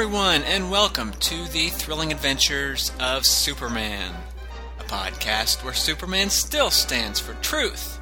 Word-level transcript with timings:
Everyone, 0.00 0.44
and 0.44 0.70
welcome 0.70 1.10
to 1.14 1.48
the 1.48 1.70
thrilling 1.70 2.12
adventures 2.12 2.92
of 3.00 3.26
Superman, 3.26 4.14
a 4.78 4.84
podcast 4.84 5.64
where 5.64 5.74
Superman 5.74 6.30
still 6.30 6.70
stands 6.70 7.18
for 7.18 7.34
truth, 7.42 7.98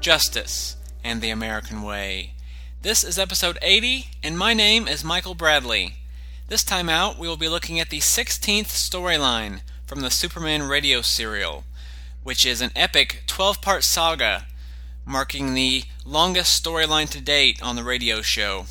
justice, 0.00 0.76
and 1.02 1.20
the 1.20 1.30
American 1.30 1.82
way. 1.82 2.34
This 2.82 3.02
is 3.02 3.18
episode 3.18 3.58
80, 3.62 4.10
and 4.22 4.38
my 4.38 4.54
name 4.54 4.86
is 4.86 5.02
Michael 5.02 5.34
Bradley. 5.34 5.94
This 6.46 6.62
time 6.62 6.88
out, 6.88 7.18
we 7.18 7.26
will 7.26 7.36
be 7.36 7.48
looking 7.48 7.80
at 7.80 7.90
the 7.90 7.98
16th 7.98 8.68
storyline 8.68 9.62
from 9.86 10.02
the 10.02 10.12
Superman 10.12 10.62
radio 10.62 11.02
serial, 11.02 11.64
which 12.22 12.46
is 12.46 12.60
an 12.60 12.70
epic 12.76 13.24
12 13.26 13.60
part 13.60 13.82
saga 13.82 14.46
marking 15.04 15.54
the 15.54 15.82
longest 16.06 16.62
storyline 16.64 17.10
to 17.10 17.20
date 17.20 17.60
on 17.60 17.74
the 17.74 17.82
radio 17.82 18.22
show 18.22 18.66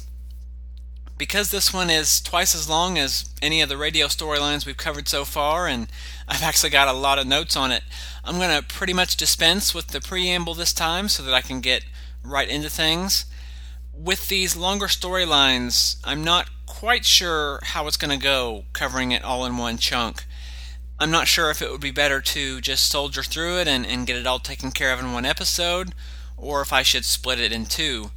because 1.18 1.52
this 1.52 1.74
one 1.74 1.90
is 1.90 2.22
twice 2.22 2.56
as 2.56 2.70
long 2.70 2.98
as 2.98 3.30
any 3.42 3.62
of 3.62 3.70
the 3.70 3.78
radio 3.78 4.08
storylines 4.08 4.66
we've 4.66 4.78
covered 4.78 5.08
so 5.08 5.26
far, 5.26 5.68
and 5.68 5.88
I've 6.28 6.44
actually 6.44 6.72
got 6.72 6.88
a 6.88 6.94
lot 6.94 7.20
of 7.20 7.28
notes 7.28 7.56
on 7.56 7.72
it, 7.72 7.84
I'm 8.24 8.38
going 8.38 8.56
to 8.56 8.68
pretty 8.68 8.94
much 8.94 9.18
dispense 9.18 9.76
with 9.76 9.88
the 9.88 10.02
preamble 10.02 10.54
this 10.54 10.74
time 10.74 11.08
so 11.08 11.24
that 11.24 11.34
I 11.34 11.42
can 11.42 11.62
get 11.62 11.86
right 12.24 12.50
into 12.50 12.70
things. 12.70 13.26
With 13.94 14.28
these 14.28 14.56
longer 14.56 14.88
storylines, 14.88 15.98
I'm 16.04 16.24
not 16.24 16.50
quite 16.66 17.06
sure 17.06 17.60
how 17.64 17.88
it's 17.88 17.98
going 17.98 18.18
to 18.18 18.24
go 18.24 18.66
covering 18.74 19.12
it 19.12 19.24
all 19.24 19.46
in 19.46 19.58
one 19.58 19.78
chunk. 19.78 20.26
I'm 21.00 21.12
not 21.12 21.28
sure 21.28 21.50
if 21.52 21.62
it 21.62 21.72
would 21.72 21.82
be 21.82 21.92
better 21.92 22.22
to 22.22 22.62
just 22.62 22.90
soldier 22.90 23.24
through 23.24 23.60
it 23.60 23.68
and, 23.68 23.86
and 23.86 24.08
get 24.08 24.16
it 24.16 24.26
all 24.26 24.40
taken 24.40 24.72
care 24.72 24.92
of 24.94 25.00
in 25.00 25.12
one 25.12 25.26
episode, 25.26 25.94
or 26.38 26.62
if 26.62 26.74
I 26.74 26.82
should 26.82 27.06
split 27.06 27.40
it 27.40 27.52
in 27.52 27.66
two. 27.66 28.12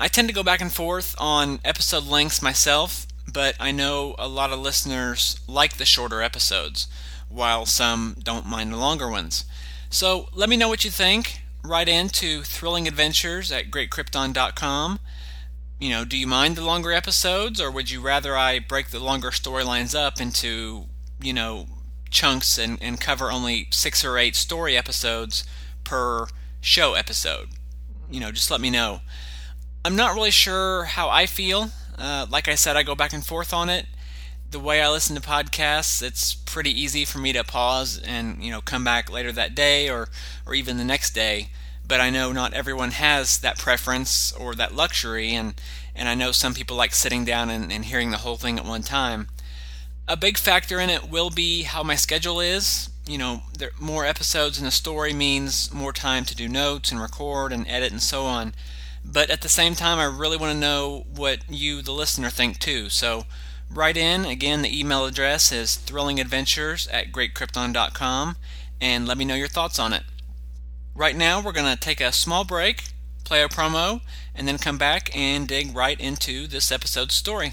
I 0.00 0.08
tend 0.08 0.28
to 0.28 0.34
go 0.34 0.42
back 0.42 0.62
and 0.62 0.72
forth 0.72 1.14
on 1.18 1.60
episode 1.62 2.06
lengths 2.06 2.40
myself, 2.40 3.06
but 3.30 3.54
I 3.60 3.70
know 3.70 4.14
a 4.18 4.28
lot 4.28 4.50
of 4.50 4.58
listeners 4.58 5.38
like 5.46 5.76
the 5.76 5.84
shorter 5.84 6.22
episodes, 6.22 6.88
while 7.28 7.66
some 7.66 8.16
don't 8.22 8.46
mind 8.46 8.72
the 8.72 8.78
longer 8.78 9.10
ones. 9.10 9.44
So 9.90 10.30
let 10.32 10.48
me 10.48 10.56
know 10.56 10.70
what 10.70 10.86
you 10.86 10.90
think. 10.90 11.42
Write 11.62 11.86
in 11.86 12.08
to 12.08 12.40
thrillingadventures 12.40 13.54
at 13.54 13.70
greatkrypton.com. 13.70 15.00
You 15.78 15.90
know, 15.90 16.06
do 16.06 16.16
you 16.16 16.26
mind 16.26 16.56
the 16.56 16.64
longer 16.64 16.92
episodes, 16.92 17.60
or 17.60 17.70
would 17.70 17.90
you 17.90 18.00
rather 18.00 18.34
I 18.34 18.58
break 18.58 18.88
the 18.88 19.00
longer 19.00 19.28
storylines 19.28 19.94
up 19.94 20.18
into, 20.18 20.86
you 21.20 21.34
know, 21.34 21.66
chunks 22.08 22.56
and, 22.56 22.82
and 22.82 22.98
cover 22.98 23.30
only 23.30 23.68
six 23.70 24.02
or 24.02 24.16
eight 24.16 24.34
story 24.34 24.78
episodes 24.78 25.44
per 25.84 26.26
show 26.62 26.94
episode? 26.94 27.50
You 28.10 28.20
know, 28.20 28.32
just 28.32 28.50
let 28.50 28.62
me 28.62 28.70
know. 28.70 29.00
I'm 29.82 29.96
not 29.96 30.14
really 30.14 30.30
sure 30.30 30.84
how 30.84 31.08
I 31.08 31.24
feel. 31.24 31.70
Uh, 31.96 32.26
like 32.28 32.48
I 32.48 32.54
said, 32.54 32.76
I 32.76 32.82
go 32.82 32.94
back 32.94 33.14
and 33.14 33.24
forth 33.24 33.54
on 33.54 33.70
it. 33.70 33.86
The 34.50 34.58
way 34.58 34.82
I 34.82 34.90
listen 34.90 35.16
to 35.16 35.22
podcasts, 35.22 36.02
it's 36.02 36.34
pretty 36.34 36.78
easy 36.78 37.06
for 37.06 37.18
me 37.18 37.32
to 37.32 37.44
pause 37.44 37.98
and 38.04 38.42
you 38.42 38.50
know 38.50 38.60
come 38.60 38.84
back 38.84 39.10
later 39.10 39.32
that 39.32 39.54
day 39.54 39.88
or 39.88 40.08
or 40.44 40.54
even 40.54 40.76
the 40.76 40.84
next 40.84 41.14
day. 41.14 41.48
But 41.86 42.00
I 42.00 42.10
know 42.10 42.30
not 42.32 42.52
everyone 42.52 42.90
has 42.90 43.38
that 43.38 43.58
preference 43.58 44.32
or 44.32 44.54
that 44.56 44.74
luxury, 44.74 45.32
and 45.32 45.54
and 45.94 46.08
I 46.08 46.14
know 46.14 46.32
some 46.32 46.52
people 46.52 46.76
like 46.76 46.92
sitting 46.92 47.24
down 47.24 47.48
and, 47.48 47.72
and 47.72 47.84
hearing 47.84 48.10
the 48.10 48.18
whole 48.18 48.36
thing 48.36 48.58
at 48.58 48.66
one 48.66 48.82
time. 48.82 49.28
A 50.06 50.16
big 50.16 50.36
factor 50.36 50.78
in 50.78 50.90
it 50.90 51.08
will 51.08 51.30
be 51.30 51.62
how 51.62 51.82
my 51.82 51.94
schedule 51.94 52.40
is. 52.40 52.90
You 53.06 53.16
know, 53.16 53.42
there, 53.56 53.70
more 53.78 54.04
episodes 54.04 54.60
in 54.60 54.66
a 54.66 54.70
story 54.70 55.14
means 55.14 55.72
more 55.72 55.92
time 55.92 56.24
to 56.26 56.36
do 56.36 56.48
notes 56.48 56.92
and 56.92 57.00
record 57.00 57.52
and 57.52 57.66
edit 57.66 57.92
and 57.92 58.02
so 58.02 58.26
on. 58.26 58.52
But 59.04 59.30
at 59.30 59.40
the 59.40 59.48
same 59.48 59.74
time, 59.74 59.98
I 59.98 60.04
really 60.04 60.36
want 60.36 60.52
to 60.52 60.58
know 60.58 61.06
what 61.14 61.40
you, 61.48 61.82
the 61.82 61.92
listener, 61.92 62.30
think 62.30 62.58
too. 62.58 62.88
So 62.88 63.24
write 63.70 63.96
in. 63.96 64.24
Again, 64.24 64.62
the 64.62 64.78
email 64.78 65.06
address 65.06 65.52
is 65.52 65.78
thrillingadventures 65.84 66.88
at 66.92 67.12
greatkrypton.com 67.12 68.36
and 68.80 69.06
let 69.06 69.18
me 69.18 69.24
know 69.24 69.34
your 69.34 69.48
thoughts 69.48 69.78
on 69.78 69.92
it. 69.92 70.02
Right 70.94 71.16
now, 71.16 71.40
we're 71.40 71.52
going 71.52 71.72
to 71.72 71.80
take 71.80 72.00
a 72.00 72.12
small 72.12 72.44
break, 72.44 72.84
play 73.24 73.42
a 73.42 73.48
promo, 73.48 74.00
and 74.34 74.46
then 74.46 74.58
come 74.58 74.78
back 74.78 75.14
and 75.16 75.46
dig 75.46 75.74
right 75.74 75.98
into 75.98 76.46
this 76.46 76.70
episode's 76.70 77.14
story. 77.14 77.52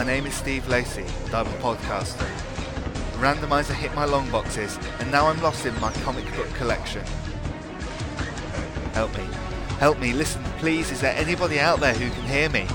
My 0.00 0.06
name 0.06 0.24
is 0.24 0.32
Steve 0.32 0.66
Lacey, 0.66 1.04
and 1.26 1.34
I'm 1.34 1.46
a 1.46 1.50
podcaster. 1.58 2.26
randomizer 3.18 3.74
hit 3.74 3.94
my 3.94 4.06
long 4.06 4.30
boxes, 4.30 4.78
and 4.98 5.12
now 5.12 5.26
I'm 5.26 5.38
lost 5.42 5.66
in 5.66 5.78
my 5.78 5.92
comic 6.04 6.24
book 6.36 6.48
collection. 6.54 7.04
Help 8.94 9.14
me. 9.14 9.24
Help 9.78 9.98
me, 9.98 10.14
listen, 10.14 10.42
please, 10.56 10.90
is 10.90 11.02
there 11.02 11.14
anybody 11.18 11.60
out 11.60 11.80
there 11.80 11.92
who 11.92 12.08
can 12.08 12.22
hear 12.22 12.48
me? 12.48 12.66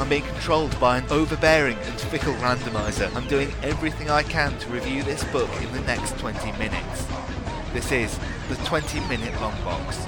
I'm 0.00 0.08
being 0.08 0.22
controlled 0.22 0.78
by 0.78 0.98
an 0.98 1.06
overbearing 1.10 1.78
and 1.78 2.00
fickle 2.02 2.34
randomizer. 2.34 3.12
I'm 3.16 3.26
doing 3.26 3.52
everything 3.64 4.08
I 4.08 4.22
can 4.22 4.56
to 4.60 4.70
review 4.70 5.02
this 5.02 5.24
book 5.32 5.50
in 5.60 5.72
the 5.72 5.80
next 5.80 6.16
20 6.20 6.52
minutes. 6.52 7.08
This 7.72 7.90
is 7.90 8.20
the 8.48 8.54
20 8.66 9.00
minute 9.08 9.34
long 9.40 9.60
box. 9.64 9.98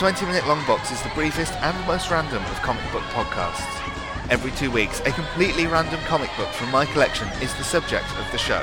The 0.00 0.08
20 0.10 0.24
minute 0.24 0.48
long 0.48 0.64
box 0.66 0.90
is 0.90 1.02
the 1.02 1.10
briefest 1.10 1.52
and 1.56 1.86
most 1.86 2.10
random 2.10 2.42
of 2.42 2.62
comic 2.62 2.82
book 2.90 3.02
podcasts. 3.12 4.30
Every 4.30 4.50
two 4.52 4.70
weeks, 4.70 5.00
a 5.00 5.12
completely 5.12 5.66
random 5.66 6.00
comic 6.04 6.30
book 6.38 6.48
from 6.54 6.70
my 6.70 6.86
collection 6.86 7.28
is 7.42 7.54
the 7.56 7.64
subject 7.64 8.06
of 8.16 8.26
the 8.32 8.38
show. 8.38 8.62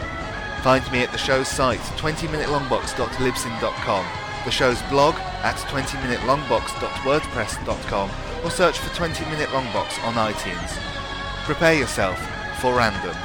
Find 0.63 0.91
me 0.91 1.03
at 1.03 1.11
the 1.11 1.19
show's 1.19 1.47
site, 1.47 1.77
20minutelongbox.libsyn.com, 2.01 4.05
the 4.45 4.51
show's 4.51 4.81
blog 4.89 5.13
at 5.43 5.57
20minutelongbox.wordpress.com, 5.57 8.11
or 8.43 8.49
search 8.49 8.79
for 8.79 8.95
20 8.95 9.23
Minute 9.25 9.49
Longbox 9.49 10.03
on 10.05 10.15
iTunes. 10.15 10.71
Prepare 11.45 11.75
yourself 11.75 12.17
for 12.61 12.73
random. 12.73 13.15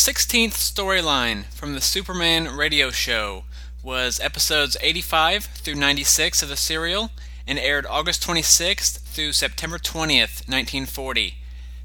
16th 0.00 0.54
storyline 0.54 1.44
from 1.52 1.74
the 1.74 1.80
Superman 1.82 2.56
radio 2.56 2.90
show 2.90 3.44
was 3.82 4.18
episodes 4.18 4.74
85 4.80 5.44
through 5.44 5.74
96 5.74 6.42
of 6.42 6.48
the 6.48 6.56
serial 6.56 7.10
and 7.46 7.58
aired 7.58 7.84
August 7.84 8.26
26th 8.26 9.00
through 9.00 9.32
September 9.32 9.76
20th, 9.76 10.48
1940. 10.48 11.34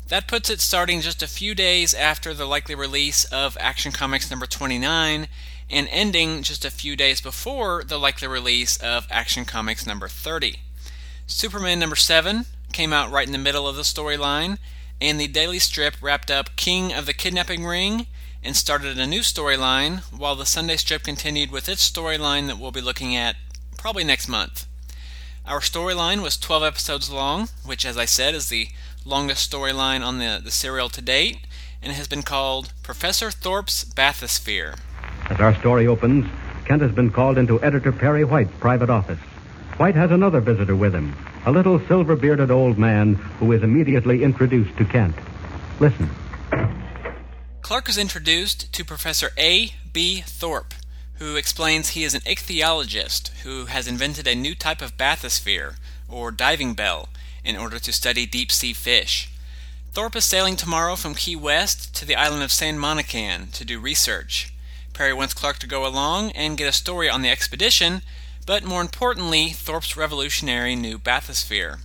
That 0.08 0.30
puts 0.30 0.50
it 0.50 0.62
starting 0.62 1.02
just 1.02 1.22
a 1.22 1.28
few 1.28 1.54
days 1.54 1.94
after 1.94 2.34
the 2.34 2.46
likely 2.46 2.74
release 2.74 3.26
of 3.26 3.58
Action 3.60 3.92
Comics 3.92 4.30
number 4.30 4.46
29 4.46 5.28
and 5.70 5.88
ending 5.92 6.42
just 6.42 6.64
a 6.64 6.72
few 6.72 6.96
days 6.96 7.20
before 7.20 7.84
the 7.84 8.00
likely 8.00 8.30
release 8.30 8.78
of 8.78 9.08
Action 9.12 9.44
Comics 9.44 9.86
number 9.86 10.08
30. 10.08 10.62
Superman 11.28 11.80
number 11.80 11.98
7 11.98 12.46
came 12.72 12.94
out 12.94 13.12
right 13.12 13.28
in 13.28 13.34
the 13.34 13.38
middle 13.38 13.68
of 13.68 13.76
the 13.76 13.82
storyline 13.82 14.58
and 15.02 15.20
the 15.20 15.28
daily 15.28 15.60
strip 15.60 15.96
wrapped 16.02 16.32
up 16.32 16.56
King 16.56 16.94
of 16.94 17.06
the 17.06 17.14
Kidnapping 17.14 17.66
Ring 17.66 18.08
and 18.46 18.56
started 18.56 19.00
a 19.00 19.08
new 19.08 19.22
storyline, 19.22 20.02
while 20.16 20.36
the 20.36 20.46
Sunday 20.46 20.78
strip 20.78 21.02
continued 21.02 21.52
with 21.52 21.68
its 21.68 21.90
storyline 21.90 22.46
that 22.46 22.60
we'll 22.60 22.72
be 22.72 22.80
looking 22.80 23.16
at 23.16 23.36
probably 23.76 24.04
next 24.04 24.30
month. 24.30 24.68
Our 25.48 25.60
storyline 25.60 26.22
was 26.22 26.38
12 26.38 26.64
episodes 26.64 27.10
long, 27.10 27.50
which, 27.66 27.86
as 27.86 27.98
I 27.98 28.06
said, 28.06 28.36
is 28.36 28.50
the 28.50 28.70
longest 29.04 29.52
storyline 29.52 30.06
on 30.06 30.20
the, 30.20 30.40
the 30.44 30.52
serial 30.52 30.90
to 30.90 31.02
date, 31.02 31.40
and 31.82 31.92
has 31.94 32.08
been 32.08 32.22
called 32.22 32.72
Professor 32.84 33.32
Thorpe's 33.32 33.84
Bathysphere. 33.84 34.78
As 35.30 35.40
our 35.40 35.56
story 35.56 35.88
opens, 35.88 36.28
Kent 36.66 36.84
has 36.84 36.92
been 36.92 37.12
called 37.12 37.40
into 37.40 37.62
Editor 37.64 37.92
Perry 37.92 38.24
White's 38.24 38.56
private 38.60 38.92
office. 38.92 39.20
White 39.78 39.96
has 39.96 40.12
another 40.12 40.40
visitor 40.40 40.76
with 40.76 40.94
him, 40.94 41.16
a 41.46 41.52
little 41.52 41.80
silver 41.88 42.16
bearded 42.16 42.52
old 42.52 42.78
man 42.78 43.16
who 43.40 43.52
is 43.52 43.64
immediately 43.64 44.24
introduced 44.24 44.78
to 44.78 44.86
Kent. 44.86 45.16
Listen. 45.80 46.10
Clark 47.66 47.90
is 47.90 47.98
introduced 47.98 48.72
to 48.74 48.86
Professor 48.86 49.32
A. 49.40 49.72
B. 49.92 50.22
Thorpe, 50.22 50.76
who 51.16 51.36
explains 51.36 51.90
he 51.90 52.04
is 52.04 52.14
an 52.14 52.22
ichthyologist 52.22 53.30
who 53.42 53.66
has 53.66 53.88
invented 53.88 54.28
a 54.28 54.36
new 54.36 54.54
type 54.54 54.84
of 54.84 54.98
bathysphere, 54.98 55.78
or 56.08 56.30
diving 56.30 56.76
bell, 56.76 57.10
in 57.44 57.58
order 57.58 57.80
to 57.80 57.92
study 57.92 58.28
deep 58.28 58.52
sea 58.52 58.72
fish. 58.72 59.32
Thorpe 59.94 60.16
is 60.16 60.26
sailing 60.26 60.56
tomorrow 60.56 60.96
from 60.96 61.16
Key 61.16 61.36
West 61.36 61.96
to 61.96 62.06
the 62.06 62.16
island 62.16 62.44
of 62.44 62.52
San 62.52 62.78
Monican 62.78 63.52
to 63.54 63.66
do 63.66 63.80
research. 63.80 64.54
Perry 64.94 65.16
wants 65.16 65.34
Clark 65.34 65.58
to 65.58 65.68
go 65.68 65.88
along 65.88 66.34
and 66.34 66.60
get 66.60 66.70
a 66.70 66.72
story 66.72 67.10
on 67.10 67.24
the 67.24 67.32
expedition, 67.32 68.04
but 68.46 68.64
more 68.64 68.82
importantly, 68.82 69.50
Thorpe's 69.50 69.98
revolutionary 69.98 70.76
new 70.76 71.00
bathysphere. 71.00 71.80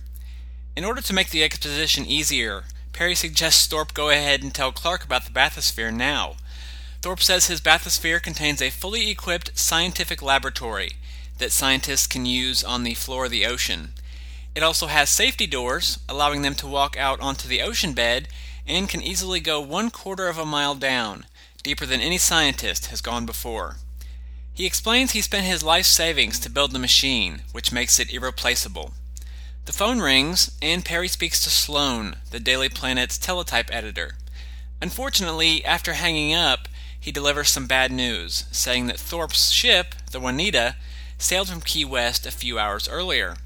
In 0.75 0.85
order 0.85 1.01
to 1.01 1.13
make 1.13 1.31
the 1.31 1.43
exposition 1.43 2.05
easier, 2.05 2.65
Perry 2.93 3.15
suggests 3.15 3.65
Thorpe 3.67 3.93
go 3.93 4.09
ahead 4.09 4.43
and 4.43 4.53
tell 4.53 4.71
Clark 4.71 5.03
about 5.03 5.25
the 5.25 5.31
bathysphere 5.31 5.93
now. 5.93 6.35
Thorpe 7.01 7.21
says 7.21 7.47
his 7.47 7.61
bathysphere 7.61 8.21
contains 8.21 8.61
a 8.61 8.69
fully 8.69 9.09
equipped 9.09 9.57
scientific 9.57 10.21
laboratory 10.21 10.91
that 11.39 11.51
scientists 11.51 12.05
can 12.05 12.25
use 12.25 12.63
on 12.63 12.83
the 12.83 12.93
floor 12.93 13.25
of 13.25 13.31
the 13.31 13.45
ocean. 13.45 13.93
It 14.53 14.63
also 14.63 14.87
has 14.87 15.09
safety 15.09 15.47
doors, 15.47 15.99
allowing 16.07 16.41
them 16.41 16.55
to 16.55 16.67
walk 16.67 16.97
out 16.97 17.19
onto 17.21 17.47
the 17.47 17.61
ocean 17.61 17.93
bed 17.93 18.27
and 18.67 18.89
can 18.89 19.01
easily 19.01 19.39
go 19.39 19.59
one 19.59 19.89
quarter 19.89 20.27
of 20.27 20.37
a 20.37 20.45
mile 20.45 20.75
down, 20.75 21.25
deeper 21.63 21.85
than 21.85 22.01
any 22.01 22.17
scientist 22.17 22.87
has 22.87 23.01
gone 23.01 23.25
before. 23.25 23.77
He 24.53 24.65
explains 24.65 25.11
he 25.11 25.21
spent 25.21 25.45
his 25.45 25.63
life 25.63 25.85
savings 25.85 26.37
to 26.39 26.49
build 26.49 26.71
the 26.71 26.79
machine, 26.79 27.41
which 27.51 27.71
makes 27.71 27.99
it 27.99 28.13
irreplaceable. 28.13 28.91
The 29.71 29.77
phone 29.77 30.01
rings, 30.01 30.51
and 30.61 30.83
Perry 30.83 31.07
speaks 31.07 31.41
to 31.45 31.49
Sloan, 31.49 32.17
the 32.29 32.41
Daily 32.41 32.67
Planet's 32.67 33.17
teletype 33.17 33.73
editor. 33.73 34.15
Unfortunately, 34.81 35.63
after 35.63 35.93
hanging 35.93 36.33
up, 36.33 36.67
he 36.99 37.09
delivers 37.09 37.47
some 37.47 37.67
bad 37.67 37.89
news, 37.89 38.43
saying 38.51 38.87
that 38.87 38.99
Thorpe's 38.99 39.51
ship, 39.51 39.95
the 40.11 40.19
Juanita, 40.19 40.75
sailed 41.17 41.47
from 41.47 41.61
Key 41.61 41.85
West 41.85 42.25
a 42.25 42.31
few 42.31 42.59
hours 42.59 42.89
earlier. 42.89 43.37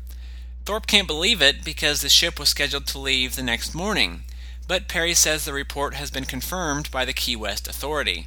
Thorpe 0.65 0.87
can't 0.87 1.05
believe 1.05 1.43
it 1.43 1.63
because 1.63 2.01
the 2.01 2.09
ship 2.09 2.39
was 2.39 2.49
scheduled 2.49 2.87
to 2.87 2.97
leave 2.97 3.35
the 3.35 3.43
next 3.43 3.75
morning, 3.75 4.23
but 4.67 4.87
Perry 4.87 5.13
says 5.13 5.45
the 5.45 5.53
report 5.53 5.93
has 5.93 6.09
been 6.09 6.25
confirmed 6.25 6.89
by 6.89 7.05
the 7.05 7.13
Key 7.13 7.35
West 7.35 7.67
Authority. 7.67 8.25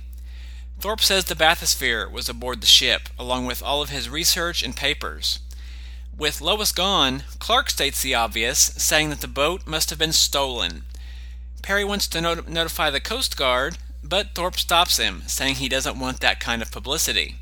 Thorpe 0.79 1.01
says 1.01 1.25
the 1.25 1.35
bathysphere 1.35 2.09
was 2.09 2.29
aboard 2.29 2.61
the 2.61 2.69
ship, 2.69 3.09
along 3.19 3.47
with 3.47 3.61
all 3.61 3.83
of 3.83 3.91
his 3.91 4.09
research 4.09 4.63
and 4.63 4.77
papers. 4.77 5.41
With 6.19 6.41
Lois 6.41 6.73
gone, 6.73 7.23
Clark 7.39 7.71
states 7.71 8.03
the 8.03 8.17
obvious, 8.17 8.59
saying 8.59 9.11
that 9.11 9.21
the 9.21 9.29
boat 9.29 9.69
must 9.69 9.89
have 9.91 10.01
been 10.01 10.13
stolen. 10.13 10.83
Perry 11.63 11.85
wants 11.85 12.09
to 12.09 12.21
not- 12.21 12.49
notify 12.49 12.91
the 12.91 12.99
Coast 12.99 13.37
Guard, 13.37 13.79
but 14.03 14.35
Thorpe 14.35 14.59
stops 14.59 14.97
him, 14.97 15.23
saying 15.29 15.55
he 15.57 15.69
doesn't 15.69 15.99
want 15.99 16.19
that 16.19 16.41
kind 16.41 16.61
of 16.61 16.73
publicity. 16.73 17.37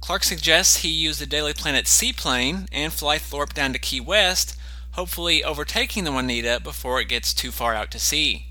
Clark 0.00 0.22
suggests 0.22 0.76
he 0.76 0.90
use 0.90 1.18
the 1.18 1.26
Daily 1.26 1.52
Planet 1.52 1.88
seaplane 1.88 2.68
and 2.70 2.92
fly 2.92 3.18
Thorpe 3.18 3.52
down 3.52 3.72
to 3.72 3.80
Key 3.80 4.00
West, 4.00 4.56
hopefully 4.92 5.42
overtaking 5.42 6.04
the 6.04 6.12
Juanita 6.12 6.60
before 6.62 7.00
it 7.00 7.08
gets 7.08 7.34
too 7.34 7.50
far 7.50 7.74
out 7.74 7.90
to 7.90 7.98
sea. 7.98 8.46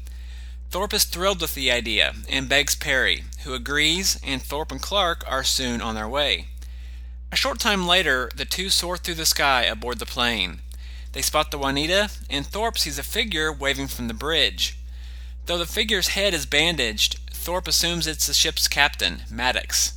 Thorpe 0.71 0.93
is 0.93 1.05
thrilled 1.05 1.39
with 1.39 1.55
the 1.55 1.71
idea 1.71 2.15
and 2.27 2.49
begs 2.49 2.75
Perry, 2.75 3.23
who 3.45 3.53
agrees, 3.53 4.19
and 4.23 4.43
Thorpe 4.43 4.73
and 4.73 4.81
Clark 4.81 5.23
are 5.25 5.45
soon 5.45 5.81
on 5.81 5.95
their 5.95 6.09
way. 6.09 6.47
A 7.33 7.35
short 7.35 7.57
time 7.57 7.87
later, 7.87 8.29
the 8.35 8.45
two 8.45 8.69
soar 8.69 8.95
through 8.95 9.15
the 9.15 9.25
sky 9.25 9.63
aboard 9.63 9.97
the 9.97 10.05
plane. 10.05 10.59
They 11.13 11.23
spot 11.23 11.49
the 11.49 11.57
Juanita, 11.57 12.11
and 12.29 12.45
Thorpe 12.45 12.77
sees 12.77 12.99
a 12.99 13.03
figure 13.03 13.51
waving 13.51 13.87
from 13.87 14.07
the 14.07 14.13
bridge. 14.13 14.77
Though 15.47 15.57
the 15.57 15.65
figure's 15.65 16.09
head 16.09 16.35
is 16.35 16.45
bandaged, 16.45 17.19
Thorpe 17.31 17.67
assumes 17.67 18.05
it's 18.05 18.27
the 18.27 18.35
ship's 18.35 18.67
captain, 18.67 19.23
Maddox. 19.31 19.93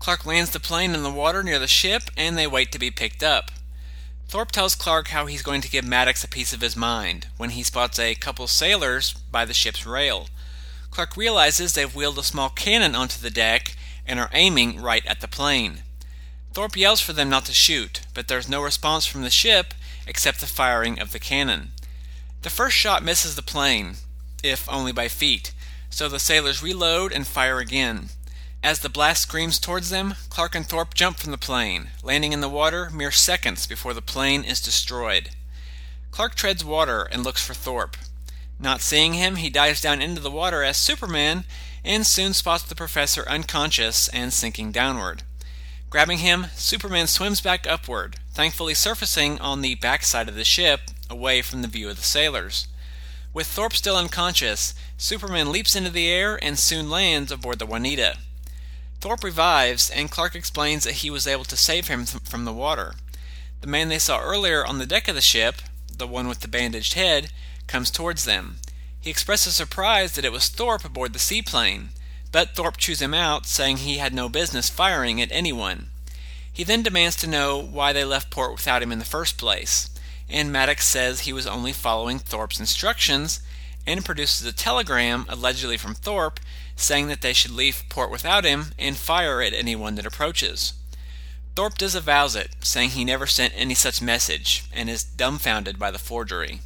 Clark 0.00 0.26
lands 0.26 0.50
the 0.50 0.60
plane 0.60 0.94
in 0.94 1.02
the 1.02 1.10
water 1.10 1.42
near 1.42 1.58
the 1.58 1.66
ship, 1.66 2.10
and 2.14 2.36
they 2.36 2.46
wait 2.46 2.72
to 2.72 2.78
be 2.78 2.90
picked 2.90 3.22
up. 3.22 3.50
Thorpe 4.28 4.52
tells 4.52 4.74
Clark 4.74 5.08
how 5.08 5.24
he's 5.24 5.40
going 5.40 5.62
to 5.62 5.70
give 5.70 5.86
Maddox 5.86 6.24
a 6.24 6.28
piece 6.28 6.52
of 6.52 6.60
his 6.60 6.76
mind 6.76 7.28
when 7.38 7.50
he 7.50 7.62
spots 7.62 7.98
a 7.98 8.14
couple 8.16 8.48
sailors 8.48 9.14
by 9.14 9.46
the 9.46 9.54
ship's 9.54 9.86
rail. 9.86 10.28
Clark 10.90 11.16
realizes 11.16 11.72
they've 11.72 11.96
wheeled 11.96 12.18
a 12.18 12.22
small 12.22 12.50
cannon 12.50 12.94
onto 12.94 13.18
the 13.18 13.30
deck 13.30 13.74
and 14.06 14.20
are 14.20 14.28
aiming 14.34 14.82
right 14.82 15.06
at 15.06 15.22
the 15.22 15.26
plane. 15.26 15.80
Thorpe 16.56 16.78
yells 16.78 17.02
for 17.02 17.12
them 17.12 17.28
not 17.28 17.44
to 17.44 17.52
shoot, 17.52 18.00
but 18.14 18.28
there's 18.28 18.48
no 18.48 18.62
response 18.62 19.04
from 19.04 19.20
the 19.20 19.28
ship 19.28 19.74
except 20.06 20.40
the 20.40 20.46
firing 20.46 20.98
of 20.98 21.12
the 21.12 21.18
cannon. 21.18 21.72
The 22.40 22.48
first 22.48 22.74
shot 22.74 23.04
misses 23.04 23.36
the 23.36 23.42
plane, 23.42 23.96
if 24.42 24.66
only 24.66 24.90
by 24.90 25.08
feet, 25.08 25.52
so 25.90 26.08
the 26.08 26.18
sailors 26.18 26.62
reload 26.62 27.12
and 27.12 27.26
fire 27.26 27.58
again. 27.58 28.08
As 28.62 28.78
the 28.78 28.88
blast 28.88 29.20
screams 29.20 29.58
towards 29.58 29.90
them, 29.90 30.14
Clark 30.30 30.54
and 30.54 30.66
Thorpe 30.66 30.94
jump 30.94 31.18
from 31.18 31.30
the 31.30 31.36
plane, 31.36 31.88
landing 32.02 32.32
in 32.32 32.40
the 32.40 32.48
water 32.48 32.88
mere 32.88 33.12
seconds 33.12 33.66
before 33.66 33.92
the 33.92 34.00
plane 34.00 34.42
is 34.42 34.62
destroyed. 34.62 35.32
Clark 36.10 36.36
treads 36.36 36.64
water 36.64 37.02
and 37.02 37.22
looks 37.22 37.44
for 37.44 37.52
Thorpe. 37.52 37.98
Not 38.58 38.80
seeing 38.80 39.12
him, 39.12 39.36
he 39.36 39.50
dives 39.50 39.82
down 39.82 40.00
into 40.00 40.22
the 40.22 40.30
water 40.30 40.64
as 40.64 40.78
Superman 40.78 41.44
and 41.84 42.06
soon 42.06 42.32
spots 42.32 42.62
the 42.62 42.74
professor 42.74 43.28
unconscious 43.28 44.08
and 44.08 44.32
sinking 44.32 44.72
downward. 44.72 45.22
Grabbing 45.96 46.18
him, 46.18 46.48
Superman 46.54 47.06
swims 47.06 47.40
back 47.40 47.66
upward, 47.66 48.16
thankfully 48.34 48.74
surfacing 48.74 49.40
on 49.40 49.62
the 49.62 49.76
backside 49.76 50.28
of 50.28 50.34
the 50.34 50.44
ship, 50.44 50.82
away 51.08 51.40
from 51.40 51.62
the 51.62 51.68
view 51.68 51.88
of 51.88 51.96
the 51.96 52.02
sailors. 52.02 52.68
With 53.32 53.46
Thorpe 53.46 53.72
still 53.72 53.96
unconscious, 53.96 54.74
Superman 54.98 55.50
leaps 55.50 55.74
into 55.74 55.88
the 55.88 56.06
air 56.08 56.38
and 56.44 56.58
soon 56.58 56.90
lands 56.90 57.32
aboard 57.32 57.58
the 57.58 57.64
Juanita. 57.64 58.18
Thorpe 59.00 59.24
revives, 59.24 59.88
and 59.88 60.10
Clark 60.10 60.34
explains 60.34 60.84
that 60.84 60.96
he 60.96 61.08
was 61.08 61.26
able 61.26 61.44
to 61.44 61.56
save 61.56 61.88
him 61.88 62.04
from 62.04 62.44
the 62.44 62.52
water. 62.52 62.96
The 63.62 63.66
man 63.66 63.88
they 63.88 63.98
saw 63.98 64.20
earlier 64.20 64.66
on 64.66 64.76
the 64.76 64.84
deck 64.84 65.08
of 65.08 65.14
the 65.14 65.22
ship, 65.22 65.62
the 65.90 66.06
one 66.06 66.28
with 66.28 66.40
the 66.40 66.46
bandaged 66.46 66.92
head, 66.92 67.30
comes 67.66 67.90
towards 67.90 68.26
them. 68.26 68.56
He 69.00 69.08
expresses 69.08 69.54
surprise 69.54 70.12
that 70.12 70.26
it 70.26 70.32
was 70.32 70.50
Thorpe 70.50 70.84
aboard 70.84 71.14
the 71.14 71.18
seaplane, 71.18 71.88
but 72.36 72.54
Thorpe 72.54 72.76
chews 72.76 73.00
him 73.00 73.14
out, 73.14 73.46
saying 73.46 73.78
he 73.78 73.96
had 73.96 74.12
no 74.12 74.28
business 74.28 74.68
firing 74.68 75.22
at 75.22 75.32
anyone. 75.32 75.86
He 76.52 76.64
then 76.64 76.82
demands 76.82 77.16
to 77.16 77.26
know 77.26 77.58
why 77.58 77.94
they 77.94 78.04
left 78.04 78.28
port 78.28 78.52
without 78.52 78.82
him 78.82 78.92
in 78.92 78.98
the 78.98 79.06
first 79.06 79.38
place, 79.38 79.88
and 80.28 80.52
Maddox 80.52 80.86
says 80.86 81.20
he 81.20 81.32
was 81.32 81.46
only 81.46 81.72
following 81.72 82.18
Thorpe's 82.18 82.60
instructions 82.60 83.40
and 83.86 84.04
produces 84.04 84.46
a 84.46 84.52
telegram, 84.52 85.24
allegedly 85.30 85.78
from 85.78 85.94
Thorpe, 85.94 86.38
saying 86.76 87.06
that 87.08 87.22
they 87.22 87.32
should 87.32 87.52
leave 87.52 87.84
port 87.88 88.10
without 88.10 88.44
him 88.44 88.66
and 88.78 88.98
fire 88.98 89.40
at 89.40 89.54
anyone 89.54 89.94
that 89.94 90.04
approaches. 90.04 90.74
Thorpe 91.54 91.78
disavows 91.78 92.36
it, 92.36 92.50
saying 92.60 92.90
he 92.90 93.04
never 93.06 93.26
sent 93.26 93.54
any 93.56 93.72
such 93.72 94.02
message, 94.02 94.66
and 94.74 94.90
is 94.90 95.04
dumbfounded 95.04 95.78
by 95.78 95.90
the 95.90 95.98
forgery. 95.98 96.60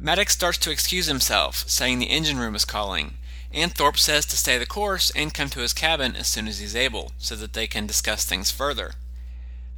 Maddox 0.00 0.32
starts 0.32 0.56
to 0.56 0.70
excuse 0.70 1.04
himself, 1.04 1.68
saying 1.68 1.98
the 1.98 2.06
engine 2.06 2.38
room 2.38 2.54
is 2.54 2.64
calling, 2.64 3.18
and 3.52 3.74
Thorpe 3.74 3.98
says 3.98 4.26
to 4.26 4.36
stay 4.36 4.58
the 4.58 4.66
course 4.66 5.10
and 5.14 5.32
come 5.32 5.48
to 5.50 5.60
his 5.60 5.72
cabin 5.72 6.16
as 6.16 6.26
soon 6.26 6.48
as 6.48 6.58
he's 6.58 6.76
able, 6.76 7.12
so 7.18 7.36
that 7.36 7.52
they 7.52 7.66
can 7.66 7.86
discuss 7.86 8.24
things 8.24 8.50
further. 8.50 8.92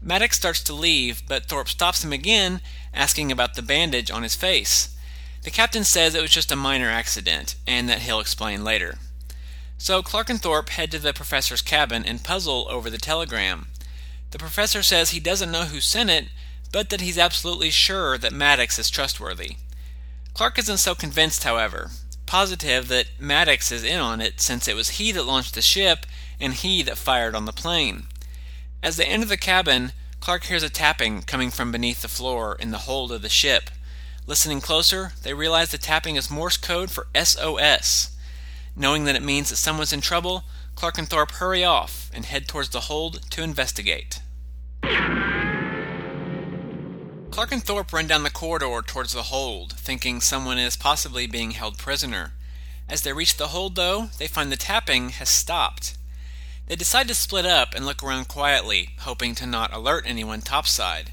Maddox 0.00 0.36
starts 0.36 0.62
to 0.64 0.74
leave, 0.74 1.22
but 1.26 1.46
Thorpe 1.46 1.68
stops 1.68 2.04
him 2.04 2.12
again, 2.12 2.60
asking 2.94 3.32
about 3.32 3.54
the 3.54 3.62
bandage 3.62 4.10
on 4.10 4.22
his 4.22 4.36
face. 4.36 4.96
The 5.42 5.50
captain 5.50 5.84
says 5.84 6.14
it 6.14 6.22
was 6.22 6.30
just 6.30 6.52
a 6.52 6.56
minor 6.56 6.88
accident, 6.88 7.54
and 7.66 7.88
that 7.88 8.00
he'll 8.00 8.20
explain 8.20 8.64
later. 8.64 8.98
So 9.76 10.02
Clark 10.02 10.28
and 10.30 10.40
Thorpe 10.40 10.70
head 10.70 10.90
to 10.90 10.98
the 10.98 11.12
professor's 11.12 11.62
cabin 11.62 12.04
and 12.04 12.24
puzzle 12.24 12.66
over 12.68 12.90
the 12.90 12.98
telegram. 12.98 13.68
The 14.30 14.38
professor 14.38 14.82
says 14.82 15.10
he 15.10 15.20
doesn't 15.20 15.52
know 15.52 15.64
who 15.64 15.80
sent 15.80 16.10
it, 16.10 16.26
but 16.72 16.90
that 16.90 17.00
he's 17.00 17.18
absolutely 17.18 17.70
sure 17.70 18.18
that 18.18 18.32
Maddox 18.32 18.78
is 18.78 18.90
trustworthy. 18.90 19.56
Clark 20.34 20.58
isn't 20.58 20.78
so 20.78 20.94
convinced, 20.94 21.44
however, 21.44 21.90
positive 22.28 22.88
that 22.88 23.06
Maddox 23.18 23.72
is 23.72 23.82
in 23.82 23.98
on 23.98 24.20
it 24.20 24.38
since 24.38 24.68
it 24.68 24.76
was 24.76 24.90
he 24.90 25.10
that 25.12 25.24
launched 25.24 25.54
the 25.54 25.62
ship 25.62 26.04
and 26.38 26.52
he 26.52 26.82
that 26.82 26.98
fired 26.98 27.34
on 27.34 27.46
the 27.46 27.52
plane. 27.52 28.04
As 28.82 28.96
they 28.96 29.06
enter 29.06 29.24
the 29.24 29.38
cabin, 29.38 29.92
Clark 30.20 30.44
hears 30.44 30.62
a 30.62 30.68
tapping 30.68 31.22
coming 31.22 31.50
from 31.50 31.72
beneath 31.72 32.02
the 32.02 32.08
floor 32.08 32.54
in 32.60 32.70
the 32.70 32.84
hold 32.86 33.12
of 33.12 33.22
the 33.22 33.30
ship. 33.30 33.70
Listening 34.26 34.60
closer, 34.60 35.12
they 35.22 35.32
realize 35.32 35.70
the 35.70 35.78
tapping 35.78 36.16
is 36.16 36.30
Morse 36.30 36.58
code 36.58 36.90
for 36.90 37.06
SOS. 37.16 38.14
Knowing 38.76 39.04
that 39.04 39.16
it 39.16 39.22
means 39.22 39.48
that 39.48 39.56
someone's 39.56 39.94
in 39.94 40.02
trouble, 40.02 40.44
Clark 40.74 40.98
and 40.98 41.08
Thorpe 41.08 41.32
hurry 41.32 41.64
off 41.64 42.10
and 42.12 42.26
head 42.26 42.46
towards 42.46 42.68
the 42.68 42.80
hold 42.80 43.22
to 43.30 43.42
investigate. 43.42 44.20
Clark 47.38 47.52
and 47.52 47.62
Thorpe 47.62 47.92
run 47.92 48.08
down 48.08 48.24
the 48.24 48.30
corridor 48.30 48.82
towards 48.84 49.12
the 49.12 49.22
hold, 49.22 49.74
thinking 49.74 50.20
someone 50.20 50.58
is 50.58 50.76
possibly 50.76 51.28
being 51.28 51.52
held 51.52 51.78
prisoner. 51.78 52.32
As 52.88 53.02
they 53.02 53.12
reach 53.12 53.36
the 53.36 53.46
hold, 53.46 53.76
though, 53.76 54.08
they 54.18 54.26
find 54.26 54.50
the 54.50 54.56
tapping 54.56 55.10
has 55.10 55.28
stopped. 55.28 55.96
They 56.66 56.74
decide 56.74 57.06
to 57.06 57.14
split 57.14 57.46
up 57.46 57.76
and 57.76 57.86
look 57.86 58.02
around 58.02 58.26
quietly, 58.26 58.96
hoping 59.02 59.36
to 59.36 59.46
not 59.46 59.72
alert 59.72 60.02
anyone 60.04 60.40
topside. 60.40 61.12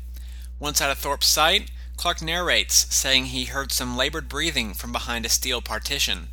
Once 0.57 0.81
out 0.81 0.89
of 0.89 0.97
Thorpe's 0.97 1.27
sight, 1.27 1.69
Clark 1.95 2.23
narrates, 2.23 2.87
saying 2.89 3.25
he 3.25 3.45
heard 3.45 3.71
some 3.71 3.95
labored 3.95 4.27
breathing 4.27 4.73
from 4.73 4.91
behind 4.91 5.27
a 5.27 5.29
steel 5.29 5.61
partition. 5.61 6.29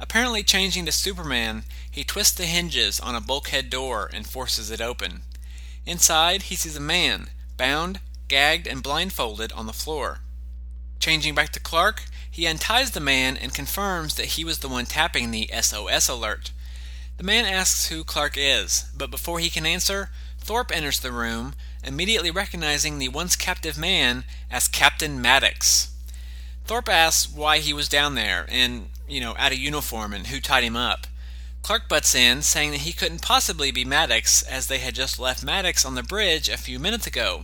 Apparently 0.00 0.42
changing 0.42 0.84
to 0.86 0.90
Superman, 0.90 1.62
he 1.88 2.02
twists 2.02 2.36
the 2.36 2.46
hinges 2.46 2.98
on 2.98 3.14
a 3.14 3.20
bulkhead 3.20 3.70
door 3.70 4.10
and 4.12 4.26
forces 4.26 4.68
it 4.72 4.80
open. 4.80 5.22
Inside, 5.86 6.42
he 6.42 6.56
sees 6.56 6.76
a 6.76 6.80
man, 6.80 7.28
bound, 7.56 8.00
gagged, 8.32 8.66
and 8.66 8.82
blindfolded 8.82 9.52
on 9.52 9.66
the 9.66 9.74
floor. 9.74 10.20
Changing 10.98 11.34
back 11.34 11.50
to 11.52 11.60
Clark, 11.60 12.04
he 12.30 12.46
unties 12.46 12.92
the 12.92 12.98
man 12.98 13.36
and 13.36 13.52
confirms 13.52 14.14
that 14.14 14.36
he 14.36 14.44
was 14.44 14.60
the 14.60 14.70
one 14.70 14.86
tapping 14.86 15.30
the 15.30 15.50
SOS 15.60 16.08
alert. 16.08 16.50
The 17.18 17.24
man 17.24 17.44
asks 17.44 17.88
who 17.88 18.02
Clark 18.02 18.36
is, 18.38 18.90
but 18.96 19.10
before 19.10 19.38
he 19.38 19.50
can 19.50 19.66
answer, 19.66 20.08
Thorpe 20.38 20.74
enters 20.74 20.98
the 20.98 21.12
room, 21.12 21.54
immediately 21.84 22.30
recognizing 22.30 22.98
the 22.98 23.10
once 23.10 23.36
captive 23.36 23.76
man 23.76 24.24
as 24.50 24.66
Captain 24.66 25.20
Maddox. 25.20 25.94
Thorpe 26.64 26.88
asks 26.88 27.30
why 27.30 27.58
he 27.58 27.74
was 27.74 27.86
down 27.86 28.14
there 28.14 28.46
and, 28.48 28.88
you 29.06 29.20
know, 29.20 29.34
out 29.36 29.52
of 29.52 29.58
uniform 29.58 30.14
and 30.14 30.28
who 30.28 30.40
tied 30.40 30.64
him 30.64 30.76
up. 30.76 31.06
Clark 31.60 31.86
butts 31.86 32.14
in, 32.14 32.40
saying 32.40 32.70
that 32.70 32.80
he 32.80 32.94
couldn't 32.94 33.20
possibly 33.20 33.70
be 33.70 33.84
Maddox 33.84 34.42
as 34.42 34.68
they 34.68 34.78
had 34.78 34.94
just 34.94 35.18
left 35.18 35.44
Maddox 35.44 35.84
on 35.84 35.96
the 35.96 36.02
bridge 36.02 36.48
a 36.48 36.56
few 36.56 36.78
minutes 36.78 37.06
ago. 37.06 37.42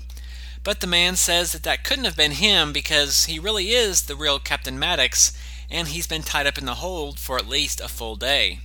But 0.64 0.80
the 0.80 0.86
man 0.86 1.16
says 1.16 1.52
that 1.52 1.62
that 1.62 1.84
couldn't 1.84 2.04
have 2.04 2.16
been 2.16 2.32
him 2.32 2.72
because 2.72 3.24
he 3.24 3.38
really 3.38 3.70
is 3.70 4.02
the 4.02 4.16
real 4.16 4.38
Captain 4.38 4.78
Maddox 4.78 5.32
and 5.70 5.88
he's 5.88 6.06
been 6.06 6.22
tied 6.22 6.46
up 6.46 6.58
in 6.58 6.64
the 6.64 6.76
hold 6.76 7.18
for 7.18 7.36
at 7.36 7.48
least 7.48 7.80
a 7.80 7.88
full 7.88 8.16
day. 8.16 8.60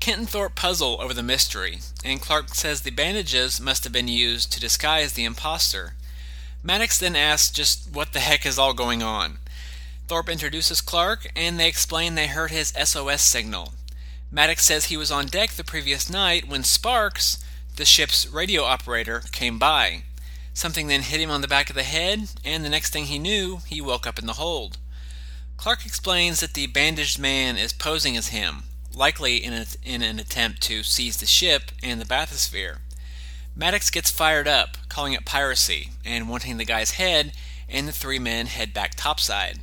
Kent 0.00 0.18
and 0.18 0.28
Thorpe 0.28 0.54
puzzle 0.54 0.98
over 1.00 1.12
the 1.12 1.22
mystery, 1.22 1.80
and 2.04 2.20
Clark 2.20 2.54
says 2.54 2.82
the 2.82 2.90
bandages 2.90 3.60
must 3.60 3.84
have 3.84 3.92
been 3.92 4.08
used 4.08 4.52
to 4.52 4.60
disguise 4.60 5.14
the 5.14 5.24
impostor. 5.24 5.94
Maddox 6.62 6.98
then 6.98 7.16
asks 7.16 7.50
just 7.50 7.92
what 7.92 8.12
the 8.12 8.20
heck 8.20 8.46
is 8.46 8.58
all 8.58 8.74
going 8.74 9.02
on. 9.02 9.38
Thorpe 10.06 10.28
introduces 10.28 10.80
Clark, 10.80 11.30
and 11.34 11.58
they 11.58 11.68
explain 11.68 12.14
they 12.14 12.28
heard 12.28 12.50
his 12.50 12.72
SOS 12.82 13.22
signal. 13.22 13.74
Maddox 14.30 14.64
says 14.64 14.86
he 14.86 14.96
was 14.96 15.10
on 15.10 15.26
deck 15.26 15.50
the 15.50 15.64
previous 15.64 16.08
night 16.08 16.48
when 16.48 16.62
Sparks, 16.62 17.42
the 17.76 17.84
ship's 17.84 18.26
radio 18.26 18.64
operator, 18.64 19.22
came 19.32 19.58
by. 19.58 20.02
Something 20.58 20.88
then 20.88 21.02
hit 21.02 21.20
him 21.20 21.30
on 21.30 21.40
the 21.40 21.46
back 21.46 21.70
of 21.70 21.76
the 21.76 21.84
head, 21.84 22.30
and 22.44 22.64
the 22.64 22.68
next 22.68 22.92
thing 22.92 23.04
he 23.04 23.20
knew, 23.20 23.60
he 23.68 23.80
woke 23.80 24.08
up 24.08 24.18
in 24.18 24.26
the 24.26 24.32
hold. 24.32 24.76
Clark 25.56 25.86
explains 25.86 26.40
that 26.40 26.54
the 26.54 26.66
bandaged 26.66 27.16
man 27.16 27.56
is 27.56 27.72
posing 27.72 28.16
as 28.16 28.30
him, 28.30 28.64
likely 28.92 29.36
in, 29.36 29.52
a, 29.52 29.66
in 29.84 30.02
an 30.02 30.18
attempt 30.18 30.60
to 30.62 30.82
seize 30.82 31.18
the 31.18 31.26
ship 31.26 31.70
and 31.80 32.00
the 32.00 32.04
bathysphere. 32.04 32.78
Maddox 33.54 33.88
gets 33.88 34.10
fired 34.10 34.48
up, 34.48 34.76
calling 34.88 35.12
it 35.12 35.24
piracy, 35.24 35.90
and 36.04 36.28
wanting 36.28 36.56
the 36.56 36.64
guy's 36.64 36.90
head, 36.90 37.34
and 37.68 37.86
the 37.86 37.92
three 37.92 38.18
men 38.18 38.46
head 38.46 38.74
back 38.74 38.96
topside. 38.96 39.60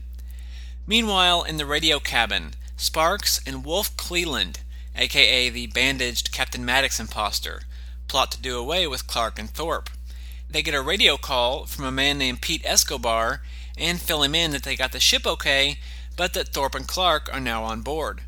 Meanwhile, 0.88 1.44
in 1.44 1.58
the 1.58 1.66
radio 1.66 2.00
cabin, 2.00 2.54
Sparks 2.78 3.42
and 3.46 3.66
Wolf 3.66 3.98
Cleland, 3.98 4.62
aka 4.96 5.50
the 5.50 5.68
bandaged 5.68 6.32
Captain 6.32 6.64
Maddox 6.64 7.02
impostor, 7.02 7.64
plot 8.08 8.32
to 8.32 8.42
do 8.42 8.58
away 8.58 8.88
with 8.88 9.08
Clark 9.08 9.38
and 9.38 9.50
Thorpe. 9.50 9.90
They 10.56 10.62
get 10.62 10.74
a 10.74 10.82
radio 10.82 11.18
call 11.18 11.66
from 11.66 11.84
a 11.84 11.92
man 11.92 12.18
named 12.18 12.40
Pete 12.40 12.62
Escobar 12.64 13.42
and 13.78 14.00
fill 14.00 14.24
him 14.24 14.34
in 14.34 14.52
that 14.52 14.64
they 14.64 14.78
got 14.78 14.94
the 14.94 15.02
ship 15.02 15.28
okay, 15.28 15.80
but 16.16 16.32
that 16.32 16.48
Thorpe 16.48 16.76
and 16.76 16.88
Clark 16.88 17.30
are 17.34 17.42
now 17.42 17.66
on 17.66 17.82
board. 17.82 18.22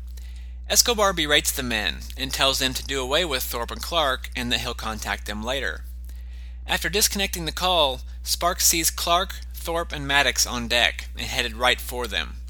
Escobar 0.68 1.14
berates 1.14 1.50
the 1.50 1.62
men 1.62 2.00
and 2.18 2.30
tells 2.30 2.58
them 2.58 2.74
to 2.74 2.84
do 2.84 3.00
away 3.00 3.24
with 3.24 3.42
Thorpe 3.44 3.70
and 3.70 3.80
Clark 3.80 4.28
and 4.36 4.52
that 4.52 4.60
he'll 4.60 4.74
contact 4.74 5.24
them 5.24 5.42
later. 5.42 5.84
After 6.66 6.90
disconnecting 6.90 7.46
the 7.46 7.50
call, 7.50 8.02
Sparks 8.22 8.66
sees 8.66 8.90
Clark, 8.90 9.36
Thorpe, 9.54 9.90
and 9.90 10.06
Maddox 10.06 10.46
on 10.46 10.68
deck 10.68 11.08
and 11.16 11.28
headed 11.28 11.54
right 11.54 11.80
for 11.80 12.06
them. 12.06 12.42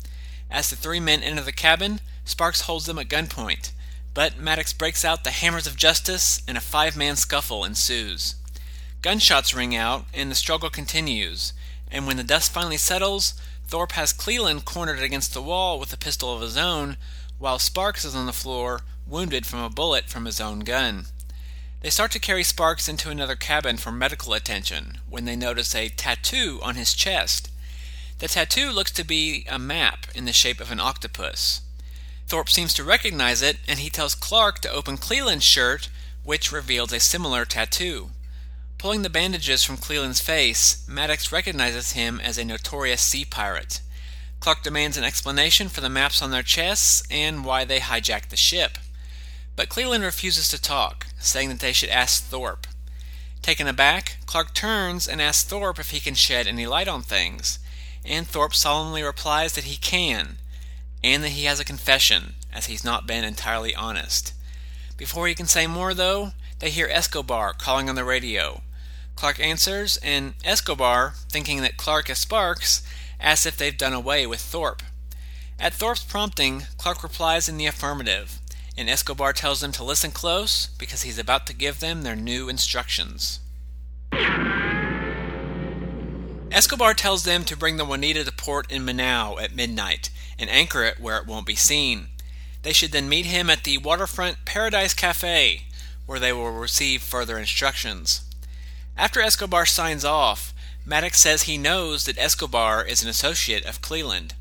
As 0.50 0.70
the 0.70 0.74
three 0.74 0.98
men 0.98 1.22
enter 1.22 1.42
the 1.42 1.52
cabin, 1.52 2.00
Sparks 2.24 2.62
holds 2.62 2.86
them 2.86 2.98
at 2.98 3.08
gunpoint, 3.08 3.70
but 4.12 4.40
Maddox 4.40 4.72
breaks 4.72 5.04
out 5.04 5.22
the 5.22 5.30
hammers 5.30 5.68
of 5.68 5.76
justice 5.76 6.42
and 6.48 6.58
a 6.58 6.60
five 6.60 6.96
man 6.96 7.14
scuffle 7.14 7.64
ensues. 7.64 8.34
Gunshots 9.00 9.54
ring 9.54 9.76
out 9.76 10.06
and 10.12 10.28
the 10.28 10.34
struggle 10.34 10.70
continues, 10.70 11.52
and 11.88 12.06
when 12.06 12.16
the 12.16 12.24
dust 12.24 12.52
finally 12.52 12.76
settles, 12.76 13.34
Thorpe 13.68 13.92
has 13.92 14.12
Cleland 14.12 14.64
cornered 14.64 14.98
against 14.98 15.34
the 15.34 15.42
wall 15.42 15.78
with 15.78 15.92
a 15.92 15.96
pistol 15.96 16.34
of 16.34 16.40
his 16.40 16.56
own, 16.56 16.96
while 17.38 17.60
Sparks 17.60 18.04
is 18.04 18.16
on 18.16 18.26
the 18.26 18.32
floor, 18.32 18.80
wounded 19.06 19.46
from 19.46 19.60
a 19.60 19.70
bullet 19.70 20.08
from 20.08 20.24
his 20.24 20.40
own 20.40 20.60
gun. 20.60 21.06
They 21.80 21.90
start 21.90 22.10
to 22.12 22.18
carry 22.18 22.42
Sparks 22.42 22.88
into 22.88 23.08
another 23.08 23.36
cabin 23.36 23.76
for 23.76 23.92
medical 23.92 24.34
attention 24.34 24.98
when 25.08 25.26
they 25.26 25.36
notice 25.36 25.76
a 25.76 25.90
tattoo 25.90 26.58
on 26.60 26.74
his 26.74 26.92
chest. 26.92 27.52
The 28.18 28.26
tattoo 28.26 28.72
looks 28.72 28.90
to 28.92 29.04
be 29.04 29.46
a 29.48 29.60
map 29.60 30.08
in 30.12 30.24
the 30.24 30.32
shape 30.32 30.60
of 30.60 30.72
an 30.72 30.80
octopus. 30.80 31.60
Thorpe 32.26 32.50
seems 32.50 32.74
to 32.74 32.82
recognize 32.82 33.42
it, 33.42 33.58
and 33.68 33.78
he 33.78 33.90
tells 33.90 34.16
Clark 34.16 34.58
to 34.62 34.72
open 34.72 34.96
Cleland's 34.96 35.44
shirt, 35.44 35.88
which 36.24 36.50
reveals 36.50 36.92
a 36.92 36.98
similar 36.98 37.44
tattoo. 37.44 38.10
Pulling 38.78 39.02
the 39.02 39.10
bandages 39.10 39.64
from 39.64 39.76
Cleland's 39.76 40.20
face, 40.20 40.86
Maddox 40.86 41.32
recognizes 41.32 41.92
him 41.92 42.20
as 42.20 42.38
a 42.38 42.44
notorious 42.44 43.02
sea 43.02 43.24
pirate. 43.24 43.80
Clark 44.38 44.62
demands 44.62 44.96
an 44.96 45.02
explanation 45.02 45.68
for 45.68 45.80
the 45.80 45.88
maps 45.88 46.22
on 46.22 46.30
their 46.30 46.44
chests 46.44 47.02
and 47.10 47.44
why 47.44 47.64
they 47.64 47.80
hijacked 47.80 48.28
the 48.28 48.36
ship. 48.36 48.78
But 49.56 49.68
Cleland 49.68 50.04
refuses 50.04 50.48
to 50.50 50.62
talk, 50.62 51.08
saying 51.18 51.48
that 51.48 51.58
they 51.58 51.72
should 51.72 51.88
ask 51.88 52.22
Thorpe. 52.22 52.68
Taken 53.42 53.66
aback, 53.66 54.18
Clark 54.26 54.54
turns 54.54 55.08
and 55.08 55.20
asks 55.20 55.42
Thorpe 55.42 55.80
if 55.80 55.90
he 55.90 55.98
can 55.98 56.14
shed 56.14 56.46
any 56.46 56.64
light 56.64 56.86
on 56.86 57.02
things, 57.02 57.58
and 58.04 58.28
Thorpe 58.28 58.54
solemnly 58.54 59.02
replies 59.02 59.54
that 59.54 59.64
he 59.64 59.76
can, 59.76 60.36
and 61.02 61.24
that 61.24 61.30
he 61.30 61.46
has 61.46 61.58
a 61.58 61.64
confession, 61.64 62.36
as 62.52 62.66
he's 62.66 62.84
not 62.84 63.08
been 63.08 63.24
entirely 63.24 63.74
honest. 63.74 64.34
Before 64.96 65.26
he 65.26 65.34
can 65.34 65.46
say 65.46 65.66
more, 65.66 65.94
though, 65.94 66.30
they 66.60 66.70
hear 66.70 66.88
Escobar 66.88 67.54
calling 67.54 67.88
on 67.88 67.96
the 67.96 68.04
radio, 68.04 68.62
Clark 69.18 69.40
answers, 69.40 69.96
and 69.96 70.34
Escobar, 70.44 71.14
thinking 71.28 71.60
that 71.62 71.76
Clark 71.76 72.08
is 72.08 72.18
Sparks, 72.18 72.84
asks 73.18 73.46
if 73.46 73.56
they've 73.56 73.76
done 73.76 73.92
away 73.92 74.28
with 74.28 74.38
Thorpe. 74.38 74.80
At 75.58 75.74
Thorpe's 75.74 76.04
prompting, 76.04 76.62
Clark 76.76 77.02
replies 77.02 77.48
in 77.48 77.56
the 77.56 77.66
affirmative, 77.66 78.38
and 78.76 78.88
Escobar 78.88 79.32
tells 79.32 79.58
them 79.58 79.72
to 79.72 79.82
listen 79.82 80.12
close 80.12 80.68
because 80.78 81.02
he's 81.02 81.18
about 81.18 81.48
to 81.48 81.52
give 81.52 81.80
them 81.80 82.02
their 82.02 82.14
new 82.14 82.48
instructions. 82.48 83.40
Escobar 86.52 86.94
tells 86.94 87.24
them 87.24 87.44
to 87.44 87.56
bring 87.56 87.76
the 87.76 87.84
Juanita 87.84 88.22
to 88.22 88.30
port 88.30 88.70
in 88.70 88.86
Manao 88.86 89.42
at 89.42 89.52
midnight 89.52 90.10
and 90.38 90.48
anchor 90.48 90.84
it 90.84 91.00
where 91.00 91.16
it 91.16 91.26
won't 91.26 91.44
be 91.44 91.56
seen. 91.56 92.06
They 92.62 92.72
should 92.72 92.92
then 92.92 93.08
meet 93.08 93.26
him 93.26 93.50
at 93.50 93.64
the 93.64 93.78
waterfront 93.78 94.44
Paradise 94.44 94.94
Cafe, 94.94 95.62
where 96.06 96.20
they 96.20 96.32
will 96.32 96.52
receive 96.52 97.02
further 97.02 97.36
instructions. 97.36 98.22
After 98.98 99.20
Escobar 99.20 99.64
signs 99.64 100.04
off, 100.04 100.52
Maddox 100.84 101.20
says 101.20 101.42
he 101.42 101.56
knows 101.56 102.04
that 102.04 102.18
Escobar 102.18 102.84
is 102.84 103.00
an 103.00 103.08
associate 103.08 103.64
of 103.64 103.80
Cleland. 103.80 104.34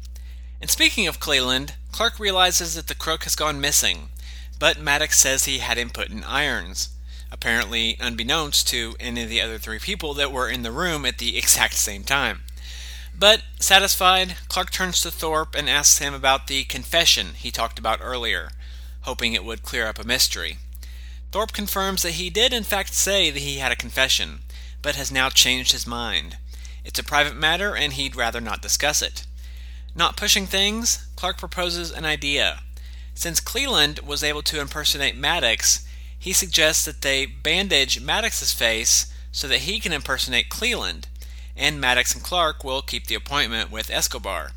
And 0.60 0.68
speaking 0.68 1.06
of 1.06 1.20
Cleland, 1.20 1.76
Clark 1.92 2.20
realizes 2.20 2.74
that 2.74 2.88
the 2.88 2.96
crook 2.96 3.26
has 3.26 3.36
gone 3.36 3.62
missing, 3.62 4.10
but 4.58 4.80
Maddox 4.82 5.20
says 5.20 5.46
he 5.46 5.60
had 5.60 5.78
him 5.78 5.92
put 5.92 6.10
in 6.10 6.24
irons, 6.24 6.90
apparently 7.32 7.98
unbeknownst 8.00 8.68
to 8.70 8.96
any 9.00 9.22
of 9.22 9.30
the 9.30 9.42
other 9.42 9.60
three 9.60 9.78
people 9.78 10.16
that 10.16 10.32
were 10.32 10.50
in 10.50 10.64
the 10.64 10.72
room 10.72 11.06
at 11.06 11.20
the 11.20 11.38
exact 11.38 11.76
same 11.76 12.04
time. 12.04 12.42
But, 13.16 13.44
satisfied, 13.60 14.38
Clark 14.48 14.72
turns 14.72 15.02
to 15.02 15.12
Thorpe 15.12 15.54
and 15.54 15.70
asks 15.70 16.00
him 16.00 16.16
about 16.16 16.48
the 16.48 16.64
confession 16.64 17.36
he 17.36 17.52
talked 17.52 17.78
about 17.78 18.00
earlier, 18.02 18.50
hoping 19.02 19.34
it 19.34 19.46
would 19.46 19.62
clear 19.62 19.86
up 19.86 20.00
a 20.00 20.04
mystery. 20.04 20.58
Thorpe 21.32 21.52
confirms 21.52 22.02
that 22.02 22.14
he 22.14 22.30
did 22.32 22.54
in 22.54 22.64
fact 22.64 22.94
say 22.94 23.30
that 23.30 23.40
he 23.40 23.58
had 23.58 23.72
a 23.72 23.76
confession, 23.76 24.40
but 24.88 24.96
has 24.96 25.12
now 25.12 25.28
changed 25.28 25.74
his 25.74 25.86
mind. 25.86 26.38
It's 26.86 26.98
a 26.98 27.04
private 27.04 27.36
matter 27.36 27.76
and 27.76 27.92
he'd 27.92 28.16
rather 28.16 28.40
not 28.40 28.62
discuss 28.62 29.02
it. 29.02 29.26
Not 29.94 30.16
pushing 30.16 30.48
things, 30.48 31.06
Clark 31.18 31.38
proposes 31.38 31.92
an 31.92 32.06
idea. 32.06 32.62
Since 33.14 33.42
Cleland 33.42 34.00
was 34.00 34.24
able 34.24 34.44
to 34.44 34.62
impersonate 34.62 35.18
Maddox, 35.18 35.86
he 36.18 36.32
suggests 36.32 36.86
that 36.86 37.02
they 37.02 37.26
bandage 37.26 38.00
Maddox's 38.00 38.54
face 38.54 39.12
so 39.30 39.50
that 39.50 39.68
he 39.68 39.82
can 39.82 39.92
impersonate 39.92 40.48
Cleland, 40.48 41.10
and 41.58 41.82
Maddox 41.82 42.16
and 42.16 42.24
Clark 42.24 42.64
will 42.64 42.82
keep 42.82 43.08
the 43.08 43.16
appointment 43.16 43.70
with 43.70 43.90
Escobar. 43.90 44.52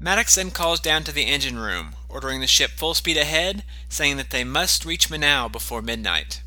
Maddox 0.00 0.36
then 0.36 0.50
calls 0.50 0.80
down 0.80 1.04
to 1.04 1.12
the 1.12 1.26
engine 1.26 1.58
room, 1.58 1.94
ordering 2.08 2.40
the 2.40 2.46
ship 2.46 2.70
full 2.70 2.94
speed 2.94 3.18
ahead, 3.18 3.64
saying 3.90 4.16
that 4.16 4.30
they 4.30 4.44
must 4.44 4.86
reach 4.86 5.10
Manao 5.10 5.52
before 5.52 5.82
midnight. 5.82 6.41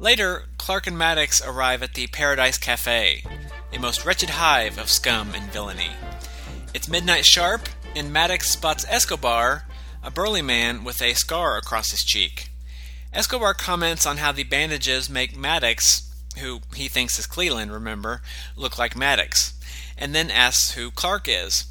Later, 0.00 0.44
Clark 0.56 0.86
and 0.86 0.96
Maddox 0.96 1.46
arrive 1.46 1.82
at 1.82 1.92
the 1.92 2.06
Paradise 2.06 2.56
Cafe, 2.56 3.22
a 3.70 3.78
most 3.78 4.06
wretched 4.06 4.30
hive 4.30 4.78
of 4.78 4.88
scum 4.88 5.34
and 5.34 5.52
villainy. 5.52 5.90
It's 6.72 6.88
midnight 6.88 7.26
sharp, 7.26 7.68
and 7.94 8.10
Maddox 8.10 8.50
spots 8.50 8.86
Escobar, 8.88 9.66
a 10.02 10.10
burly 10.10 10.40
man 10.40 10.84
with 10.84 11.02
a 11.02 11.12
scar 11.12 11.58
across 11.58 11.90
his 11.90 12.00
cheek. 12.00 12.48
Escobar 13.12 13.52
comments 13.52 14.06
on 14.06 14.16
how 14.16 14.32
the 14.32 14.42
bandages 14.42 15.10
make 15.10 15.36
Maddox, 15.36 16.10
who 16.38 16.60
he 16.74 16.88
thinks 16.88 17.18
is 17.18 17.26
Cleland, 17.26 17.70
remember, 17.70 18.22
look 18.56 18.78
like 18.78 18.96
Maddox, 18.96 19.52
and 19.98 20.14
then 20.14 20.30
asks 20.30 20.72
who 20.72 20.90
Clark 20.90 21.26
is. 21.28 21.66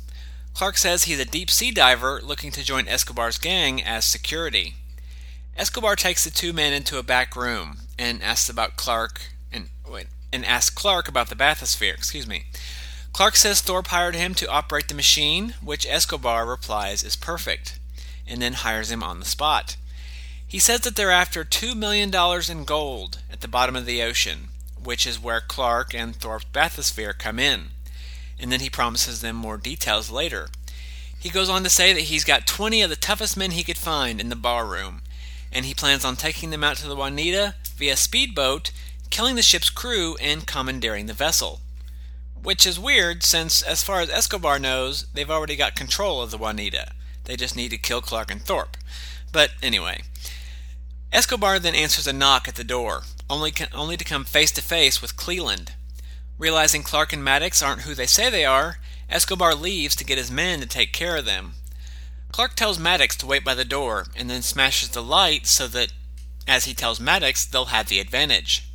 Clark 0.54 0.78
says 0.78 1.06
he's 1.06 1.20
a 1.20 1.26
deep 1.26 1.50
sea 1.50 1.72
diver 1.72 2.22
looking 2.24 2.52
to 2.52 2.64
join 2.64 2.88
Escobar's 2.88 3.40
gang 3.40 3.82
as 3.82 4.06
security. 4.06 4.76
Escobar 5.58 5.96
takes 5.96 6.24
the 6.24 6.30
two 6.30 6.54
men 6.54 6.74
into 6.74 7.00
a 7.00 7.04
back 7.04 7.36
room, 7.36 7.80
and 8.00 8.24
asks 8.24 8.50
about 8.50 8.78
Clark 8.78 9.22
and 9.52 9.68
wait, 9.88 10.08
and 10.32 10.46
asks 10.46 10.74
Clark 10.74 11.10
about 11.10 11.28
the 11.28 11.36
bathysphere. 11.36 11.94
Excuse 11.94 12.26
me. 12.26 12.46
Clark 13.12 13.36
says 13.36 13.60
Thorpe 13.60 13.88
hired 13.88 14.16
him 14.16 14.34
to 14.36 14.50
operate 14.50 14.88
the 14.88 14.94
machine, 14.94 15.56
which 15.62 15.86
Escobar 15.86 16.48
replies 16.48 17.04
is 17.04 17.18
perfect, 17.18 17.78
and 18.26 18.42
then 18.42 18.54
hires 18.54 18.90
him 18.90 19.04
on 19.04 19.20
the 19.20 19.26
spot. 19.26 19.76
He 20.48 20.60
says 20.60 20.82
that 20.82 20.96
they're 20.96 21.12
after 21.12 21.44
$2 21.44 21.76
million 21.76 22.10
in 22.50 22.64
gold 22.64 23.20
at 23.32 23.42
the 23.42 23.48
bottom 23.48 23.76
of 23.76 23.86
the 23.86 24.02
ocean, 24.02 24.48
which 24.82 25.06
is 25.06 25.22
where 25.22 25.42
Clark 25.42 25.94
and 25.94 26.16
Thorpe's 26.16 26.46
bathysphere 26.46 27.18
come 27.18 27.38
in, 27.38 27.72
and 28.40 28.52
then 28.52 28.62
he 28.62 28.70
promises 28.70 29.20
them 29.20 29.36
more 29.36 29.58
details 29.58 30.10
later. 30.10 30.48
He 31.20 31.30
goes 31.30 31.50
on 31.50 31.64
to 31.64 31.70
say 31.70 31.92
that 31.92 32.04
he's 32.04 32.24
got 32.24 32.48
20 32.48 32.82
of 32.82 32.90
the 32.90 32.96
toughest 32.96 33.36
men 33.36 33.52
he 33.52 33.64
could 33.64 33.78
find 33.78 34.22
in 34.22 34.30
the 34.30 34.38
barroom, 34.38 35.02
and 35.52 35.66
he 35.66 35.74
plans 35.74 36.06
on 36.06 36.16
taking 36.16 36.50
them 36.50 36.64
out 36.64 36.78
to 36.78 36.88
the 36.88 36.96
Juanita 36.96 37.56
via 37.76 37.96
speedboat, 37.96 38.72
killing 39.10 39.36
the 39.36 39.42
ship's 39.42 39.70
crew, 39.70 40.16
and 40.22 40.46
commandeering 40.46 41.06
the 41.06 41.14
vessel. 41.14 41.62
Which 42.42 42.66
is 42.66 42.80
weird 42.80 43.24
since, 43.24 43.62
as 43.62 43.84
far 43.84 44.02
as 44.02 44.10
Escobar 44.10 44.60
knows, 44.60 45.08
they've 45.14 45.30
already 45.30 45.56
got 45.56 45.76
control 45.76 46.22
of 46.22 46.32
the 46.32 46.38
Juanita. 46.38 46.92
They 47.26 47.36
just 47.36 47.56
need 47.56 47.70
to 47.70 47.78
kill 47.78 48.02
Clark 48.02 48.32
and 48.32 48.42
Thorpe. 48.42 48.78
But 49.32 49.52
anyway, 49.62 50.04
Escobar 51.12 51.60
then 51.60 51.76
answers 51.76 52.08
a 52.08 52.14
knock 52.14 52.48
at 52.48 52.56
the 52.56 52.64
door, 52.64 53.04
only, 53.30 53.54
only 53.74 53.98
to 53.98 54.04
come 54.04 54.26
face 54.26 54.52
to 54.54 54.62
face 54.62 55.02
with 55.02 55.18
Cleland. 55.18 55.74
Realizing 56.38 56.84
Clark 56.84 57.12
and 57.12 57.24
Maddox 57.24 57.62
aren't 57.62 57.82
who 57.82 57.94
they 57.94 58.06
say 58.06 58.30
they 58.30 58.46
are, 58.46 58.78
Escobar 59.10 59.56
leaves 59.56 59.96
to 59.98 60.06
get 60.06 60.18
his 60.18 60.32
men 60.32 60.60
to 60.60 60.66
take 60.66 60.94
care 60.94 61.18
of 61.18 61.26
them. 61.26 61.54
Clark 62.32 62.56
tells 62.56 62.80
Maddox 62.80 63.16
to 63.18 63.26
wait 63.26 63.44
by 63.44 63.54
the 63.54 63.66
door 63.66 64.08
and 64.16 64.30
then 64.30 64.42
smashes 64.42 64.90
the 64.90 65.04
light 65.04 65.48
so 65.48 65.68
that, 65.68 65.92
as 66.48 66.66
he 66.66 66.74
tells 66.74 67.00
Maddox, 67.00 67.46
they'll 67.46 67.66
have 67.66 67.88
the 67.88 68.00
advantage. 68.00 68.70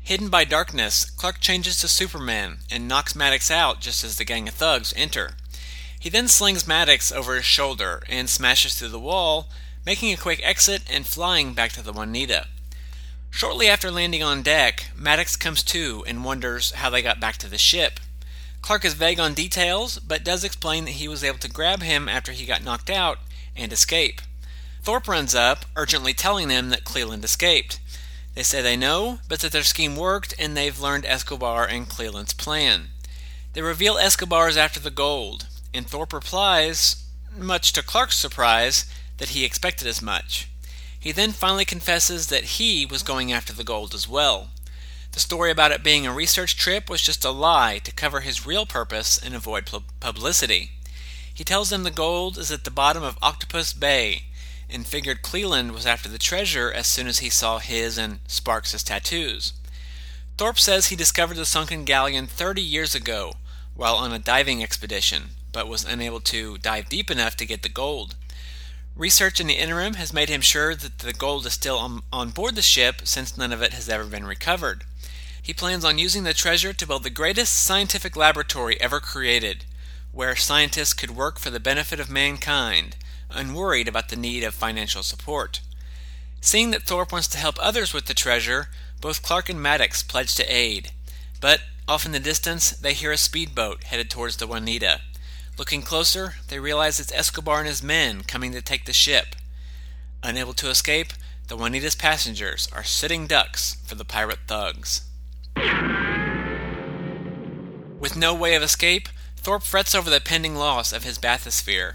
Hidden 0.00 0.28
by 0.28 0.44
darkness, 0.44 1.08
Clark 1.08 1.40
changes 1.40 1.78
to 1.78 1.88
Superman 1.88 2.58
and 2.70 2.88
knocks 2.88 3.14
Maddox 3.14 3.50
out 3.50 3.80
just 3.80 4.02
as 4.02 4.16
the 4.16 4.24
gang 4.24 4.48
of 4.48 4.54
thugs 4.54 4.92
enter. 4.96 5.36
He 5.98 6.08
then 6.08 6.26
slings 6.26 6.66
Maddox 6.66 7.12
over 7.12 7.36
his 7.36 7.44
shoulder 7.44 8.02
and 8.08 8.28
smashes 8.28 8.74
through 8.74 8.88
the 8.88 8.98
wall, 8.98 9.48
making 9.86 10.12
a 10.12 10.16
quick 10.16 10.40
exit 10.42 10.82
and 10.90 11.06
flying 11.06 11.54
back 11.54 11.70
to 11.72 11.82
the 11.82 11.92
Juanita. 11.92 12.48
Shortly 13.30 13.68
after 13.68 13.90
landing 13.90 14.22
on 14.22 14.42
deck, 14.42 14.88
Maddox 14.96 15.36
comes 15.36 15.62
to 15.64 16.04
and 16.06 16.24
wonders 16.24 16.72
how 16.72 16.90
they 16.90 17.00
got 17.00 17.20
back 17.20 17.36
to 17.38 17.48
the 17.48 17.56
ship. 17.56 18.00
Clark 18.62 18.84
is 18.84 18.94
vague 18.94 19.18
on 19.18 19.34
details, 19.34 19.98
but 19.98 20.24
does 20.24 20.44
explain 20.44 20.84
that 20.84 20.92
he 20.92 21.08
was 21.08 21.24
able 21.24 21.38
to 21.38 21.50
grab 21.50 21.82
him 21.82 22.08
after 22.08 22.30
he 22.30 22.46
got 22.46 22.62
knocked 22.62 22.88
out 22.88 23.18
and 23.56 23.72
escape. 23.72 24.22
Thorpe 24.82 25.08
runs 25.08 25.34
up, 25.34 25.66
urgently 25.76 26.14
telling 26.14 26.48
them 26.48 26.70
that 26.70 26.84
Cleland 26.84 27.24
escaped. 27.24 27.80
They 28.34 28.44
say 28.44 28.62
they 28.62 28.76
know, 28.76 29.18
but 29.28 29.40
that 29.40 29.52
their 29.52 29.64
scheme 29.64 29.96
worked 29.96 30.34
and 30.38 30.56
they've 30.56 30.80
learned 30.80 31.04
Escobar 31.04 31.66
and 31.66 31.88
Cleland's 31.88 32.32
plan. 32.32 32.90
They 33.52 33.62
reveal 33.62 33.98
Escobar 33.98 34.48
is 34.48 34.56
after 34.56 34.80
the 34.80 34.90
gold, 34.90 35.48
and 35.74 35.86
Thorpe 35.86 36.12
replies, 36.12 37.04
much 37.36 37.72
to 37.72 37.82
Clark's 37.82 38.16
surprise, 38.16 38.86
that 39.18 39.30
he 39.30 39.44
expected 39.44 39.86
as 39.86 40.00
much. 40.00 40.48
He 40.98 41.12
then 41.12 41.32
finally 41.32 41.64
confesses 41.64 42.28
that 42.28 42.44
he 42.44 42.86
was 42.86 43.02
going 43.02 43.32
after 43.32 43.52
the 43.52 43.64
gold 43.64 43.92
as 43.92 44.08
well. 44.08 44.50
The 45.12 45.20
story 45.20 45.50
about 45.50 45.72
it 45.72 45.82
being 45.82 46.06
a 46.06 46.12
research 46.12 46.56
trip 46.56 46.88
was 46.88 47.02
just 47.02 47.22
a 47.22 47.30
lie 47.30 47.78
to 47.84 47.92
cover 47.92 48.20
his 48.20 48.46
real 48.46 48.64
purpose 48.64 49.18
and 49.18 49.34
avoid 49.34 49.70
publicity. 50.00 50.70
He 51.34 51.44
tells 51.44 51.68
them 51.68 51.82
the 51.82 51.90
gold 51.90 52.38
is 52.38 52.50
at 52.50 52.64
the 52.64 52.70
bottom 52.70 53.02
of 53.02 53.18
Octopus 53.20 53.74
Bay 53.74 54.24
and 54.70 54.86
figured 54.86 55.20
Cleland 55.20 55.72
was 55.72 55.84
after 55.84 56.08
the 56.08 56.18
treasure 56.18 56.72
as 56.72 56.86
soon 56.86 57.06
as 57.06 57.18
he 57.18 57.28
saw 57.28 57.58
his 57.58 57.98
and 57.98 58.20
Sparks' 58.26 58.82
tattoos. 58.82 59.52
Thorpe 60.38 60.58
says 60.58 60.86
he 60.86 60.96
discovered 60.96 61.36
the 61.36 61.44
sunken 61.44 61.84
galleon 61.84 62.26
30 62.26 62.62
years 62.62 62.94
ago 62.94 63.34
while 63.74 63.96
on 63.96 64.12
a 64.12 64.18
diving 64.18 64.62
expedition, 64.62 65.30
but 65.52 65.68
was 65.68 65.84
unable 65.84 66.20
to 66.20 66.56
dive 66.56 66.88
deep 66.88 67.10
enough 67.10 67.36
to 67.36 67.46
get 67.46 67.62
the 67.62 67.68
gold. 67.68 68.16
Research 68.96 69.40
in 69.40 69.46
the 69.46 69.58
interim 69.58 69.94
has 69.94 70.12
made 70.12 70.30
him 70.30 70.40
sure 70.40 70.74
that 70.74 71.00
the 71.00 71.12
gold 71.12 71.44
is 71.44 71.52
still 71.52 71.78
on, 71.78 72.02
on 72.10 72.30
board 72.30 72.54
the 72.54 72.62
ship 72.62 73.02
since 73.04 73.36
none 73.36 73.52
of 73.52 73.60
it 73.60 73.74
has 73.74 73.90
ever 73.90 74.04
been 74.04 74.24
recovered. 74.24 74.84
He 75.42 75.52
plans 75.52 75.84
on 75.84 75.98
using 75.98 76.22
the 76.22 76.34
treasure 76.34 76.72
to 76.72 76.86
build 76.86 77.02
the 77.02 77.10
greatest 77.10 77.52
scientific 77.52 78.14
laboratory 78.14 78.80
ever 78.80 79.00
created, 79.00 79.64
where 80.12 80.36
scientists 80.36 80.92
could 80.94 81.10
work 81.10 81.40
for 81.40 81.50
the 81.50 81.58
benefit 81.58 81.98
of 81.98 82.08
mankind, 82.08 82.96
unworried 83.28 83.88
about 83.88 84.08
the 84.08 84.16
need 84.16 84.44
of 84.44 84.54
financial 84.54 85.02
support. 85.02 85.60
Seeing 86.40 86.70
that 86.70 86.84
Thorpe 86.84 87.10
wants 87.10 87.26
to 87.28 87.38
help 87.38 87.56
others 87.60 87.92
with 87.92 88.06
the 88.06 88.14
treasure, 88.14 88.68
both 89.00 89.22
Clark 89.22 89.48
and 89.48 89.60
Maddox 89.60 90.04
pledge 90.04 90.36
to 90.36 90.44
aid. 90.44 90.92
But 91.40 91.60
off 91.88 92.06
in 92.06 92.12
the 92.12 92.20
distance, 92.20 92.70
they 92.70 92.94
hear 92.94 93.10
a 93.10 93.16
speedboat 93.16 93.84
headed 93.84 94.10
towards 94.10 94.36
the 94.36 94.46
Juanita. 94.46 95.00
Looking 95.58 95.82
closer, 95.82 96.34
they 96.48 96.60
realize 96.60 97.00
it's 97.00 97.12
Escobar 97.12 97.58
and 97.58 97.68
his 97.68 97.82
men 97.82 98.22
coming 98.22 98.52
to 98.52 98.62
take 98.62 98.84
the 98.84 98.92
ship. 98.92 99.34
Unable 100.22 100.52
to 100.54 100.70
escape, 100.70 101.12
the 101.48 101.56
Juanita's 101.56 101.96
passengers 101.96 102.68
are 102.72 102.84
sitting 102.84 103.26
ducks 103.26 103.76
for 103.84 103.96
the 103.96 104.04
pirate 104.04 104.38
thugs. 104.46 105.02
With 108.00 108.16
no 108.16 108.34
way 108.34 108.54
of 108.54 108.62
escape, 108.62 109.08
Thorpe 109.36 109.62
frets 109.62 109.94
over 109.94 110.10
the 110.10 110.20
pending 110.20 110.54
loss 110.54 110.92
of 110.92 111.04
his 111.04 111.18
bathysphere. 111.18 111.94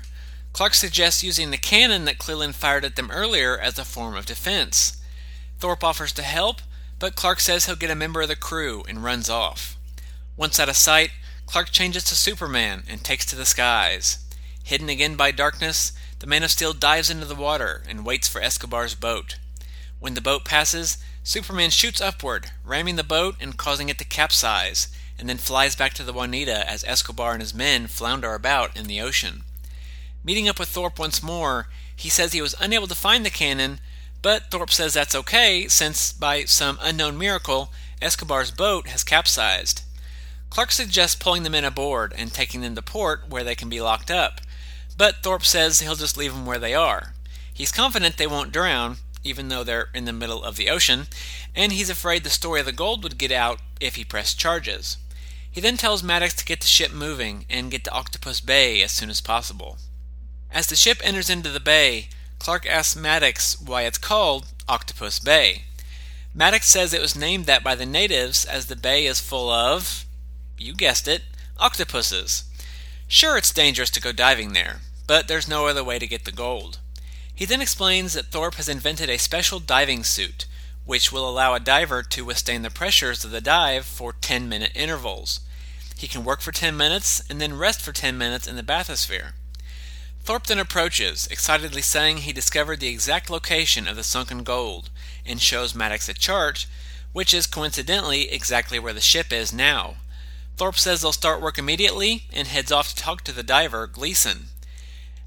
Clark 0.54 0.74
suggests 0.74 1.24
using 1.24 1.52
the 1.52 1.58
cannon 1.58 2.06
that 2.06 2.18
Cleland 2.18 2.56
fired 2.56 2.84
at 2.84 2.96
them 2.96 3.12
earlier 3.12 3.58
as 3.58 3.78
a 3.78 3.86
form 3.86 4.16
of 4.16 4.26
defense. 4.26 4.98
Thorpe 5.60 5.84
offers 5.84 6.12
to 6.14 6.24
help, 6.24 6.62
but 7.00 7.16
Clark 7.16 7.40
says 7.40 7.66
he'll 7.66 7.76
get 7.76 7.92
a 7.92 7.96
member 7.96 8.22
of 8.22 8.28
the 8.28 8.36
crew 8.36 8.84
and 8.88 9.04
runs 9.04 9.30
off. 9.30 9.78
Once 10.36 10.60
out 10.60 10.70
of 10.70 10.76
sight, 10.76 11.12
Clark 11.46 11.72
changes 11.72 12.04
to 12.06 12.16
Superman 12.16 12.84
and 12.90 13.04
takes 13.04 13.26
to 13.28 13.36
the 13.36 13.46
skies. 13.46 14.20
Hidden 14.64 14.90
again 14.90 15.16
by 15.16 15.32
darkness, 15.32 15.94
the 16.20 16.28
Man 16.28 16.44
of 16.44 16.52
Steel 16.52 16.74
dives 16.74 17.10
into 17.10 17.26
the 17.26 17.36
water 17.36 17.84
and 17.88 18.06
waits 18.06 18.28
for 18.28 18.42
Escobar's 18.42 18.96
boat. 18.96 19.38
When 20.00 20.14
the 20.14 20.22
boat 20.22 20.44
passes, 20.44 20.98
Superman 21.28 21.72
shoots 21.72 22.00
upward, 22.00 22.52
ramming 22.64 22.96
the 22.96 23.04
boat 23.04 23.36
and 23.42 23.58
causing 23.58 23.90
it 23.90 23.98
to 23.98 24.06
capsize, 24.06 24.88
and 25.20 25.28
then 25.28 25.36
flies 25.36 25.76
back 25.76 25.94
to 25.96 26.04
the 26.06 26.14
Juanita 26.14 26.66
as 26.70 26.86
Escobar 26.86 27.34
and 27.34 27.42
his 27.42 27.54
men 27.54 27.88
flounder 27.88 28.34
about 28.34 28.78
in 28.78 28.88
the 28.88 29.02
ocean. 29.02 29.44
Meeting 30.24 30.48
up 30.48 30.58
with 30.58 30.70
Thorpe 30.70 30.98
once 30.98 31.22
more, 31.22 31.68
he 31.94 32.08
says 32.08 32.32
he 32.32 32.42
was 32.42 32.56
unable 32.62 32.88
to 32.88 32.96
find 32.96 33.26
the 33.26 33.30
cannon, 33.30 33.82
but 34.22 34.50
Thorpe 34.52 34.72
says 34.72 34.94
that's 34.94 35.16
okay 35.16 35.68
since, 35.68 36.14
by 36.14 36.46
some 36.46 36.80
unknown 36.82 37.18
miracle, 37.18 37.74
Escobar's 38.02 38.50
boat 38.50 38.88
has 38.88 39.04
capsized. 39.04 39.82
Clark 40.50 40.72
suggests 40.72 41.22
pulling 41.22 41.44
the 41.44 41.50
men 41.50 41.66
aboard 41.66 42.14
and 42.18 42.32
taking 42.32 42.62
them 42.62 42.76
to 42.76 42.82
port 42.82 43.28
where 43.28 43.44
they 43.44 43.54
can 43.54 43.68
be 43.68 43.82
locked 43.82 44.10
up, 44.10 44.40
but 44.98 45.24
Thorpe 45.24 45.44
says 45.44 45.82
he'll 45.82 45.96
just 45.96 46.16
leave 46.16 46.34
them 46.34 46.46
where 46.46 46.58
they 46.58 46.74
are. 46.74 47.12
He's 47.54 47.74
confident 47.74 48.16
they 48.16 48.28
won't 48.28 48.54
drown, 48.54 49.00
even 49.28 49.50
though 49.50 49.64
they're 49.64 49.90
in 49.94 50.06
the 50.06 50.14
middle 50.14 50.44
of 50.44 50.56
the 50.56 50.70
ocean, 50.70 51.08
and 51.54 51.72
he's 51.72 51.90
afraid 51.90 52.24
the 52.24 52.30
story 52.30 52.62
of 52.62 52.66
the 52.66 52.72
gold 52.72 53.04
would 53.04 53.18
get 53.18 53.32
out 53.32 53.60
if 53.80 53.96
he 53.96 54.04
pressed 54.04 54.40
charges. 54.40 54.98
He 55.52 55.62
then 55.62 55.78
tells 55.78 56.04
Maddox 56.04 56.34
to 56.36 56.46
get 56.46 56.62
the 56.62 56.68
ship 56.68 56.94
moving 56.94 57.46
and 57.50 57.72
get 57.72 57.84
to 57.86 57.92
Octopus 57.92 58.42
Bay 58.42 58.82
as 58.82 58.92
soon 58.92 59.10
as 59.10 59.22
possible. 59.22 59.78
As 60.52 60.68
the 60.68 60.76
ship 60.76 61.00
enters 61.04 61.30
into 61.30 61.50
the 61.50 61.60
bay, 61.60 62.10
Clark 62.40 62.66
asks 62.66 62.96
Maddox 62.96 63.60
why 63.60 63.82
it's 63.84 63.98
called 63.98 64.54
Octopus 64.70 65.20
Bay. 65.20 65.64
Maddox 66.34 66.68
says 66.68 66.94
it 66.94 67.02
was 67.02 67.16
named 67.16 67.46
that 67.46 67.64
by 67.64 67.74
the 67.74 67.86
natives 67.86 68.46
as 68.46 68.68
the 68.68 68.76
bay 68.76 69.06
is 69.08 69.20
full 69.20 69.50
of, 69.50 70.06
you 70.58 70.74
guessed 70.74 71.08
it, 71.08 71.24
octopuses. 71.60 72.44
Sure, 73.08 73.38
it's 73.38 73.52
dangerous 73.52 73.90
to 73.90 74.02
go 74.02 74.12
diving 74.12 74.54
there, 74.54 74.82
but 75.08 75.28
there's 75.28 75.48
no 75.48 75.66
other 75.68 75.84
way 75.84 75.98
to 75.98 76.06
get 76.06 76.26
the 76.26 76.32
gold. 76.32 76.80
He 77.38 77.46
then 77.46 77.62
explains 77.62 78.14
that 78.14 78.32
Thorpe 78.32 78.56
has 78.56 78.68
invented 78.68 79.12
a 79.12 79.20
special 79.20 79.60
diving 79.60 80.04
suit, 80.04 80.48
which 80.86 81.12
will 81.12 81.30
allow 81.30 81.54
a 81.54 81.60
diver 81.60 82.02
to 82.02 82.26
withstand 82.26 82.66
the 82.66 82.72
pressures 82.72 83.24
of 83.24 83.30
the 83.30 83.40
dive 83.40 83.86
for 83.86 84.12
10 84.12 84.50
minute 84.50 84.72
intervals. 84.74 85.42
He 85.96 86.08
can 86.08 86.24
work 86.24 86.42
for 86.42 86.52
10 86.52 86.76
minutes 86.76 87.22
and 87.30 87.40
then 87.40 87.56
rest 87.56 87.80
for 87.80 87.92
10 87.92 88.18
minutes 88.18 88.48
in 88.48 88.56
the 88.56 88.64
bathysphere. 88.64 89.34
Thorpe 90.24 90.48
then 90.48 90.58
approaches, 90.58 91.28
excitedly 91.28 91.84
saying 91.84 92.18
he 92.18 92.34
discovered 92.34 92.80
the 92.80 92.88
exact 92.88 93.30
location 93.30 93.88
of 93.88 93.96
the 93.96 94.04
sunken 94.04 94.44
gold, 94.44 94.90
and 95.24 95.40
shows 95.40 95.76
Maddox 95.76 96.10
a 96.10 96.16
chart, 96.16 96.66
which 97.14 97.36
is 97.36 97.46
coincidentally 97.46 98.32
exactly 98.32 98.80
where 98.80 98.94
the 98.94 99.00
ship 99.00 99.32
is 99.32 99.54
now. 99.54 99.98
Thorpe 100.56 100.80
says 100.80 101.02
they'll 101.02 101.12
start 101.12 101.40
work 101.40 101.60
immediately 101.60 102.24
and 102.34 102.48
heads 102.48 102.72
off 102.72 102.90
to 102.90 102.96
talk 102.96 103.24
to 103.26 103.32
the 103.32 103.44
diver, 103.44 103.86
Gleason. 103.86 104.48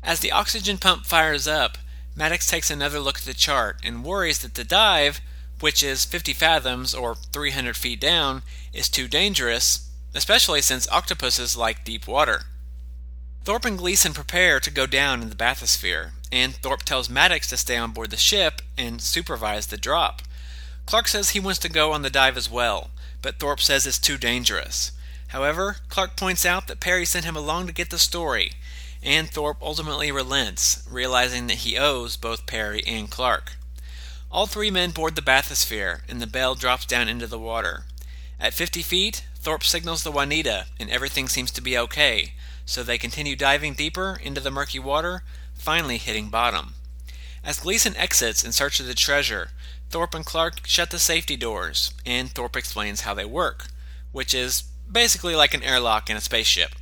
As 0.03 0.19
the 0.19 0.33
oxygen 0.33 0.77
pump 0.77 1.07
fires 1.07 1.47
up, 1.47 1.79
Maddox 2.17 2.49
takes 2.49 2.71
another 2.71 3.01
look 3.01 3.19
at 3.19 3.25
the 3.25 3.35
chart 3.35 3.79
and 3.83 4.05
worries 4.05 4.41
that 4.41 4.55
the 4.55 4.65
dive, 4.65 5.21
which 5.61 5.83
is 5.83 6.05
50 6.05 6.33
fathoms 6.33 6.95
or 6.95 7.15
300 7.15 7.77
feet 7.77 8.01
down, 8.01 8.43
is 8.73 8.89
too 8.89 9.09
dangerous, 9.09 9.91
especially 10.15 10.61
since 10.61 10.91
octopuses 10.91 11.57
like 11.57 11.85
deep 11.85 12.07
water. 12.07 12.43
Thorpe 13.45 13.65
and 13.65 13.79
Gleason 13.79 14.13
prepare 14.13 14.61
to 14.61 14.71
go 14.71 14.87
down 14.87 15.23
in 15.23 15.31
the 15.31 15.35
bathysphere, 15.35 16.11
and 16.31 16.55
Thorpe 16.55 16.83
tells 16.83 17.09
Maddox 17.09 17.49
to 17.49 17.57
stay 17.57 17.77
on 17.77 17.93
board 17.93 18.11
the 18.11 18.17
ship 18.17 18.61
and 18.77 19.01
supervise 19.01 19.69
the 19.69 19.77
drop. 19.79 20.23
Clark 20.87 21.09
says 21.09 21.31
he 21.31 21.41
wants 21.41 21.59
to 21.61 21.69
go 21.69 21.93
on 21.93 22.03
the 22.03 22.11
dive 22.11 22.37
as 22.37 22.51
well, 22.51 22.91
but 23.23 23.39
Thorpe 23.39 23.61
says 23.61 23.87
it's 23.87 23.99
too 23.99 24.19
dangerous. 24.19 24.93
However, 25.29 25.77
Clark 25.89 26.17
points 26.17 26.45
out 26.45 26.67
that 26.67 26.81
Perry 26.81 27.05
sent 27.05 27.25
him 27.25 27.37
along 27.37 27.67
to 27.69 27.73
get 27.73 27.91
the 27.91 27.99
story, 27.99 28.53
and 29.03 29.31
Thorpe 29.31 29.59
ultimately 29.63 30.13
relents, 30.13 30.87
realizing 30.91 31.47
that 31.47 31.59
he 31.59 31.79
owes 31.79 32.17
both 32.17 32.47
Perry 32.47 32.83
and 32.87 33.11
Clark. 33.11 33.53
All 34.31 34.47
three 34.47 34.71
men 34.71 34.91
board 34.91 35.17
the 35.17 35.23
bathysphere, 35.23 36.03
and 36.09 36.21
the 36.21 36.27
bell 36.27 36.55
drops 36.55 36.87
down 36.87 37.09
into 37.09 37.27
the 37.27 37.39
water. 37.39 37.85
At 38.39 38.55
50 38.55 38.83
feet, 38.83 39.25
Thorpe 39.37 39.65
signals 39.65 40.03
the 40.03 40.13
Juanita, 40.13 40.67
and 40.79 40.91
everything 40.91 41.29
seems 41.29 41.51
to 41.53 41.61
be 41.61 41.77
okay, 41.77 42.35
so 42.65 42.83
they 42.83 42.99
continue 42.99 43.35
diving 43.35 43.75
deeper 43.75 44.21
into 44.23 44.41
the 44.41 44.51
murky 44.51 44.79
water, 44.79 45.23
finally 45.55 45.99
hitting 45.99 46.29
bottom. 46.29 46.75
As 47.43 47.61
Gleason 47.61 47.97
exits 47.97 48.45
in 48.45 48.53
search 48.53 48.81
of 48.81 48.87
the 48.87 48.95
treasure, 48.95 49.51
Thorpe 49.89 50.15
and 50.15 50.25
Clark 50.25 50.67
shut 50.67 50.91
the 50.91 50.99
safety 50.99 51.37
doors, 51.37 51.93
and 52.07 52.31
Thorpe 52.31 52.57
explains 52.57 53.01
how 53.01 53.15
they 53.15 53.25
work, 53.25 53.67
which 54.13 54.35
is 54.35 54.63
basically 54.91 55.35
like 55.35 55.55
an 55.55 55.63
airlock 55.63 56.09
in 56.09 56.17
a 56.17 56.21
spaceship. 56.21 56.75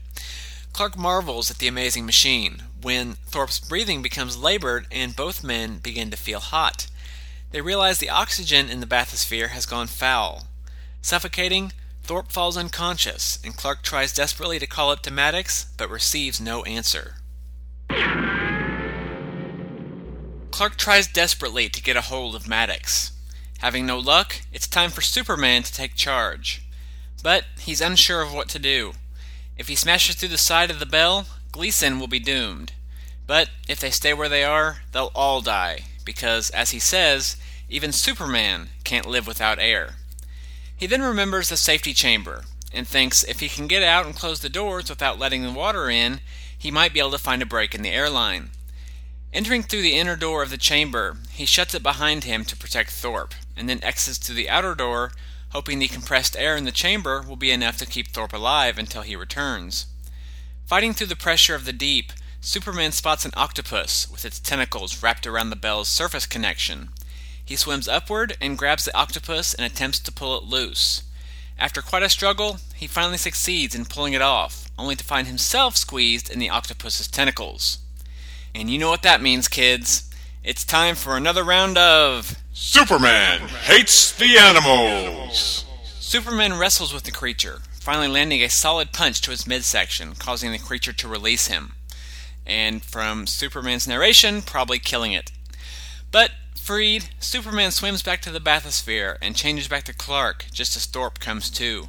Clark 0.78 0.96
marvels 0.96 1.50
at 1.50 1.58
the 1.58 1.66
amazing 1.66 2.06
machine 2.06 2.62
when 2.80 3.14
Thorpe's 3.26 3.58
breathing 3.58 4.00
becomes 4.00 4.36
labored 4.36 4.86
and 4.92 5.16
both 5.16 5.42
men 5.42 5.78
begin 5.78 6.08
to 6.12 6.16
feel 6.16 6.38
hot. 6.38 6.86
They 7.50 7.60
realize 7.60 7.98
the 7.98 8.10
oxygen 8.10 8.70
in 8.70 8.78
the 8.78 8.86
bathysphere 8.86 9.48
has 9.48 9.66
gone 9.66 9.88
foul. 9.88 10.46
Suffocating, 11.02 11.72
Thorpe 12.04 12.30
falls 12.30 12.56
unconscious, 12.56 13.40
and 13.44 13.56
Clark 13.56 13.82
tries 13.82 14.12
desperately 14.12 14.60
to 14.60 14.68
call 14.68 14.92
up 14.92 15.02
to 15.02 15.10
Maddox, 15.10 15.66
but 15.76 15.90
receives 15.90 16.40
no 16.40 16.62
answer. 16.62 17.16
Clark 20.52 20.76
tries 20.76 21.08
desperately 21.08 21.68
to 21.68 21.82
get 21.82 21.96
a 21.96 22.02
hold 22.02 22.36
of 22.36 22.46
Maddox. 22.46 23.10
Having 23.58 23.86
no 23.86 23.98
luck, 23.98 24.42
it's 24.52 24.68
time 24.68 24.90
for 24.90 25.00
Superman 25.00 25.64
to 25.64 25.72
take 25.74 25.96
charge. 25.96 26.62
But 27.20 27.46
he's 27.58 27.80
unsure 27.80 28.22
of 28.22 28.32
what 28.32 28.48
to 28.50 28.60
do. 28.60 28.92
If 29.58 29.66
he 29.66 29.74
smashes 29.74 30.14
through 30.14 30.28
the 30.28 30.38
side 30.38 30.70
of 30.70 30.78
the 30.78 30.86
bell, 30.86 31.26
Gleason 31.50 31.98
will 31.98 32.06
be 32.06 32.20
doomed. 32.20 32.72
But 33.26 33.50
if 33.68 33.80
they 33.80 33.90
stay 33.90 34.14
where 34.14 34.28
they 34.28 34.44
are, 34.44 34.78
they'll 34.92 35.10
all 35.14 35.40
die, 35.40 35.80
because, 36.04 36.48
as 36.50 36.70
he 36.70 36.78
says, 36.78 37.36
even 37.68 37.92
Superman 37.92 38.68
can't 38.84 39.04
live 39.04 39.26
without 39.26 39.58
air. 39.58 39.96
He 40.74 40.86
then 40.86 41.02
remembers 41.02 41.48
the 41.48 41.56
safety 41.56 41.92
chamber, 41.92 42.44
and 42.72 42.86
thinks 42.86 43.24
if 43.24 43.40
he 43.40 43.48
can 43.48 43.66
get 43.66 43.82
out 43.82 44.06
and 44.06 44.14
close 44.14 44.40
the 44.40 44.48
doors 44.48 44.88
without 44.88 45.18
letting 45.18 45.42
the 45.42 45.52
water 45.52 45.90
in, 45.90 46.20
he 46.56 46.70
might 46.70 46.94
be 46.94 47.00
able 47.00 47.10
to 47.10 47.18
find 47.18 47.42
a 47.42 47.46
break 47.46 47.74
in 47.74 47.82
the 47.82 47.90
airline. 47.90 48.50
Entering 49.32 49.62
through 49.62 49.82
the 49.82 49.98
inner 49.98 50.16
door 50.16 50.42
of 50.42 50.50
the 50.50 50.56
chamber, 50.56 51.18
he 51.30 51.44
shuts 51.44 51.74
it 51.74 51.82
behind 51.82 52.24
him 52.24 52.44
to 52.44 52.56
protect 52.56 52.90
Thorpe, 52.90 53.34
and 53.56 53.68
then 53.68 53.82
exits 53.82 54.18
through 54.18 54.36
the 54.36 54.48
outer 54.48 54.74
door 54.74 55.12
hoping 55.50 55.78
the 55.78 55.88
compressed 55.88 56.36
air 56.36 56.56
in 56.56 56.64
the 56.64 56.72
chamber 56.72 57.22
will 57.22 57.36
be 57.36 57.50
enough 57.50 57.76
to 57.78 57.86
keep 57.86 58.08
Thorpe 58.08 58.32
alive 58.32 58.78
until 58.78 59.02
he 59.02 59.16
returns. 59.16 59.86
Fighting 60.66 60.92
through 60.92 61.06
the 61.06 61.16
pressure 61.16 61.54
of 61.54 61.64
the 61.64 61.72
deep, 61.72 62.12
Superman 62.40 62.92
spots 62.92 63.24
an 63.24 63.32
octopus 63.36 64.10
with 64.10 64.24
its 64.24 64.38
tentacles 64.38 65.02
wrapped 65.02 65.26
around 65.26 65.50
the 65.50 65.56
bell's 65.56 65.88
surface 65.88 66.26
connection. 66.26 66.90
He 67.44 67.56
swims 67.56 67.88
upward 67.88 68.36
and 68.40 68.58
grabs 68.58 68.84
the 68.84 68.96
octopus 68.96 69.54
and 69.54 69.64
attempts 69.64 69.98
to 70.00 70.12
pull 70.12 70.36
it 70.36 70.44
loose. 70.44 71.02
After 71.58 71.82
quite 71.82 72.02
a 72.02 72.08
struggle, 72.08 72.58
he 72.74 72.86
finally 72.86 73.16
succeeds 73.16 73.74
in 73.74 73.86
pulling 73.86 74.12
it 74.12 74.22
off, 74.22 74.68
only 74.78 74.94
to 74.94 75.04
find 75.04 75.26
himself 75.26 75.76
squeezed 75.76 76.30
in 76.30 76.38
the 76.38 76.50
octopus's 76.50 77.08
tentacles. 77.08 77.78
And 78.54 78.70
you 78.70 78.78
know 78.78 78.90
what 78.90 79.02
that 79.02 79.22
means, 79.22 79.48
kids. 79.48 80.08
It's 80.44 80.64
time 80.64 80.94
for 80.94 81.16
another 81.16 81.42
round 81.42 81.76
of 81.76 82.36
Superman 82.60 83.42
hates 83.42 84.10
the 84.10 84.36
animals. 84.36 85.64
Superman 86.00 86.58
wrestles 86.58 86.92
with 86.92 87.04
the 87.04 87.12
creature, 87.12 87.60
finally 87.78 88.08
landing 88.08 88.42
a 88.42 88.50
solid 88.50 88.92
punch 88.92 89.20
to 89.22 89.30
his 89.30 89.46
midsection, 89.46 90.16
causing 90.16 90.50
the 90.50 90.58
creature 90.58 90.92
to 90.92 91.06
release 91.06 91.46
him. 91.46 91.74
And 92.44 92.82
from 92.82 93.28
Superman's 93.28 93.86
narration, 93.86 94.42
probably 94.42 94.80
killing 94.80 95.12
it. 95.12 95.30
But 96.10 96.32
freed, 96.60 97.10
Superman 97.20 97.70
swims 97.70 98.02
back 98.02 98.20
to 98.22 98.30
the 98.30 98.40
bathysphere 98.40 99.18
and 99.22 99.36
changes 99.36 99.68
back 99.68 99.84
to 99.84 99.94
Clark 99.94 100.46
just 100.52 100.76
as 100.76 100.84
Thorpe 100.84 101.20
comes 101.20 101.50
to. 101.50 101.86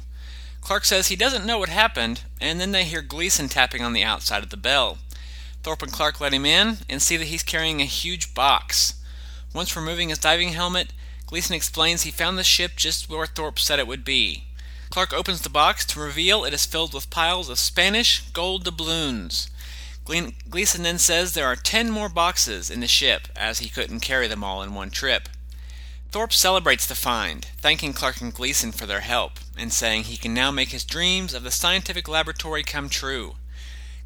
Clark 0.60 0.84
says 0.84 1.08
he 1.08 1.16
doesn't 1.16 1.44
know 1.44 1.58
what 1.58 1.68
happened, 1.68 2.22
and 2.40 2.60
then 2.60 2.70
they 2.70 2.84
hear 2.84 3.02
Gleason 3.02 3.48
tapping 3.48 3.82
on 3.82 3.92
the 3.92 4.04
outside 4.04 4.44
of 4.44 4.50
the 4.50 4.56
bell. 4.56 4.98
Thorpe 5.64 5.82
and 5.82 5.92
Clark 5.92 6.20
let 6.20 6.32
him 6.32 6.46
in 6.46 6.78
and 6.88 7.02
see 7.02 7.16
that 7.16 7.26
he's 7.26 7.42
carrying 7.42 7.80
a 7.82 7.86
huge 7.86 8.34
box. 8.34 8.94
Once 9.52 9.74
removing 9.74 10.08
his 10.08 10.18
diving 10.18 10.50
helmet, 10.50 10.92
Gleason 11.26 11.54
explains 11.54 12.02
he 12.02 12.10
found 12.10 12.38
the 12.38 12.44
ship 12.44 12.72
just 12.76 13.08
where 13.08 13.26
Thorpe 13.26 13.58
said 13.58 13.78
it 13.78 13.86
would 13.86 14.04
be. 14.04 14.44
Clark 14.90 15.12
opens 15.12 15.42
the 15.42 15.48
box 15.48 15.84
to 15.86 16.00
reveal 16.00 16.44
it 16.44 16.52
is 16.52 16.66
filled 16.66 16.92
with 16.92 17.10
piles 17.10 17.48
of 17.48 17.58
Spanish 17.58 18.28
gold 18.30 18.64
doubloons. 18.64 19.48
Gleason 20.04 20.82
then 20.82 20.98
says 20.98 21.34
there 21.34 21.46
are 21.46 21.54
ten 21.54 21.90
more 21.90 22.08
boxes 22.08 22.70
in 22.70 22.80
the 22.80 22.88
ship, 22.88 23.28
as 23.36 23.60
he 23.60 23.68
couldn't 23.68 24.00
carry 24.00 24.26
them 24.26 24.42
all 24.42 24.62
in 24.62 24.74
one 24.74 24.90
trip. 24.90 25.28
Thorpe 26.10 26.32
celebrates 26.32 26.86
the 26.86 26.96
find, 26.96 27.44
thanking 27.58 27.92
Clark 27.92 28.20
and 28.20 28.34
Gleason 28.34 28.72
for 28.72 28.86
their 28.86 29.00
help, 29.00 29.38
and 29.56 29.72
saying 29.72 30.04
he 30.04 30.16
can 30.16 30.34
now 30.34 30.50
make 30.50 30.70
his 30.70 30.82
dreams 30.82 31.34
of 31.34 31.44
the 31.44 31.52
scientific 31.52 32.08
laboratory 32.08 32.64
come 32.64 32.88
true. 32.88 33.36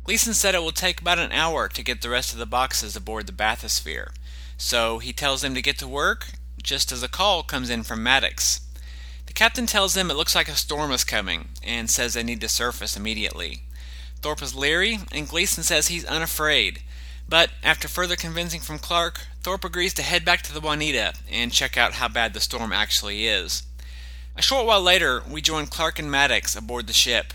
Gleason 0.05 0.35
said 0.35 0.55
it 0.55 0.63
will 0.63 0.73
take 0.73 1.01
about 1.01 1.19
an 1.19 1.33
hour 1.33 1.67
to 1.69 1.83
get 1.83 2.03
the 2.03 2.11
rest 2.11 2.35
of 2.35 2.39
the 2.39 2.45
boxes 2.45 2.95
aboard 2.95 3.27
the 3.27 3.33
bathysphere, 3.33 4.11
so 4.57 4.99
he 4.99 5.13
tells 5.13 5.43
them 5.43 5.55
to 5.55 5.63
get 5.63 5.79
to 5.79 5.89
work 5.89 6.33
just 6.63 6.91
as 6.91 7.03
a 7.03 7.09
call 7.09 7.43
comes 7.43 7.71
in 7.71 7.83
from 7.83 8.03
Maddox. 8.03 8.61
The 9.27 9.33
captain 9.33 9.67
tells 9.67 9.95
them 9.95 10.11
it 10.11 10.17
looks 10.17 10.35
like 10.35 10.49
a 10.49 10.57
storm 10.57 10.91
is 10.93 11.05
coming 11.05 11.49
and 11.63 11.91
says 11.91 12.15
they 12.15 12.23
need 12.23 12.41
to 12.41 12.49
surface 12.49 12.97
immediately. 12.97 13.63
Thorpe 14.23 14.43
is 14.43 14.55
leery, 14.55 15.01
and 15.13 15.29
Gleason 15.29 15.63
says 15.63 15.89
he's 15.89 16.05
unafraid. 16.05 16.81
But 17.29 17.51
after 17.63 17.89
further 17.89 18.17
convincing 18.17 18.61
from 18.61 18.79
Clark, 18.79 19.21
Thorpe 19.43 19.65
agrees 19.65 19.93
to 19.95 20.03
head 20.03 20.25
back 20.25 20.43
to 20.43 20.53
the 20.53 20.61
Juanita 20.61 21.15
and 21.31 21.53
check 21.53 21.77
out 21.77 21.95
how 21.95 22.09
bad 22.09 22.33
the 22.33 22.41
storm 22.41 22.73
actually 22.73 23.27
is. 23.27 23.63
A 24.37 24.43
short 24.43 24.67
while 24.67 24.81
later, 24.81 25.23
we 25.29 25.41
join 25.41 25.67
Clark 25.67 25.99
and 25.99 26.11
Maddox 26.11 26.57
aboard 26.57 26.87
the 26.87 26.93
ship. 26.93 27.35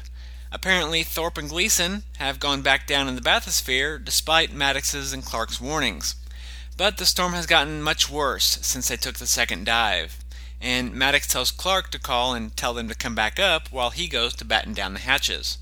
Apparently, 0.51 1.03
Thorpe 1.03 1.37
and 1.37 1.49
Gleason 1.49 2.03
have 2.17 2.39
gone 2.39 2.61
back 2.61 2.87
down 2.87 3.07
in 3.07 3.15
the 3.15 3.21
bathysphere 3.21 4.03
despite 4.03 4.51
Maddox's 4.51 5.13
and 5.13 5.23
Clark's 5.23 5.61
warnings. 5.61 6.15
But 6.79 6.95
the 6.95 7.05
storm 7.05 7.33
has 7.33 7.45
gotten 7.45 7.81
much 7.81 8.09
worse 8.09 8.57
since 8.61 8.87
they 8.87 8.95
took 8.95 9.17
the 9.17 9.27
second 9.27 9.65
dive, 9.65 10.17
and 10.61 10.93
Maddox 10.93 11.27
tells 11.27 11.51
Clark 11.51 11.91
to 11.91 11.99
call 11.99 12.33
and 12.33 12.55
tell 12.55 12.73
them 12.73 12.87
to 12.87 12.95
come 12.95 13.13
back 13.13 13.37
up 13.37 13.69
while 13.69 13.89
he 13.89 14.07
goes 14.07 14.33
to 14.35 14.45
batten 14.45 14.73
down 14.73 14.93
the 14.93 15.01
hatches. 15.01 15.57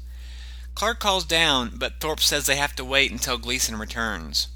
Clark 0.75 0.99
calls 0.99 1.25
down, 1.25 1.71
but 1.73 1.99
Thorpe 1.99 2.19
says 2.19 2.45
they 2.45 2.57
have 2.57 2.75
to 2.75 2.85
wait 2.85 3.11
until 3.11 3.39
Gleason 3.39 3.79
returns. 3.79 4.49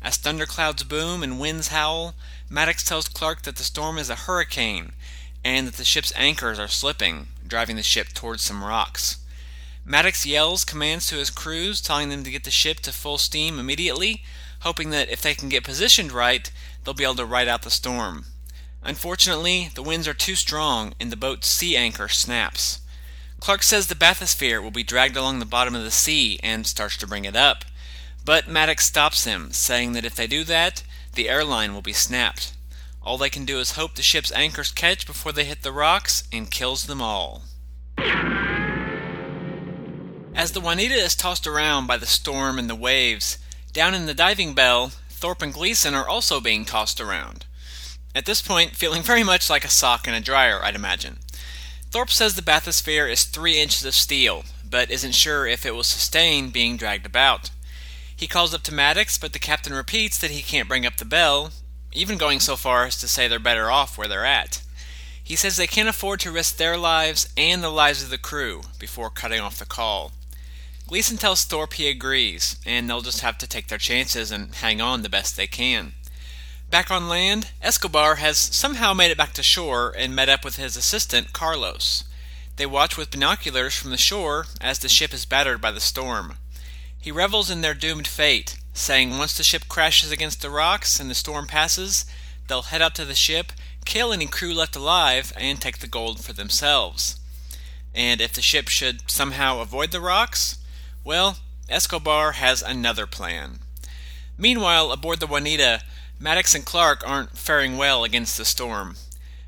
As 0.00 0.16
thunderclouds 0.16 0.84
boom 0.84 1.22
and 1.22 1.38
winds 1.38 1.68
howl, 1.68 2.14
Maddox 2.48 2.82
tells 2.82 3.08
Clark 3.08 3.42
that 3.42 3.56
the 3.56 3.62
storm 3.62 3.98
is 3.98 4.08
a 4.08 4.14
hurricane 4.24 4.92
and 5.44 5.66
that 5.66 5.74
the 5.74 5.84
ship's 5.84 6.14
anchors 6.16 6.58
are 6.58 6.66
slipping, 6.66 7.26
driving 7.46 7.76
the 7.76 7.82
ship 7.82 8.14
towards 8.14 8.42
some 8.42 8.64
rocks. 8.64 9.18
Maddox 9.84 10.24
yells 10.24 10.64
commands 10.64 11.08
to 11.08 11.16
his 11.16 11.28
crews, 11.28 11.82
telling 11.82 12.08
them 12.08 12.24
to 12.24 12.30
get 12.30 12.44
the 12.44 12.50
ship 12.50 12.80
to 12.80 12.90
full 12.90 13.18
steam 13.18 13.58
immediately, 13.58 14.22
hoping 14.66 14.90
that 14.90 15.08
if 15.08 15.22
they 15.22 15.32
can 15.32 15.48
get 15.48 15.62
positioned 15.62 16.10
right, 16.10 16.50
they'll 16.82 16.92
be 16.92 17.04
able 17.04 17.14
to 17.14 17.24
ride 17.24 17.46
out 17.46 17.62
the 17.62 17.70
storm. 17.70 18.24
Unfortunately, 18.82 19.70
the 19.76 19.82
winds 19.82 20.08
are 20.08 20.12
too 20.12 20.34
strong 20.34 20.92
and 20.98 21.12
the 21.12 21.16
boat's 21.16 21.46
sea 21.46 21.76
anchor 21.76 22.08
snaps. 22.08 22.80
Clark 23.38 23.62
says 23.62 23.86
the 23.86 23.94
bathysphere 23.94 24.60
will 24.60 24.72
be 24.72 24.82
dragged 24.82 25.16
along 25.16 25.38
the 25.38 25.46
bottom 25.46 25.76
of 25.76 25.84
the 25.84 25.92
sea 25.92 26.40
and 26.42 26.66
starts 26.66 26.96
to 26.96 27.06
bring 27.06 27.24
it 27.24 27.36
up. 27.36 27.64
But 28.24 28.48
Maddox 28.48 28.84
stops 28.84 29.22
him, 29.22 29.52
saying 29.52 29.92
that 29.92 30.04
if 30.04 30.16
they 30.16 30.26
do 30.26 30.42
that, 30.42 30.82
the 31.14 31.28
airline 31.28 31.72
will 31.72 31.80
be 31.80 31.92
snapped. 31.92 32.52
All 33.00 33.18
they 33.18 33.30
can 33.30 33.44
do 33.44 33.60
is 33.60 33.72
hope 33.72 33.94
the 33.94 34.02
ship's 34.02 34.32
anchors 34.32 34.72
catch 34.72 35.06
before 35.06 35.30
they 35.30 35.44
hit 35.44 35.62
the 35.62 35.70
rocks 35.70 36.24
and 36.32 36.50
kills 36.50 36.86
them 36.86 37.00
all. 37.00 37.42
As 40.34 40.50
the 40.50 40.60
Juanita 40.60 40.96
is 40.96 41.14
tossed 41.14 41.46
around 41.46 41.86
by 41.86 41.98
the 41.98 42.04
storm 42.04 42.58
and 42.58 42.68
the 42.68 42.74
waves, 42.74 43.38
down 43.76 43.92
in 43.92 44.06
the 44.06 44.14
diving 44.14 44.54
bell, 44.54 44.90
Thorpe 45.10 45.42
and 45.42 45.52
Gleason 45.52 45.92
are 45.92 46.08
also 46.08 46.40
being 46.40 46.64
tossed 46.64 46.98
around. 46.98 47.44
At 48.14 48.24
this 48.24 48.40
point, 48.40 48.74
feeling 48.74 49.02
very 49.02 49.22
much 49.22 49.50
like 49.50 49.66
a 49.66 49.68
sock 49.68 50.08
in 50.08 50.14
a 50.14 50.20
dryer, 50.20 50.64
I'd 50.64 50.74
imagine. 50.74 51.18
Thorpe 51.90 52.08
says 52.08 52.34
the 52.34 52.40
bathysphere 52.40 53.12
is 53.12 53.24
three 53.24 53.58
inches 53.60 53.84
of 53.84 53.94
steel, 53.94 54.44
but 54.68 54.90
isn't 54.90 55.12
sure 55.12 55.46
if 55.46 55.66
it 55.66 55.74
will 55.74 55.82
sustain 55.82 56.48
being 56.48 56.78
dragged 56.78 57.04
about. 57.04 57.50
He 58.16 58.26
calls 58.26 58.54
up 58.54 58.62
to 58.62 58.72
Maddox, 58.72 59.18
but 59.18 59.34
the 59.34 59.38
captain 59.38 59.74
repeats 59.74 60.16
that 60.20 60.30
he 60.30 60.40
can't 60.40 60.68
bring 60.68 60.86
up 60.86 60.96
the 60.96 61.04
bell, 61.04 61.50
even 61.92 62.16
going 62.16 62.40
so 62.40 62.56
far 62.56 62.86
as 62.86 62.96
to 63.00 63.06
say 63.06 63.28
they're 63.28 63.38
better 63.38 63.70
off 63.70 63.98
where 63.98 64.08
they're 64.08 64.24
at. 64.24 64.62
He 65.22 65.36
says 65.36 65.58
they 65.58 65.66
can't 65.66 65.86
afford 65.86 66.20
to 66.20 66.32
risk 66.32 66.56
their 66.56 66.78
lives 66.78 67.28
and 67.36 67.62
the 67.62 67.68
lives 67.68 68.02
of 68.02 68.08
the 68.08 68.16
crew 68.16 68.62
before 68.78 69.10
cutting 69.10 69.40
off 69.40 69.58
the 69.58 69.66
call. 69.66 70.12
Gleason 70.88 71.16
tells 71.16 71.44
Thorpe 71.44 71.74
he 71.74 71.88
agrees, 71.88 72.60
and 72.64 72.88
they'll 72.88 73.00
just 73.00 73.20
have 73.20 73.38
to 73.38 73.46
take 73.48 73.66
their 73.66 73.76
chances 73.76 74.30
and 74.30 74.54
hang 74.54 74.80
on 74.80 75.02
the 75.02 75.08
best 75.08 75.36
they 75.36 75.48
can. 75.48 75.94
Back 76.70 76.92
on 76.92 77.08
land, 77.08 77.48
Escobar 77.60 78.16
has 78.16 78.38
somehow 78.38 78.94
made 78.94 79.10
it 79.10 79.18
back 79.18 79.32
to 79.32 79.42
shore 79.42 79.92
and 79.98 80.14
met 80.14 80.28
up 80.28 80.44
with 80.44 80.56
his 80.56 80.76
assistant, 80.76 81.32
Carlos. 81.32 82.04
They 82.54 82.66
watch 82.66 82.96
with 82.96 83.10
binoculars 83.10 83.74
from 83.74 83.90
the 83.90 83.96
shore 83.96 84.46
as 84.60 84.78
the 84.78 84.88
ship 84.88 85.12
is 85.12 85.26
battered 85.26 85.60
by 85.60 85.72
the 85.72 85.80
storm. 85.80 86.34
He 86.96 87.10
revels 87.10 87.50
in 87.50 87.62
their 87.62 87.74
doomed 87.74 88.06
fate, 88.06 88.56
saying 88.72 89.18
once 89.18 89.36
the 89.36 89.42
ship 89.42 89.64
crashes 89.68 90.12
against 90.12 90.40
the 90.40 90.50
rocks 90.50 91.00
and 91.00 91.10
the 91.10 91.14
storm 91.14 91.48
passes, 91.48 92.04
they'll 92.46 92.62
head 92.62 92.80
out 92.80 92.94
to 92.94 93.04
the 93.04 93.16
ship, 93.16 93.52
kill 93.84 94.12
any 94.12 94.26
crew 94.26 94.54
left 94.54 94.76
alive, 94.76 95.32
and 95.36 95.60
take 95.60 95.78
the 95.78 95.88
gold 95.88 96.22
for 96.22 96.32
themselves. 96.32 97.18
And 97.92 98.20
if 98.20 98.32
the 98.32 98.42
ship 98.42 98.68
should 98.68 99.10
somehow 99.10 99.58
avoid 99.58 99.90
the 99.90 100.00
rocks, 100.00 100.58
well, 101.06 101.36
Escobar 101.68 102.32
has 102.32 102.62
another 102.62 103.06
plan. 103.06 103.60
Meanwhile, 104.36 104.90
aboard 104.90 105.20
the 105.20 105.28
Juanita, 105.28 105.82
Maddox 106.18 106.52
and 106.52 106.64
Clark 106.66 107.08
aren't 107.08 107.38
faring 107.38 107.76
well 107.76 108.02
against 108.02 108.36
the 108.36 108.44
storm. 108.44 108.96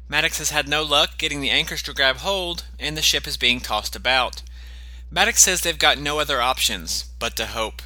Maddox 0.08 0.38
has 0.38 0.50
had 0.50 0.68
no 0.68 0.84
luck 0.84 1.18
getting 1.18 1.40
the 1.40 1.50
anchors 1.50 1.82
to 1.82 1.92
grab 1.92 2.18
hold, 2.18 2.64
and 2.78 2.96
the 2.96 3.02
ship 3.02 3.26
is 3.26 3.36
being 3.36 3.58
tossed 3.58 3.96
about. 3.96 4.42
Maddox 5.10 5.42
says 5.42 5.62
they've 5.62 5.76
got 5.76 5.98
no 5.98 6.20
other 6.20 6.40
options 6.40 7.06
but 7.18 7.34
to 7.34 7.46
hope. 7.46 7.82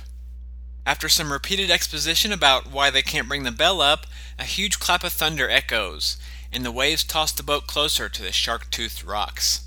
After 0.84 1.08
some 1.08 1.32
repeated 1.32 1.70
exposition 1.70 2.30
about 2.30 2.70
why 2.70 2.90
they 2.90 3.02
can't 3.02 3.28
bring 3.28 3.44
the 3.44 3.50
bell 3.50 3.80
up, 3.80 4.06
a 4.38 4.44
huge 4.44 4.80
clap 4.80 5.02
of 5.02 5.14
thunder 5.14 5.48
echoes, 5.48 6.18
and 6.52 6.62
the 6.62 6.70
waves 6.70 7.04
toss 7.04 7.32
the 7.32 7.42
boat 7.42 7.66
closer 7.66 8.10
to 8.10 8.22
the 8.22 8.32
shark 8.32 8.70
toothed 8.70 9.02
rocks. 9.02 9.62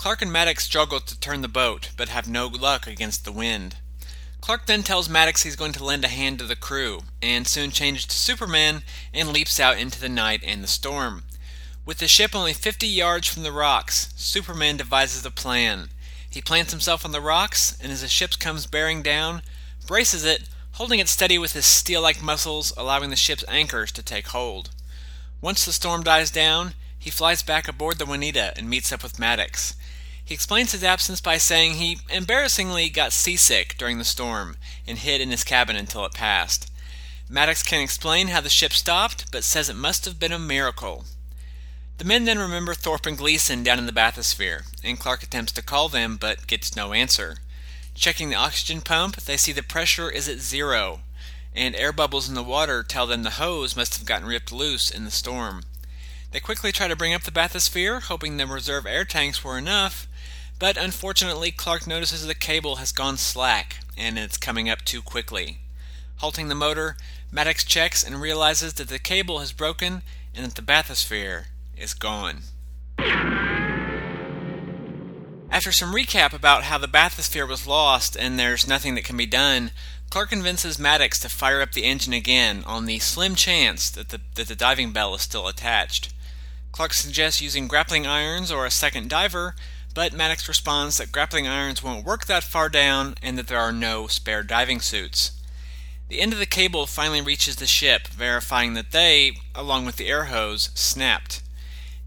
Clark 0.00 0.22
and 0.22 0.32
Maddox 0.32 0.64
struggle 0.64 0.98
to 0.98 1.20
turn 1.20 1.42
the 1.42 1.46
boat, 1.46 1.90
but 1.94 2.08
have 2.08 2.26
no 2.26 2.46
luck 2.46 2.86
against 2.86 3.26
the 3.26 3.32
wind. 3.32 3.76
Clark 4.40 4.64
then 4.64 4.82
tells 4.82 5.10
Maddox 5.10 5.42
he's 5.42 5.56
going 5.56 5.72
to 5.72 5.84
lend 5.84 6.06
a 6.06 6.08
hand 6.08 6.38
to 6.38 6.46
the 6.46 6.56
crew, 6.56 7.00
and 7.20 7.46
soon 7.46 7.70
changes 7.70 8.06
to 8.06 8.16
Superman 8.16 8.80
and 9.12 9.28
leaps 9.28 9.60
out 9.60 9.76
into 9.76 10.00
the 10.00 10.08
night 10.08 10.40
and 10.42 10.64
the 10.64 10.68
storm. 10.68 11.24
With 11.84 11.98
the 11.98 12.08
ship 12.08 12.34
only 12.34 12.54
50 12.54 12.86
yards 12.86 13.28
from 13.28 13.42
the 13.42 13.52
rocks, 13.52 14.14
Superman 14.16 14.78
devises 14.78 15.26
a 15.26 15.30
plan. 15.30 15.90
He 16.30 16.40
plants 16.40 16.72
himself 16.72 17.04
on 17.04 17.12
the 17.12 17.20
rocks, 17.20 17.76
and 17.82 17.92
as 17.92 18.00
the 18.00 18.08
ship 18.08 18.38
comes 18.38 18.66
bearing 18.66 19.02
down, 19.02 19.42
braces 19.86 20.24
it, 20.24 20.48
holding 20.72 20.98
it 20.98 21.08
steady 21.08 21.36
with 21.36 21.52
his 21.52 21.66
steel 21.66 22.00
like 22.00 22.22
muscles, 22.22 22.72
allowing 22.78 23.10
the 23.10 23.16
ship's 23.16 23.44
anchors 23.48 23.92
to 23.92 24.02
take 24.02 24.28
hold. 24.28 24.70
Once 25.42 25.66
the 25.66 25.72
storm 25.72 26.02
dies 26.02 26.30
down, 26.30 26.72
he 26.98 27.10
flies 27.10 27.42
back 27.42 27.68
aboard 27.68 27.98
the 27.98 28.06
Juanita 28.06 28.54
and 28.56 28.70
meets 28.70 28.92
up 28.92 29.02
with 29.02 29.18
Maddox. 29.18 29.74
He 30.30 30.34
explains 30.34 30.70
his 30.70 30.84
absence 30.84 31.20
by 31.20 31.38
saying 31.38 31.74
he 31.74 31.98
embarrassingly 32.08 32.88
got 32.88 33.12
seasick 33.12 33.76
during 33.76 33.98
the 33.98 34.04
storm 34.04 34.56
and 34.86 34.96
hid 34.96 35.20
in 35.20 35.32
his 35.32 35.42
cabin 35.42 35.74
until 35.74 36.04
it 36.04 36.14
passed. 36.14 36.70
Maddox 37.28 37.64
can 37.64 37.80
explain 37.80 38.28
how 38.28 38.40
the 38.40 38.48
ship 38.48 38.72
stopped, 38.72 39.32
but 39.32 39.42
says 39.42 39.68
it 39.68 39.74
must 39.74 40.04
have 40.04 40.20
been 40.20 40.30
a 40.30 40.38
miracle. 40.38 41.04
The 41.98 42.04
men 42.04 42.26
then 42.26 42.38
remember 42.38 42.74
Thorpe 42.74 43.06
and 43.06 43.18
Gleason 43.18 43.64
down 43.64 43.80
in 43.80 43.86
the 43.86 43.92
bathysphere, 43.92 44.66
and 44.84 45.00
Clark 45.00 45.24
attempts 45.24 45.50
to 45.50 45.62
call 45.62 45.88
them 45.88 46.16
but 46.16 46.46
gets 46.46 46.76
no 46.76 46.92
answer. 46.92 47.38
Checking 47.96 48.30
the 48.30 48.36
oxygen 48.36 48.82
pump, 48.82 49.16
they 49.16 49.36
see 49.36 49.50
the 49.50 49.64
pressure 49.64 50.08
is 50.08 50.28
at 50.28 50.38
zero, 50.38 51.00
and 51.56 51.74
air 51.74 51.92
bubbles 51.92 52.28
in 52.28 52.36
the 52.36 52.44
water 52.44 52.84
tell 52.84 53.08
them 53.08 53.24
the 53.24 53.30
hose 53.30 53.74
must 53.74 53.96
have 53.96 54.06
gotten 54.06 54.28
ripped 54.28 54.52
loose 54.52 54.92
in 54.92 55.04
the 55.04 55.10
storm. 55.10 55.64
They 56.30 56.38
quickly 56.38 56.70
try 56.70 56.86
to 56.86 56.94
bring 56.94 57.14
up 57.14 57.22
the 57.22 57.32
bathysphere, 57.32 58.02
hoping 58.02 58.36
the 58.36 58.46
reserve 58.46 58.86
air 58.86 59.04
tanks 59.04 59.42
were 59.42 59.58
enough, 59.58 60.06
but 60.60 60.76
unfortunately, 60.76 61.50
Clark 61.50 61.86
notices 61.86 62.26
the 62.26 62.34
cable 62.34 62.76
has 62.76 62.92
gone 62.92 63.16
slack 63.16 63.78
and 63.96 64.18
it's 64.18 64.36
coming 64.36 64.68
up 64.68 64.84
too 64.84 65.00
quickly. 65.00 65.58
Halting 66.18 66.48
the 66.48 66.54
motor, 66.54 66.98
Maddox 67.32 67.64
checks 67.64 68.04
and 68.04 68.20
realizes 68.20 68.74
that 68.74 68.88
the 68.88 68.98
cable 68.98 69.38
has 69.38 69.52
broken 69.52 70.02
and 70.34 70.44
that 70.44 70.54
the 70.54 70.62
bathysphere 70.62 71.46
is 71.78 71.94
gone. 71.94 72.40
After 75.50 75.72
some 75.72 75.94
recap 75.94 76.34
about 76.34 76.64
how 76.64 76.76
the 76.76 76.86
bathysphere 76.86 77.48
was 77.48 77.66
lost 77.66 78.14
and 78.14 78.38
there's 78.38 78.68
nothing 78.68 78.94
that 78.96 79.04
can 79.04 79.16
be 79.16 79.26
done, 79.26 79.70
Clark 80.10 80.28
convinces 80.28 80.78
Maddox 80.78 81.18
to 81.20 81.30
fire 81.30 81.62
up 81.62 81.72
the 81.72 81.84
engine 81.84 82.12
again 82.12 82.64
on 82.66 82.84
the 82.84 82.98
slim 82.98 83.34
chance 83.34 83.88
that 83.90 84.10
the, 84.10 84.20
that 84.34 84.48
the 84.48 84.54
diving 84.54 84.92
bell 84.92 85.14
is 85.14 85.22
still 85.22 85.48
attached. 85.48 86.12
Clark 86.70 86.92
suggests 86.92 87.40
using 87.40 87.66
grappling 87.66 88.06
irons 88.06 88.52
or 88.52 88.66
a 88.66 88.70
second 88.70 89.08
diver, 89.08 89.54
but 89.94 90.12
Maddox 90.12 90.46
responds 90.48 90.98
that 90.98 91.12
grappling 91.12 91.46
irons 91.46 91.82
won't 91.82 92.04
work 92.04 92.26
that 92.26 92.44
far 92.44 92.68
down 92.68 93.14
and 93.22 93.36
that 93.36 93.48
there 93.48 93.58
are 93.58 93.72
no 93.72 94.06
spare 94.06 94.42
diving 94.42 94.80
suits. 94.80 95.32
The 96.08 96.20
end 96.20 96.32
of 96.32 96.38
the 96.38 96.46
cable 96.46 96.86
finally 96.86 97.20
reaches 97.20 97.56
the 97.56 97.66
ship, 97.66 98.08
verifying 98.08 98.74
that 98.74 98.90
they, 98.90 99.34
along 99.54 99.86
with 99.86 99.96
the 99.96 100.08
air 100.08 100.24
hose, 100.24 100.70
snapped. 100.74 101.40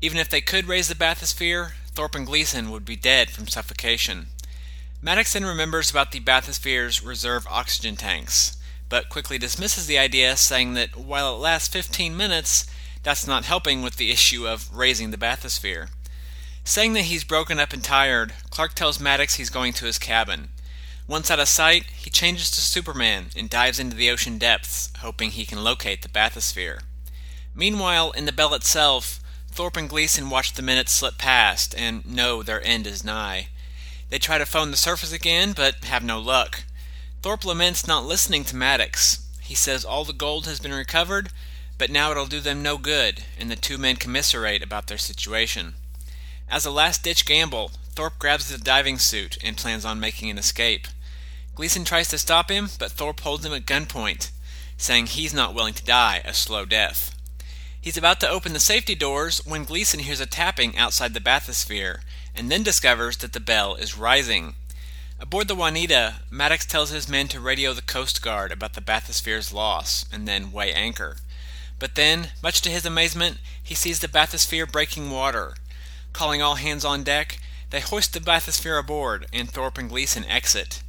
Even 0.01 0.17
if 0.17 0.29
they 0.29 0.41
could 0.41 0.67
raise 0.67 0.89
the 0.89 0.95
bathysphere, 0.95 1.71
Thorpe 1.93 2.15
and 2.15 2.25
Gleason 2.25 2.69
would 2.71 2.83
be 2.83 2.97
dead 2.97 3.29
from 3.29 3.47
suffocation. 3.47 4.27
Maddox 5.01 5.33
then 5.33 5.45
remembers 5.45 5.89
about 5.89 6.11
the 6.11 6.19
bathysphere's 6.19 7.03
reserve 7.03 7.47
oxygen 7.49 7.95
tanks, 7.95 8.57
but 8.89 9.09
quickly 9.09 9.37
dismisses 9.37 9.87
the 9.87 9.97
idea, 9.97 10.35
saying 10.35 10.73
that 10.73 10.95
while 10.95 11.35
it 11.35 11.39
lasts 11.39 11.67
15 11.69 12.15
minutes, 12.15 12.65
that's 13.03 13.27
not 13.27 13.45
helping 13.45 13.81
with 13.81 13.97
the 13.97 14.11
issue 14.11 14.47
of 14.47 14.75
raising 14.75 15.11
the 15.11 15.17
bathysphere. 15.17 15.89
Saying 16.65 16.93
that 16.93 17.01
he's 17.01 17.25
broken 17.25 17.59
up 17.59 17.73
and 17.73 17.83
tired, 17.83 18.33
Clark 18.49 18.73
tells 18.73 18.99
Maddox 18.99 19.35
he's 19.35 19.49
going 19.49 19.73
to 19.73 19.85
his 19.85 19.99
cabin. 19.99 20.49
Once 21.07 21.29
out 21.29 21.39
of 21.39 21.49
sight, 21.49 21.83
he 21.97 22.09
changes 22.09 22.49
to 22.51 22.61
Superman 22.61 23.25
and 23.35 23.49
dives 23.49 23.79
into 23.79 23.97
the 23.97 24.09
ocean 24.09 24.37
depths, 24.37 24.89
hoping 24.99 25.31
he 25.31 25.45
can 25.45 25.61
locate 25.61 26.01
the 26.01 26.07
bathysphere. 26.07 26.79
Meanwhile, 27.53 28.11
in 28.11 28.23
the 28.23 28.31
bell 28.31 28.53
itself, 28.53 29.19
Thorpe 29.51 29.75
and 29.75 29.89
Gleason 29.89 30.29
watch 30.29 30.53
the 30.53 30.61
minutes 30.61 30.93
slip 30.93 31.17
past 31.17 31.75
and 31.77 32.05
know 32.05 32.41
their 32.41 32.65
end 32.65 32.87
is 32.87 33.03
nigh. 33.03 33.49
They 34.09 34.17
try 34.17 34.37
to 34.37 34.45
phone 34.45 34.71
the 34.71 34.77
surface 34.77 35.11
again, 35.11 35.51
but 35.53 35.83
have 35.83 36.03
no 36.03 36.19
luck. 36.19 36.63
Thorpe 37.21 37.43
laments 37.43 37.85
not 37.85 38.05
listening 38.05 38.45
to 38.45 38.55
Maddox. 38.55 39.27
He 39.41 39.53
says 39.53 39.83
all 39.83 40.05
the 40.05 40.13
gold 40.13 40.47
has 40.47 40.61
been 40.61 40.73
recovered, 40.73 41.29
but 41.77 41.91
now 41.91 42.11
it'll 42.11 42.25
do 42.25 42.39
them 42.39 42.63
no 42.63 42.77
good, 42.77 43.25
and 43.37 43.51
the 43.51 43.57
two 43.57 43.77
men 43.77 43.97
commiserate 43.97 44.63
about 44.63 44.87
their 44.87 44.97
situation. 44.97 45.75
As 46.53 46.67
a 46.67 46.69
last 46.69 47.01
ditch 47.01 47.25
gamble, 47.25 47.71
Thorpe 47.95 48.19
grabs 48.19 48.47
the 48.47 48.59
diving 48.59 48.99
suit 48.99 49.39
and 49.43 49.57
plans 49.57 49.83
on 49.85 49.99
making 49.99 50.29
an 50.29 50.37
escape. 50.37 50.87
Gleason 51.55 51.83
tries 51.83 52.09
to 52.09 52.19
stop 52.19 52.51
him, 52.51 52.69
but 52.77 52.91
Thorpe 52.91 53.21
holds 53.21 53.43
him 53.43 53.53
at 53.53 53.65
gunpoint, 53.65 54.29
saying 54.77 55.07
he's 55.07 55.33
not 55.33 55.55
willing 55.55 55.73
to 55.73 55.83
die 55.83 56.21
a 56.23 56.31
slow 56.31 56.63
death. 56.65 57.15
He's 57.81 57.97
about 57.97 58.19
to 58.19 58.29
open 58.29 58.53
the 58.53 58.59
safety 58.59 58.93
doors 58.93 59.43
when 59.47 59.63
Gleason 59.63 60.01
hears 60.01 60.19
a 60.19 60.27
tapping 60.27 60.77
outside 60.77 61.15
the 61.15 61.19
bathysphere 61.19 62.01
and 62.35 62.51
then 62.51 62.61
discovers 62.61 63.17
that 63.17 63.33
the 63.33 63.39
bell 63.39 63.73
is 63.73 63.97
rising. 63.97 64.53
Aboard 65.19 65.47
the 65.47 65.55
Juanita, 65.55 66.17
Maddox 66.29 66.67
tells 66.67 66.91
his 66.91 67.09
men 67.09 67.27
to 67.29 67.39
radio 67.39 67.73
the 67.73 67.81
Coast 67.81 68.21
Guard 68.21 68.51
about 68.51 68.73
the 68.73 68.81
bathysphere's 68.81 69.53
loss 69.53 70.05
and 70.13 70.27
then 70.27 70.51
weigh 70.51 70.71
anchor. 70.71 71.17
But 71.79 71.95
then, 71.95 72.29
much 72.43 72.61
to 72.61 72.69
his 72.69 72.85
amazement, 72.85 73.39
he 73.61 73.73
sees 73.73 74.01
the 74.01 74.07
bathysphere 74.07 74.71
breaking 74.71 75.09
water. 75.09 75.55
Calling 76.13 76.41
all 76.41 76.55
hands 76.55 76.85
on 76.85 77.03
deck, 77.03 77.39
they 77.71 77.81
hoist 77.81 78.13
the 78.13 78.19
bathysphere 78.19 78.79
aboard 78.79 79.25
and 79.33 79.49
Thorpe 79.49 79.77
and 79.77 79.89
Gleason 79.89 80.23
exit. 80.25 80.81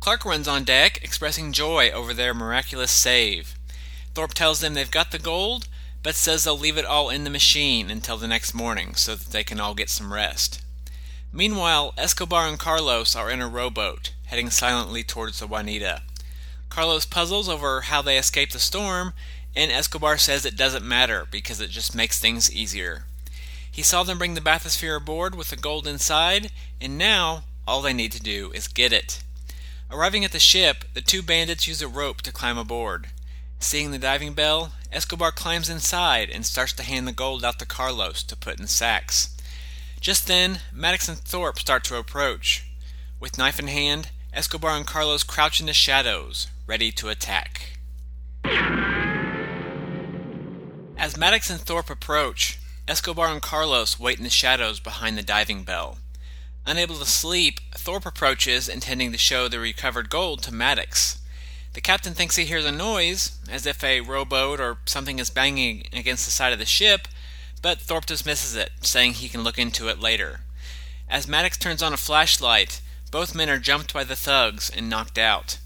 Clark 0.00 0.24
runs 0.24 0.46
on 0.46 0.64
deck, 0.64 1.02
expressing 1.02 1.52
joy 1.52 1.90
over 1.90 2.12
their 2.12 2.34
miraculous 2.34 2.90
save. 2.90 3.54
Thorpe 4.14 4.34
tells 4.34 4.60
them 4.60 4.74
they've 4.74 4.90
got 4.90 5.10
the 5.12 5.18
gold 5.18 5.68
but 6.06 6.14
says 6.14 6.44
they'll 6.44 6.56
leave 6.56 6.78
it 6.78 6.84
all 6.84 7.10
in 7.10 7.24
the 7.24 7.30
machine 7.30 7.90
until 7.90 8.16
the 8.16 8.28
next 8.28 8.54
morning 8.54 8.94
so 8.94 9.16
that 9.16 9.32
they 9.32 9.42
can 9.42 9.58
all 9.58 9.74
get 9.74 9.90
some 9.90 10.12
rest. 10.12 10.62
Meanwhile, 11.32 11.94
Escobar 11.98 12.46
and 12.46 12.60
Carlos 12.60 13.16
are 13.16 13.28
in 13.28 13.40
a 13.40 13.48
rowboat, 13.48 14.12
heading 14.26 14.48
silently 14.48 15.02
towards 15.02 15.40
the 15.40 15.48
Juanita. 15.48 16.02
Carlos 16.68 17.06
puzzles 17.06 17.48
over 17.48 17.80
how 17.80 18.02
they 18.02 18.18
escaped 18.18 18.52
the 18.52 18.60
storm, 18.60 19.14
and 19.56 19.72
Escobar 19.72 20.16
says 20.16 20.46
it 20.46 20.56
doesn't 20.56 20.86
matter 20.86 21.26
because 21.28 21.60
it 21.60 21.70
just 21.70 21.92
makes 21.92 22.20
things 22.20 22.54
easier. 22.54 23.06
He 23.76 23.82
saw 23.82 24.04
them 24.04 24.16
bring 24.16 24.32
the 24.32 24.40
bathysphere 24.40 24.96
aboard 24.96 25.34
with 25.34 25.50
the 25.50 25.56
gold 25.56 25.86
inside, 25.86 26.50
and 26.80 26.96
now 26.96 27.44
all 27.68 27.82
they 27.82 27.92
need 27.92 28.10
to 28.12 28.22
do 28.22 28.50
is 28.52 28.68
get 28.68 28.90
it. 28.90 29.22
Arriving 29.90 30.24
at 30.24 30.32
the 30.32 30.38
ship, 30.38 30.86
the 30.94 31.02
two 31.02 31.22
bandits 31.22 31.68
use 31.68 31.82
a 31.82 31.86
rope 31.86 32.22
to 32.22 32.32
climb 32.32 32.56
aboard. 32.56 33.08
Seeing 33.58 33.90
the 33.90 33.98
diving 33.98 34.32
bell, 34.32 34.72
Escobar 34.90 35.30
climbs 35.30 35.68
inside 35.68 36.30
and 36.30 36.46
starts 36.46 36.72
to 36.72 36.82
hand 36.84 37.06
the 37.06 37.12
gold 37.12 37.44
out 37.44 37.58
to 37.58 37.66
Carlos 37.66 38.22
to 38.22 38.34
put 38.34 38.58
in 38.58 38.66
sacks. 38.66 39.36
Just 40.00 40.26
then, 40.26 40.60
Maddox 40.72 41.06
and 41.06 41.18
Thorpe 41.18 41.58
start 41.58 41.84
to 41.84 41.98
approach. 41.98 42.64
With 43.20 43.36
knife 43.36 43.58
in 43.58 43.66
hand, 43.66 44.08
Escobar 44.32 44.70
and 44.70 44.86
Carlos 44.86 45.22
crouch 45.22 45.60
in 45.60 45.66
the 45.66 45.74
shadows, 45.74 46.46
ready 46.66 46.90
to 46.92 47.10
attack. 47.10 47.78
As 50.96 51.18
Maddox 51.18 51.50
and 51.50 51.60
Thorpe 51.60 51.90
approach, 51.90 52.58
Escobar 52.88 53.32
and 53.32 53.42
Carlos 53.42 53.98
wait 53.98 54.18
in 54.18 54.22
the 54.22 54.30
shadows 54.30 54.78
behind 54.78 55.18
the 55.18 55.22
diving 55.22 55.64
bell. 55.64 55.98
Unable 56.64 56.96
to 56.96 57.04
sleep, 57.04 57.58
Thorpe 57.74 58.06
approaches, 58.06 58.68
intending 58.68 59.10
to 59.10 59.18
show 59.18 59.48
the 59.48 59.58
recovered 59.58 60.08
gold 60.08 60.42
to 60.44 60.54
Maddox. 60.54 61.18
The 61.72 61.80
captain 61.80 62.14
thinks 62.14 62.36
he 62.36 62.44
hears 62.44 62.64
a 62.64 62.70
noise, 62.70 63.38
as 63.50 63.66
if 63.66 63.82
a 63.82 64.02
rowboat 64.02 64.60
or 64.60 64.78
something 64.86 65.18
is 65.18 65.30
banging 65.30 65.88
against 65.92 66.26
the 66.26 66.30
side 66.30 66.52
of 66.52 66.60
the 66.60 66.64
ship, 66.64 67.08
but 67.60 67.80
Thorpe 67.80 68.06
dismisses 68.06 68.54
it, 68.54 68.70
saying 68.82 69.14
he 69.14 69.28
can 69.28 69.42
look 69.42 69.58
into 69.58 69.88
it 69.88 69.98
later. 69.98 70.42
As 71.08 71.26
Maddox 71.26 71.58
turns 71.58 71.82
on 71.82 71.92
a 71.92 71.96
flashlight, 71.96 72.80
both 73.10 73.34
men 73.34 73.50
are 73.50 73.58
jumped 73.58 73.92
by 73.92 74.04
the 74.04 74.16
thugs 74.16 74.70
and 74.70 74.88
knocked 74.88 75.18
out. 75.18 75.58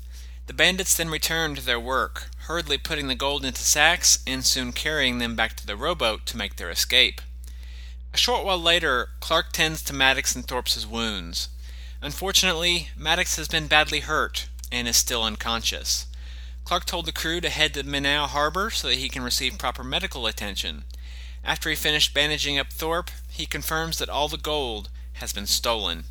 The 0.46 0.54
bandits 0.54 0.96
then 0.96 1.10
return 1.10 1.54
to 1.54 1.62
their 1.62 1.78
work, 1.78 2.29
hurriedly 2.50 2.78
putting 2.78 3.06
the 3.06 3.14
gold 3.14 3.44
into 3.44 3.62
sacks 3.62 4.24
and 4.26 4.44
soon 4.44 4.72
carrying 4.72 5.18
them 5.18 5.36
back 5.36 5.54
to 5.54 5.64
the 5.64 5.76
rowboat 5.76 6.26
to 6.26 6.36
make 6.36 6.56
their 6.56 6.68
escape. 6.68 7.20
A 8.12 8.16
short 8.16 8.44
while 8.44 8.58
later, 8.58 9.10
Clark 9.20 9.52
tends 9.52 9.84
to 9.84 9.92
Maddox 9.92 10.34
and 10.34 10.44
Thorpe's 10.44 10.84
wounds. 10.84 11.48
Unfortunately, 12.02 12.88
Maddox 12.96 13.36
has 13.36 13.46
been 13.46 13.68
badly 13.68 14.00
hurt, 14.00 14.48
and 14.72 14.88
is 14.88 14.96
still 14.96 15.22
unconscious. 15.22 16.06
Clark 16.64 16.86
told 16.86 17.06
the 17.06 17.12
crew 17.12 17.40
to 17.40 17.50
head 17.50 17.72
to 17.74 17.84
Manaus 17.84 18.30
Harbor 18.30 18.70
so 18.70 18.88
that 18.88 18.98
he 18.98 19.08
can 19.08 19.22
receive 19.22 19.56
proper 19.56 19.84
medical 19.84 20.26
attention. 20.26 20.82
After 21.44 21.70
he 21.70 21.76
finished 21.76 22.12
bandaging 22.12 22.58
up 22.58 22.72
Thorpe, 22.72 23.12
he 23.28 23.46
confirms 23.46 23.98
that 23.98 24.08
all 24.08 24.26
the 24.26 24.36
gold 24.36 24.88
has 25.12 25.32
been 25.32 25.46
stolen. 25.46 26.02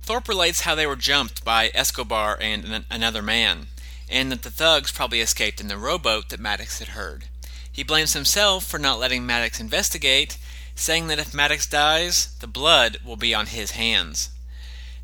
Thorpe 0.00 0.28
relates 0.28 0.62
how 0.62 0.74
they 0.74 0.86
were 0.86 0.96
jumped 0.96 1.44
by 1.44 1.70
Escobar 1.74 2.38
and 2.40 2.86
another 2.90 3.20
man, 3.20 3.66
and 4.10 4.32
that 4.32 4.42
the 4.42 4.50
thugs 4.50 4.92
probably 4.92 5.20
escaped 5.20 5.60
in 5.60 5.68
the 5.68 5.76
rowboat 5.76 6.28
that 6.28 6.40
Maddox 6.40 6.78
had 6.78 6.88
heard. 6.88 7.24
He 7.70 7.82
blames 7.82 8.14
himself 8.14 8.64
for 8.64 8.78
not 8.78 8.98
letting 8.98 9.24
Maddox 9.24 9.60
investigate, 9.60 10.38
saying 10.74 11.06
that 11.08 11.18
if 11.18 11.34
Maddox 11.34 11.66
dies, 11.66 12.34
the 12.40 12.46
blood 12.46 12.98
will 13.04 13.16
be 13.16 13.34
on 13.34 13.46
his 13.46 13.72
hands. 13.72 14.30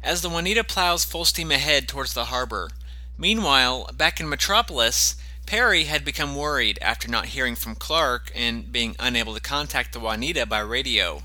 As 0.03 0.23
the 0.23 0.29
Juanita 0.29 0.65
plows 0.65 1.05
full 1.05 1.25
steam 1.25 1.51
ahead 1.51 1.89
towards 1.89 2.15
the 2.15 2.27
harbor, 2.27 2.71
meanwhile, 3.17 3.91
back 3.97 4.21
in 4.21 4.29
Metropolis, 4.29 5.17
Perry 5.47 5.85
had 5.85 6.05
become 6.05 6.37
worried 6.37 6.79
after 6.81 7.07
not 7.09 7.27
hearing 7.27 7.55
from 7.55 7.75
Clark 7.75 8.33
and 8.35 8.73
being 8.73 8.97
unable 8.99 9.35
to 9.35 9.41
contact 9.41 9.93
the 9.93 10.01
Juanita 10.01 10.47
by 10.47 10.61
radio. 10.61 11.23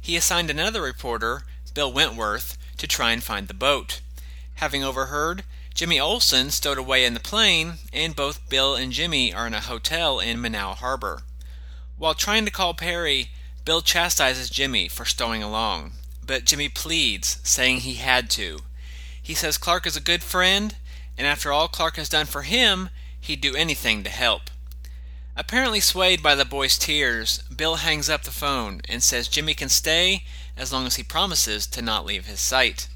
He 0.00 0.16
assigned 0.16 0.50
another 0.50 0.82
reporter, 0.82 1.42
Bill 1.72 1.92
Wentworth, 1.92 2.58
to 2.76 2.86
try 2.86 3.12
and 3.12 3.22
find 3.22 3.48
the 3.48 3.54
boat. 3.54 4.00
Having 4.56 4.84
overheard, 4.84 5.44
Jimmy 5.74 5.98
Olsen 5.98 6.50
stowed 6.50 6.76
away 6.76 7.04
in 7.04 7.14
the 7.14 7.20
plane, 7.20 7.74
and 7.92 8.14
both 8.14 8.48
Bill 8.48 8.74
and 8.74 8.92
Jimmy 8.92 9.32
are 9.32 9.46
in 9.46 9.54
a 9.54 9.60
hotel 9.60 10.20
in 10.20 10.38
Manaus 10.38 10.76
Harbor. 10.76 11.22
While 11.96 12.14
trying 12.14 12.44
to 12.44 12.50
call 12.50 12.74
Perry, 12.74 13.30
Bill 13.64 13.80
chastises 13.80 14.50
Jimmy 14.50 14.88
for 14.88 15.04
stowing 15.04 15.42
along, 15.42 15.92
but 16.24 16.44
Jimmy 16.44 16.68
pleads, 16.68 17.38
saying 17.42 17.80
he 17.80 17.94
had 17.94 18.28
to. 18.30 18.60
He 19.22 19.34
says 19.34 19.56
Clark 19.56 19.86
is 19.86 19.96
a 19.96 20.00
good 20.00 20.22
friend, 20.22 20.76
and 21.16 21.26
after 21.26 21.52
all 21.52 21.68
Clark 21.68 21.96
has 21.96 22.08
done 22.08 22.26
for 22.26 22.42
him, 22.42 22.90
he'd 23.20 23.40
do 23.40 23.54
anything 23.54 24.04
to 24.04 24.10
help. 24.10 24.50
Apparently 25.36 25.80
swayed 25.80 26.22
by 26.22 26.34
the 26.34 26.44
boy's 26.44 26.76
tears, 26.76 27.38
Bill 27.44 27.76
hangs 27.76 28.10
up 28.10 28.24
the 28.24 28.30
phone 28.30 28.82
and 28.88 29.02
says 29.02 29.26
Jimmy 29.26 29.54
can 29.54 29.70
stay 29.70 30.24
as 30.54 30.72
long 30.72 30.86
as 30.86 30.96
he 30.96 31.02
promises 31.02 31.66
to 31.68 31.80
not 31.80 32.04
leave 32.04 32.26
his 32.26 32.40
sight. 32.40 32.88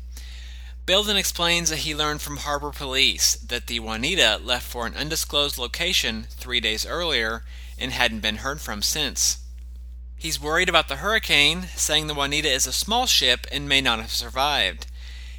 Bill 0.86 1.02
then 1.02 1.16
explains 1.16 1.68
that 1.70 1.80
he 1.80 1.96
learned 1.96 2.22
from 2.22 2.38
harbor 2.38 2.70
police 2.70 3.34
that 3.36 3.66
the 3.66 3.80
Juanita 3.80 4.40
left 4.40 4.64
for 4.64 4.86
an 4.86 4.94
undisclosed 4.94 5.58
location 5.58 6.28
three 6.30 6.60
days 6.60 6.86
earlier 6.86 7.42
and 7.76 7.90
hadn't 7.90 8.20
been 8.20 8.36
heard 8.36 8.60
from 8.60 8.82
since. 8.82 9.38
He's 10.16 10.40
worried 10.40 10.68
about 10.68 10.86
the 10.86 10.96
hurricane, 10.96 11.64
saying 11.74 12.06
the 12.06 12.14
Juanita 12.14 12.48
is 12.48 12.68
a 12.68 12.72
small 12.72 13.06
ship 13.06 13.48
and 13.50 13.68
may 13.68 13.80
not 13.80 13.98
have 13.98 14.12
survived. 14.12 14.86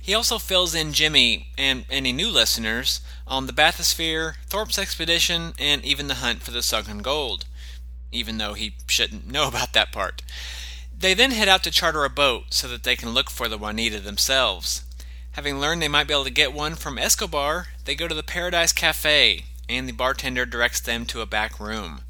He 0.01 0.13
also 0.13 0.37
fills 0.37 0.75
in 0.75 0.91
Jimmy 0.91 1.47
and 1.57 1.85
any 1.89 2.11
new 2.11 2.29
listeners 2.29 2.99
on 3.25 3.47
the 3.47 3.53
bathysphere, 3.53 4.35
Thorpe's 4.47 4.77
expedition, 4.77 5.53
and 5.57 5.83
even 5.83 6.07
the 6.07 6.15
hunt 6.15 6.43
for 6.43 6.51
the 6.51 6.61
sunken 6.61 6.99
gold, 6.99 7.45
even 8.11 8.37
though 8.37 8.53
he 8.53 8.75
shouldn't 8.87 9.31
know 9.31 9.47
about 9.49 9.71
that 9.73 9.93
part. 9.93 10.21
They 10.97 11.13
then 11.13 11.31
head 11.31 11.47
out 11.47 11.63
to 11.63 11.71
charter 11.71 12.03
a 12.03 12.09
boat 12.09 12.53
so 12.53 12.67
that 12.67 12.83
they 12.83 12.97
can 12.97 13.11
look 13.11 13.29
for 13.29 13.47
the 13.47 13.57
Juanita 13.57 13.99
themselves. 13.99 14.83
Having 15.37 15.59
learned 15.59 15.83
they 15.83 15.87
might 15.87 16.07
be 16.07 16.15
able 16.15 16.23
to 16.23 16.31
get 16.31 16.51
one 16.51 16.73
from 16.73 16.97
Escobar, 16.97 17.67
they 17.85 17.93
go 17.93 18.07
to 18.07 18.15
the 18.15 18.23
Paradise 18.23 18.73
Cafe, 18.73 19.45
and 19.69 19.87
the 19.87 19.93
bartender 19.93 20.47
directs 20.47 20.79
them 20.79 21.05
to 21.05 21.21
a 21.21 21.27
back 21.27 21.59
room. 21.59 22.01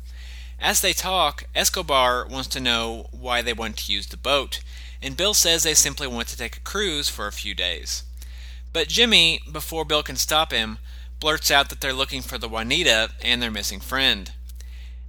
As 0.62 0.80
they 0.80 0.94
talk, 0.94 1.44
Escobar 1.54 2.26
wants 2.26 2.48
to 2.48 2.62
know 2.62 3.08
why 3.12 3.42
they 3.42 3.52
want 3.52 3.76
to 3.80 3.92
use 3.92 4.08
the 4.08 4.16
boat, 4.16 4.62
and 5.02 5.18
Bill 5.18 5.34
says 5.34 5.64
they 5.64 5.74
simply 5.74 6.08
want 6.08 6.30
to 6.30 6.38
take 6.38 6.56
a 6.56 6.62
cruise 6.62 7.10
for 7.10 7.28
a 7.28 7.34
few 7.34 7.54
days. 7.54 8.04
But 8.72 8.88
Jimmy, 8.88 9.42
before 9.52 9.84
Bill 9.84 10.04
can 10.04 10.16
stop 10.16 10.54
him, 10.54 10.78
blurts 11.20 11.52
out 11.52 11.68
that 11.68 11.82
they're 11.82 11.92
looking 11.92 12.22
for 12.22 12.38
the 12.38 12.48
Juanita 12.48 13.10
and 13.22 13.42
their 13.42 13.52
missing 13.52 13.82
friend. 13.82 14.32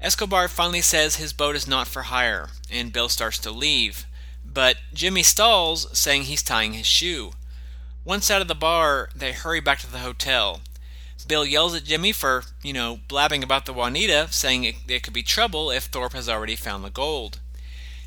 Escobar 0.01 0.49
finally 0.49 0.81
says 0.81 1.17
his 1.17 1.33
boat 1.33 1.55
is 1.55 1.69
not 1.69 1.87
for 1.87 2.03
hire, 2.03 2.49
and 2.69 2.93
Bill 2.93 3.09
starts 3.09 3.39
to 3.39 3.53
leave, 3.53 4.07
but 4.45 4.77
Jimmy 4.93 5.23
stalls, 5.23 5.97
saying 5.97 6.23
he's 6.23 6.43
tying 6.43 6.73
his 6.73 6.87
shoe. 6.87 7.31
Once 8.05 8.31
out 8.31 8.41
of 8.41 8.49
the 8.49 8.55
bar, 8.55 9.09
they 9.15 9.33
hurry 9.33 9.61
back 9.61 9.79
to 9.79 9.91
the 9.91 9.99
hotel. 9.99 10.61
Bill 11.27 11.45
yells 11.45 11.75
at 11.75 11.85
Jimmy 11.85 12.13
for, 12.13 12.45
you 12.63 12.73
know, 12.73 13.01
blabbing 13.09 13.43
about 13.43 13.67
the 13.67 13.73
Juanita, 13.73 14.29
saying 14.31 14.65
it, 14.65 14.77
it 14.89 15.03
could 15.03 15.13
be 15.13 15.23
trouble 15.23 15.71
if 15.71 15.85
Thorpe 15.85 16.15
has 16.15 16.29
already 16.29 16.57
found 16.57 16.85
the 16.85 16.91
gold. 16.91 17.41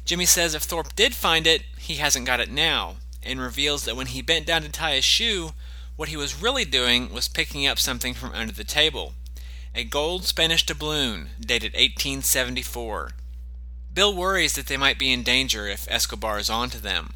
Jimmy 0.06 0.26
says 0.26 0.56
if 0.56 0.64
Thorpe 0.64 0.96
did 0.96 1.14
find 1.14 1.46
it, 1.46 1.64
he 1.78 1.96
hasn't 1.96 2.26
got 2.26 2.40
it 2.40 2.50
now, 2.50 2.96
and 3.22 3.40
reveals 3.40 3.86
that 3.86 3.96
when 3.96 4.08
he 4.08 4.22
bent 4.22 4.48
down 4.48 4.64
to 4.64 4.70
tie 4.70 4.96
his 4.96 5.06
shoe, 5.06 5.52
what 5.96 6.10
he 6.10 6.18
was 6.18 6.42
really 6.42 6.66
doing 6.66 7.14
was 7.14 7.28
picking 7.28 7.68
up 7.68 7.78
something 7.78 8.14
from 8.14 8.32
under 8.34 8.54
the 8.54 8.64
table 8.64 9.14
a 9.74 9.86
gold 9.86 10.26
Spanish 10.26 10.66
doubloon 10.66 11.30
dated 11.40 11.72
1874. 11.74 13.12
Bill 13.94 14.14
worries 14.14 14.54
that 14.54 14.68
they 14.68 14.76
might 14.76 15.00
be 15.00 15.14
in 15.14 15.24
danger 15.24 15.66
if 15.68 15.90
Escobar 15.90 16.40
is 16.40 16.50
on 16.50 16.70
to 16.72 16.82
them. 16.82 17.14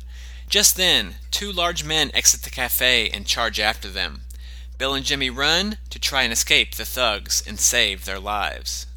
Just 0.48 0.78
then, 0.78 1.16
two 1.32 1.52
large 1.52 1.84
men 1.84 2.12
exit 2.14 2.44
the 2.44 2.50
cafe 2.50 3.10
and 3.10 3.26
charge 3.26 3.60
after 3.60 3.90
them. 3.90 4.22
Bill 4.78 4.94
and 4.94 5.06
Jimmy 5.06 5.30
run 5.30 5.78
to 5.90 6.00
try 6.00 6.24
and 6.24 6.34
escape 6.34 6.76
the 6.76 6.86
thugs 6.86 7.44
and 7.46 7.60
save 7.60 8.06
their 8.06 8.20
lives. 8.20 8.88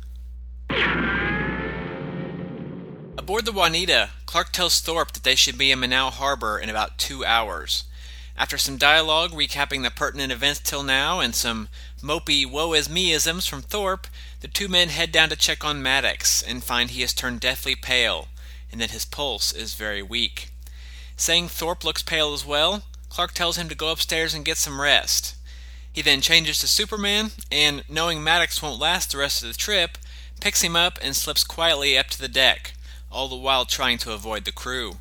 Aboard 3.16 3.44
the 3.44 3.52
Juanita, 3.52 4.10
Clark 4.26 4.52
tells 4.52 4.80
Thorpe 4.80 5.12
that 5.12 5.22
they 5.22 5.34
should 5.34 5.58
be 5.58 5.70
in 5.70 5.80
Manaus 5.80 6.12
Harbor 6.12 6.58
in 6.58 6.68
about 6.68 6.98
two 6.98 7.24
hours. 7.24 7.84
After 8.36 8.56
some 8.56 8.76
dialogue 8.76 9.32
recapping 9.32 9.82
the 9.82 9.90
pertinent 9.90 10.30
events 10.30 10.60
till 10.60 10.82
now 10.82 11.18
and 11.18 11.34
some 11.34 11.68
mopey 12.00 12.46
woe 12.48 12.72
is 12.72 12.88
me-isms 12.88 13.46
from 13.46 13.62
Thorpe, 13.62 14.06
the 14.40 14.48
two 14.48 14.68
men 14.68 14.88
head 14.90 15.10
down 15.10 15.28
to 15.30 15.36
check 15.36 15.64
on 15.64 15.82
Maddox 15.82 16.40
and 16.42 16.62
find 16.62 16.90
he 16.90 17.00
has 17.00 17.12
turned 17.12 17.40
deathly 17.40 17.74
pale 17.74 18.28
and 18.70 18.80
that 18.80 18.92
his 18.92 19.04
pulse 19.04 19.52
is 19.52 19.74
very 19.74 20.02
weak. 20.02 20.50
Saying 21.18 21.48
Thorpe 21.48 21.84
looks 21.84 22.02
pale 22.02 22.32
as 22.32 22.46
well, 22.46 22.84
Clark 23.10 23.34
tells 23.34 23.58
him 23.58 23.68
to 23.68 23.74
go 23.74 23.90
upstairs 23.90 24.32
and 24.32 24.44
get 24.44 24.56
some 24.56 24.80
rest. 24.80 25.34
He 25.92 26.00
then 26.00 26.22
changes 26.22 26.58
to 26.60 26.68
Superman 26.68 27.32
and, 27.52 27.82
knowing 27.88 28.24
Maddox 28.24 28.62
won't 28.62 28.80
last 28.80 29.12
the 29.12 29.18
rest 29.18 29.42
of 29.42 29.48
the 29.48 29.54
trip, 29.54 29.98
picks 30.40 30.62
him 30.62 30.76
up 30.76 30.98
and 31.02 31.14
slips 31.14 31.44
quietly 31.44 31.98
up 31.98 32.06
to 32.06 32.20
the 32.20 32.28
deck 32.28 32.72
all 33.10 33.28
the 33.28 33.36
while 33.36 33.64
trying 33.64 33.98
to 33.98 34.12
avoid 34.12 34.44
the 34.44 34.52
crew. 34.52 34.98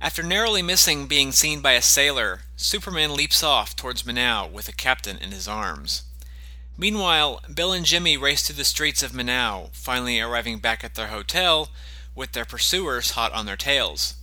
After 0.00 0.22
narrowly 0.22 0.62
missing 0.62 1.06
being 1.06 1.32
seen 1.32 1.60
by 1.60 1.72
a 1.72 1.82
sailor, 1.82 2.40
Superman 2.56 3.14
leaps 3.14 3.42
off 3.42 3.76
towards 3.76 4.02
Manaus 4.02 4.50
with 4.50 4.66
the 4.66 4.72
captain 4.72 5.16
in 5.18 5.30
his 5.30 5.48
arms. 5.48 6.02
Meanwhile, 6.76 7.40
Bill 7.54 7.72
and 7.72 7.86
Jimmy 7.86 8.16
race 8.16 8.46
through 8.46 8.56
the 8.56 8.64
streets 8.64 9.02
of 9.02 9.12
Manaus, 9.12 9.70
finally 9.72 10.20
arriving 10.20 10.58
back 10.58 10.84
at 10.84 10.94
their 10.94 11.06
hotel 11.06 11.70
with 12.14 12.32
their 12.32 12.44
pursuers 12.44 13.12
hot 13.12 13.32
on 13.32 13.46
their 13.46 13.56
tails. 13.56 14.14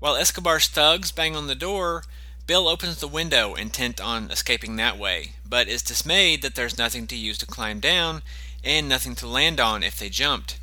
While 0.00 0.16
Escobar's 0.16 0.68
thugs 0.68 1.10
bang 1.10 1.34
on 1.34 1.48
the 1.48 1.56
door, 1.56 2.04
Bill 2.46 2.68
opens 2.68 2.98
the 2.98 3.08
window 3.08 3.54
intent 3.54 4.00
on 4.00 4.30
escaping 4.30 4.76
that 4.76 4.96
way, 4.96 5.32
but 5.44 5.66
is 5.66 5.82
dismayed 5.82 6.40
that 6.42 6.54
there's 6.54 6.78
nothing 6.78 7.08
to 7.08 7.16
use 7.16 7.36
to 7.38 7.46
climb 7.46 7.80
down 7.80 8.22
and 8.62 8.88
nothing 8.88 9.16
to 9.16 9.26
land 9.26 9.58
on 9.58 9.82
if 9.82 9.98
they 9.98 10.08
jumped. 10.08 10.58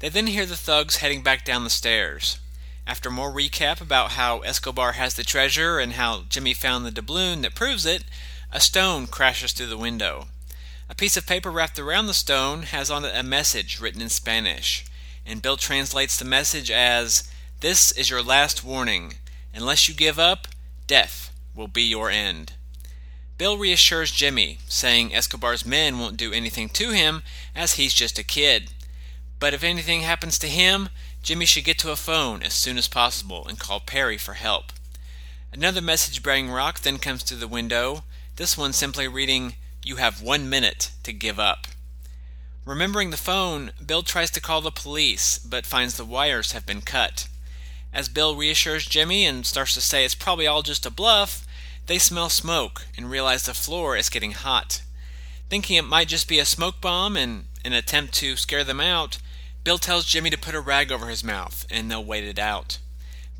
They 0.00 0.08
then 0.08 0.26
hear 0.26 0.46
the 0.46 0.56
thugs 0.56 0.96
heading 0.96 1.22
back 1.22 1.44
down 1.44 1.62
the 1.62 1.70
stairs. 1.70 2.40
After 2.84 3.08
more 3.08 3.32
recap 3.32 3.80
about 3.80 4.12
how 4.12 4.40
Escobar 4.40 4.92
has 4.92 5.14
the 5.14 5.22
treasure 5.22 5.78
and 5.78 5.92
how 5.92 6.24
Jimmy 6.28 6.52
found 6.52 6.84
the 6.84 6.90
doubloon 6.90 7.42
that 7.42 7.54
proves 7.54 7.86
it, 7.86 8.02
a 8.50 8.60
stone 8.60 9.06
crashes 9.06 9.52
through 9.52 9.68
the 9.68 9.78
window. 9.78 10.26
A 10.90 10.96
piece 10.96 11.16
of 11.16 11.26
paper 11.26 11.52
wrapped 11.52 11.78
around 11.78 12.08
the 12.08 12.14
stone 12.14 12.62
has 12.64 12.90
on 12.90 13.04
it 13.04 13.14
a 13.14 13.22
message 13.22 13.80
written 13.80 14.02
in 14.02 14.08
Spanish, 14.08 14.84
and 15.24 15.40
Bill 15.40 15.56
translates 15.56 16.18
the 16.18 16.24
message 16.24 16.70
as 16.70 17.31
This 17.62 17.92
is 17.92 18.10
your 18.10 18.24
last 18.24 18.64
warning. 18.64 19.14
Unless 19.54 19.88
you 19.88 19.94
give 19.94 20.18
up, 20.18 20.48
death 20.88 21.32
will 21.54 21.68
be 21.68 21.84
your 21.84 22.10
end. 22.10 22.54
Bill 23.38 23.56
reassures 23.56 24.10
Jimmy, 24.10 24.58
saying 24.66 25.14
Escobar's 25.14 25.64
men 25.64 26.00
won't 26.00 26.16
do 26.16 26.32
anything 26.32 26.68
to 26.70 26.90
him 26.90 27.22
as 27.54 27.74
he's 27.74 27.94
just 27.94 28.18
a 28.18 28.24
kid. 28.24 28.72
But 29.38 29.54
if 29.54 29.62
anything 29.62 30.00
happens 30.00 30.40
to 30.40 30.48
him, 30.48 30.88
Jimmy 31.22 31.46
should 31.46 31.62
get 31.62 31.78
to 31.78 31.92
a 31.92 31.96
phone 31.96 32.42
as 32.42 32.52
soon 32.52 32.78
as 32.78 32.88
possible 32.88 33.46
and 33.46 33.60
call 33.60 33.78
Perry 33.78 34.18
for 34.18 34.34
help. 34.34 34.72
Another 35.52 35.80
message 35.80 36.20
bearing 36.20 36.50
rock 36.50 36.80
then 36.80 36.98
comes 36.98 37.22
through 37.22 37.38
the 37.38 37.46
window, 37.46 38.02
this 38.34 38.58
one 38.58 38.72
simply 38.72 39.06
reading, 39.06 39.54
You 39.84 39.96
have 39.96 40.20
one 40.20 40.50
minute 40.50 40.90
to 41.04 41.12
give 41.12 41.38
up. 41.38 41.68
Remembering 42.64 43.10
the 43.10 43.16
phone, 43.16 43.70
Bill 43.86 44.02
tries 44.02 44.32
to 44.32 44.40
call 44.40 44.62
the 44.62 44.72
police, 44.72 45.38
but 45.38 45.64
finds 45.64 45.96
the 45.96 46.04
wires 46.04 46.50
have 46.50 46.66
been 46.66 46.80
cut. 46.80 47.28
As 47.92 48.08
Bill 48.08 48.34
reassures 48.34 48.86
Jimmy 48.86 49.26
and 49.26 49.44
starts 49.44 49.74
to 49.74 49.82
say 49.82 50.04
it's 50.04 50.14
probably 50.14 50.46
all 50.46 50.62
just 50.62 50.86
a 50.86 50.90
bluff, 50.90 51.46
they 51.86 51.98
smell 51.98 52.30
smoke 52.30 52.86
and 52.96 53.10
realize 53.10 53.44
the 53.44 53.52
floor 53.52 53.96
is 53.96 54.08
getting 54.08 54.32
hot. 54.32 54.82
Thinking 55.50 55.76
it 55.76 55.84
might 55.84 56.08
just 56.08 56.26
be 56.26 56.38
a 56.38 56.46
smoke 56.46 56.80
bomb 56.80 57.16
and 57.16 57.44
an 57.64 57.74
attempt 57.74 58.14
to 58.14 58.36
scare 58.36 58.64
them 58.64 58.80
out, 58.80 59.18
Bill 59.62 59.76
tells 59.76 60.06
Jimmy 60.06 60.30
to 60.30 60.38
put 60.38 60.54
a 60.54 60.60
rag 60.60 60.90
over 60.90 61.08
his 61.08 61.22
mouth, 61.22 61.66
and 61.70 61.90
they'll 61.90 62.04
wait 62.04 62.24
it 62.24 62.38
out. 62.38 62.78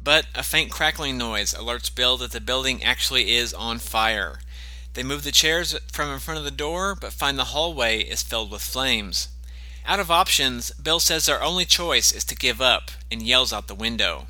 But 0.03 0.27
a 0.35 0.43
faint 0.43 0.71
crackling 0.71 1.17
noise 1.17 1.55
alerts 1.55 1.93
Bill 1.93 2.19
that 2.19 2.33
the 2.33 2.41
building 2.41 2.85
actually 2.85 3.35
is 3.35 3.55
on 3.55 3.79
fire. 3.79 4.41
They 4.93 5.03
move 5.03 5.25
the 5.25 5.33
chairs 5.33 5.75
from 5.91 6.13
in 6.13 6.19
front 6.19 6.39
of 6.39 6.45
the 6.45 6.51
door, 6.51 6.95
but 6.95 7.15
find 7.15 7.39
the 7.39 7.47
hallway 7.47 8.01
is 8.01 8.23
filled 8.23 8.51
with 8.51 8.61
flames. 8.61 9.29
Out 9.87 9.99
of 9.99 10.11
options, 10.11 10.71
Bill 10.73 11.01
says 11.01 11.25
their 11.25 11.43
only 11.43 11.65
choice 11.65 12.13
is 12.13 12.25
to 12.25 12.37
give 12.37 12.61
up 12.61 12.91
and 13.11 13.23
yells 13.23 13.53
out 13.53 13.67
the 13.67 13.75
window. 13.75 14.27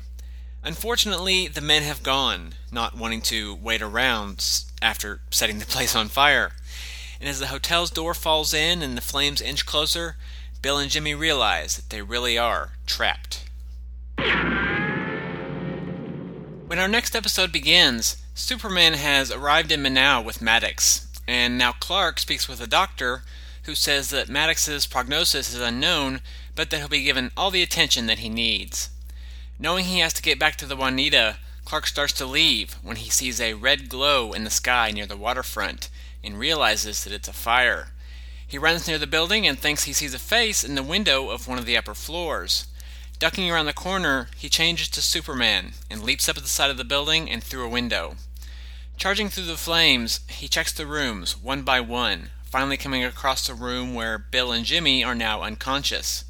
Unfortunately, 0.65 1.49
the 1.49 1.59
men 1.59 1.83
have 1.83 2.03
gone, 2.03 2.53
not 2.71 2.97
wanting 2.97 3.21
to 3.21 3.53
wait 3.53 3.81
around 3.81 4.63
after 4.81 5.19
setting 5.29 5.59
the 5.59 5.65
place 5.75 5.95
on 5.95 6.07
fire. 6.07 6.53
And 7.19 7.29
as 7.29 7.39
the 7.39 7.47
hotel's 7.47 7.91
door 7.91 8.13
falls 8.13 8.53
in 8.53 8.81
and 8.81 8.97
the 8.97 9.01
flames 9.01 9.41
inch 9.41 9.65
closer, 9.65 10.15
Bill 10.61 10.77
and 10.77 10.89
Jimmy 10.89 11.13
realize 11.13 11.75
that 11.75 11.89
they 11.89 12.01
really 12.01 12.37
are 12.37 12.71
trapped. 12.85 13.49
When 16.67 16.79
our 16.79 16.87
next 16.87 17.15
episode 17.15 17.51
begins, 17.51 18.17
Superman 18.33 18.93
has 18.93 19.31
arrived 19.31 19.71
in 19.71 19.83
Manaus 19.83 20.23
with 20.23 20.41
Maddox, 20.41 21.07
and 21.27 21.57
now 21.57 21.73
Clark 21.73 22.19
speaks 22.19 22.47
with 22.47 22.61
a 22.61 22.67
doctor 22.67 23.23
who 23.63 23.75
says 23.75 24.09
that 24.09 24.29
Maddox's 24.29 24.85
prognosis 24.85 25.53
is 25.53 25.61
unknown, 25.61 26.21
but 26.55 26.69
that 26.69 26.79
he'll 26.79 26.87
be 26.87 27.03
given 27.03 27.31
all 27.35 27.51
the 27.51 27.61
attention 27.61 28.07
that 28.07 28.19
he 28.19 28.29
needs. 28.29 28.89
Knowing 29.63 29.85
he 29.85 29.99
has 29.99 30.11
to 30.11 30.21
get 30.21 30.37
back 30.37 30.57
to 30.57 30.65
the 30.65 30.75
Juanita, 30.75 31.37
Clark 31.63 31.87
starts 31.87 32.11
to 32.11 32.25
leave 32.25 32.73
when 32.83 32.97
he 32.97 33.09
sees 33.09 33.39
a 33.39 33.53
red 33.53 33.87
glow 33.87 34.33
in 34.33 34.43
the 34.43 34.49
sky 34.49 34.91
near 34.91 35.05
the 35.05 35.15
waterfront 35.15 35.89
and 36.21 36.37
realizes 36.37 37.01
that 37.05 37.13
it's 37.13 37.29
a 37.29 37.33
fire. 37.33 37.93
He 38.45 38.57
runs 38.57 38.89
near 38.89 38.97
the 38.97 39.07
building 39.07 39.47
and 39.47 39.57
thinks 39.57 39.85
he 39.85 39.93
sees 39.93 40.13
a 40.13 40.19
face 40.19 40.65
in 40.65 40.75
the 40.75 40.83
window 40.83 41.29
of 41.29 41.47
one 41.47 41.57
of 41.57 41.65
the 41.65 41.77
upper 41.77 41.93
floors. 41.93 42.65
Ducking 43.19 43.49
around 43.49 43.67
the 43.67 43.73
corner, 43.73 44.27
he 44.35 44.49
changes 44.49 44.89
to 44.89 45.01
Superman 45.01 45.71
and 45.89 46.03
leaps 46.03 46.27
up 46.27 46.35
at 46.35 46.43
the 46.43 46.49
side 46.49 46.69
of 46.69 46.75
the 46.75 46.83
building 46.83 47.29
and 47.29 47.41
through 47.41 47.65
a 47.65 47.69
window. 47.69 48.17
Charging 48.97 49.29
through 49.29 49.45
the 49.45 49.55
flames, 49.55 50.19
he 50.27 50.49
checks 50.49 50.73
the 50.73 50.85
rooms 50.85 51.37
one 51.41 51.61
by 51.61 51.79
one, 51.79 52.31
finally 52.43 52.75
coming 52.75 53.05
across 53.05 53.47
the 53.47 53.53
room 53.53 53.93
where 53.93 54.17
Bill 54.17 54.51
and 54.51 54.65
Jimmy 54.65 55.05
are 55.05 55.15
now 55.15 55.41
unconscious. 55.41 56.25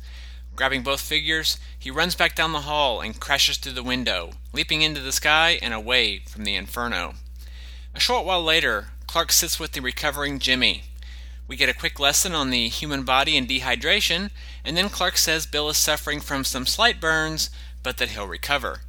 Grabbing 0.56 0.84
both 0.84 1.02
figures, 1.02 1.58
he 1.84 1.92
runs 1.92 2.16
back 2.16 2.34
down 2.34 2.54
the 2.54 2.62
hall 2.62 3.02
and 3.02 3.20
crashes 3.20 3.58
through 3.58 3.74
the 3.74 3.84
window, 3.84 4.32
leaping 4.54 4.82
into 4.82 5.02
the 5.02 5.12
sky 5.12 5.60
and 5.62 5.74
away 5.74 6.20
from 6.20 6.46
the 6.46 6.56
inferno. 6.56 7.16
A 7.94 8.00
short 8.00 8.24
while 8.24 8.42
later, 8.42 8.92
Clark 9.06 9.34
sits 9.34 9.60
with 9.60 9.74
the 9.74 9.82
recovering 9.82 10.40
Jimmy. 10.40 10.84
We 11.46 11.58
get 11.58 11.68
a 11.68 11.74
quick 11.74 12.00
lesson 12.00 12.34
on 12.34 12.52
the 12.52 12.70
human 12.70 13.04
body 13.04 13.36
and 13.36 13.50
dehydration, 13.50 14.32
and 14.64 14.78
then 14.78 14.88
Clark 14.88 15.18
says 15.18 15.46
Bill 15.46 15.68
is 15.68 15.76
suffering 15.76 16.22
from 16.22 16.46
some 16.46 16.66
slight 16.66 17.02
burns, 17.02 17.50
but 17.84 17.98
that 17.98 18.12
he'll 18.12 18.28
recover. 18.28 18.80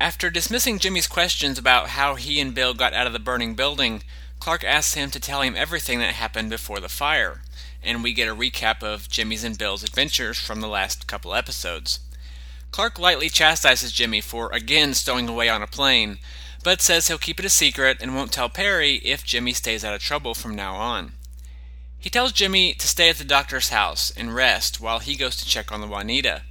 After 0.00 0.30
dismissing 0.30 0.78
Jimmy's 0.78 1.08
questions 1.08 1.58
about 1.58 1.88
how 1.88 2.14
he 2.14 2.38
and 2.38 2.54
Bill 2.54 2.72
got 2.72 2.94
out 2.94 3.08
of 3.08 3.14
the 3.14 3.18
burning 3.18 3.56
building, 3.56 4.04
Clark 4.38 4.62
asks 4.62 4.94
him 4.94 5.10
to 5.10 5.18
tell 5.18 5.42
him 5.42 5.56
everything 5.56 5.98
that 5.98 6.14
happened 6.14 6.50
before 6.50 6.78
the 6.78 6.88
fire, 6.88 7.40
and 7.86 8.02
we 8.02 8.12
get 8.12 8.28
a 8.28 8.34
recap 8.34 8.82
of 8.82 9.08
Jimmy's 9.08 9.44
and 9.44 9.56
Bill's 9.56 9.82
adventures 9.82 10.38
from 10.38 10.60
the 10.60 10.68
last 10.68 11.06
couple 11.06 11.34
episodes. 11.34 12.00
Clark 12.72 12.98
lightly 12.98 13.28
chastises 13.30 13.92
Jimmy 13.92 14.20
for 14.20 14.50
again 14.52 14.92
stowing 14.92 15.28
away 15.28 15.48
on 15.48 15.62
a 15.62 15.66
plane, 15.66 16.18
but 16.62 16.82
says 16.82 17.08
he'll 17.08 17.16
keep 17.16 17.38
it 17.38 17.46
a 17.46 17.48
secret 17.48 17.98
and 18.00 18.14
won't 18.14 18.32
tell 18.32 18.48
Perry 18.48 18.96
if 18.96 19.24
Jimmy 19.24 19.52
stays 19.52 19.84
out 19.84 19.94
of 19.94 20.02
trouble 20.02 20.34
from 20.34 20.54
now 20.54 20.74
on. 20.74 21.12
He 21.98 22.10
tells 22.10 22.32
Jimmy 22.32 22.74
to 22.74 22.86
stay 22.86 23.08
at 23.08 23.16
the 23.16 23.24
doctor's 23.24 23.70
house 23.70 24.10
and 24.10 24.34
rest 24.34 24.80
while 24.80 24.98
he 24.98 25.16
goes 25.16 25.36
to 25.36 25.46
check 25.46 25.72
on 25.72 25.80
the 25.80 25.86
Juanita. 25.86 26.42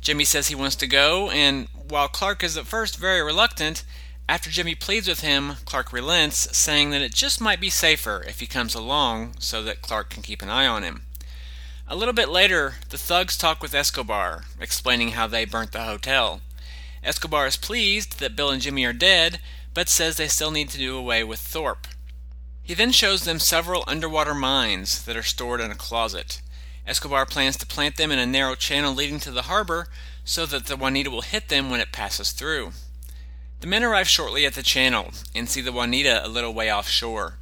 Jimmy 0.00 0.24
says 0.24 0.48
he 0.48 0.54
wants 0.54 0.76
to 0.76 0.86
go, 0.86 1.30
and 1.30 1.68
while 1.88 2.08
Clark 2.08 2.42
is 2.42 2.56
at 2.56 2.66
first 2.66 2.98
very 2.98 3.22
reluctant, 3.22 3.84
after 4.32 4.48
Jimmy 4.48 4.74
pleads 4.74 5.08
with 5.08 5.20
him, 5.20 5.56
Clark 5.66 5.92
relents, 5.92 6.56
saying 6.56 6.88
that 6.88 7.02
it 7.02 7.12
just 7.12 7.38
might 7.38 7.60
be 7.60 7.68
safer 7.68 8.24
if 8.26 8.40
he 8.40 8.46
comes 8.46 8.74
along 8.74 9.34
so 9.38 9.62
that 9.62 9.82
Clark 9.82 10.08
can 10.08 10.22
keep 10.22 10.40
an 10.40 10.48
eye 10.48 10.66
on 10.66 10.82
him. 10.82 11.02
A 11.86 11.94
little 11.94 12.14
bit 12.14 12.30
later, 12.30 12.76
the 12.88 12.96
thugs 12.96 13.36
talk 13.36 13.60
with 13.60 13.74
Escobar, 13.74 14.44
explaining 14.58 15.10
how 15.10 15.26
they 15.26 15.44
burnt 15.44 15.72
the 15.72 15.82
hotel. 15.82 16.40
Escobar 17.04 17.46
is 17.46 17.58
pleased 17.58 18.20
that 18.20 18.34
Bill 18.34 18.48
and 18.48 18.62
Jimmy 18.62 18.86
are 18.86 18.94
dead, 18.94 19.38
but 19.74 19.90
says 19.90 20.16
they 20.16 20.28
still 20.28 20.50
need 20.50 20.70
to 20.70 20.78
do 20.78 20.96
away 20.96 21.22
with 21.22 21.38
Thorpe. 21.38 21.86
He 22.62 22.72
then 22.72 22.92
shows 22.92 23.24
them 23.24 23.38
several 23.38 23.84
underwater 23.86 24.34
mines 24.34 25.04
that 25.04 25.16
are 25.16 25.22
stored 25.22 25.60
in 25.60 25.70
a 25.70 25.74
closet. 25.74 26.40
Escobar 26.86 27.26
plans 27.26 27.58
to 27.58 27.66
plant 27.66 27.98
them 27.98 28.10
in 28.10 28.18
a 28.18 28.24
narrow 28.24 28.54
channel 28.54 28.94
leading 28.94 29.20
to 29.20 29.30
the 29.30 29.42
harbor 29.42 29.88
so 30.24 30.46
that 30.46 30.64
the 30.68 30.76
Juanita 30.76 31.10
will 31.10 31.20
hit 31.20 31.50
them 31.50 31.68
when 31.68 31.80
it 31.80 31.92
passes 31.92 32.30
through. 32.30 32.72
The 33.62 33.68
men 33.68 33.84
arrive 33.84 34.08
shortly 34.08 34.44
at 34.44 34.54
the 34.54 34.62
channel 34.64 35.12
and 35.36 35.48
see 35.48 35.60
the 35.60 35.70
Juanita 35.70 36.26
a 36.26 36.26
little 36.26 36.52
way 36.52 36.72
offshore. 36.72 37.34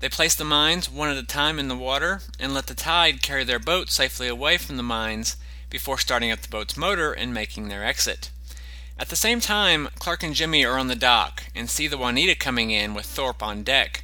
They 0.00 0.08
place 0.08 0.34
the 0.34 0.44
mines 0.44 0.90
one 0.90 1.08
at 1.08 1.16
a 1.16 1.22
time 1.22 1.60
in 1.60 1.68
the 1.68 1.76
water 1.76 2.22
and 2.40 2.52
let 2.52 2.66
the 2.66 2.74
tide 2.74 3.22
carry 3.22 3.44
their 3.44 3.60
boat 3.60 3.88
safely 3.88 4.26
away 4.26 4.58
from 4.58 4.76
the 4.76 4.82
mines 4.82 5.36
before 5.70 5.98
starting 5.98 6.32
up 6.32 6.40
the 6.40 6.48
boat's 6.48 6.76
motor 6.76 7.12
and 7.12 7.32
making 7.32 7.68
their 7.68 7.84
exit. 7.84 8.32
At 8.98 9.10
the 9.10 9.16
same 9.16 9.38
time, 9.38 9.90
Clark 10.00 10.24
and 10.24 10.34
Jimmy 10.34 10.64
are 10.64 10.76
on 10.76 10.88
the 10.88 10.96
dock 10.96 11.44
and 11.54 11.70
see 11.70 11.86
the 11.86 11.98
Juanita 11.98 12.34
coming 12.34 12.72
in 12.72 12.92
with 12.92 13.06
Thorpe 13.06 13.40
on 13.40 13.62
deck. 13.62 14.02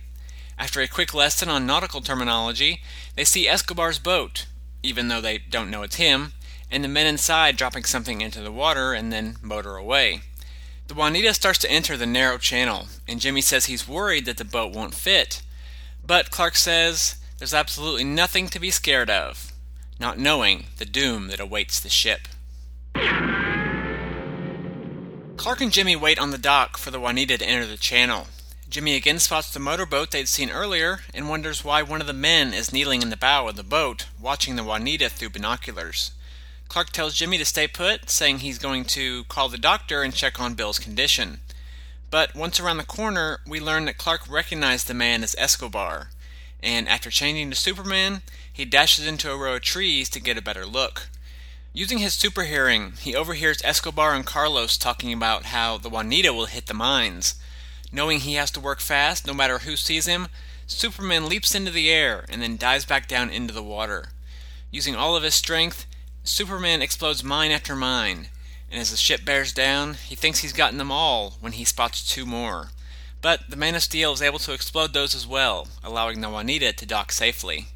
After 0.56 0.80
a 0.80 0.86
quick 0.86 1.12
lesson 1.12 1.48
on 1.48 1.66
nautical 1.66 2.00
terminology, 2.00 2.80
they 3.16 3.24
see 3.24 3.48
Escobar's 3.48 3.98
boat, 3.98 4.46
even 4.84 5.08
though 5.08 5.20
they 5.20 5.38
don't 5.38 5.70
know 5.70 5.82
it's 5.82 5.96
him, 5.96 6.32
and 6.70 6.84
the 6.84 6.88
men 6.88 7.08
inside 7.08 7.56
dropping 7.56 7.82
something 7.82 8.20
into 8.20 8.40
the 8.40 8.52
water 8.52 8.92
and 8.92 9.12
then 9.12 9.34
motor 9.42 9.74
away. 9.74 10.20
The 10.90 10.96
Juanita 10.96 11.34
starts 11.34 11.60
to 11.60 11.70
enter 11.70 11.96
the 11.96 12.04
narrow 12.04 12.36
channel, 12.36 12.88
and 13.06 13.20
Jimmy 13.20 13.42
says 13.42 13.66
he's 13.66 13.86
worried 13.86 14.24
that 14.24 14.38
the 14.38 14.44
boat 14.44 14.74
won't 14.74 14.92
fit. 14.92 15.40
But 16.04 16.32
Clark 16.32 16.56
says 16.56 17.14
there's 17.38 17.54
absolutely 17.54 18.02
nothing 18.02 18.48
to 18.48 18.58
be 18.58 18.72
scared 18.72 19.08
of, 19.08 19.52
not 20.00 20.18
knowing 20.18 20.64
the 20.78 20.84
doom 20.84 21.28
that 21.28 21.38
awaits 21.38 21.78
the 21.78 21.88
ship. 21.88 22.26
Clark 25.36 25.60
and 25.60 25.70
Jimmy 25.70 25.94
wait 25.94 26.18
on 26.18 26.32
the 26.32 26.38
dock 26.38 26.76
for 26.76 26.90
the 26.90 26.98
Juanita 26.98 27.38
to 27.38 27.46
enter 27.46 27.66
the 27.66 27.76
channel. 27.76 28.26
Jimmy 28.68 28.96
again 28.96 29.20
spots 29.20 29.52
the 29.52 29.60
motorboat 29.60 30.10
they'd 30.10 30.26
seen 30.26 30.50
earlier 30.50 31.02
and 31.14 31.28
wonders 31.28 31.62
why 31.62 31.82
one 31.82 32.00
of 32.00 32.08
the 32.08 32.12
men 32.12 32.52
is 32.52 32.72
kneeling 32.72 33.00
in 33.00 33.10
the 33.10 33.16
bow 33.16 33.46
of 33.46 33.54
the 33.54 33.62
boat, 33.62 34.06
watching 34.20 34.56
the 34.56 34.64
Juanita 34.64 35.08
through 35.08 35.30
binoculars. 35.30 36.10
Clark 36.70 36.90
tells 36.90 37.14
Jimmy 37.14 37.36
to 37.36 37.44
stay 37.44 37.66
put, 37.66 38.08
saying 38.08 38.38
he's 38.38 38.60
going 38.60 38.84
to 38.84 39.24
call 39.24 39.48
the 39.48 39.58
doctor 39.58 40.04
and 40.04 40.14
check 40.14 40.38
on 40.38 40.54
Bill's 40.54 40.78
condition. 40.78 41.40
But 42.12 42.36
once 42.36 42.60
around 42.60 42.76
the 42.76 42.84
corner, 42.84 43.40
we 43.44 43.58
learn 43.58 43.86
that 43.86 43.98
Clark 43.98 44.30
recognized 44.30 44.86
the 44.86 44.94
man 44.94 45.24
as 45.24 45.34
Escobar, 45.36 46.10
and 46.62 46.88
after 46.88 47.10
changing 47.10 47.50
to 47.50 47.56
Superman, 47.56 48.22
he 48.52 48.64
dashes 48.64 49.04
into 49.04 49.32
a 49.32 49.36
row 49.36 49.56
of 49.56 49.62
trees 49.62 50.08
to 50.10 50.20
get 50.20 50.38
a 50.38 50.42
better 50.42 50.64
look. 50.64 51.08
Using 51.72 51.98
his 51.98 52.14
super 52.14 52.44
hearing, 52.44 52.92
he 53.00 53.16
overhears 53.16 53.60
Escobar 53.64 54.14
and 54.14 54.24
Carlos 54.24 54.78
talking 54.78 55.12
about 55.12 55.46
how 55.46 55.76
the 55.76 55.88
Juanita 55.88 56.32
will 56.32 56.46
hit 56.46 56.66
the 56.66 56.74
mines. 56.74 57.34
Knowing 57.90 58.20
he 58.20 58.34
has 58.34 58.52
to 58.52 58.60
work 58.60 58.78
fast 58.78 59.26
no 59.26 59.34
matter 59.34 59.58
who 59.58 59.74
sees 59.74 60.06
him, 60.06 60.28
Superman 60.68 61.28
leaps 61.28 61.52
into 61.52 61.72
the 61.72 61.90
air 61.90 62.24
and 62.28 62.40
then 62.40 62.56
dives 62.56 62.84
back 62.84 63.08
down 63.08 63.28
into 63.28 63.52
the 63.52 63.60
water. 63.60 64.10
Using 64.70 64.94
all 64.94 65.16
of 65.16 65.24
his 65.24 65.34
strength, 65.34 65.84
Superman 66.22 66.82
explodes 66.82 67.24
mine 67.24 67.50
after 67.50 67.74
mine, 67.74 68.28
and 68.70 68.80
as 68.80 68.90
the 68.90 68.96
ship 68.96 69.24
bears 69.24 69.52
down, 69.52 69.94
he 69.94 70.14
thinks 70.14 70.40
he's 70.40 70.52
gotten 70.52 70.78
them 70.78 70.92
all 70.92 71.38
when 71.40 71.52
he 71.52 71.64
spots 71.64 72.06
two 72.06 72.26
more. 72.26 72.68
But 73.22 73.50
the 73.50 73.56
Man 73.56 73.74
of 73.74 73.82
Steel 73.82 74.12
is 74.12 74.22
able 74.22 74.38
to 74.40 74.52
explode 74.52 74.92
those 74.92 75.14
as 75.14 75.26
well, 75.26 75.68
allowing 75.82 76.20
the 76.20 76.28
Juanita 76.28 76.72
to 76.74 76.86
dock 76.86 77.10
safely. 77.10 77.66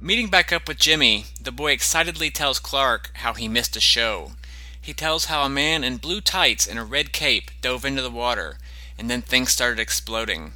Meeting 0.00 0.28
back 0.28 0.52
up 0.52 0.68
with 0.68 0.78
Jimmy, 0.78 1.26
the 1.40 1.50
boy 1.50 1.72
excitedly 1.72 2.30
tells 2.30 2.60
Clark 2.60 3.10
how 3.14 3.34
he 3.34 3.48
missed 3.48 3.76
a 3.76 3.80
show. 3.80 4.32
He 4.80 4.92
tells 4.92 5.24
how 5.24 5.42
a 5.42 5.48
man 5.48 5.82
in 5.82 5.96
blue 5.96 6.20
tights 6.20 6.66
and 6.66 6.78
a 6.78 6.84
red 6.84 7.12
cape 7.12 7.50
dove 7.60 7.84
into 7.84 8.02
the 8.02 8.10
water, 8.10 8.58
and 8.96 9.10
then 9.10 9.22
things 9.22 9.50
started 9.50 9.80
exploding. 9.80 10.52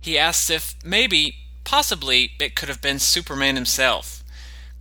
He 0.00 0.18
asks 0.18 0.50
if 0.50 0.74
maybe, 0.84 1.36
possibly, 1.62 2.32
it 2.40 2.56
could 2.56 2.68
have 2.68 2.82
been 2.82 2.98
Superman 2.98 3.54
himself. 3.54 4.21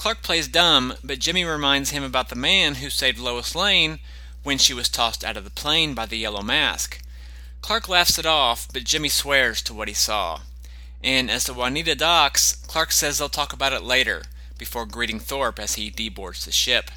Clark 0.02 0.24
plays 0.24 0.48
dumb, 0.48 0.96
but 1.04 1.20
Jimmy 1.20 1.46
reminds 1.46 1.92
him 1.92 2.02
about 2.02 2.30
the 2.30 2.36
man 2.36 2.74
who 2.74 2.90
saved 2.90 3.20
Lois 3.20 3.54
Lane 3.54 4.00
when 4.42 4.58
she 4.58 4.74
was 4.74 4.90
tossed 4.90 5.24
out 5.24 5.38
of 5.38 5.44
the 5.44 5.52
plane 5.52 5.94
by 5.94 6.08
the 6.08 6.18
Yellow 6.18 6.42
Mask. 6.42 7.00
Clark 7.62 7.88
laughs 7.88 8.18
it 8.18 8.26
off, 8.26 8.68
but 8.74 8.84
Jimmy 8.84 9.10
swears 9.10 9.62
to 9.62 9.76
what 9.76 9.88
he 9.88 9.94
saw. 9.94 10.40
And 11.04 11.30
as 11.30 11.44
the 11.44 11.54
Juanita 11.54 11.94
docks, 11.94 12.56
Clark 12.66 12.92
says 12.92 13.20
they'll 13.20 13.30
talk 13.30 13.54
about 13.54 13.74
it 13.74 13.84
later, 13.84 14.24
before 14.58 14.88
greeting 14.88 15.20
Thorpe 15.20 15.60
as 15.60 15.76
he 15.76 15.92
deboards 15.92 16.46
the 16.46 16.52
ship. 16.52 16.90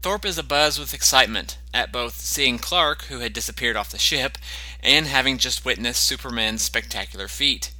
Thorpe 0.00 0.24
is 0.24 0.38
abuzz 0.38 0.78
with 0.78 0.94
excitement 0.94 1.58
at 1.74 1.92
both 1.92 2.14
seeing 2.14 2.58
Clark, 2.58 3.02
who 3.10 3.18
had 3.18 3.34
disappeared 3.34 3.76
off 3.76 3.90
the 3.90 3.98
ship, 3.98 4.38
and 4.82 5.04
having 5.06 5.36
just 5.36 5.66
witnessed 5.66 6.02
Superman's 6.02 6.62
spectacular 6.62 7.28
feat. 7.28 7.72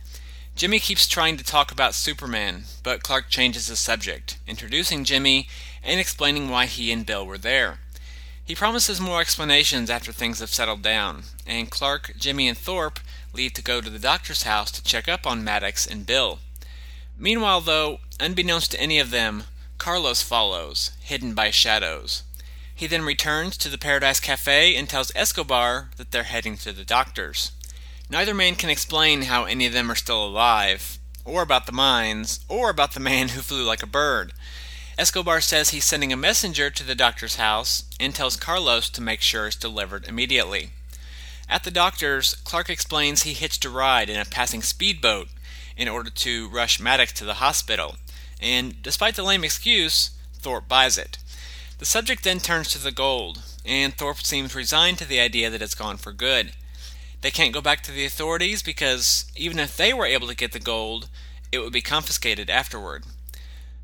Jimmy 0.55 0.79
keeps 0.79 1.09
trying 1.09 1.37
to 1.39 1.45
talk 1.45 1.73
about 1.73 1.95
Superman, 1.95 2.65
but 2.83 3.03
Clark 3.03 3.29
changes 3.29 3.67
the 3.67 3.77
subject, 3.77 4.39
introducing 4.47 5.03
Jimmy 5.03 5.49
and 5.83 5.99
explaining 5.99 6.49
why 6.51 6.67
he 6.67 6.93
and 6.93 7.07
Bill 7.07 7.27
were 7.27 7.39
there. 7.39 7.81
He 8.45 8.55
promises 8.55 9.01
more 9.01 9.21
explanations 9.21 9.89
after 9.89 10.13
things 10.13 10.41
have 10.41 10.51
settled 10.53 10.83
down, 10.83 11.23
and 11.47 11.71
Clark, 11.71 12.13
Jimmy, 12.19 12.49
and 12.49 12.59
Thorpe 12.59 13.01
leave 13.33 13.55
to 13.55 13.63
go 13.63 13.81
to 13.81 13.89
the 13.89 13.99
doctor's 13.99 14.43
house 14.43 14.71
to 14.73 14.85
check 14.85 15.09
up 15.09 15.27
on 15.27 15.43
Maddox 15.43 15.87
and 15.87 16.05
Bill. 16.05 16.39
Meanwhile, 17.19 17.63
though, 17.63 18.01
unbeknownst 18.21 18.73
to 18.73 18.81
any 18.81 18.99
of 18.99 19.11
them, 19.11 19.45
Carlos 19.79 20.23
follows, 20.23 20.93
hidden 21.01 21.35
by 21.35 21.51
shadows. 21.51 22.25
He 22.75 22.87
then 22.87 23.03
returns 23.03 23.57
to 23.59 23.69
the 23.69 23.79
Paradise 23.79 24.21
Cafe 24.21 24.77
and 24.77 24.89
tells 24.89 25.13
Escobar 25.15 25.91
that 25.97 26.11
they're 26.11 26.25
heading 26.25 26.57
to 26.59 26.73
the 26.73 26.85
doctor's. 26.85 27.53
Neither 28.13 28.35
man 28.35 28.57
can 28.57 28.69
explain 28.69 29.23
how 29.23 29.45
any 29.45 29.65
of 29.65 29.73
them 29.73 29.91
are 29.91 29.95
still 29.95 30.23
alive, 30.23 30.99
or 31.25 31.41
about 31.41 31.65
the 31.65 31.73
mines, 31.73 32.41
or 32.47 32.69
about 32.69 32.93
the 32.93 33.01
man 33.01 33.31
who 33.31 33.41
flew 33.41 33.65
like 33.65 33.83
a 33.83 33.87
bird. 33.87 34.35
Escobar 34.99 35.41
says 35.41 35.71
he's 35.71 35.87
sending 35.87 36.13
a 36.13 36.17
messenger 36.17 36.69
to 36.69 36.85
the 36.85 36.95
doctor's 36.95 37.37
house 37.37 37.85
and 37.99 38.15
tells 38.15 38.37
Carlos 38.37 38.91
to 38.91 39.01
make 39.01 39.23
sure 39.23 39.47
it's 39.47 39.57
delivered 39.57 40.07
immediately. 40.07 40.73
At 41.49 41.65
the 41.65 41.71
doctor's, 41.71 42.35
Clark 42.45 42.69
explains 42.69 43.23
he 43.23 43.33
hitched 43.33 43.65
a 43.65 43.71
ride 43.71 44.11
in 44.11 44.21
a 44.21 44.27
passing 44.27 44.61
speedboat 44.61 45.29
in 45.75 45.89
order 45.89 46.11
to 46.11 46.51
rush 46.51 46.79
Maddox 46.79 47.15
to 47.15 47.25
the 47.25 47.41
hospital, 47.41 47.97
and 48.43 48.83
despite 48.83 49.17
the 49.17 49.23
lame 49.23 49.43
excuse, 49.43 50.11
Thorpe 50.35 50.69
buys 50.69 50.99
it. 50.99 51.17
The 51.79 51.87
subject 51.87 52.25
then 52.25 52.41
turns 52.41 52.69
to 52.73 52.79
the 52.79 52.93
gold, 52.93 53.41
and 53.65 53.95
Thorpe 53.95 54.21
seems 54.21 54.55
resigned 54.55 54.99
to 54.99 55.09
the 55.09 55.19
idea 55.19 55.49
that 55.49 55.63
it's 55.63 55.75
gone 55.75 55.97
for 55.97 56.13
good. 56.13 56.53
They 57.23 57.31
can't 57.31 57.55
go 57.55 57.61
back 57.61 57.83
to 57.85 57.93
the 57.93 58.05
authorities 58.05 58.63
because 58.63 59.27
even 59.37 59.59
if 59.59 59.77
they 59.77 59.95
were 59.95 60.07
able 60.07 60.27
to 60.27 60.37
get 60.37 60.53
the 60.53 60.61
gold, 60.61 61.09
it 61.53 61.61
would 61.61 61.73
be 61.73 61.81
confiscated 61.81 62.51
afterward. 62.51 63.05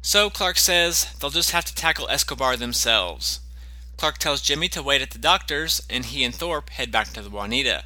So 0.03 0.29
Clark 0.29 0.59
says 0.59 1.13
they'll 1.15 1.31
just 1.31 1.53
have 1.53 1.65
to 1.67 1.75
tackle 1.75 2.09
Escobar 2.09 2.57
themselves. 2.57 3.41
Clark 3.97 4.19
tells 4.19 4.43
Jimmy 4.43 4.69
to 4.69 4.83
wait 4.83 5.03
at 5.03 5.11
the 5.11 5.19
doctor's, 5.19 5.83
and 5.89 6.05
he 6.05 6.25
and 6.25 6.35
Thorpe 6.35 6.71
head 6.71 6.91
back 6.91 7.09
to 7.13 7.23
the 7.23 7.31
Juanita. 7.31 7.85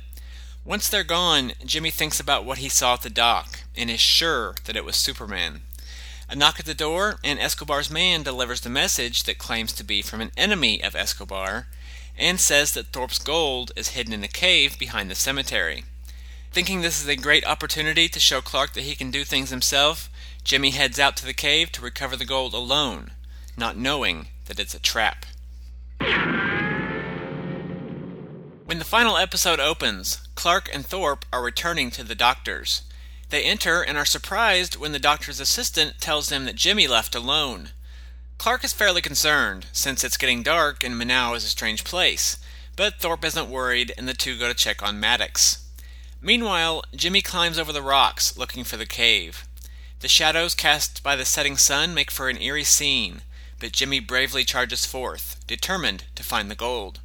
Once 0.64 0.88
they're 0.88 1.04
gone, 1.04 1.52
Jimmy 1.64 1.90
thinks 1.90 2.20
about 2.20 2.44
what 2.44 2.58
he 2.58 2.68
saw 2.68 2.94
at 2.94 3.02
the 3.02 3.10
dock 3.10 3.60
and 3.76 3.90
is 3.90 4.00
sure 4.00 4.54
that 4.64 4.76
it 4.76 4.84
was 4.84 4.96
Superman. 4.96 5.62
A 6.28 6.36
knock 6.36 6.60
at 6.60 6.66
the 6.66 6.74
door, 6.74 7.18
and 7.22 7.38
Escobar's 7.38 7.90
man 7.90 8.22
delivers 8.22 8.62
the 8.62 8.70
message 8.70 9.24
that 9.24 9.36
claims 9.36 9.72
to 9.74 9.84
be 9.84 10.00
from 10.00 10.22
an 10.22 10.30
enemy 10.34 10.82
of 10.82 10.94
Escobar 10.94 11.66
and 12.16 12.40
says 12.40 12.72
that 12.72 12.88
Thorpe's 12.88 13.18
gold 13.18 13.72
is 13.76 13.88
hidden 13.88 14.12
in 14.12 14.24
a 14.24 14.28
cave 14.28 14.78
behind 14.78 15.10
the 15.10 15.14
cemetery. 15.14 15.84
Thinking 16.52 16.80
this 16.80 17.00
is 17.00 17.08
a 17.08 17.16
great 17.16 17.46
opportunity 17.46 18.08
to 18.08 18.20
show 18.20 18.40
Clark 18.40 18.74
that 18.74 18.82
he 18.82 18.94
can 18.94 19.10
do 19.10 19.24
things 19.24 19.50
himself, 19.50 20.10
Jimmy 20.44 20.70
heads 20.70 20.98
out 21.00 21.16
to 21.16 21.24
the 21.24 21.32
cave 21.32 21.72
to 21.72 21.82
recover 21.82 22.16
the 22.16 22.24
gold 22.24 22.52
alone, 22.52 23.12
not 23.56 23.76
knowing 23.76 24.28
that 24.46 24.60
it's 24.60 24.74
a 24.74 24.80
trap. 24.80 25.24
When 28.66 28.78
the 28.78 28.84
final 28.84 29.16
episode 29.16 29.60
opens, 29.60 30.20
Clark 30.34 30.70
and 30.72 30.84
Thorpe 30.84 31.24
are 31.32 31.42
returning 31.42 31.90
to 31.92 32.04
the 32.04 32.14
doctor's. 32.14 32.82
They 33.28 33.44
enter 33.44 33.82
and 33.82 33.96
are 33.96 34.04
surprised 34.04 34.76
when 34.76 34.92
the 34.92 34.98
doctor's 34.98 35.40
assistant 35.40 36.00
tells 36.00 36.28
them 36.28 36.44
that 36.44 36.56
Jimmy 36.56 36.86
left 36.86 37.14
alone. 37.14 37.70
Clark 38.42 38.64
is 38.64 38.72
fairly 38.72 39.00
concerned, 39.00 39.66
since 39.70 40.02
it's 40.02 40.16
getting 40.16 40.42
dark 40.42 40.82
and 40.82 40.96
Manau 40.96 41.36
is 41.36 41.44
a 41.44 41.48
strange 41.48 41.84
place, 41.84 42.38
but 42.74 42.98
Thorpe 42.98 43.24
isn't 43.24 43.48
worried 43.48 43.94
and 43.96 44.08
the 44.08 44.14
two 44.14 44.36
go 44.36 44.48
to 44.48 44.52
check 44.52 44.82
on 44.82 44.98
Maddox. 44.98 45.64
Meanwhile, 46.20 46.82
Jimmy 46.92 47.22
climbs 47.22 47.56
over 47.56 47.72
the 47.72 47.80
rocks 47.80 48.36
looking 48.36 48.64
for 48.64 48.76
the 48.76 48.84
cave. 48.84 49.46
The 50.00 50.08
shadows 50.08 50.56
cast 50.56 51.04
by 51.04 51.14
the 51.14 51.24
setting 51.24 51.56
sun 51.56 51.94
make 51.94 52.10
for 52.10 52.28
an 52.28 52.42
eerie 52.42 52.64
scene, 52.64 53.22
but 53.60 53.70
Jimmy 53.70 54.00
bravely 54.00 54.42
charges 54.42 54.84
forth, 54.84 55.38
determined 55.46 56.06
to 56.16 56.24
find 56.24 56.50
the 56.50 56.56
gold. 56.56 56.98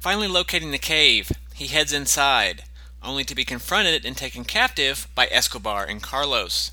Finally 0.00 0.28
locating 0.28 0.70
the 0.70 0.76
cave, 0.76 1.32
he 1.54 1.68
heads 1.68 1.94
inside, 1.94 2.64
only 3.02 3.24
to 3.24 3.34
be 3.34 3.46
confronted 3.46 4.04
and 4.04 4.18
taken 4.18 4.44
captive 4.44 5.08
by 5.14 5.28
Escobar 5.30 5.86
and 5.86 6.02
Carlos. 6.02 6.72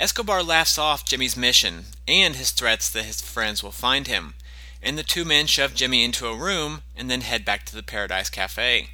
Escobar 0.00 0.44
laughs 0.44 0.78
off 0.78 1.04
Jimmy's 1.04 1.36
mission 1.36 1.86
and 2.06 2.36
his 2.36 2.52
threats 2.52 2.88
that 2.88 3.04
his 3.04 3.20
friends 3.20 3.64
will 3.64 3.72
find 3.72 4.06
him, 4.06 4.34
and 4.80 4.96
the 4.96 5.02
two 5.02 5.24
men 5.24 5.46
shove 5.46 5.74
Jimmy 5.74 6.04
into 6.04 6.28
a 6.28 6.36
room 6.36 6.82
and 6.96 7.10
then 7.10 7.22
head 7.22 7.44
back 7.44 7.66
to 7.66 7.74
the 7.74 7.82
Paradise 7.82 8.30
Cafe. 8.30 8.90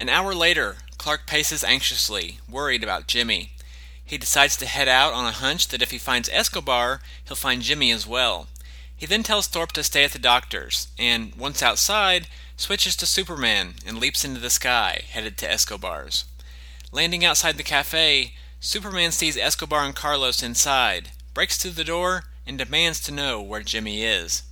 An 0.00 0.08
hour 0.08 0.34
later, 0.34 0.76
Clark 0.96 1.26
paces 1.26 1.62
anxiously, 1.62 2.38
worried 2.48 2.82
about 2.82 3.08
Jimmy. 3.08 3.50
He 4.02 4.16
decides 4.16 4.56
to 4.56 4.66
head 4.66 4.88
out 4.88 5.12
on 5.12 5.26
a 5.26 5.32
hunch 5.32 5.68
that 5.68 5.82
if 5.82 5.90
he 5.90 5.98
finds 5.98 6.30
Escobar, 6.32 7.02
he'll 7.26 7.36
find 7.36 7.60
Jimmy 7.60 7.90
as 7.90 8.06
well. 8.06 8.46
He 8.96 9.04
then 9.04 9.22
tells 9.22 9.48
Thorpe 9.48 9.72
to 9.72 9.84
stay 9.84 10.04
at 10.04 10.12
the 10.12 10.18
doctor's, 10.18 10.88
and 10.98 11.34
once 11.34 11.62
outside, 11.62 12.26
switches 12.56 12.96
to 12.96 13.06
Superman 13.06 13.74
and 13.86 13.98
leaps 13.98 14.24
into 14.24 14.40
the 14.40 14.48
sky, 14.48 15.02
headed 15.10 15.36
to 15.38 15.50
Escobar's. 15.50 16.24
Landing 16.90 17.24
outside 17.24 17.56
the 17.58 17.62
cafe, 17.62 18.32
Superman 18.64 19.10
sees 19.10 19.36
Escobar 19.36 19.84
and 19.84 19.92
Carlos 19.92 20.40
inside, 20.40 21.10
breaks 21.34 21.56
through 21.58 21.72
the 21.72 21.82
door, 21.82 22.26
and 22.46 22.56
demands 22.56 23.00
to 23.00 23.10
know 23.10 23.42
where 23.42 23.64
Jimmy 23.64 24.04
is. 24.04 24.44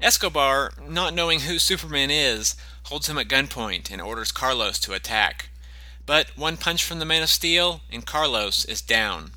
Escobar, 0.00 0.72
not 0.88 1.14
knowing 1.14 1.38
who 1.38 1.60
Superman 1.60 2.10
is, 2.10 2.56
holds 2.86 3.08
him 3.08 3.16
at 3.16 3.28
gunpoint 3.28 3.92
and 3.92 4.02
orders 4.02 4.32
Carlos 4.32 4.80
to 4.80 4.92
attack. 4.92 5.50
But 6.04 6.36
one 6.36 6.56
punch 6.56 6.82
from 6.82 6.98
the 6.98 7.04
Man 7.04 7.22
of 7.22 7.28
Steel, 7.28 7.82
and 7.92 8.04
Carlos 8.04 8.64
is 8.64 8.82
down. 8.82 9.30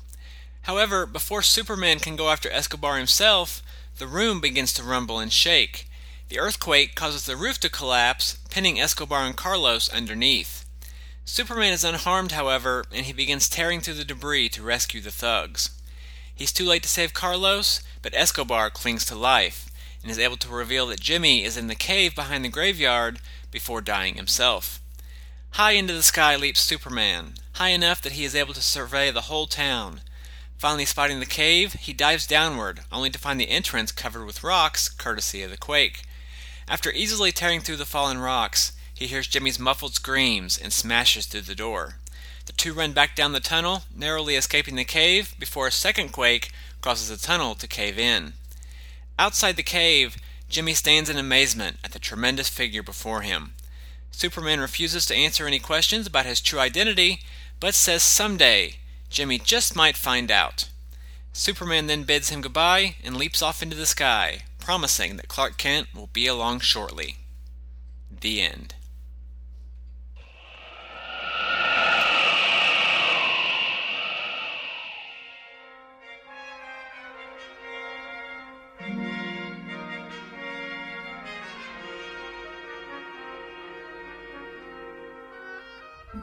However, 0.62 1.06
before 1.06 1.42
Superman 1.42 2.00
can 2.00 2.16
go 2.16 2.28
after 2.28 2.50
Escobar 2.50 2.98
himself, 2.98 3.62
the 3.98 4.08
room 4.08 4.40
begins 4.40 4.72
to 4.72 4.82
rumble 4.82 5.20
and 5.20 5.32
shake, 5.32 5.88
the 6.28 6.40
earthquake 6.40 6.96
causes 6.96 7.24
the 7.24 7.36
roof 7.36 7.60
to 7.60 7.70
collapse, 7.70 8.36
pinning 8.50 8.80
Escobar 8.80 9.24
and 9.24 9.36
Carlos 9.36 9.88
underneath. 9.88 10.57
Superman 11.30 11.74
is 11.74 11.84
unharmed, 11.84 12.32
however, 12.32 12.86
and 12.90 13.04
he 13.04 13.12
begins 13.12 13.50
tearing 13.50 13.82
through 13.82 13.94
the 13.94 14.04
debris 14.04 14.48
to 14.48 14.62
rescue 14.62 15.02
the 15.02 15.10
thugs. 15.10 15.68
He's 16.34 16.50
too 16.50 16.64
late 16.64 16.82
to 16.84 16.88
save 16.88 17.12
Carlos, 17.12 17.82
but 18.00 18.14
Escobar 18.14 18.70
clings 18.70 19.04
to 19.04 19.14
life 19.14 19.68
and 20.02 20.10
is 20.10 20.18
able 20.18 20.38
to 20.38 20.48
reveal 20.48 20.86
that 20.86 21.00
Jimmy 21.00 21.44
is 21.44 21.58
in 21.58 21.66
the 21.66 21.74
cave 21.74 22.14
behind 22.14 22.46
the 22.46 22.48
graveyard 22.48 23.20
before 23.50 23.82
dying 23.82 24.14
himself. 24.14 24.80
High 25.50 25.72
into 25.72 25.92
the 25.92 26.02
sky 26.02 26.34
leaps 26.34 26.60
Superman, 26.60 27.34
high 27.52 27.68
enough 27.68 28.00
that 28.00 28.12
he 28.12 28.24
is 28.24 28.34
able 28.34 28.54
to 28.54 28.62
survey 28.62 29.10
the 29.10 29.28
whole 29.28 29.46
town. 29.46 30.00
Finally 30.56 30.86
spotting 30.86 31.20
the 31.20 31.26
cave, 31.26 31.74
he 31.74 31.92
dives 31.92 32.26
downward, 32.26 32.80
only 32.90 33.10
to 33.10 33.18
find 33.18 33.38
the 33.38 33.50
entrance 33.50 33.92
covered 33.92 34.24
with 34.24 34.42
rocks, 34.42 34.88
courtesy 34.88 35.42
of 35.42 35.50
the 35.50 35.58
quake. 35.58 36.04
After 36.66 36.90
easily 36.90 37.32
tearing 37.32 37.60
through 37.60 37.76
the 37.76 37.84
fallen 37.84 38.16
rocks, 38.16 38.72
he 38.98 39.06
hears 39.06 39.28
Jimmy's 39.28 39.60
muffled 39.60 39.94
screams 39.94 40.58
and 40.58 40.72
smashes 40.72 41.26
through 41.26 41.42
the 41.42 41.54
door. 41.54 41.98
The 42.46 42.52
two 42.52 42.72
run 42.72 42.90
back 42.90 43.14
down 43.14 43.30
the 43.30 43.38
tunnel, 43.38 43.82
narrowly 43.94 44.34
escaping 44.34 44.74
the 44.74 44.84
cave 44.84 45.36
before 45.38 45.68
a 45.68 45.70
second 45.70 46.08
quake 46.08 46.50
causes 46.80 47.08
the 47.08 47.16
tunnel 47.16 47.54
to 47.54 47.68
cave 47.68 47.96
in. 47.96 48.32
Outside 49.16 49.54
the 49.54 49.62
cave, 49.62 50.16
Jimmy 50.48 50.74
stands 50.74 51.08
in 51.08 51.16
amazement 51.16 51.76
at 51.84 51.92
the 51.92 52.00
tremendous 52.00 52.48
figure 52.48 52.82
before 52.82 53.20
him. 53.20 53.52
Superman 54.10 54.58
refuses 54.58 55.06
to 55.06 55.14
answer 55.14 55.46
any 55.46 55.60
questions 55.60 56.08
about 56.08 56.26
his 56.26 56.40
true 56.40 56.58
identity, 56.58 57.20
but 57.60 57.74
says 57.74 58.02
someday 58.02 58.78
Jimmy 59.10 59.38
just 59.38 59.76
might 59.76 59.96
find 59.96 60.28
out. 60.28 60.68
Superman 61.32 61.86
then 61.86 62.02
bids 62.02 62.30
him 62.30 62.40
goodbye 62.40 62.96
and 63.04 63.16
leaps 63.16 63.42
off 63.42 63.62
into 63.62 63.76
the 63.76 63.86
sky, 63.86 64.40
promising 64.58 65.18
that 65.18 65.28
Clark 65.28 65.56
Kent 65.56 65.86
will 65.94 66.08
be 66.08 66.26
along 66.26 66.60
shortly. 66.60 67.14
The 68.10 68.40
end. 68.40 68.74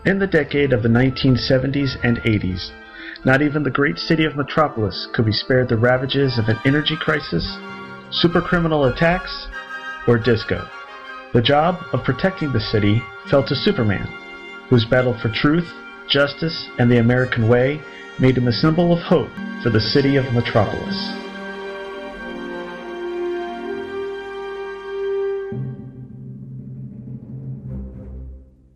In 0.06 0.20
the 0.20 0.28
decade 0.28 0.72
of 0.72 0.84
the 0.84 0.89
1970s 0.89 1.97
and 2.03 2.18
80s, 2.18 2.70
not 3.26 3.41
even 3.41 3.64
the 3.64 3.72
great 3.72 3.97
city 3.97 4.24
of 4.24 4.36
Metropolis 4.36 5.08
could 5.14 5.26
be 5.26 5.32
spared 5.32 5.68
the 5.68 5.78
ravages 5.78 6.38
of 6.38 6.47
an 6.47 6.60
energy 6.64 6.95
crisis 6.95 7.58
supercriminal 8.12 8.93
attacks, 8.93 9.47
or 10.08 10.20
disco. 10.20 10.70
The 11.34 11.41
job 11.41 11.80
of 11.91 12.03
protecting 12.03 12.53
the 12.53 12.60
city 12.60 13.01
fell 13.30 13.43
to 13.47 13.56
Superman, 13.56 14.08
whose 14.70 14.86
battle 14.86 15.18
for 15.20 15.30
truth, 15.30 15.68
justice, 16.08 16.70
and 16.78 16.89
the 16.89 16.99
American 16.99 17.49
way 17.49 17.82
made 18.20 18.38
him 18.38 18.47
a 18.47 18.53
symbol 18.53 18.93
of 18.93 18.99
hope 18.99 19.32
for 19.64 19.72
the 19.72 19.82
city 19.82 20.18
of 20.18 20.32
Metropolis. 20.34 21.14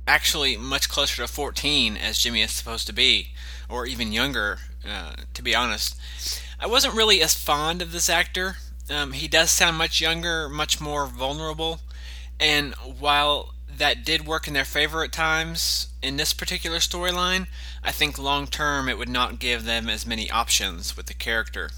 actually 0.08 0.56
much 0.56 0.88
closer 0.88 1.22
to 1.22 1.28
14 1.28 1.96
as 1.96 2.18
Jimmy 2.18 2.42
is 2.42 2.50
supposed 2.50 2.88
to 2.88 2.92
be, 2.92 3.28
or 3.68 3.86
even 3.86 4.10
younger, 4.10 4.58
uh, 4.84 5.12
to 5.34 5.40
be 5.40 5.54
honest. 5.54 5.96
I 6.58 6.66
wasn't 6.66 6.96
really 6.96 7.22
as 7.22 7.34
fond 7.34 7.80
of 7.80 7.92
this 7.92 8.10
actor. 8.10 8.56
Um, 8.90 9.12
he 9.12 9.28
does 9.28 9.52
sound 9.52 9.78
much 9.78 10.00
younger, 10.00 10.48
much 10.48 10.80
more 10.80 11.06
vulnerable, 11.06 11.78
and 12.40 12.74
while 12.74 13.54
that 13.68 14.04
did 14.04 14.26
work 14.26 14.48
in 14.48 14.54
their 14.54 14.64
favor 14.64 15.04
at 15.04 15.12
times 15.12 15.90
in 16.02 16.16
this 16.16 16.32
particular 16.32 16.78
storyline, 16.78 17.46
I 17.84 17.92
think 17.92 18.18
long 18.18 18.48
term 18.48 18.88
it 18.88 18.98
would 18.98 19.08
not 19.08 19.38
give 19.38 19.64
them 19.64 19.88
as 19.88 20.04
many 20.04 20.28
options 20.28 20.96
with 20.96 21.06
the 21.06 21.14
character. 21.14 21.70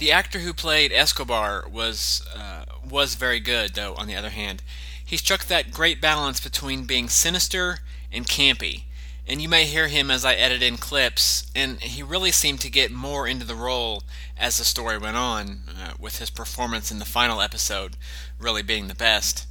The 0.00 0.12
actor 0.12 0.38
who 0.38 0.54
played 0.54 0.92
Escobar 0.92 1.68
was 1.70 2.26
uh, 2.34 2.64
was 2.88 3.16
very 3.16 3.38
good, 3.38 3.74
though. 3.74 3.94
On 3.96 4.06
the 4.06 4.16
other 4.16 4.30
hand, 4.30 4.62
he 5.04 5.18
struck 5.18 5.44
that 5.44 5.72
great 5.72 6.00
balance 6.00 6.40
between 6.40 6.86
being 6.86 7.10
sinister 7.10 7.80
and 8.10 8.26
campy. 8.26 8.84
And 9.28 9.42
you 9.42 9.48
may 9.48 9.66
hear 9.66 9.88
him 9.88 10.10
as 10.10 10.24
I 10.24 10.32
edit 10.32 10.62
in 10.62 10.78
clips, 10.78 11.50
and 11.54 11.82
he 11.82 12.02
really 12.02 12.32
seemed 12.32 12.62
to 12.62 12.70
get 12.70 12.90
more 12.90 13.28
into 13.28 13.44
the 13.44 13.54
role 13.54 14.02
as 14.38 14.56
the 14.56 14.64
story 14.64 14.96
went 14.96 15.18
on, 15.18 15.64
uh, 15.68 15.92
with 15.98 16.18
his 16.18 16.30
performance 16.30 16.90
in 16.90 16.98
the 16.98 17.04
final 17.04 17.42
episode 17.42 17.98
really 18.38 18.62
being 18.62 18.88
the 18.88 18.94
best 18.94 19.46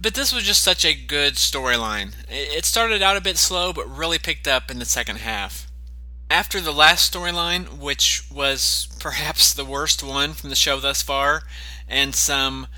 but 0.00 0.14
this 0.14 0.32
was 0.32 0.44
just 0.44 0.62
such 0.62 0.84
a 0.84 0.94
good 0.94 1.34
storyline. 1.34 2.14
It 2.28 2.64
started 2.64 3.02
out 3.02 3.18
a 3.18 3.20
bit 3.20 3.36
slow, 3.36 3.72
but 3.72 3.86
really 3.86 4.18
picked 4.18 4.48
up 4.48 4.70
in 4.70 4.78
the 4.78 4.86
second 4.86 5.16
half. 5.16 5.69
After 6.30 6.60
the 6.60 6.72
last 6.72 7.12
storyline, 7.12 7.78
which 7.78 8.22
was 8.30 8.86
perhaps 9.00 9.52
the 9.52 9.64
worst 9.64 10.00
one 10.04 10.32
from 10.32 10.48
the 10.48 10.54
show 10.54 10.78
thus 10.78 11.02
far, 11.02 11.42
and 11.88 12.14
some, 12.14 12.68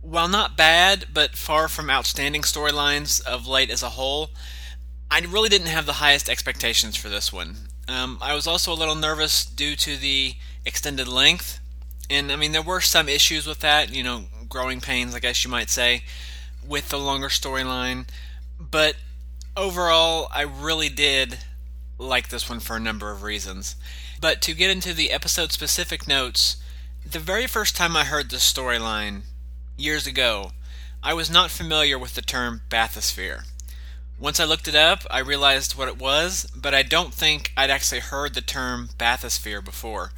while 0.00 0.26
not 0.26 0.56
bad, 0.56 1.08
but 1.12 1.36
far 1.36 1.68
from 1.68 1.90
outstanding 1.90 2.40
storylines 2.40 3.22
of 3.22 3.46
late 3.46 3.68
as 3.68 3.82
a 3.82 3.90
whole, 3.90 4.30
I 5.10 5.20
really 5.20 5.50
didn't 5.50 5.66
have 5.66 5.84
the 5.84 5.94
highest 5.94 6.30
expectations 6.30 6.96
for 6.96 7.10
this 7.10 7.30
one. 7.30 7.56
Um, 7.88 8.16
I 8.22 8.34
was 8.34 8.46
also 8.46 8.72
a 8.72 8.74
little 8.74 8.94
nervous 8.94 9.44
due 9.44 9.76
to 9.76 9.98
the 9.98 10.36
extended 10.64 11.06
length, 11.06 11.60
and 12.08 12.32
I 12.32 12.36
mean, 12.36 12.52
there 12.52 12.62
were 12.62 12.80
some 12.80 13.10
issues 13.10 13.46
with 13.46 13.60
that, 13.60 13.94
you 13.94 14.02
know, 14.02 14.24
growing 14.48 14.80
pains, 14.80 15.14
I 15.14 15.20
guess 15.20 15.44
you 15.44 15.50
might 15.50 15.68
say 15.68 16.04
with 16.66 16.88
the 16.88 16.98
longer 16.98 17.28
storyline, 17.28 18.06
but 18.58 18.96
overall, 19.58 20.28
I 20.32 20.40
really 20.40 20.88
did 20.88 21.40
like 21.98 22.28
this 22.28 22.48
one 22.48 22.60
for 22.60 22.76
a 22.76 22.80
number 22.80 23.10
of 23.10 23.22
reasons. 23.22 23.76
But 24.20 24.40
to 24.42 24.54
get 24.54 24.70
into 24.70 24.92
the 24.92 25.10
episode 25.10 25.52
specific 25.52 26.08
notes, 26.08 26.56
the 27.04 27.18
very 27.18 27.46
first 27.46 27.76
time 27.76 27.96
I 27.96 28.04
heard 28.04 28.30
this 28.30 28.50
storyline, 28.50 29.22
years 29.76 30.06
ago, 30.06 30.52
I 31.02 31.14
was 31.14 31.30
not 31.30 31.50
familiar 31.50 31.98
with 31.98 32.14
the 32.14 32.22
term 32.22 32.62
bathysphere. 32.70 33.44
Once 34.18 34.40
I 34.40 34.44
looked 34.44 34.68
it 34.68 34.74
up, 34.74 35.04
I 35.10 35.18
realized 35.18 35.76
what 35.76 35.88
it 35.88 35.98
was, 35.98 36.50
but 36.56 36.72
I 36.72 36.82
don't 36.82 37.12
think 37.12 37.52
I'd 37.56 37.70
actually 37.70 38.00
heard 38.00 38.34
the 38.34 38.40
term 38.40 38.88
bathysphere 38.96 39.62
before. 39.62 40.12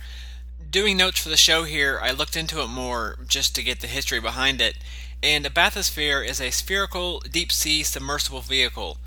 Doing 0.71 0.97
notes 0.97 1.19
for 1.19 1.29
the 1.29 1.37
show 1.37 1.65
here, 1.65 1.99
I 2.03 2.11
looked 2.11 2.37
into 2.37 2.61
it 2.61 2.69
more 2.69 3.19
just 3.27 3.55
to 3.55 3.63
get 3.63 3.81
the 3.81 3.87
history 3.87 4.21
behind 4.21 4.61
it, 4.61 4.77
and 5.23 5.47
a 5.47 5.51
bathysphere 5.51 6.25
is 6.25 6.41
a 6.41 6.51
spherical 6.51 7.21
deep 7.21 7.51
sea 7.51 7.83
submersible 7.83 8.43
vehicle 8.43 8.99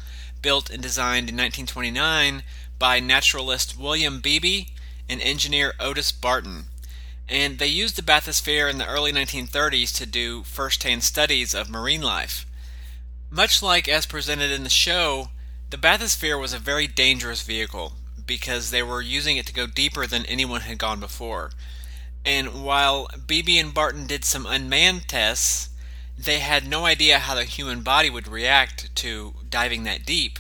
built 0.42 0.70
and 0.70 0.82
designed 0.82 1.30
in 1.30 1.36
1929 1.36 2.44
by 2.80 3.00
naturalist 3.00 3.78
William 3.78 4.22
Beebe 4.22 4.68
and 5.08 5.22
engineer 5.22 5.74
Otis 5.80 6.12
Barton. 6.12 6.66
And 7.28 7.60
they 7.60 7.68
used 7.68 7.98
the 7.98 8.02
bathysphere 8.02 8.70
in 8.70 8.80
the 8.80 8.88
early 8.88 9.12
1930s 9.12 9.96
to 9.98 10.06
do 10.06 10.44
first 10.44 10.82
hand 10.84 11.04
studies 11.04 11.54
of 11.54 11.70
marine 11.70 12.02
life. 12.02 12.46
Much 13.30 13.62
like 13.62 13.88
as 13.88 14.06
presented 14.08 14.50
in 14.50 14.64
the 14.64 14.70
show, 14.70 15.30
the 15.70 15.78
bathysphere 15.78 16.40
was 16.40 16.54
a 16.54 16.60
very 16.60 16.88
dangerous 16.88 17.44
vehicle 17.44 17.94
because 18.26 18.72
they 18.72 18.82
were 18.82 19.02
using 19.02 19.38
it 19.38 19.46
to 19.46 19.54
go 19.54 19.68
deeper 19.68 20.08
than 20.08 20.26
anyone 20.26 20.62
had 20.62 20.78
gone 20.80 21.00
before. 21.00 21.52
And 22.26 22.64
while 22.64 23.08
Beebe 23.28 23.58
and 23.58 23.74
Barton 23.74 24.08
did 24.08 24.26
some 24.26 24.46
unmanned 24.46 25.08
tests, 25.08 25.70
they 26.18 26.40
had 26.40 26.68
no 26.68 26.86
idea 26.86 27.20
how 27.20 27.36
the 27.36 27.44
human 27.44 27.82
body 27.82 28.10
would 28.10 28.28
react 28.28 28.94
to 28.98 29.36
diving 29.50 29.84
that 29.84 30.06
deep. 30.06 30.40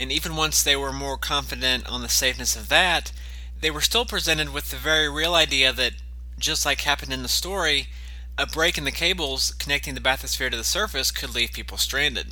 And 0.00 0.10
even 0.10 0.34
once 0.34 0.62
they 0.62 0.76
were 0.76 0.94
more 0.94 1.18
confident 1.18 1.86
on 1.86 2.00
the 2.00 2.08
safeness 2.08 2.56
of 2.56 2.70
that, 2.70 3.12
they 3.60 3.70
were 3.70 3.82
still 3.82 4.06
presented 4.06 4.48
with 4.48 4.70
the 4.70 4.76
very 4.76 5.10
real 5.10 5.34
idea 5.34 5.74
that, 5.74 5.92
just 6.38 6.64
like 6.64 6.80
happened 6.80 7.12
in 7.12 7.22
the 7.22 7.28
story, 7.28 7.88
a 8.38 8.46
break 8.46 8.78
in 8.78 8.84
the 8.84 8.92
cables 8.92 9.52
connecting 9.52 9.94
the 9.94 10.00
bathysphere 10.00 10.50
to 10.50 10.56
the 10.56 10.64
surface 10.64 11.10
could 11.10 11.34
leave 11.34 11.52
people 11.52 11.76
stranded. 11.76 12.28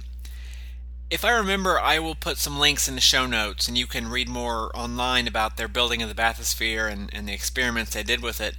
If 1.11 1.27
I 1.27 1.33
remember, 1.33 1.79
I 1.79 1.99
will 1.99 2.15
put 2.15 2.39
some 2.39 2.59
links 2.59 2.89
in 2.89 2.95
the 2.95 3.03
show 3.03 3.27
notes, 3.27 3.69
and 3.69 3.77
you 3.77 3.87
can 3.87 4.09
read 4.09 4.31
more 4.31 4.75
online 4.75 5.29
about 5.29 5.59
their 5.59 5.69
building 5.69 6.03
of 6.03 6.09
the 6.09 6.15
bathysphere 6.15 6.91
and, 6.91 7.11
and 7.13 7.29
the 7.29 7.35
experiments 7.35 7.93
they 7.93 8.03
did 8.03 8.23
with 8.23 8.41
it. 8.41 8.57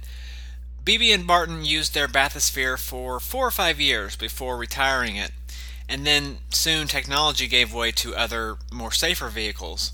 Beebe 0.84 1.10
and 1.10 1.26
Barton 1.26 1.64
used 1.64 1.94
their 1.94 2.08
bathysphere 2.08 2.78
for 2.78 3.18
four 3.18 3.48
or 3.48 3.50
five 3.50 3.80
years 3.80 4.14
before 4.14 4.56
retiring 4.56 5.16
it, 5.16 5.32
and 5.90 6.06
then 6.06 6.38
soon 6.50 6.86
technology 6.86 7.48
gave 7.48 7.74
way 7.74 7.90
to 7.90 8.14
other, 8.14 8.56
more 8.72 8.92
safer 8.92 9.28
vehicles. 9.28 9.92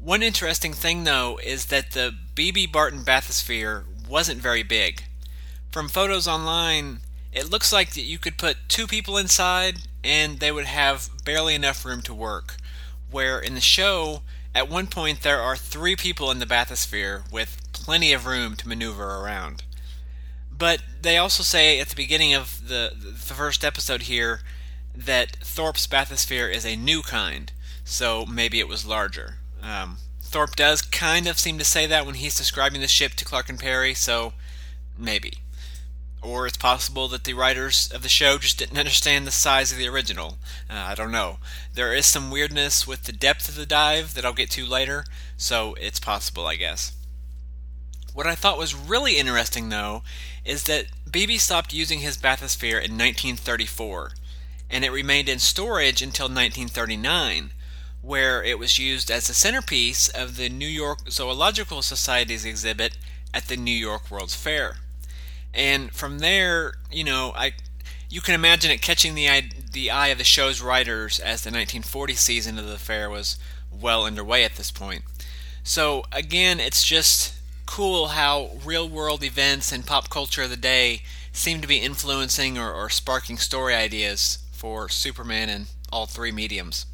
One 0.00 0.22
interesting 0.22 0.72
thing, 0.72 1.02
though, 1.02 1.40
is 1.42 1.66
that 1.66 1.90
the 1.90 2.14
Beebe 2.36 2.66
Barton 2.66 3.04
bathysphere 3.04 3.82
wasn't 4.08 4.40
very 4.40 4.62
big. 4.62 5.02
From 5.72 5.88
photos 5.88 6.28
online, 6.28 7.00
it 7.32 7.50
looks 7.50 7.72
like 7.72 7.94
that 7.94 8.02
you 8.02 8.18
could 8.18 8.38
put 8.38 8.68
two 8.68 8.86
people 8.86 9.18
inside 9.18 9.78
and 10.04 10.38
they 10.38 10.52
would 10.52 10.66
have 10.66 11.10
barely 11.24 11.56
enough 11.56 11.84
room 11.84 12.02
to 12.02 12.14
work. 12.14 12.56
Where 13.10 13.40
in 13.40 13.54
the 13.54 13.60
show, 13.60 14.22
at 14.54 14.68
one 14.68 14.86
point 14.86 15.22
there 15.22 15.40
are 15.40 15.56
three 15.56 15.96
people 15.96 16.30
in 16.30 16.38
the 16.38 16.46
bathysphere 16.46 17.30
with 17.32 17.60
plenty 17.72 18.12
of 18.12 18.26
room 18.26 18.54
to 18.56 18.68
maneuver 18.68 19.16
around. 19.16 19.64
But 20.56 20.82
they 21.02 21.18
also 21.18 21.42
say 21.42 21.80
at 21.80 21.88
the 21.88 21.96
beginning 21.96 22.32
of 22.32 22.68
the 22.68 22.92
the 22.96 23.34
first 23.34 23.64
episode 23.64 24.02
here 24.02 24.40
that 24.96 25.36
Thorpe's 25.36 25.86
bathysphere 25.86 26.52
is 26.52 26.64
a 26.64 26.76
new 26.76 27.02
kind, 27.02 27.52
so 27.84 28.24
maybe 28.26 28.58
it 28.58 28.68
was 28.68 28.86
larger. 28.86 29.36
Um, 29.62 29.98
Thorpe 30.22 30.56
does 30.56 30.82
kind 30.82 31.26
of 31.26 31.38
seem 31.38 31.58
to 31.58 31.64
say 31.64 31.86
that 31.86 32.06
when 32.06 32.16
he's 32.16 32.34
describing 32.34 32.80
the 32.80 32.88
ship 32.88 33.12
to 33.14 33.24
Clark 33.24 33.48
and 33.48 33.58
Perry, 33.58 33.94
so 33.94 34.32
maybe. 34.98 35.34
Or 36.22 36.46
it's 36.46 36.56
possible 36.56 37.06
that 37.08 37.24
the 37.24 37.34
writers 37.34 37.90
of 37.92 38.02
the 38.02 38.08
show 38.08 38.38
just 38.38 38.58
didn't 38.58 38.78
understand 38.78 39.26
the 39.26 39.30
size 39.30 39.70
of 39.70 39.78
the 39.78 39.88
original. 39.88 40.38
Uh, 40.68 40.74
I 40.74 40.94
don't 40.94 41.12
know. 41.12 41.38
There 41.74 41.94
is 41.94 42.06
some 42.06 42.30
weirdness 42.30 42.86
with 42.86 43.04
the 43.04 43.12
depth 43.12 43.48
of 43.48 43.54
the 43.54 43.66
dive 43.66 44.14
that 44.14 44.24
I'll 44.24 44.32
get 44.32 44.50
to 44.52 44.66
later, 44.66 45.04
so 45.36 45.74
it's 45.80 46.00
possible, 46.00 46.46
I 46.46 46.56
guess. 46.56 46.92
What 48.12 48.26
I 48.26 48.34
thought 48.34 48.58
was 48.58 48.74
really 48.74 49.18
interesting, 49.18 49.68
though, 49.68 50.02
is 50.44 50.64
that 50.64 50.86
Beebe 51.10 51.36
stopped 51.36 51.74
using 51.74 52.00
his 52.00 52.16
bathysphere 52.16 52.82
in 52.82 52.96
1934, 52.96 54.12
and 54.70 54.84
it 54.84 54.92
remained 54.92 55.28
in 55.28 55.38
storage 55.38 56.02
until 56.02 56.26
1939, 56.26 57.50
where 58.02 58.42
it 58.42 58.58
was 58.58 58.78
used 58.78 59.10
as 59.10 59.26
the 59.26 59.34
centerpiece 59.34 60.08
of 60.08 60.36
the 60.36 60.48
New 60.48 60.68
York 60.68 61.10
Zoological 61.10 61.82
Society's 61.82 62.44
exhibit 62.44 62.96
at 63.32 63.48
the 63.48 63.56
New 63.56 63.70
York 63.70 64.10
World's 64.10 64.34
Fair. 64.34 64.76
And 65.54 65.92
from 65.92 66.18
there, 66.18 66.74
you 66.90 67.04
know, 67.04 67.32
I 67.34 67.52
you 68.08 68.20
can 68.20 68.34
imagine 68.34 68.70
it 68.70 68.82
catching 68.82 69.14
the 69.14 69.28
eye, 69.28 69.50
the 69.72 69.90
eye 69.90 70.08
of 70.08 70.18
the 70.18 70.24
show's 70.24 70.62
writers 70.62 71.18
as 71.18 71.42
the 71.42 71.48
1940 71.48 72.14
season 72.14 72.58
of 72.58 72.66
the 72.66 72.78
fair 72.78 73.10
was 73.10 73.36
well 73.70 74.04
underway 74.04 74.44
at 74.44 74.54
this 74.54 74.70
point. 74.70 75.02
So 75.64 76.04
again, 76.12 76.60
it's 76.60 76.84
just 76.84 77.34
cool 77.66 78.08
how 78.08 78.50
real 78.64 78.88
world 78.88 79.24
events 79.24 79.72
and 79.72 79.84
pop 79.84 80.08
culture 80.08 80.42
of 80.42 80.50
the 80.50 80.56
day 80.56 81.02
seem 81.32 81.60
to 81.60 81.66
be 81.66 81.78
influencing 81.78 82.56
or, 82.56 82.72
or 82.72 82.88
sparking 82.88 83.36
story 83.36 83.74
ideas 83.74 84.38
for 84.66 84.88
Superman 84.88 85.48
in 85.48 85.66
all 85.92 86.06
three 86.06 86.32
mediums. 86.32 86.86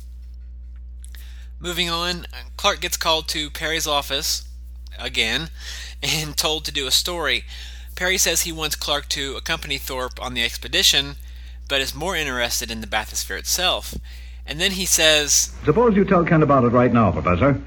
Moving 1.58 1.88
on, 1.88 2.26
Clark 2.58 2.82
gets 2.82 2.98
called 2.98 3.28
to 3.28 3.48
Perry's 3.48 3.86
office 3.86 4.46
again 4.98 5.48
and 6.02 6.36
told 6.36 6.66
to 6.66 6.70
do 6.70 6.86
a 6.86 6.90
story. 6.90 7.44
Perry 7.96 8.18
says 8.18 8.42
he 8.42 8.52
wants 8.52 8.76
Clark 8.76 9.08
to 9.08 9.36
accompany 9.36 9.78
Thorpe 9.78 10.20
on 10.20 10.34
the 10.34 10.44
expedition, 10.44 11.16
but 11.66 11.80
is 11.80 11.94
more 11.94 12.14
interested 12.14 12.70
in 12.70 12.82
the 12.82 12.86
bathysphere 12.86 13.38
itself. 13.38 13.94
And 14.46 14.60
then 14.60 14.72
he 14.72 14.84
says, 14.84 15.54
Suppose 15.64 15.96
you 15.96 16.04
tell 16.04 16.26
Kent 16.26 16.42
about 16.42 16.64
it 16.64 16.72
right 16.72 16.92
now, 16.92 17.10
Professor. 17.10 17.58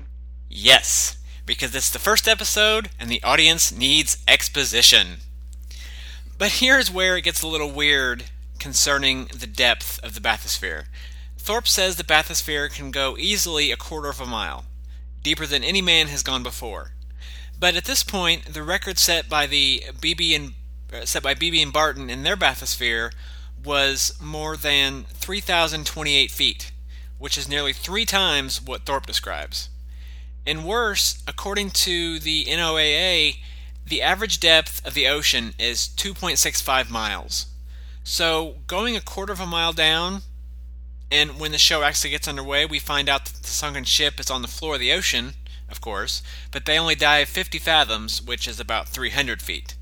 Yes, 0.48 1.18
because 1.48 1.74
it's 1.74 1.90
the 1.90 1.98
first 1.98 2.28
episode 2.28 2.92
and 3.00 3.10
the 3.10 3.24
audience 3.24 3.76
needs 3.76 4.24
exposition. 4.28 5.18
But 6.38 6.60
here's 6.62 6.92
where 6.92 7.18
it 7.18 7.24
gets 7.24 7.42
a 7.42 7.48
little 7.48 7.72
weird 7.72 8.26
concerning 8.66 9.26
the 9.26 9.46
depth 9.46 10.04
of 10.04 10.16
the 10.16 10.20
bathysphere. 10.20 10.86
Thorpe 11.38 11.68
says 11.68 11.98
the 11.98 12.04
bathysphere 12.04 12.68
can 12.74 12.90
go 12.90 13.16
easily 13.16 13.70
a 13.70 13.78
quarter 13.78 14.10
of 14.10 14.20
a 14.20 14.26
mile, 14.26 14.66
deeper 15.22 15.46
than 15.46 15.64
any 15.64 15.84
man 15.84 16.08
has 16.08 16.24
gone 16.24 16.42
before. 16.42 16.94
But 17.60 17.76
at 17.76 17.86
this 17.86 18.04
point, 18.04 18.52
the 18.56 18.64
record 18.64 18.98
set 18.98 19.30
by 19.30 19.46
the 19.46 19.84
Beebe 20.02 20.34
and 20.34 20.54
uh, 20.92 21.06
set 21.06 21.22
by 21.22 21.36
Beebe 21.36 21.62
and 21.62 21.72
Barton 21.72 22.10
in 22.10 22.24
their 22.24 22.36
bathysphere 22.36 23.12
was 23.64 24.20
more 24.20 24.58
than 24.58 25.04
3,028 25.14 26.32
feet, 26.32 26.72
which 27.20 27.38
is 27.38 27.48
nearly 27.48 27.72
three 27.72 28.04
times 28.04 28.60
what 28.60 28.84
Thorpe 28.84 29.06
describes. 29.06 29.70
And 30.44 30.66
worse, 30.66 31.22
according 31.28 31.70
to 31.86 32.18
the 32.18 32.46
NOAA, 32.46 33.36
the 33.86 34.02
average 34.02 34.40
depth 34.40 34.84
of 34.88 34.96
the 34.96 35.08
ocean 35.08 35.54
is 35.60 35.88
2.65 35.88 36.90
miles. 36.90 37.46
So 38.08 38.58
going 38.68 38.96
a 38.96 39.02
quarter 39.02 39.34
of 39.34 39.40
a 39.40 39.48
mile 39.48 39.74
down, 39.74 40.22
and 41.12 41.40
when 41.40 41.52
the 41.52 41.58
show 41.58 41.82
actually 41.82 42.12
gets 42.12 42.28
underway, 42.28 42.64
we 42.64 42.78
find 42.78 43.10
out 43.10 43.26
that 43.26 43.42
the 43.42 43.50
sunken 43.50 43.84
ship 43.84 44.20
is 44.20 44.30
on 44.30 44.44
the 44.44 44.48
floor 44.48 44.76
of 44.76 44.80
the 44.80 44.94
ocean, 44.94 45.34
of 45.70 45.82
course, 45.82 46.22
but 46.52 46.66
they 46.66 46.78
only 46.78 46.94
dive 46.94 47.28
50 47.28 47.58
fathoms, 47.58 48.22
which 48.22 48.48
is 48.48 48.60
about 48.60 48.88
300 48.88 49.42
feet. 49.42 49.74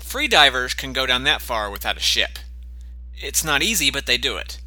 Free 0.00 0.26
divers 0.26 0.74
can 0.74 0.92
go 0.92 1.06
down 1.06 1.22
that 1.22 1.40
far 1.40 1.70
without 1.70 1.96
a 1.96 2.00
ship. 2.00 2.40
It's 3.14 3.44
not 3.44 3.62
easy, 3.62 3.88
but 3.88 4.06
they 4.06 4.18
do 4.18 4.36
it. 4.36 4.58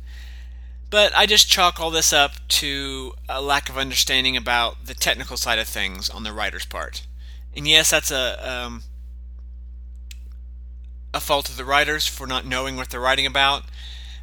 But 0.89 1.13
I 1.13 1.25
just 1.25 1.49
chalk 1.49 1.81
all 1.81 1.91
this 1.91 2.13
up 2.13 2.35
to 2.47 3.15
a 3.27 3.41
lack 3.41 3.67
of 3.67 3.77
understanding 3.77 4.38
about 4.38 4.85
the 4.85 4.93
technical 4.93 5.35
side 5.35 5.59
of 5.59 5.67
things 5.67 6.09
on 6.09 6.23
the 6.23 6.31
writer's 6.31 6.65
part. 6.65 7.05
And 7.53 7.67
yes, 7.67 7.89
that's 7.89 8.11
a 8.11 8.49
um, 8.49 8.83
a 11.18 11.20
fault 11.20 11.49
of 11.49 11.57
the 11.57 11.65
writers 11.65 12.07
for 12.07 12.26
not 12.28 12.45
knowing 12.45 12.76
what 12.78 12.89
they're 12.89 12.99
writing 12.99 13.26
about. 13.26 13.63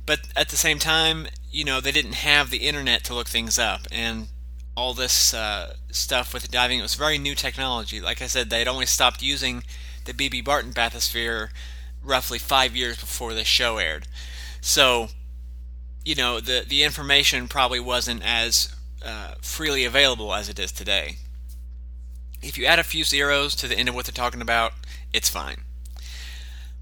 But 0.06 0.20
at 0.36 0.48
the 0.48 0.56
same 0.56 0.78
time, 0.78 1.26
you 1.50 1.64
know, 1.64 1.80
they 1.80 1.92
didn't 1.92 2.14
have 2.14 2.50
the 2.50 2.58
internet 2.58 3.04
to 3.04 3.14
look 3.14 3.28
things 3.28 3.58
up, 3.58 3.82
and 3.90 4.28
all 4.76 4.94
this 4.94 5.32
uh, 5.32 5.74
stuff 5.90 6.34
with 6.34 6.42
the 6.42 6.48
diving. 6.48 6.78
It 6.78 6.82
was 6.82 6.94
very 6.94 7.18
new 7.18 7.34
technology. 7.34 8.00
Like 8.00 8.20
I 8.20 8.26
said, 8.26 8.50
they 8.50 8.58
had 8.58 8.68
only 8.68 8.86
stopped 8.86 9.22
using 9.22 9.62
the 10.04 10.12
Beebe 10.12 10.40
Barton 10.40 10.72
bathysphere 10.72 11.48
roughly 12.02 12.38
five 12.38 12.76
years 12.76 12.98
before 12.98 13.34
this 13.34 13.46
show 13.46 13.78
aired. 13.78 14.06
So, 14.60 15.08
you 16.04 16.14
know, 16.14 16.40
the 16.40 16.64
the 16.66 16.82
information 16.82 17.48
probably 17.48 17.80
wasn't 17.80 18.22
as 18.24 18.74
uh, 19.04 19.34
freely 19.40 19.84
available 19.84 20.34
as 20.34 20.48
it 20.48 20.58
is 20.58 20.72
today. 20.72 21.16
If 22.42 22.58
you 22.58 22.66
add 22.66 22.78
a 22.78 22.84
few 22.84 23.04
zeros 23.04 23.54
to 23.56 23.68
the 23.68 23.78
end 23.78 23.88
of 23.88 23.94
what 23.94 24.06
they're 24.06 24.12
talking 24.12 24.42
about, 24.42 24.72
it's 25.12 25.30
fine. 25.30 25.62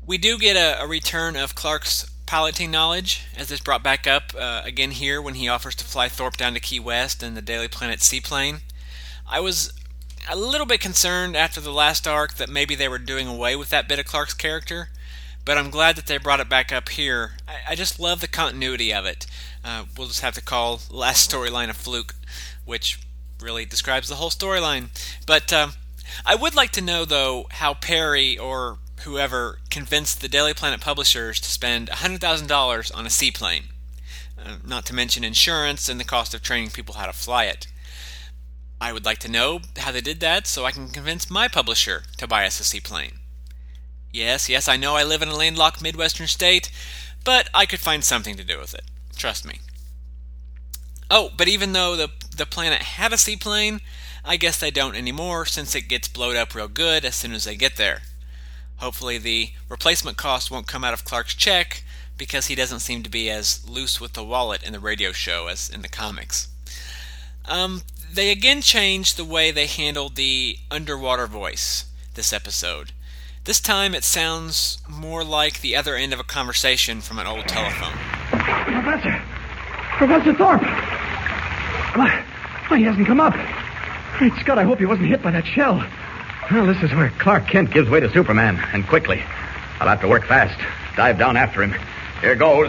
We 0.04 0.18
do 0.18 0.36
get 0.36 0.56
a, 0.56 0.82
a 0.82 0.86
return 0.86 1.36
of 1.36 1.54
Clark's 1.54 2.10
piloting 2.26 2.72
knowledge, 2.72 3.24
as 3.36 3.52
is 3.52 3.60
brought 3.60 3.84
back 3.84 4.04
up 4.04 4.32
uh, 4.36 4.62
again 4.64 4.90
here 4.90 5.22
when 5.22 5.34
he 5.34 5.48
offers 5.48 5.76
to 5.76 5.84
fly 5.84 6.08
Thorpe 6.08 6.36
down 6.36 6.54
to 6.54 6.60
Key 6.60 6.80
West 6.80 7.22
in 7.22 7.34
the 7.34 7.42
Daily 7.42 7.68
Planet 7.68 8.00
seaplane. 8.00 8.62
I 9.28 9.38
was 9.38 9.72
a 10.28 10.36
little 10.36 10.66
bit 10.66 10.80
concerned 10.80 11.36
after 11.36 11.60
the 11.60 11.72
last 11.72 12.08
arc 12.08 12.34
that 12.34 12.48
maybe 12.48 12.74
they 12.74 12.88
were 12.88 12.98
doing 12.98 13.28
away 13.28 13.54
with 13.54 13.70
that 13.70 13.88
bit 13.88 14.00
of 14.00 14.04
Clark's 14.04 14.34
character, 14.34 14.88
but 15.44 15.56
I'm 15.56 15.70
glad 15.70 15.94
that 15.94 16.06
they 16.06 16.18
brought 16.18 16.40
it 16.40 16.48
back 16.48 16.72
up 16.72 16.88
here. 16.88 17.34
I, 17.46 17.72
I 17.72 17.74
just 17.76 18.00
love 18.00 18.20
the 18.20 18.28
continuity 18.28 18.92
of 18.92 19.06
it. 19.06 19.26
Uh, 19.64 19.84
we'll 19.96 20.08
just 20.08 20.22
have 20.22 20.34
to 20.34 20.42
call 20.42 20.80
last 20.90 21.30
storyline 21.30 21.68
a 21.68 21.74
fluke, 21.74 22.14
which 22.64 22.98
really 23.40 23.64
describes 23.64 24.08
the 24.08 24.16
whole 24.16 24.30
storyline. 24.30 24.88
But 25.26 25.52
um, 25.52 25.74
I 26.26 26.34
would 26.34 26.56
like 26.56 26.72
to 26.72 26.80
know, 26.80 27.04
though, 27.04 27.46
how 27.50 27.74
Perry 27.74 28.36
or 28.36 28.78
whoever 29.04 29.58
convinced 29.70 30.20
the 30.20 30.28
Daily 30.28 30.54
Planet 30.54 30.80
publishers 30.80 31.40
to 31.40 31.50
spend 31.50 31.88
$100,000 31.88 32.96
on 32.96 33.06
a 33.06 33.10
seaplane, 33.10 33.64
uh, 34.38 34.56
not 34.64 34.86
to 34.86 34.94
mention 34.94 35.24
insurance 35.24 35.88
and 35.88 36.00
the 36.00 36.04
cost 36.04 36.34
of 36.34 36.42
training 36.42 36.70
people 36.70 36.94
how 36.94 37.06
to 37.06 37.12
fly 37.12 37.44
it. 37.44 37.66
I 38.80 38.92
would 38.92 39.04
like 39.04 39.18
to 39.18 39.30
know 39.30 39.60
how 39.76 39.92
they 39.92 40.00
did 40.00 40.20
that 40.20 40.46
so 40.46 40.64
I 40.64 40.72
can 40.72 40.88
convince 40.88 41.30
my 41.30 41.46
publisher 41.46 42.04
to 42.16 42.26
buy 42.26 42.46
us 42.46 42.58
a 42.58 42.64
seaplane. 42.64 43.18
Yes, 44.12 44.48
yes, 44.48 44.68
I 44.68 44.76
know 44.76 44.96
I 44.96 45.04
live 45.04 45.22
in 45.22 45.28
a 45.28 45.36
landlocked 45.36 45.82
Midwestern 45.82 46.26
state, 46.26 46.70
but 47.24 47.48
I 47.54 47.66
could 47.66 47.80
find 47.80 48.02
something 48.02 48.36
to 48.36 48.44
do 48.44 48.58
with 48.58 48.74
it. 48.74 48.84
Trust 49.16 49.46
me. 49.46 49.60
Oh, 51.10 51.30
but 51.36 51.48
even 51.48 51.72
though 51.72 51.94
the 51.94 52.10
the 52.36 52.46
planet 52.46 52.82
had 52.82 53.12
a 53.12 53.18
seaplane, 53.18 53.80
I 54.24 54.36
guess 54.36 54.58
they 54.58 54.70
don't 54.70 54.96
anymore 54.96 55.44
since 55.44 55.74
it 55.74 55.82
gets 55.82 56.08
blowed 56.08 56.36
up 56.36 56.54
real 56.54 56.68
good 56.68 57.04
as 57.04 57.14
soon 57.14 57.32
as 57.32 57.44
they 57.44 57.56
get 57.56 57.76
there. 57.76 58.02
Hopefully, 58.82 59.16
the 59.16 59.50
replacement 59.68 60.16
cost 60.16 60.50
won't 60.50 60.66
come 60.66 60.82
out 60.82 60.92
of 60.92 61.04
Clark's 61.04 61.36
check 61.36 61.84
because 62.18 62.46
he 62.46 62.56
doesn't 62.56 62.80
seem 62.80 63.04
to 63.04 63.08
be 63.08 63.30
as 63.30 63.64
loose 63.64 64.00
with 64.00 64.14
the 64.14 64.24
wallet 64.24 64.60
in 64.64 64.72
the 64.72 64.80
radio 64.80 65.12
show 65.12 65.46
as 65.46 65.70
in 65.70 65.82
the 65.82 65.88
comics. 65.88 66.48
Um, 67.44 67.82
they 68.12 68.32
again 68.32 68.60
changed 68.60 69.16
the 69.16 69.24
way 69.24 69.52
they 69.52 69.66
handled 69.66 70.16
the 70.16 70.58
underwater 70.68 71.28
voice 71.28 71.84
this 72.14 72.32
episode. 72.32 72.90
This 73.44 73.60
time 73.60 73.94
it 73.94 74.02
sounds 74.02 74.78
more 74.88 75.22
like 75.22 75.60
the 75.60 75.76
other 75.76 75.94
end 75.94 76.12
of 76.12 76.18
a 76.18 76.24
conversation 76.24 77.00
from 77.00 77.20
an 77.20 77.26
old 77.28 77.46
telephone. 77.46 77.96
Professor! 78.30 79.22
Professor 79.96 80.34
Thorpe! 80.34 80.62
Why, 81.94 82.24
why, 82.66 82.78
he 82.78 82.82
hasn't 82.82 83.06
come 83.06 83.20
up. 83.20 83.34
Great 84.18 84.32
Scott, 84.40 84.58
I 84.58 84.64
hope 84.64 84.80
he 84.80 84.86
wasn't 84.86 85.06
hit 85.06 85.22
by 85.22 85.30
that 85.30 85.46
shell. 85.46 85.80
Well, 86.50 86.66
this 86.66 86.82
is 86.82 86.92
where 86.92 87.10
Clark 87.18 87.46
Kent 87.46 87.70
gives 87.70 87.88
way 87.88 88.00
to 88.00 88.12
Superman, 88.12 88.58
and 88.72 88.86
quickly. 88.86 89.22
I'll 89.80 89.88
have 89.88 90.00
to 90.02 90.08
work 90.08 90.26
fast. 90.26 90.58
Dive 90.96 91.18
down 91.18 91.36
after 91.36 91.62
him. 91.62 91.74
Here 92.20 92.34
goes. 92.36 92.68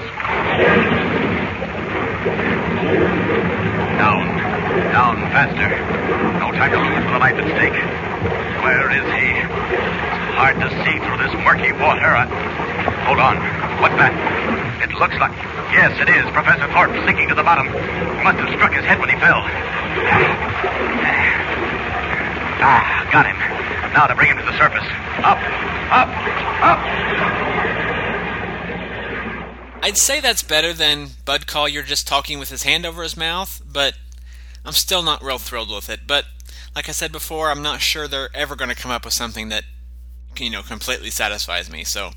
Down. 3.99 4.23
Down 4.93 5.15
faster. 5.35 5.69
No 6.39 6.51
time 6.53 6.71
to 6.71 6.79
lose 6.79 7.05
a 7.11 7.19
life 7.19 7.35
at 7.35 7.45
stake. 7.57 7.75
Where 8.63 8.89
is 8.93 9.03
he? 9.19 9.35
It's 9.35 10.35
hard 10.37 10.55
to 10.61 10.69
see 10.85 10.95
through 11.03 11.17
this 11.19 11.33
murky 11.43 11.73
water. 11.73 12.07
I... 12.07 12.25
Hold 13.03 13.19
on. 13.19 13.35
What's 13.81 13.97
that? 13.99 14.13
It 14.81 14.93
looks 14.95 15.17
like. 15.19 15.35
Yes, 15.75 15.99
it 15.99 16.07
is. 16.07 16.23
Professor 16.31 16.71
Thorpe 16.71 16.95
sinking 17.05 17.27
to 17.29 17.35
the 17.35 17.43
bottom. 17.43 17.67
He 17.67 18.23
must 18.23 18.39
have 18.39 18.49
struck 18.55 18.71
his 18.71 18.85
head 18.85 18.99
when 18.99 19.09
he 19.09 19.17
fell. 19.19 19.43
Ah, 22.59 23.09
got 23.11 23.25
him. 23.25 23.37
Now 23.93 24.07
to 24.07 24.15
bring 24.15 24.29
him 24.29 24.37
to 24.37 24.43
the 24.43 24.57
surface. 24.57 24.83
Up, 25.23 25.37
up, 25.91 26.09
up. 26.61 26.79
I'd 29.83 29.97
say 29.97 30.19
that's 30.19 30.43
better 30.43 30.73
than 30.73 31.09
Bud 31.25 31.45
Collyer 31.45 31.83
just 31.83 32.07
talking 32.07 32.39
with 32.39 32.49
his 32.49 32.63
hand 32.63 32.85
over 32.85 33.03
his 33.03 33.17
mouth, 33.17 33.61
but 33.69 33.95
I'm 34.65 34.73
still 34.73 35.03
not 35.03 35.21
real 35.21 35.37
thrilled 35.37 35.69
with 35.69 35.89
it. 35.89 36.07
But 36.07 36.25
like 36.75 36.87
I 36.87 36.93
said 36.93 37.11
before, 37.11 37.49
I'm 37.51 37.61
not 37.61 37.81
sure 37.81 38.07
they're 38.07 38.29
ever 38.33 38.55
going 38.55 38.69
to 38.69 38.75
come 38.75 38.91
up 38.91 39.05
with 39.05 39.13
something 39.13 39.49
that 39.49 39.65
you 40.37 40.49
know 40.49 40.63
completely 40.63 41.09
satisfies 41.09 41.69
me. 41.69 41.83
So 41.83 42.11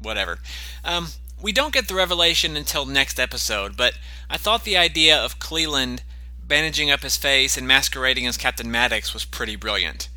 whatever. 0.00 0.38
Um, 0.84 1.08
we 1.40 1.52
don't 1.52 1.72
get 1.72 1.88
the 1.88 1.94
revelation 1.94 2.56
until 2.56 2.86
next 2.86 3.18
episode, 3.18 3.76
but 3.76 3.98
I 4.30 4.36
thought 4.36 4.64
the 4.64 4.76
idea 4.76 5.16
of 5.16 5.38
Cleland 5.38 6.02
bandaging 6.46 6.90
up 6.90 7.02
his 7.02 7.16
face 7.16 7.56
and 7.56 7.66
masquerading 7.66 8.26
as 8.26 8.36
Captain 8.36 8.70
Maddox 8.70 9.12
was 9.12 9.24
pretty 9.24 9.56
brilliant. 9.56 10.08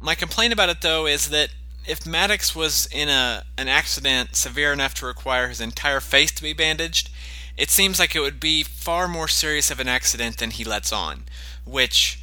My 0.00 0.14
complaint 0.14 0.52
about 0.52 0.68
it, 0.68 0.82
though, 0.82 1.06
is 1.06 1.30
that 1.30 1.50
if 1.86 2.06
Maddox 2.06 2.54
was 2.54 2.88
in 2.92 3.08
a 3.08 3.44
an 3.58 3.68
accident 3.68 4.36
severe 4.36 4.72
enough 4.72 4.94
to 4.94 5.06
require 5.06 5.48
his 5.48 5.60
entire 5.60 6.00
face 6.00 6.30
to 6.32 6.42
be 6.42 6.52
bandaged, 6.52 7.10
it 7.56 7.70
seems 7.70 7.98
like 7.98 8.14
it 8.14 8.20
would 8.20 8.40
be 8.40 8.62
far 8.62 9.06
more 9.06 9.28
serious 9.28 9.70
of 9.70 9.80
an 9.80 9.88
accident 9.88 10.38
than 10.38 10.50
he 10.50 10.64
lets 10.64 10.92
on, 10.92 11.24
which 11.64 12.20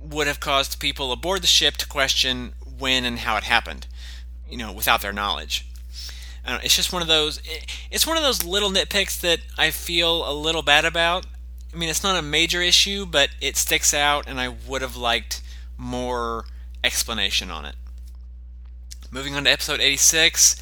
would 0.00 0.26
have 0.26 0.40
caused 0.40 0.80
people 0.80 1.12
aboard 1.12 1.42
the 1.42 1.46
ship 1.46 1.76
to 1.76 1.86
question 1.86 2.52
when 2.78 3.04
and 3.04 3.20
how 3.20 3.36
it 3.36 3.44
happened, 3.44 3.86
you 4.48 4.56
know, 4.56 4.72
without 4.72 5.02
their 5.02 5.12
knowledge. 5.12 5.66
Know, 6.46 6.60
it's 6.62 6.76
just 6.76 6.92
one 6.92 7.02
of 7.02 7.08
those. 7.08 7.40
It's 7.90 8.06
one 8.06 8.16
of 8.16 8.22
those 8.22 8.44
little 8.44 8.70
nitpicks 8.70 9.20
that 9.20 9.40
I 9.58 9.70
feel 9.70 10.28
a 10.28 10.32
little 10.32 10.62
bad 10.62 10.84
about. 10.84 11.26
I 11.76 11.78
mean, 11.78 11.90
it's 11.90 12.02
not 12.02 12.16
a 12.16 12.22
major 12.22 12.62
issue, 12.62 13.04
but 13.04 13.28
it 13.38 13.54
sticks 13.58 13.92
out, 13.92 14.26
and 14.26 14.40
I 14.40 14.48
would 14.48 14.80
have 14.80 14.96
liked 14.96 15.42
more 15.76 16.46
explanation 16.82 17.50
on 17.50 17.66
it. 17.66 17.74
Moving 19.10 19.34
on 19.34 19.44
to 19.44 19.50
episode 19.50 19.80
86, 19.80 20.56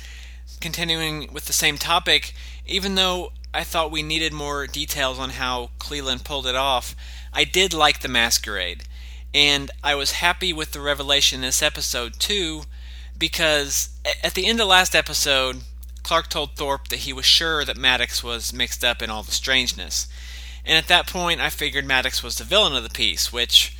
continuing 0.61 1.33
with 1.33 1.45
the 1.45 1.53
same 1.53 1.79
topic, 1.79 2.35
even 2.67 2.97
though 2.97 3.31
I 3.55 3.63
thought 3.63 3.93
we 3.93 4.03
needed 4.03 4.33
more 4.33 4.67
details 4.67 5.21
on 5.21 5.31
how 5.31 5.71
Cleland 5.79 6.25
pulled 6.25 6.49
it 6.49 6.57
off, 6.57 6.97
I 7.33 7.45
did 7.45 7.73
like 7.73 8.01
the 8.01 8.09
masquerade. 8.09 8.83
And 9.33 9.71
I 9.85 9.95
was 9.95 10.13
happy 10.13 10.53
with 10.53 10.73
the 10.73 10.81
revelation 10.81 11.37
in 11.37 11.43
this 11.43 11.63
episode, 11.63 12.19
too, 12.19 12.65
because 13.17 13.91
at 14.25 14.35
the 14.35 14.47
end 14.47 14.61
of 14.61 14.67
last 14.67 14.97
episode, 14.97 15.59
Clark 16.03 16.29
told 16.29 16.57
Thorpe 16.57 16.89
that 16.89 17.01
he 17.01 17.13
was 17.13 17.25
sure 17.25 17.65
that 17.65 17.77
Maddox 17.77 18.25
was 18.25 18.53
mixed 18.53 18.83
up 18.83 19.01
in 19.01 19.11
all 19.11 19.23
the 19.23 19.31
strangeness. 19.31 20.09
And 20.65 20.79
at 20.79 20.89
that 20.89 21.07
point, 21.07 21.41
I 21.41 21.51
figured 21.51 21.85
Maddox 21.85 22.23
was 22.23 22.37
the 22.37 22.45
villain 22.45 22.75
of 22.75 22.83
the 22.83 22.91
piece, 22.91 23.33
which, 23.33 23.77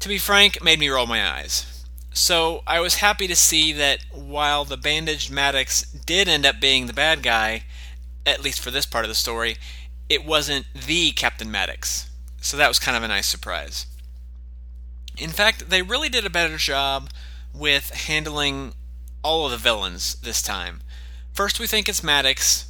to 0.00 0.08
be 0.08 0.18
frank, 0.18 0.62
made 0.62 0.78
me 0.78 0.88
roll 0.88 1.06
my 1.06 1.26
eyes. 1.26 1.84
So 2.12 2.62
I 2.66 2.80
was 2.80 2.96
happy 2.96 3.26
to 3.26 3.36
see 3.36 3.72
that 3.72 4.04
while 4.12 4.64
the 4.64 4.76
bandaged 4.76 5.30
Maddox 5.30 5.82
did 5.82 6.28
end 6.28 6.46
up 6.46 6.60
being 6.60 6.86
the 6.86 6.92
bad 6.92 7.22
guy, 7.22 7.64
at 8.24 8.42
least 8.42 8.60
for 8.60 8.70
this 8.70 8.86
part 8.86 9.04
of 9.04 9.08
the 9.08 9.14
story, 9.14 9.56
it 10.08 10.24
wasn't 10.24 10.66
the 10.74 11.12
Captain 11.12 11.50
Maddox. 11.50 12.10
So 12.40 12.56
that 12.56 12.68
was 12.68 12.78
kind 12.78 12.96
of 12.96 13.02
a 13.02 13.08
nice 13.08 13.26
surprise. 13.26 13.86
In 15.16 15.30
fact, 15.30 15.70
they 15.70 15.82
really 15.82 16.08
did 16.08 16.26
a 16.26 16.30
better 16.30 16.56
job 16.58 17.10
with 17.54 17.90
handling 17.90 18.74
all 19.22 19.46
of 19.46 19.50
the 19.50 19.56
villains 19.56 20.14
this 20.16 20.42
time. 20.42 20.80
First, 21.32 21.58
we 21.58 21.66
think 21.66 21.88
it's 21.88 22.02
Maddox, 22.02 22.66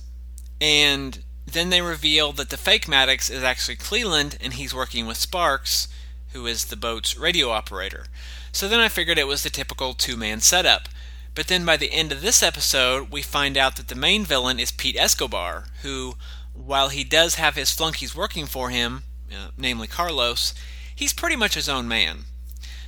and 0.60 1.22
then 1.46 1.70
they 1.70 1.80
reveal 1.80 2.32
that 2.32 2.50
the 2.50 2.56
fake 2.56 2.88
Maddox 2.88 3.30
is 3.30 3.42
actually 3.42 3.76
Cleland, 3.76 4.36
and 4.40 4.54
he's 4.54 4.74
working 4.74 5.06
with 5.06 5.16
Sparks, 5.16 5.88
who 6.32 6.46
is 6.46 6.66
the 6.66 6.76
boat's 6.76 7.16
radio 7.16 7.50
operator. 7.50 8.06
So 8.52 8.68
then 8.68 8.80
I 8.80 8.88
figured 8.88 9.18
it 9.18 9.26
was 9.26 9.42
the 9.42 9.50
typical 9.50 9.94
two 9.94 10.16
man 10.16 10.40
setup. 10.40 10.88
But 11.34 11.48
then 11.48 11.64
by 11.64 11.76
the 11.76 11.92
end 11.92 12.12
of 12.12 12.22
this 12.22 12.42
episode, 12.42 13.10
we 13.10 13.22
find 13.22 13.56
out 13.56 13.76
that 13.76 13.88
the 13.88 13.94
main 13.94 14.24
villain 14.24 14.58
is 14.58 14.72
Pete 14.72 14.96
Escobar, 14.96 15.66
who, 15.82 16.14
while 16.54 16.88
he 16.88 17.04
does 17.04 17.34
have 17.34 17.54
his 17.54 17.70
flunkies 17.70 18.14
working 18.14 18.46
for 18.46 18.70
him, 18.70 19.02
uh, 19.30 19.50
namely 19.56 19.86
Carlos, 19.86 20.54
he's 20.94 21.12
pretty 21.12 21.36
much 21.36 21.54
his 21.54 21.68
own 21.68 21.86
man. 21.86 22.24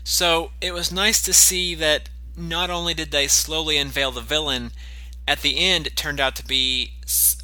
So 0.02 0.52
it 0.62 0.72
was 0.72 0.90
nice 0.90 1.20
to 1.22 1.34
see 1.34 1.74
that 1.74 2.08
not 2.34 2.70
only 2.70 2.94
did 2.94 3.10
they 3.10 3.28
slowly 3.28 3.76
unveil 3.76 4.10
the 4.10 4.22
villain, 4.22 4.70
at 5.28 5.42
the 5.42 5.58
end 5.58 5.86
it 5.86 5.94
turned 5.94 6.18
out 6.18 6.34
to 6.34 6.44
be 6.44 6.92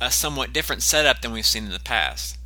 a 0.01 0.11
somewhat 0.11 0.55
different 0.55 0.83
setup 0.83 1.21
than 1.21 1.33
we've 1.33 1.47
seen 1.47 1.67
in 1.67 1.73
the 1.73 1.79
past. 1.79 2.39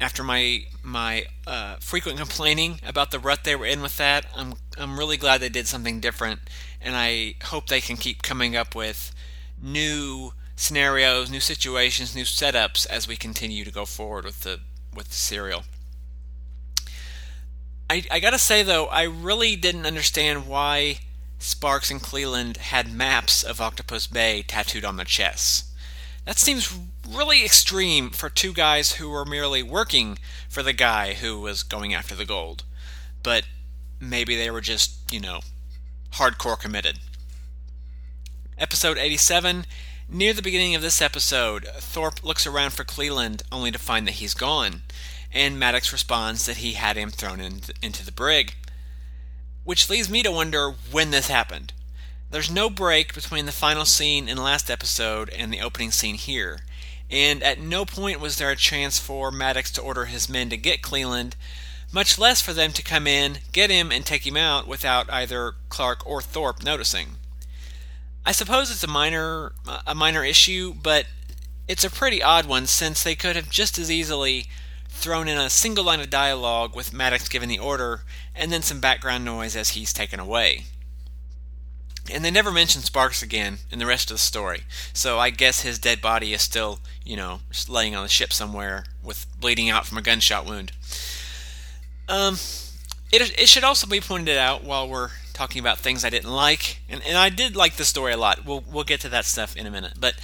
After 0.00 0.22
my 0.22 0.64
my 0.82 1.26
uh, 1.46 1.76
frequent 1.80 2.18
complaining 2.18 2.80
about 2.86 3.10
the 3.10 3.18
rut 3.18 3.44
they 3.44 3.56
were 3.56 3.66
in 3.66 3.82
with 3.82 3.96
that, 3.98 4.24
I'm 4.34 4.54
I'm 4.78 4.98
really 4.98 5.16
glad 5.16 5.40
they 5.40 5.50
did 5.50 5.66
something 5.66 6.00
different, 6.00 6.40
and 6.80 6.94
I 6.96 7.34
hope 7.44 7.66
they 7.66 7.82
can 7.82 7.96
keep 7.96 8.22
coming 8.22 8.56
up 8.56 8.74
with 8.74 9.12
new 9.60 10.32
scenarios, 10.54 11.30
new 11.30 11.40
situations, 11.40 12.14
new 12.14 12.24
setups 12.24 12.86
as 12.86 13.08
we 13.08 13.16
continue 13.16 13.64
to 13.64 13.72
go 13.72 13.84
forward 13.84 14.24
with 14.24 14.42
the 14.42 14.60
with 14.94 15.08
the 15.08 15.14
serial. 15.14 15.64
I, 17.90 18.04
I 18.08 18.20
gotta 18.20 18.38
say 18.38 18.62
though, 18.62 18.86
I 18.86 19.02
really 19.02 19.56
didn't 19.56 19.84
understand 19.84 20.46
why 20.46 21.00
Sparks 21.40 21.90
and 21.90 22.00
Cleland 22.00 22.56
had 22.58 22.92
maps 22.92 23.42
of 23.42 23.60
Octopus 23.60 24.06
Bay 24.06 24.44
tattooed 24.46 24.84
on 24.84 24.96
their 24.96 25.04
chests. 25.04 25.64
That 26.24 26.38
seems 26.38 26.78
really 27.08 27.44
extreme 27.44 28.10
for 28.10 28.30
two 28.30 28.52
guys 28.52 28.92
who 28.92 29.10
were 29.10 29.24
merely 29.24 29.62
working 29.62 30.18
for 30.48 30.62
the 30.62 30.72
guy 30.72 31.14
who 31.14 31.40
was 31.40 31.64
going 31.64 31.92
after 31.92 32.14
the 32.14 32.24
gold. 32.24 32.62
But 33.24 33.44
maybe 33.98 34.36
they 34.36 34.52
were 34.52 34.60
just, 34.60 35.12
you 35.12 35.18
know, 35.18 35.40
hardcore 36.12 36.60
committed. 36.60 37.00
Episode 38.56 38.98
87. 38.98 39.66
Near 40.08 40.32
the 40.32 40.42
beginning 40.42 40.76
of 40.76 40.82
this 40.82 41.02
episode, 41.02 41.66
Thorpe 41.78 42.22
looks 42.22 42.46
around 42.46 42.74
for 42.74 42.84
Cleland 42.84 43.42
only 43.50 43.72
to 43.72 43.78
find 43.78 44.06
that 44.06 44.14
he's 44.14 44.34
gone 44.34 44.82
and 45.32 45.58
Maddox 45.58 45.92
responds 45.92 46.46
that 46.46 46.58
he 46.58 46.72
had 46.72 46.96
him 46.96 47.10
thrown 47.10 47.40
in, 47.40 47.60
into 47.82 48.04
the 48.04 48.12
brig. 48.12 48.54
Which 49.70 49.88
leads 49.88 50.10
me 50.10 50.24
to 50.24 50.32
wonder 50.32 50.74
when 50.90 51.12
this 51.12 51.28
happened. 51.28 51.72
There's 52.32 52.50
no 52.50 52.68
break 52.70 53.14
between 53.14 53.46
the 53.46 53.52
final 53.52 53.84
scene 53.84 54.28
in 54.28 54.36
last 54.36 54.68
episode 54.68 55.28
and 55.28 55.52
the 55.52 55.60
opening 55.60 55.92
scene 55.92 56.16
here, 56.16 56.62
and 57.08 57.40
at 57.44 57.60
no 57.60 57.84
point 57.84 58.18
was 58.18 58.34
there 58.34 58.50
a 58.50 58.56
chance 58.56 58.98
for 58.98 59.30
Maddox 59.30 59.70
to 59.70 59.80
order 59.80 60.06
his 60.06 60.28
men 60.28 60.50
to 60.50 60.56
get 60.56 60.82
Cleland, 60.82 61.36
much 61.92 62.18
less 62.18 62.40
for 62.40 62.52
them 62.52 62.72
to 62.72 62.82
come 62.82 63.06
in, 63.06 63.38
get 63.52 63.70
him, 63.70 63.92
and 63.92 64.04
take 64.04 64.26
him 64.26 64.36
out 64.36 64.66
without 64.66 65.08
either 65.08 65.54
Clark 65.68 66.04
or 66.04 66.20
Thorpe 66.20 66.64
noticing. 66.64 67.10
I 68.26 68.32
suppose 68.32 68.72
it's 68.72 68.82
a 68.82 68.88
minor 68.88 69.52
a 69.86 69.94
minor 69.94 70.24
issue, 70.24 70.74
but 70.74 71.06
it's 71.68 71.84
a 71.84 71.90
pretty 71.90 72.20
odd 72.20 72.44
one 72.44 72.66
since 72.66 73.04
they 73.04 73.14
could 73.14 73.36
have 73.36 73.48
just 73.48 73.78
as 73.78 73.88
easily 73.88 74.48
thrown 75.00 75.28
in 75.28 75.38
a 75.38 75.50
single 75.50 75.84
line 75.84 76.00
of 76.00 76.10
dialogue 76.10 76.76
with 76.76 76.92
Maddox 76.92 77.28
giving 77.28 77.48
the 77.48 77.58
order, 77.58 78.02
and 78.34 78.52
then 78.52 78.62
some 78.62 78.80
background 78.80 79.24
noise 79.24 79.56
as 79.56 79.70
he's 79.70 79.92
taken 79.92 80.20
away. 80.20 80.64
And 82.12 82.24
they 82.24 82.30
never 82.30 82.50
mention 82.50 82.82
Sparks 82.82 83.22
again 83.22 83.58
in 83.70 83.78
the 83.78 83.86
rest 83.86 84.10
of 84.10 84.16
the 84.16 84.18
story, 84.18 84.62
so 84.92 85.18
I 85.18 85.30
guess 85.30 85.62
his 85.62 85.78
dead 85.78 86.00
body 86.00 86.32
is 86.32 86.42
still, 86.42 86.80
you 87.04 87.16
know, 87.16 87.40
laying 87.68 87.94
on 87.94 88.02
the 88.02 88.08
ship 88.08 88.32
somewhere 88.32 88.84
with 89.02 89.26
bleeding 89.38 89.70
out 89.70 89.86
from 89.86 89.98
a 89.98 90.02
gunshot 90.02 90.46
wound. 90.46 90.72
Um, 92.08 92.34
it, 93.12 93.38
it 93.38 93.48
should 93.48 93.64
also 93.64 93.86
be 93.86 94.00
pointed 94.00 94.36
out 94.36 94.64
while 94.64 94.88
we're 94.88 95.10
talking 95.32 95.60
about 95.60 95.78
things 95.78 96.04
I 96.04 96.10
didn't 96.10 96.30
like, 96.30 96.80
and, 96.88 97.02
and 97.06 97.16
I 97.16 97.28
did 97.28 97.56
like 97.56 97.76
the 97.76 97.84
story 97.84 98.12
a 98.12 98.16
lot. 98.16 98.44
We'll 98.44 98.64
we'll 98.70 98.84
get 98.84 99.00
to 99.02 99.08
that 99.10 99.24
stuff 99.24 99.56
in 99.56 99.66
a 99.66 99.70
minute, 99.70 99.94
but 99.98 100.14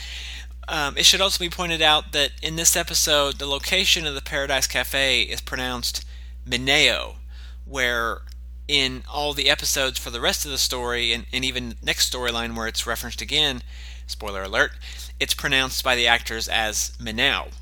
um, 0.68 0.96
it 0.96 1.04
should 1.04 1.20
also 1.20 1.42
be 1.42 1.50
pointed 1.50 1.80
out 1.80 2.12
that 2.12 2.32
in 2.42 2.56
this 2.56 2.76
episode, 2.76 3.38
the 3.38 3.46
location 3.46 4.06
of 4.06 4.14
the 4.14 4.22
Paradise 4.22 4.66
Cafe 4.66 5.22
is 5.22 5.40
pronounced 5.40 6.04
Mineo, 6.46 7.16
where 7.64 8.22
in 8.66 9.04
all 9.08 9.32
the 9.32 9.48
episodes 9.48 9.98
for 9.98 10.10
the 10.10 10.20
rest 10.20 10.44
of 10.44 10.50
the 10.50 10.58
story, 10.58 11.12
and, 11.12 11.26
and 11.32 11.44
even 11.44 11.76
next 11.82 12.12
storyline 12.12 12.56
where 12.56 12.66
it's 12.66 12.86
referenced 12.86 13.22
again, 13.22 13.62
spoiler 14.06 14.42
alert, 14.42 14.72
it's 15.20 15.34
pronounced 15.34 15.84
by 15.84 15.94
the 15.94 16.06
actors 16.06 16.48
as 16.48 16.92
Minao. 17.00 17.52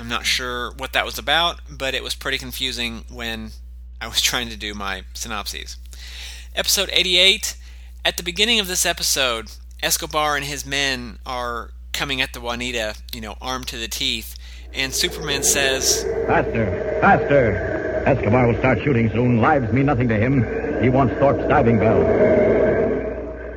I'm 0.00 0.08
not 0.08 0.26
sure 0.26 0.72
what 0.72 0.92
that 0.94 1.04
was 1.04 1.18
about, 1.18 1.60
but 1.70 1.94
it 1.94 2.02
was 2.02 2.14
pretty 2.14 2.38
confusing 2.38 3.04
when 3.10 3.50
I 4.00 4.08
was 4.08 4.20
trying 4.20 4.48
to 4.48 4.56
do 4.56 4.74
my 4.74 5.04
synopses. 5.14 5.76
Episode 6.54 6.90
88. 6.92 7.56
At 8.02 8.16
the 8.16 8.22
beginning 8.22 8.58
of 8.58 8.66
this 8.66 8.86
episode, 8.86 9.50
Escobar 9.82 10.36
and 10.36 10.44
his 10.44 10.66
men 10.66 11.18
are 11.24 11.70
coming 11.92 12.20
at 12.20 12.32
the 12.32 12.40
Juanita, 12.40 12.94
you 13.12 13.20
know, 13.20 13.36
armed 13.40 13.66
to 13.68 13.76
the 13.76 13.88
teeth, 13.88 14.36
and 14.72 14.94
Superman 14.94 15.42
says, 15.42 16.04
Faster, 16.26 16.98
faster. 17.00 18.02
Escobar 18.06 18.46
will 18.46 18.58
start 18.58 18.82
shooting 18.82 19.10
soon. 19.10 19.40
Lives 19.40 19.72
mean 19.72 19.86
nothing 19.86 20.08
to 20.08 20.16
him. 20.16 20.82
He 20.82 20.88
wants 20.88 21.14
Thorpe's 21.14 21.46
diving 21.48 21.78
bell. 21.78 22.00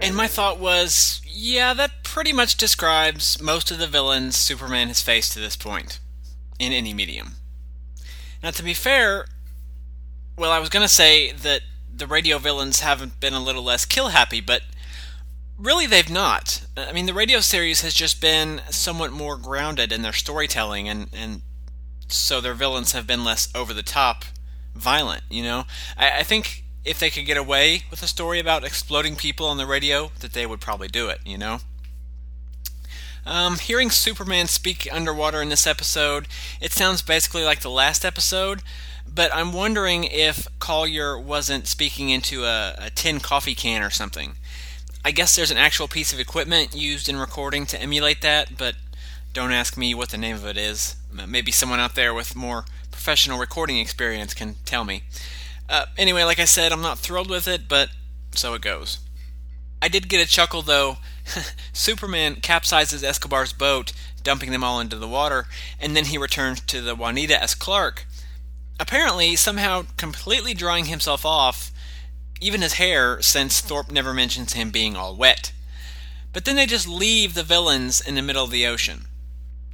And 0.02 0.16
my 0.16 0.28
thought 0.28 0.60
was, 0.60 1.22
yeah, 1.26 1.74
that 1.74 2.04
pretty 2.04 2.34
much 2.34 2.58
describes 2.58 3.42
most 3.42 3.72
of 3.72 3.80
the 3.80 3.88
villains 3.88 4.36
Superman 4.36 4.90
has 4.90 5.02
faced 5.02 5.34
to 5.34 5.40
this 5.40 5.56
point, 5.56 6.00
in 6.60 6.74
any 6.74 6.94
medium. 6.94 7.34
Now, 8.42 8.52
to 8.52 8.64
be 8.64 8.74
fair, 8.74 9.26
well, 10.38 10.52
I 10.52 10.60
was 10.60 10.70
going 10.70 10.84
to 10.84 10.94
say 10.94 11.32
that 11.32 11.62
the 11.96 12.08
radio 12.08 12.38
villains 12.38 12.82
haven't 12.82 13.20
been 13.20 13.34
a 13.34 13.40
little 13.40 13.64
less 13.64 13.86
kill 13.86 14.10
happy, 14.10 14.42
but 14.42 14.64
Really, 15.58 15.86
they've 15.86 16.10
not. 16.10 16.66
I 16.76 16.92
mean, 16.92 17.06
the 17.06 17.14
radio 17.14 17.40
series 17.40 17.82
has 17.82 17.94
just 17.94 18.20
been 18.20 18.62
somewhat 18.70 19.12
more 19.12 19.38
grounded 19.38 19.92
in 19.92 20.02
their 20.02 20.14
storytelling, 20.14 20.90
and, 20.90 21.10
and 21.14 21.42
so 22.08 22.42
their 22.42 22.54
villains 22.54 22.92
have 22.92 23.08
been 23.08 23.24
less 23.24 23.48
over 23.56 23.74
the 23.74 23.84
top 23.84 24.26
violent, 24.76 25.24
you 25.30 25.44
know? 25.44 25.66
I, 25.98 26.20
I 26.20 26.24
think 26.24 26.64
if 26.84 27.00
they 27.00 27.10
could 27.10 27.26
get 27.26 27.38
away 27.38 27.84
with 27.90 28.04
a 28.04 28.08
story 28.08 28.40
about 28.40 28.64
exploding 28.64 29.16
people 29.16 29.46
on 29.46 29.58
the 29.58 29.66
radio, 29.66 30.12
that 30.20 30.34
they 30.34 30.46
would 30.46 30.60
probably 30.60 30.88
do 30.88 31.08
it, 31.10 31.20
you 31.26 31.38
know? 31.38 31.60
Um, 33.26 33.58
hearing 33.58 33.90
Superman 33.90 34.48
speak 34.48 34.88
underwater 34.92 35.42
in 35.42 35.50
this 35.50 35.66
episode, 35.66 36.28
it 36.60 36.74
sounds 36.74 37.02
basically 37.02 37.44
like 37.44 37.62
the 37.62 37.70
last 37.70 38.04
episode, 38.04 38.62
but 39.08 39.34
I'm 39.34 39.54
wondering 39.54 40.04
if 40.04 40.48
Collyer 40.60 41.22
wasn't 41.22 41.68
speaking 41.68 42.10
into 42.10 42.44
a, 42.44 42.76
a 42.78 42.90
tin 42.90 43.20
coffee 43.20 43.56
can 43.56 43.82
or 43.82 43.90
something. 43.90 44.36
I 45.06 45.12
guess 45.12 45.36
there's 45.36 45.52
an 45.52 45.58
actual 45.58 45.90
piece 45.90 46.14
of 46.14 46.20
equipment 46.20 46.74
used 46.74 47.10
in 47.10 47.18
recording 47.18 47.66
to 47.68 47.82
emulate 47.82 48.22
that, 48.22 48.58
but 48.58 48.76
don't 49.34 49.52
ask 49.52 49.76
me 49.76 49.94
what 49.94 50.10
the 50.10 50.18
name 50.18 50.36
of 50.36 50.46
it 50.46 50.58
is. 50.58 50.96
Maybe 51.12 51.52
someone 51.52 51.80
out 51.80 51.96
there 51.96 52.14
with 52.14 52.38
more 52.38 52.64
professional 52.90 53.38
recording 53.38 53.80
experience 53.80 54.34
can 54.34 54.56
tell 54.64 54.86
me. 54.86 55.04
Uh, 55.68 55.88
anyway, 55.98 56.24
like 56.24 56.40
I 56.40 56.46
said, 56.46 56.72
I'm 56.72 56.82
not 56.82 57.00
thrilled 57.00 57.30
with 57.30 57.50
it, 57.50 57.68
but 57.68 57.90
so 58.32 58.54
it 58.54 58.62
goes. 58.62 59.00
I 59.82 59.90
did 59.90 60.08
get 60.08 60.26
a 60.26 60.30
chuckle 60.30 60.62
though. 60.62 61.00
Superman 61.74 62.36
capsizes 62.36 63.04
Escobar's 63.04 63.52
boat, 63.52 63.92
dumping 64.24 64.52
them 64.52 64.64
all 64.64 64.80
into 64.80 64.96
the 64.96 65.08
water, 65.08 65.48
and 65.82 65.98
then 65.98 66.06
he 66.06 66.18
returns 66.18 66.62
to 66.62 66.80
the 66.80 66.96
Juanita 66.96 67.42
as 67.42 67.56
Clark. 67.56 68.06
Apparently, 68.80 69.36
somehow 69.36 69.84
completely 69.98 70.54
drying 70.54 70.86
himself 70.86 71.26
off 71.26 71.73
even 72.44 72.62
his 72.62 72.74
hair, 72.74 73.22
since 73.22 73.62
Thorpe 73.62 73.92
never 73.92 74.14
mentions 74.14 74.54
him 74.54 74.70
being 74.70 74.96
all 74.96 75.16
wet. 75.16 75.52
But 76.34 76.46
then 76.46 76.56
they 76.56 76.66
just 76.66 76.88
leave 76.88 77.34
the 77.34 77.44
villains 77.44 78.02
in 78.02 78.16
the 78.16 78.22
middle 78.22 78.44
of 78.44 78.52
the 78.52 78.66
ocean. 78.68 79.06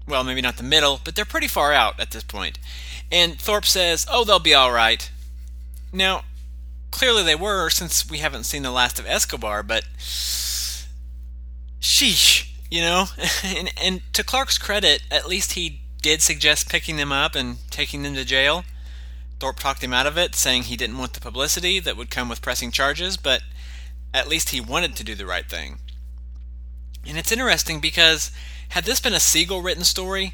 Well, 0.08 0.24
maybe 0.24 0.42
not 0.42 0.58
the 0.58 0.64
middle, 0.64 1.00
but 1.04 1.16
they're 1.16 1.26
pretty 1.26 1.48
far 1.48 1.74
out 1.74 2.00
at 2.00 2.12
this 2.12 2.24
point. 2.24 2.60
And 3.12 3.40
Thorpe 3.40 3.66
says, 3.66 4.06
Oh, 4.10 4.24
they'll 4.24 4.40
be 4.40 4.56
alright. 4.56 5.10
Now, 5.92 6.24
clearly 6.92 7.24
they 7.24 7.36
were, 7.36 7.70
since 7.70 8.10
we 8.10 8.20
haven't 8.20 8.44
seen 8.44 8.64
the 8.64 8.72
last 8.72 9.00
of 9.00 9.06
Escobar, 9.08 9.64
but 9.64 9.86
sheesh, 11.80 12.50
you 12.70 12.82
know? 12.82 13.06
and, 13.44 13.72
and 13.82 14.02
to 14.14 14.24
Clark's 14.24 14.58
credit, 14.58 15.04
at 15.10 15.28
least 15.28 15.54
he 15.54 15.82
did 16.02 16.22
suggest 16.22 16.70
picking 16.70 16.98
them 16.98 17.12
up 17.12 17.36
and 17.36 17.58
taking 17.70 18.04
them 18.04 18.16
to 18.16 18.26
jail. 18.26 18.64
Thorpe 19.40 19.60
talked 19.60 19.84
him 19.84 19.94
out 19.94 20.06
of 20.06 20.18
it, 20.18 20.36
saying 20.36 20.64
he 20.64 20.76
didn't 20.76 20.98
want 20.98 21.14
the 21.14 21.22
publicity 21.22 21.80
that 21.80 21.98
would 21.98 22.10
come 22.10 22.30
with 22.30 22.42
pressing 22.42 22.72
charges, 22.72 23.18
but 23.18 23.42
at 24.14 24.28
least 24.28 24.50
he 24.50 24.60
wanted 24.60 24.96
to 24.96 25.04
do 25.04 25.16
the 25.16 25.26
right 25.26 25.50
thing. 25.50 25.80
And 27.08 27.18
it's 27.18 27.32
interesting 27.32 27.80
because 27.80 28.32
had 28.70 28.84
this 28.84 29.00
been 29.00 29.14
a 29.14 29.20
Siegel 29.20 29.62
written 29.62 29.84
story, 29.84 30.34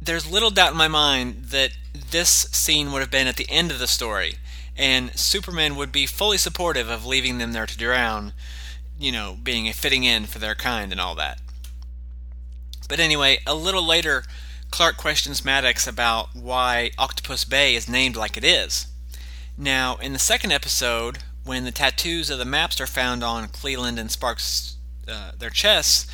there's 0.00 0.30
little 0.30 0.50
doubt 0.50 0.72
in 0.72 0.78
my 0.78 0.88
mind 0.88 1.46
that 1.46 1.70
this 2.10 2.28
scene 2.28 2.92
would 2.92 3.00
have 3.00 3.10
been 3.10 3.26
at 3.26 3.36
the 3.36 3.50
end 3.50 3.70
of 3.70 3.78
the 3.78 3.86
story, 3.86 4.36
and 4.76 5.18
Superman 5.18 5.76
would 5.76 5.92
be 5.92 6.06
fully 6.06 6.38
supportive 6.38 6.88
of 6.88 7.06
leaving 7.06 7.38
them 7.38 7.52
there 7.52 7.66
to 7.66 7.76
drown, 7.76 8.32
you 8.98 9.12
know, 9.12 9.36
being 9.42 9.68
a 9.68 9.72
fitting 9.72 10.06
end 10.06 10.28
for 10.28 10.38
their 10.38 10.54
kind 10.54 10.92
and 10.92 11.00
all 11.00 11.14
that. 11.14 11.40
But 12.88 13.00
anyway, 13.00 13.38
a 13.46 13.54
little 13.54 13.84
later, 13.84 14.24
Clark 14.74 14.96
questions 14.96 15.44
Maddox 15.44 15.86
about 15.86 16.34
why 16.34 16.90
Octopus 16.98 17.44
Bay 17.44 17.76
is 17.76 17.88
named 17.88 18.16
like 18.16 18.36
it 18.36 18.42
is. 18.42 18.88
Now, 19.56 19.94
in 19.98 20.12
the 20.12 20.18
second 20.18 20.50
episode, 20.50 21.18
when 21.44 21.62
the 21.62 21.70
tattoos 21.70 22.28
of 22.28 22.40
the 22.40 22.44
maps 22.44 22.80
are 22.80 22.86
found 22.88 23.22
on 23.22 23.46
Cleland 23.46 24.00
and 24.00 24.10
Sparks' 24.10 24.74
uh, 25.06 25.30
their 25.38 25.50
chests, 25.50 26.08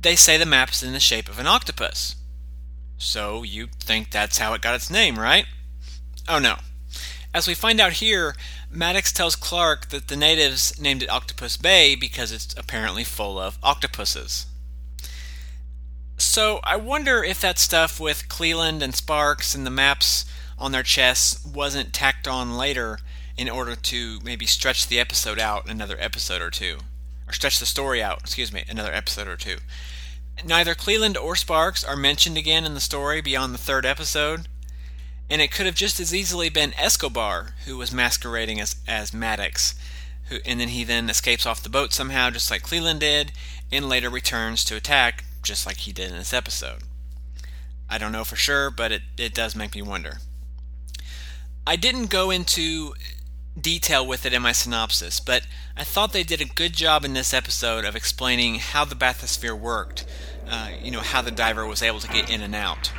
they 0.00 0.16
say 0.16 0.38
the 0.38 0.46
map's 0.46 0.82
in 0.82 0.94
the 0.94 0.98
shape 0.98 1.28
of 1.28 1.38
an 1.38 1.46
octopus. 1.46 2.16
So 2.96 3.42
you 3.42 3.68
think 3.80 4.10
that's 4.10 4.38
how 4.38 4.54
it 4.54 4.62
got 4.62 4.74
its 4.74 4.88
name, 4.88 5.18
right? 5.18 5.44
Oh 6.26 6.38
no. 6.38 6.56
As 7.34 7.46
we 7.46 7.52
find 7.52 7.82
out 7.82 7.92
here, 7.92 8.34
Maddox 8.70 9.12
tells 9.12 9.36
Clark 9.36 9.90
that 9.90 10.08
the 10.08 10.16
natives 10.16 10.80
named 10.80 11.02
it 11.02 11.10
Octopus 11.10 11.58
Bay 11.58 11.96
because 11.96 12.32
it's 12.32 12.54
apparently 12.56 13.04
full 13.04 13.38
of 13.38 13.58
octopuses. 13.62 14.46
So 16.34 16.58
I 16.64 16.74
wonder 16.74 17.22
if 17.22 17.40
that 17.42 17.60
stuff 17.60 18.00
with 18.00 18.28
Cleland 18.28 18.82
and 18.82 18.92
Sparks 18.92 19.54
and 19.54 19.64
the 19.64 19.70
maps 19.70 20.24
on 20.58 20.72
their 20.72 20.82
chests 20.82 21.46
wasn't 21.46 21.92
tacked 21.92 22.26
on 22.26 22.56
later 22.56 22.98
in 23.36 23.48
order 23.48 23.76
to 23.76 24.18
maybe 24.24 24.44
stretch 24.44 24.88
the 24.88 24.98
episode 24.98 25.38
out 25.38 25.70
another 25.70 25.96
episode 26.00 26.42
or 26.42 26.50
two. 26.50 26.78
Or 27.28 27.32
stretch 27.32 27.60
the 27.60 27.66
story 27.66 28.02
out, 28.02 28.18
excuse 28.22 28.52
me, 28.52 28.64
another 28.68 28.92
episode 28.92 29.28
or 29.28 29.36
two. 29.36 29.58
Neither 30.44 30.74
Cleland 30.74 31.16
or 31.16 31.36
Sparks 31.36 31.84
are 31.84 31.94
mentioned 31.94 32.36
again 32.36 32.64
in 32.64 32.74
the 32.74 32.80
story 32.80 33.20
beyond 33.20 33.54
the 33.54 33.58
third 33.58 33.86
episode, 33.86 34.48
and 35.30 35.40
it 35.40 35.52
could 35.52 35.66
have 35.66 35.76
just 35.76 36.00
as 36.00 36.12
easily 36.12 36.48
been 36.48 36.74
Escobar 36.74 37.54
who 37.64 37.76
was 37.76 37.92
masquerading 37.92 38.60
as, 38.60 38.74
as 38.88 39.14
Maddox, 39.14 39.76
who, 40.30 40.38
and 40.44 40.58
then 40.58 40.70
he 40.70 40.82
then 40.82 41.08
escapes 41.08 41.46
off 41.46 41.62
the 41.62 41.68
boat 41.68 41.92
somehow, 41.92 42.28
just 42.30 42.50
like 42.50 42.62
Cleland 42.62 42.98
did, 42.98 43.30
and 43.70 43.88
later 43.88 44.10
returns 44.10 44.64
to 44.64 44.74
attack, 44.74 45.22
just 45.44 45.66
like 45.66 45.78
he 45.78 45.92
did 45.92 46.10
in 46.10 46.16
this 46.16 46.32
episode. 46.32 46.82
I 47.88 47.98
don't 47.98 48.12
know 48.12 48.24
for 48.24 48.36
sure, 48.36 48.70
but 48.70 48.92
it, 48.92 49.02
it 49.18 49.34
does 49.34 49.54
make 49.54 49.74
me 49.74 49.82
wonder. 49.82 50.18
I 51.66 51.76
didn't 51.76 52.10
go 52.10 52.30
into 52.30 52.94
detail 53.60 54.06
with 54.06 54.26
it 54.26 54.32
in 54.32 54.42
my 54.42 54.52
synopsis, 54.52 55.20
but 55.20 55.46
I 55.76 55.84
thought 55.84 56.12
they 56.12 56.22
did 56.22 56.40
a 56.40 56.46
good 56.46 56.72
job 56.72 57.04
in 57.04 57.12
this 57.12 57.32
episode 57.32 57.84
of 57.84 57.94
explaining 57.94 58.56
how 58.56 58.84
the 58.84 58.94
bathysphere 58.94 59.58
worked. 59.58 60.04
Uh, 60.48 60.70
you 60.82 60.90
know, 60.90 61.00
how 61.00 61.22
the 61.22 61.30
diver 61.30 61.66
was 61.66 61.82
able 61.82 62.00
to 62.00 62.08
get 62.08 62.28
in 62.28 62.42
and 62.42 62.54
out. 62.54 62.92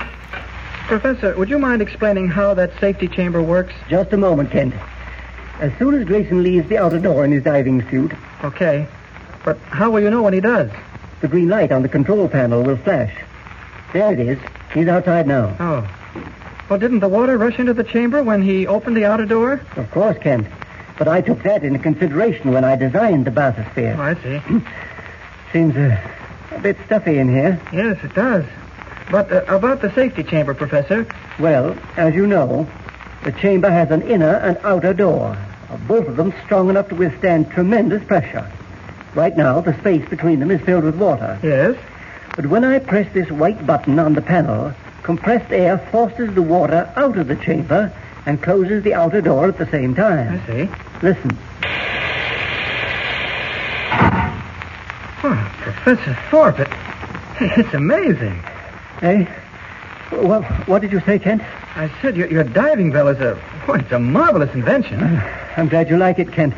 Professor, 0.88 1.36
would 1.38 1.50
you 1.50 1.60
mind 1.60 1.82
explaining 1.82 2.28
how 2.28 2.54
that 2.54 2.72
safety 2.80 3.08
chamber 3.08 3.42
works? 3.42 3.74
Just 3.90 4.14
a 4.14 4.18
moment, 4.18 4.52
Kent. 4.52 4.74
As 5.60 5.72
soon 5.78 5.94
as 5.94 6.06
Grayson 6.06 6.42
leaves 6.42 6.68
the 6.70 6.78
outer 6.78 7.00
door 7.00 7.24
in 7.24 7.32
his 7.32 7.44
diving 7.44 7.88
suit, 7.90 8.14
Okay. 8.46 8.88
But 9.44 9.58
how 9.58 9.90
will 9.90 10.02
you 10.02 10.10
know 10.10 10.22
when 10.22 10.34
he 10.34 10.40
does? 10.40 10.70
The 11.22 11.28
green 11.28 11.50
light 11.50 11.72
on 11.72 11.82
the 11.82 11.90
control 11.90 12.28
panel 12.28 12.64
will 12.64 12.78
flash. 12.78 13.14
There 13.94 14.12
it 14.14 14.20
is. 14.20 14.40
He's 14.74 14.88
outside 14.88 15.28
now. 15.28 15.56
Oh. 15.60 15.88
Well, 16.70 16.80
didn't 16.80 17.00
the 17.00 17.08
water 17.10 17.38
rush 17.38 17.60
into 17.60 17.74
the 17.74 17.84
chamber 17.84 18.24
when 18.24 18.42
he 18.42 18.66
opened 18.68 18.98
the 18.98 19.06
outer 19.06 19.26
door? 19.26 19.62
Of 19.76 19.90
course, 19.92 20.18
Kent. 20.18 20.48
But 20.98 21.08
I 21.08 21.22
took 21.22 21.44
that 21.44 21.64
into 21.64 21.80
consideration 21.80 22.52
when 22.52 22.64
I 22.64 22.76
designed 22.76 23.26
the 23.26 23.32
Oh, 23.32 23.34
bathysphere. 23.34 23.98
I 23.98 24.16
see. 24.16 24.66
Seems 25.54 25.76
uh, 25.76 25.98
a 26.52 26.60
bit 26.60 26.78
stuffy 26.86 27.18
in 27.20 27.30
here. 27.30 27.60
yes, 27.72 27.98
it 28.04 28.14
does. 28.14 28.46
But 29.12 29.32
uh, 29.32 29.44
about 29.48 29.82
the 29.82 29.92
safety 29.94 30.24
chamber, 30.24 30.54
Professor. 30.54 31.06
Well, 31.40 31.78
as 31.98 32.16
you 32.16 32.26
know, 32.28 32.68
the 33.24 33.32
chamber 33.34 33.70
has 33.70 33.92
an 33.92 34.02
inner 34.04 34.36
and 34.36 34.58
outer 34.64 34.94
door, 34.94 35.38
both 35.88 36.08
of 36.08 36.16
them 36.18 36.34
strong 36.46 36.70
enough 36.70 36.90
to 36.90 36.96
withstand 36.96 37.52
tremendous 37.52 38.04
pressure. 38.06 38.50
Right 39.16 39.36
now, 39.38 39.62
the 39.62 39.78
space 39.80 40.08
between 40.10 40.42
them 40.42 40.52
is 40.52 40.60
filled 40.62 40.84
with 40.84 40.98
water. 40.98 41.40
Yes? 41.42 41.78
But 42.36 42.48
when 42.48 42.66
I 42.66 42.80
press 42.80 43.12
this 43.14 43.32
white 43.32 43.66
button 43.66 43.98
on 43.98 44.14
the 44.14 44.22
panel, 44.22 44.74
compressed 45.04 45.54
air 45.54 45.78
forces 45.90 46.36
the 46.36 46.42
water 46.42 46.92
out 46.98 47.18
of 47.18 47.28
the 47.28 47.38
chamber 47.38 47.94
and 48.26 48.44
closes 48.44 48.84
the 48.84 48.94
outer 48.94 49.22
door 49.22 49.48
at 49.48 49.58
the 49.58 49.68
same 49.68 49.96
time. 49.96 50.42
I 50.42 50.48
see. 50.48 50.70
Listen. 51.02 51.38
Oh, 55.24 55.52
Professor 55.62 56.18
Thorpe, 56.30 56.60
it, 56.60 56.68
it's 57.58 57.74
amazing. 57.74 58.44
Eh? 59.02 59.26
Well, 60.12 60.44
what 60.66 60.82
did 60.82 60.92
you 60.92 61.00
say, 61.02 61.20
Kent? 61.20 61.42
I 61.78 61.90
said 62.02 62.18
your, 62.18 62.28
your 62.28 62.44
diving 62.44 62.92
bell 62.92 63.08
is 63.08 63.20
a, 63.20 63.42
oh, 63.68 63.74
it's 63.74 63.92
a 63.94 64.00
marvelous 64.00 64.54
invention. 64.54 65.02
I'm 65.56 65.70
glad 65.70 65.90
you 65.90 65.96
like 65.96 66.20
it, 66.20 66.34
Kent. 66.34 66.54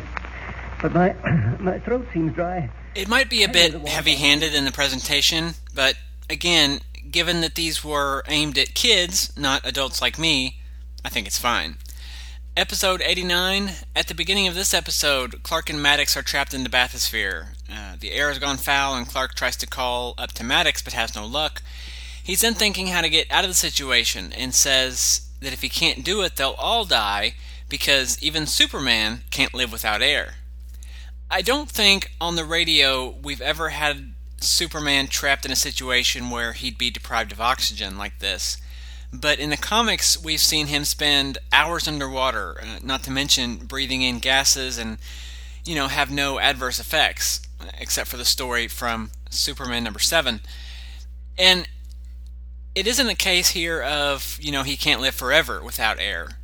But 0.80 0.92
my 0.92 1.12
my 1.60 1.78
throat 1.80 2.06
seems 2.12 2.34
dry. 2.34 2.70
It 2.94 3.08
might 3.08 3.30
be 3.30 3.42
a 3.42 3.48
bit 3.48 3.74
heavy 3.86 4.16
handed 4.16 4.54
in 4.54 4.64
the 4.64 4.72
presentation, 4.72 5.54
but 5.74 5.94
again, 6.28 6.80
given 7.10 7.40
that 7.40 7.54
these 7.54 7.84
were 7.84 8.22
aimed 8.26 8.58
at 8.58 8.74
kids, 8.74 9.32
not 9.36 9.66
adults 9.66 10.00
like 10.00 10.18
me, 10.18 10.60
I 11.04 11.08
think 11.08 11.26
it's 11.26 11.38
fine. 11.38 11.76
Episode 12.56 13.00
89. 13.02 13.70
At 13.94 14.08
the 14.08 14.14
beginning 14.14 14.48
of 14.48 14.56
this 14.56 14.74
episode, 14.74 15.44
Clark 15.44 15.70
and 15.70 15.80
Maddox 15.80 16.16
are 16.16 16.22
trapped 16.22 16.52
in 16.52 16.64
the 16.64 16.68
bathysphere. 16.68 17.50
Uh, 17.72 17.94
the 18.00 18.10
air 18.10 18.28
has 18.28 18.40
gone 18.40 18.56
foul, 18.56 18.96
and 18.96 19.06
Clark 19.06 19.34
tries 19.34 19.56
to 19.58 19.66
call 19.66 20.14
up 20.18 20.32
to 20.32 20.44
Maddox 20.44 20.82
but 20.82 20.92
has 20.92 21.14
no 21.14 21.24
luck. 21.24 21.62
He's 22.22 22.40
then 22.40 22.54
thinking 22.54 22.88
how 22.88 23.00
to 23.00 23.08
get 23.08 23.30
out 23.30 23.44
of 23.44 23.50
the 23.50 23.54
situation 23.54 24.32
and 24.32 24.54
says 24.54 25.28
that 25.40 25.52
if 25.52 25.62
he 25.62 25.68
can't 25.68 26.04
do 26.04 26.20
it, 26.22 26.36
they'll 26.36 26.56
all 26.58 26.84
die 26.84 27.34
because 27.68 28.20
even 28.22 28.46
Superman 28.46 29.20
can't 29.30 29.54
live 29.54 29.70
without 29.70 30.02
air. 30.02 30.34
I 31.30 31.42
don't 31.42 31.68
think 31.68 32.10
on 32.20 32.36
the 32.36 32.44
radio 32.44 33.10
we've 33.22 33.42
ever 33.42 33.68
had 33.68 34.14
Superman 34.40 35.08
trapped 35.08 35.44
in 35.44 35.52
a 35.52 35.56
situation 35.56 36.30
where 36.30 36.52
he'd 36.52 36.78
be 36.78 36.90
deprived 36.90 37.32
of 37.32 37.40
oxygen 37.40 37.98
like 37.98 38.18
this. 38.20 38.56
But 39.12 39.38
in 39.38 39.50
the 39.50 39.56
comics, 39.58 40.22
we've 40.22 40.40
seen 40.40 40.68
him 40.68 40.84
spend 40.84 41.38
hours 41.52 41.86
underwater, 41.86 42.60
uh, 42.62 42.78
not 42.82 43.02
to 43.04 43.10
mention 43.10 43.56
breathing 43.56 44.02
in 44.02 44.20
gases 44.20 44.78
and, 44.78 44.98
you 45.64 45.74
know, 45.74 45.88
have 45.88 46.10
no 46.10 46.38
adverse 46.38 46.78
effects, 46.78 47.40
except 47.78 48.08
for 48.08 48.16
the 48.16 48.24
story 48.24 48.68
from 48.68 49.10
Superman 49.30 49.84
number 49.84 49.98
7. 49.98 50.40
And 51.38 51.68
it 52.74 52.86
isn't 52.86 53.08
a 53.08 53.14
case 53.14 53.50
here 53.50 53.82
of, 53.82 54.38
you 54.40 54.52
know, 54.52 54.62
he 54.62 54.76
can't 54.76 55.00
live 55.00 55.14
forever 55.14 55.62
without 55.62 55.98
air. 55.98 56.37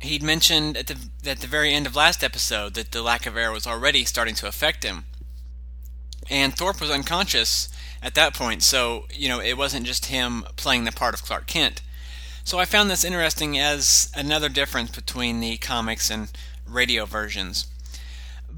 He'd 0.00 0.22
mentioned 0.22 0.76
at 0.76 0.86
the, 0.86 0.96
at 1.26 1.40
the 1.40 1.46
very 1.46 1.72
end 1.72 1.86
of 1.86 1.94
last 1.94 2.24
episode 2.24 2.74
that 2.74 2.92
the 2.92 3.02
lack 3.02 3.26
of 3.26 3.36
air 3.36 3.52
was 3.52 3.66
already 3.66 4.04
starting 4.04 4.34
to 4.36 4.48
affect 4.48 4.82
him. 4.82 5.04
And 6.30 6.56
Thorpe 6.56 6.80
was 6.80 6.90
unconscious 6.90 7.68
at 8.02 8.14
that 8.14 8.34
point, 8.34 8.62
so, 8.62 9.06
you 9.12 9.28
know, 9.28 9.40
it 9.40 9.58
wasn't 9.58 9.86
just 9.86 10.06
him 10.06 10.44
playing 10.56 10.84
the 10.84 10.92
part 10.92 11.12
of 11.12 11.22
Clark 11.22 11.46
Kent. 11.46 11.82
So 12.44 12.58
I 12.58 12.64
found 12.64 12.90
this 12.90 13.04
interesting 13.04 13.58
as 13.58 14.10
another 14.14 14.48
difference 14.48 14.90
between 14.90 15.40
the 15.40 15.58
comics 15.58 16.10
and 16.10 16.30
radio 16.66 17.04
versions. 17.04 17.66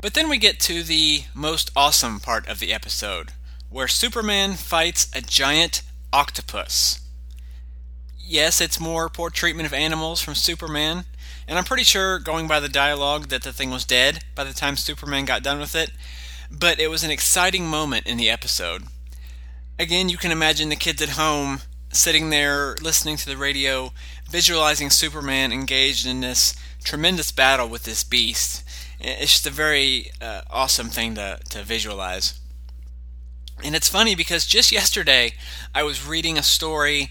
But 0.00 0.14
then 0.14 0.28
we 0.28 0.38
get 0.38 0.60
to 0.60 0.82
the 0.82 1.24
most 1.34 1.70
awesome 1.74 2.20
part 2.20 2.46
of 2.46 2.60
the 2.60 2.72
episode, 2.72 3.32
where 3.68 3.88
Superman 3.88 4.54
fights 4.54 5.10
a 5.14 5.20
giant 5.20 5.82
octopus. 6.12 7.00
Yes, 8.18 8.60
it's 8.60 8.78
more 8.78 9.08
poor 9.08 9.30
treatment 9.30 9.66
of 9.66 9.74
animals 9.74 10.20
from 10.20 10.34
Superman, 10.34 11.04
and 11.48 11.58
I'm 11.58 11.64
pretty 11.64 11.84
sure, 11.84 12.18
going 12.18 12.46
by 12.46 12.60
the 12.60 12.68
dialogue, 12.68 13.28
that 13.28 13.42
the 13.42 13.52
thing 13.52 13.70
was 13.70 13.84
dead 13.84 14.24
by 14.34 14.44
the 14.44 14.52
time 14.52 14.76
Superman 14.76 15.24
got 15.24 15.42
done 15.42 15.60
with 15.60 15.74
it, 15.74 15.90
but 16.50 16.78
it 16.78 16.88
was 16.88 17.02
an 17.02 17.10
exciting 17.10 17.66
moment 17.66 18.06
in 18.06 18.16
the 18.16 18.30
episode. 18.30 18.84
Again, 19.78 20.08
you 20.08 20.16
can 20.16 20.30
imagine 20.30 20.68
the 20.68 20.76
kids 20.76 21.02
at 21.02 21.10
home 21.10 21.62
sitting 21.90 22.30
there 22.30 22.76
listening 22.80 23.16
to 23.18 23.26
the 23.26 23.36
radio, 23.36 23.92
visualizing 24.30 24.90
Superman 24.90 25.52
engaged 25.52 26.06
in 26.06 26.20
this 26.20 26.54
tremendous 26.82 27.30
battle 27.32 27.68
with 27.68 27.84
this 27.84 28.04
beast. 28.04 28.64
It's 29.00 29.32
just 29.32 29.46
a 29.46 29.50
very 29.50 30.10
uh, 30.20 30.42
awesome 30.50 30.88
thing 30.88 31.14
to, 31.16 31.40
to 31.50 31.62
visualize. 31.62 32.38
And 33.64 33.74
it's 33.74 33.88
funny 33.88 34.14
because 34.14 34.46
just 34.46 34.72
yesterday 34.72 35.34
I 35.74 35.82
was 35.82 36.06
reading 36.06 36.38
a 36.38 36.42
story 36.42 37.10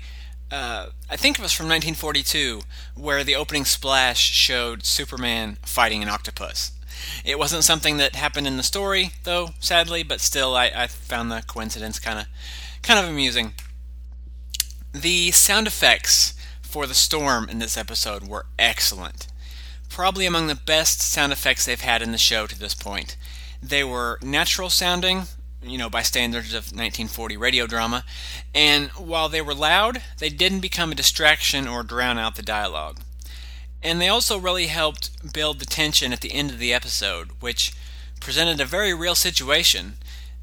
uh, 0.52 0.88
I 1.10 1.16
think 1.16 1.40
it 1.40 1.42
was 1.42 1.54
from 1.54 1.66
1942, 1.68 2.62
where 2.96 3.24
the 3.24 3.36
opening 3.36 3.66
splash 3.66 4.20
showed 4.20 4.86
Superman 4.86 5.58
fighting 5.64 6.04
an 6.04 6.10
octopus. 6.10 6.74
It 7.24 7.40
wasn't 7.40 7.64
something 7.64 7.98
that 7.98 8.16
happened 8.16 8.48
in 8.48 8.58
the 8.58 8.64
story, 8.64 9.12
though, 9.24 9.52
sadly, 9.60 10.04
but 10.04 10.20
still, 10.20 10.56
I, 10.56 10.72
I 10.76 10.88
found 10.88 11.32
the 11.32 11.44
coincidence 11.48 12.00
kind 12.00 12.20
of, 12.20 12.26
kind 12.82 13.00
of 13.00 13.10
amusing. 13.10 13.54
The 14.92 15.32
sound 15.32 15.68
effects 15.68 16.34
for 16.62 16.86
the 16.86 16.94
storm 16.94 17.50
in 17.50 17.60
this 17.60 17.78
episode 17.78 18.28
were 18.28 18.46
excellent. 18.60 19.28
Probably 19.90 20.26
among 20.26 20.48
the 20.48 20.56
best 20.56 21.02
sound 21.02 21.32
effects 21.32 21.66
they've 21.66 21.80
had 21.80 22.02
in 22.02 22.12
the 22.12 22.18
show 22.18 22.46
to 22.46 22.60
this 22.60 22.74
point. 22.74 23.16
They 23.64 23.84
were 23.84 24.20
natural 24.22 24.70
sounding, 24.70 25.24
you 25.64 25.78
know, 25.78 25.90
by 25.90 26.02
standards 26.02 26.54
of 26.54 26.66
1940 26.66 27.38
radio 27.38 27.68
drama, 27.68 28.04
and 28.54 28.90
while 28.92 29.30
they 29.30 29.42
were 29.42 29.54
loud, 29.54 30.02
they 30.18 30.30
didn't 30.30 30.60
become 30.60 30.92
a 30.92 30.96
distraction 30.96 31.68
or 31.68 31.84
drown 31.84 32.18
out 32.18 32.36
the 32.36 32.42
dialogue. 32.42 33.00
And 33.84 34.00
they 34.00 34.08
also 34.08 34.38
really 34.38 34.68
helped 34.68 35.34
build 35.34 35.60
the 35.60 35.66
tension 35.66 36.14
at 36.14 36.22
the 36.22 36.34
end 36.34 36.52
of 36.52 36.60
the 36.60 36.74
episode, 36.74 37.32
which 37.40 37.74
presented 38.20 38.60
a 38.62 38.66
very 38.66 38.94
real 38.94 39.16
situation. 39.16 39.94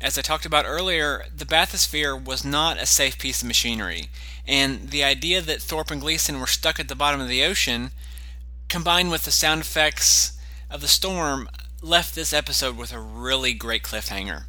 As 0.00 0.16
I 0.16 0.22
talked 0.22 0.46
about 0.46 0.66
earlier, 0.66 1.26
the 1.34 1.44
bathysphere 1.44 2.22
was 2.22 2.44
not 2.44 2.78
a 2.78 2.86
safe 2.86 3.18
piece 3.18 3.42
of 3.42 3.48
machinery, 3.48 4.10
and 4.46 4.90
the 4.90 5.04
idea 5.04 5.40
that 5.40 5.62
Thorpe 5.62 5.90
and 5.90 6.00
Gleason 6.00 6.40
were 6.40 6.46
stuck 6.46 6.78
at 6.78 6.88
the 6.88 6.94
bottom 6.94 7.20
of 7.20 7.28
the 7.28 7.44
ocean, 7.44 7.90
combined 8.68 9.10
with 9.10 9.24
the 9.24 9.30
sound 9.30 9.62
effects 9.62 10.38
of 10.70 10.80
the 10.80 10.88
storm, 10.88 11.48
left 11.80 12.14
this 12.14 12.32
episode 12.32 12.76
with 12.76 12.92
a 12.92 13.00
really 13.00 13.54
great 13.54 13.82
cliffhanger. 13.82 14.44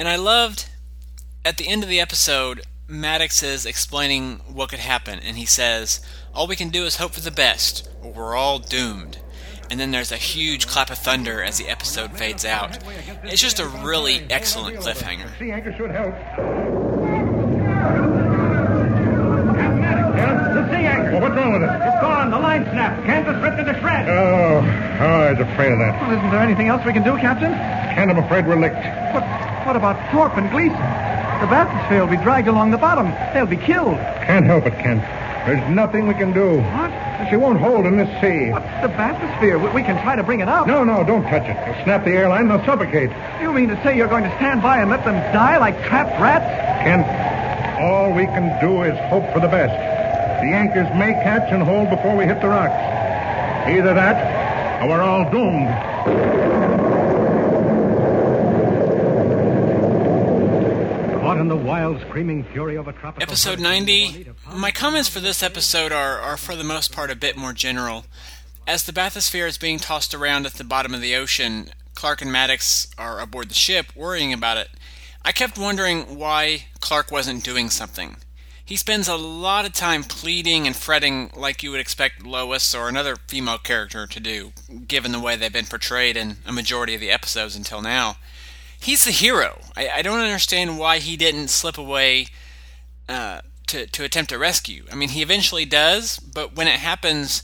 And 0.00 0.08
I 0.08 0.16
loved 0.16 0.64
at 1.44 1.58
the 1.58 1.68
end 1.68 1.82
of 1.82 1.90
the 1.90 2.00
episode, 2.00 2.62
Maddox 2.88 3.42
is 3.42 3.66
explaining 3.66 4.40
what 4.50 4.70
could 4.70 4.78
happen, 4.78 5.18
and 5.18 5.36
he 5.36 5.44
says, 5.44 6.00
All 6.34 6.46
we 6.46 6.56
can 6.56 6.70
do 6.70 6.86
is 6.86 6.96
hope 6.96 7.12
for 7.12 7.20
the 7.20 7.30
best, 7.30 7.86
or 8.02 8.10
we're 8.10 8.34
all 8.34 8.58
doomed. 8.58 9.18
And 9.70 9.78
then 9.78 9.90
there's 9.90 10.10
a 10.10 10.16
huge 10.16 10.66
clap 10.66 10.90
of 10.90 10.96
thunder 10.96 11.42
as 11.42 11.58
the 11.58 11.68
episode 11.68 12.16
fades 12.16 12.46
out. 12.46 12.78
It's 13.24 13.42
just 13.42 13.60
a 13.60 13.66
really 13.66 14.24
excellent 14.30 14.78
cliffhanger. 14.78 15.38
Sea 15.38 15.50
anchor 15.50 15.76
should 15.76 15.90
help. 15.90 16.14
The 20.54 20.66
sea 20.70 20.86
anchor. 20.86 21.12
Well, 21.12 21.20
what's 21.20 21.36
wrong 21.36 21.52
with 21.52 21.62
it? 21.62 21.70
It's 21.70 22.00
gone. 22.00 22.30
The 22.30 22.38
line 22.38 22.64
snapped. 22.64 23.04
Kansas 23.04 23.36
ripped 23.42 23.60
it 23.60 23.70
to 23.70 23.78
shreds. 23.80 24.08
Oh, 24.08 24.64
oh, 24.64 25.20
I 25.28 25.32
was 25.32 25.40
afraid 25.40 25.72
of 25.72 25.78
that. 25.78 26.00
Well, 26.00 26.16
isn't 26.16 26.30
there 26.30 26.40
anything 26.40 26.68
else 26.68 26.82
we 26.86 26.94
can 26.94 27.04
do, 27.04 27.18
Captain? 27.18 27.52
And 27.52 28.10
I'm 28.10 28.18
afraid 28.18 28.46
we're 28.46 28.58
licked. 28.58 28.80
But 29.12 29.59
what 29.70 29.76
about 29.76 30.10
Thorpe 30.10 30.36
and 30.36 30.50
Gleason? 30.50 30.74
The 30.74 31.46
bathysphere 31.46 32.00
will 32.00 32.10
be 32.10 32.20
dragged 32.24 32.48
along 32.48 32.72
the 32.72 32.76
bottom. 32.76 33.06
They'll 33.32 33.46
be 33.46 33.56
killed. 33.56 33.94
Can't 34.26 34.44
help 34.44 34.66
it, 34.66 34.74
Kent. 34.82 35.00
There's 35.46 35.62
nothing 35.70 36.08
we 36.08 36.14
can 36.14 36.32
do. 36.32 36.58
What? 36.58 36.90
She 37.30 37.36
won't 37.36 37.60
hold 37.60 37.86
in 37.86 37.96
this 37.96 38.10
sea. 38.20 38.50
What's 38.50 38.66
the 38.82 38.90
bathysphere? 38.90 39.62
We, 39.62 39.70
we 39.70 39.82
can 39.84 40.02
try 40.02 40.16
to 40.16 40.24
bring 40.24 40.40
it 40.40 40.48
up. 40.48 40.66
No, 40.66 40.82
no, 40.82 41.04
don't 41.04 41.22
touch 41.22 41.44
it. 41.46 41.56
It'll 41.56 41.84
snap 41.84 42.04
the 42.04 42.10
airline 42.10 42.50
and 42.50 42.50
they'll 42.50 42.66
suffocate. 42.66 43.10
You 43.40 43.52
mean 43.52 43.68
to 43.68 43.80
say 43.84 43.96
you're 43.96 44.08
going 44.08 44.24
to 44.24 44.36
stand 44.38 44.60
by 44.60 44.78
and 44.78 44.90
let 44.90 45.04
them 45.04 45.14
die 45.32 45.56
like 45.58 45.76
trapped 45.86 46.20
rats? 46.20 46.50
Kent, 46.82 47.06
all 47.80 48.12
we 48.12 48.26
can 48.26 48.50
do 48.60 48.82
is 48.82 48.98
hope 49.08 49.32
for 49.32 49.38
the 49.38 49.46
best. 49.46 49.70
The 50.42 50.50
anchors 50.50 50.90
may 50.98 51.12
catch 51.22 51.46
and 51.52 51.62
hold 51.62 51.90
before 51.90 52.16
we 52.16 52.24
hit 52.24 52.40
the 52.40 52.48
rocks. 52.48 52.74
Either 53.70 53.94
that, 53.94 54.82
or 54.82 54.88
we're 54.88 55.00
all 55.00 55.30
doomed. 55.30 56.89
In 61.40 61.48
the 61.48 61.56
wild, 61.56 61.98
screaming 62.02 62.44
fury 62.44 62.76
of 62.76 62.86
a 62.86 62.92
tropical. 62.92 63.22
Episode 63.22 63.58
90. 63.58 64.26
My 64.54 64.70
comments 64.70 65.08
for 65.08 65.20
this 65.20 65.42
episode 65.42 65.90
are, 65.90 66.18
are, 66.18 66.36
for 66.36 66.54
the 66.54 66.62
most 66.62 66.92
part, 66.92 67.10
a 67.10 67.16
bit 67.16 67.34
more 67.34 67.54
general. 67.54 68.04
As 68.66 68.84
the 68.84 68.92
bathysphere 68.92 69.48
is 69.48 69.56
being 69.56 69.78
tossed 69.78 70.14
around 70.14 70.44
at 70.44 70.54
the 70.54 70.64
bottom 70.64 70.92
of 70.92 71.00
the 71.00 71.16
ocean, 71.16 71.70
Clark 71.94 72.20
and 72.20 72.30
Maddox 72.30 72.88
are 72.98 73.20
aboard 73.20 73.48
the 73.48 73.54
ship, 73.54 73.86
worrying 73.96 74.34
about 74.34 74.58
it. 74.58 74.68
I 75.24 75.32
kept 75.32 75.56
wondering 75.56 76.18
why 76.18 76.66
Clark 76.80 77.10
wasn't 77.10 77.42
doing 77.42 77.70
something. 77.70 78.16
He 78.62 78.76
spends 78.76 79.08
a 79.08 79.16
lot 79.16 79.64
of 79.64 79.72
time 79.72 80.04
pleading 80.04 80.66
and 80.66 80.76
fretting 80.76 81.30
like 81.34 81.62
you 81.62 81.70
would 81.70 81.80
expect 81.80 82.24
Lois 82.24 82.74
or 82.74 82.88
another 82.88 83.16
female 83.16 83.58
character 83.58 84.06
to 84.06 84.20
do, 84.20 84.52
given 84.86 85.12
the 85.12 85.18
way 85.18 85.36
they've 85.36 85.50
been 85.50 85.64
portrayed 85.64 86.18
in 86.18 86.36
a 86.46 86.52
majority 86.52 86.94
of 86.94 87.00
the 87.00 87.10
episodes 87.10 87.56
until 87.56 87.80
now. 87.80 88.16
He's 88.80 89.04
the 89.04 89.10
hero. 89.10 89.60
I, 89.76 89.88
I 89.88 90.02
don't 90.02 90.20
understand 90.20 90.78
why 90.78 90.98
he 90.98 91.16
didn't 91.16 91.48
slip 91.48 91.76
away 91.76 92.28
uh, 93.08 93.42
to, 93.66 93.86
to 93.86 94.04
attempt 94.04 94.32
a 94.32 94.38
rescue. 94.38 94.84
I 94.90 94.94
mean, 94.94 95.10
he 95.10 95.22
eventually 95.22 95.66
does, 95.66 96.18
but 96.18 96.56
when 96.56 96.66
it 96.66 96.80
happens, 96.80 97.42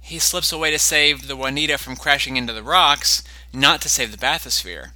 he 0.00 0.18
slips 0.18 0.52
away 0.52 0.70
to 0.70 0.78
save 0.78 1.26
the 1.26 1.36
Juanita 1.36 1.78
from 1.78 1.96
crashing 1.96 2.36
into 2.36 2.52
the 2.52 2.62
rocks, 2.62 3.22
not 3.52 3.82
to 3.82 3.88
save 3.88 4.12
the 4.12 4.16
bathysphere. 4.16 4.92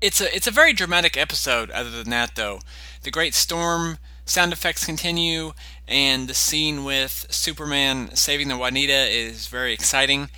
It's 0.00 0.20
a 0.20 0.34
it's 0.34 0.46
a 0.46 0.52
very 0.52 0.74
dramatic 0.74 1.16
episode. 1.16 1.70
Other 1.70 1.90
than 1.90 2.10
that, 2.10 2.36
though, 2.36 2.60
the 3.02 3.10
great 3.10 3.34
storm 3.34 3.98
sound 4.26 4.52
effects 4.52 4.84
continue, 4.84 5.54
and 5.88 6.28
the 6.28 6.34
scene 6.34 6.84
with 6.84 7.26
Superman 7.30 8.14
saving 8.14 8.48
the 8.48 8.58
Juanita 8.58 9.08
is 9.10 9.46
very 9.46 9.72
exciting. 9.72 10.28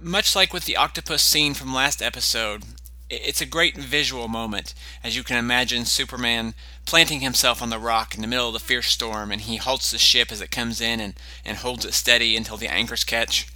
Much 0.00 0.36
like 0.36 0.52
with 0.52 0.66
the 0.66 0.76
octopus 0.76 1.22
scene 1.22 1.54
from 1.54 1.74
last 1.74 2.02
episode, 2.02 2.62
it's 3.10 3.40
a 3.40 3.46
great 3.46 3.76
visual 3.76 4.28
moment, 4.28 4.74
as 5.02 5.16
you 5.16 5.24
can 5.24 5.36
imagine 5.36 5.84
Superman 5.84 6.54
planting 6.84 7.20
himself 7.20 7.62
on 7.62 7.70
the 7.70 7.78
rock 7.78 8.14
in 8.14 8.20
the 8.20 8.26
middle 8.26 8.48
of 8.48 8.52
the 8.52 8.58
fierce 8.58 8.88
storm, 8.88 9.32
and 9.32 9.42
he 9.42 9.56
halts 9.56 9.90
the 9.90 9.98
ship 9.98 10.30
as 10.30 10.40
it 10.40 10.50
comes 10.50 10.80
in 10.80 11.00
and, 11.00 11.14
and 11.44 11.58
holds 11.58 11.84
it 11.84 11.94
steady 11.94 12.36
until 12.36 12.56
the 12.56 12.68
anchors 12.68 13.04
catch. 13.04 13.48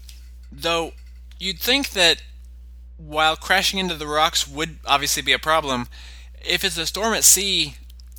Though 0.51 0.93
you'd 1.39 1.59
think 1.59 1.91
that 1.91 2.23
while 2.97 3.37
crashing 3.37 3.79
into 3.79 3.95
the 3.95 4.07
rocks 4.07 4.47
would 4.47 4.77
obviously 4.87 5.23
be 5.23 5.33
a 5.33 5.39
problem, 5.39 5.89
if 6.41 6.65
it's 6.65 6.79
a 6.79 6.87
storm 6.87 7.15
at 7.15 7.25
sea, 7.25 7.77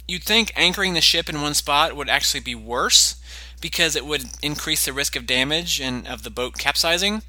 you'd 0.08 0.24
think 0.24 0.52
anchoring 0.56 0.94
the 0.94 1.02
ship 1.02 1.30
in 1.30 1.42
one 1.42 1.54
spot 1.54 1.96
would 1.96 2.10
actually 2.10 2.42
be 2.42 2.56
worse 2.56 3.16
because 3.62 3.96
it 3.96 4.06
would 4.06 4.26
increase 4.42 4.86
the 4.86 4.94
risk 4.94 5.16
of 5.16 5.26
damage 5.26 5.80
and 5.80 6.08
of 6.08 6.24
the 6.24 6.30
boat 6.30 6.58
capsizing. 6.58 7.24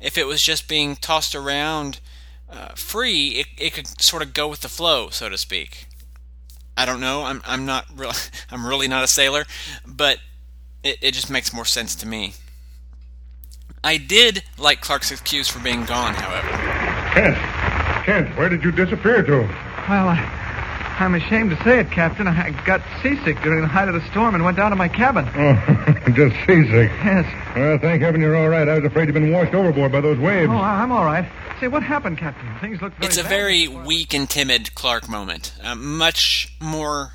If 0.00 0.16
it 0.16 0.26
was 0.26 0.42
just 0.42 0.66
being 0.66 0.96
tossed 0.96 1.34
around 1.34 2.00
uh, 2.54 2.74
free, 2.74 3.28
it, 3.28 3.46
it 3.58 3.74
could 3.74 4.00
sort 4.00 4.22
of 4.22 4.32
go 4.34 4.48
with 4.48 4.60
the 4.60 4.68
flow, 4.68 5.10
so 5.10 5.28
to 5.28 5.36
speak. 5.38 5.86
I 6.76 6.84
don't 6.84 7.00
know. 7.00 7.22
I'm 7.22 7.42
I'm 7.46 7.66
not 7.66 7.86
real. 7.94 8.12
I'm 8.50 8.66
really 8.66 8.88
not 8.88 9.04
a 9.04 9.08
sailor, 9.08 9.44
but 9.86 10.18
it, 10.82 10.98
it 11.00 11.14
just 11.14 11.30
makes 11.30 11.52
more 11.52 11.64
sense 11.64 11.94
to 11.96 12.06
me. 12.06 12.34
I 13.82 13.98
did 13.98 14.42
like 14.58 14.80
Clark's 14.80 15.10
excuse 15.10 15.48
for 15.48 15.60
being 15.60 15.84
gone, 15.84 16.14
however. 16.14 16.48
Kent, 17.14 17.36
Kent, 18.06 18.38
where 18.38 18.48
did 18.48 18.64
you 18.64 18.72
disappear 18.72 19.22
to? 19.22 19.40
Well, 19.88 20.08
I, 20.08 20.43
I'm 20.98 21.14
ashamed 21.14 21.50
to 21.50 21.62
say 21.64 21.80
it, 21.80 21.90
Captain. 21.90 22.28
I 22.28 22.50
got 22.64 22.80
seasick 23.02 23.40
during 23.42 23.60
the 23.62 23.66
height 23.68 23.88
of 23.88 23.94
the 23.94 24.10
storm 24.10 24.34
and 24.34 24.44
went 24.44 24.56
down 24.56 24.70
to 24.70 24.76
my 24.76 24.88
cabin. 24.88 25.28
Oh, 25.34 25.54
just 26.14 26.34
seasick. 26.46 26.90
Yes. 27.04 27.56
Well, 27.56 27.78
thank 27.78 28.00
heaven 28.02 28.20
you're 28.20 28.36
all 28.36 28.48
right. 28.48 28.68
I 28.68 28.76
was 28.76 28.84
afraid 28.84 29.06
you'd 29.08 29.14
been 29.14 29.32
washed 29.32 29.54
overboard 29.54 29.90
by 29.92 30.00
those 30.00 30.18
waves. 30.18 30.50
Oh, 30.52 30.56
I- 30.56 30.82
I'm 30.82 30.92
all 30.92 31.04
right. 31.04 31.28
Say, 31.60 31.68
what 31.68 31.82
happened, 31.82 32.18
Captain? 32.18 32.48
Things 32.60 32.80
look 32.82 32.92
very 32.94 33.06
It's 33.06 33.16
a 33.18 33.22
bad. 33.22 33.28
very 33.28 33.68
weak 33.68 34.12
and 34.14 34.28
timid 34.28 34.74
Clark 34.74 35.08
moment, 35.08 35.52
uh, 35.62 35.74
much 35.74 36.54
more 36.60 37.12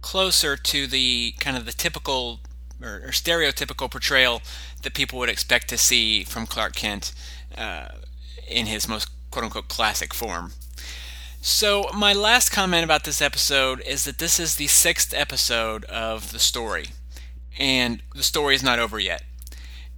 closer 0.00 0.56
to 0.56 0.86
the 0.86 1.32
kind 1.40 1.56
of 1.56 1.64
the 1.66 1.72
typical 1.72 2.40
or, 2.82 3.02
or 3.04 3.10
stereotypical 3.10 3.90
portrayal 3.90 4.42
that 4.82 4.94
people 4.94 5.18
would 5.18 5.28
expect 5.28 5.68
to 5.68 5.78
see 5.78 6.24
from 6.24 6.46
Clark 6.46 6.74
Kent 6.74 7.12
uh, 7.56 7.88
in 8.48 8.66
his 8.66 8.88
most 8.88 9.08
quote 9.30 9.44
unquote 9.44 9.68
classic 9.68 10.12
form. 10.12 10.52
So, 11.44 11.90
my 11.92 12.12
last 12.12 12.50
comment 12.50 12.84
about 12.84 13.02
this 13.02 13.20
episode 13.20 13.80
is 13.80 14.04
that 14.04 14.18
this 14.18 14.38
is 14.38 14.54
the 14.54 14.68
sixth 14.68 15.12
episode 15.12 15.84
of 15.86 16.30
the 16.30 16.38
story, 16.38 16.90
and 17.58 18.00
the 18.14 18.22
story 18.22 18.54
is 18.54 18.62
not 18.62 18.78
over 18.78 19.00
yet. 19.00 19.24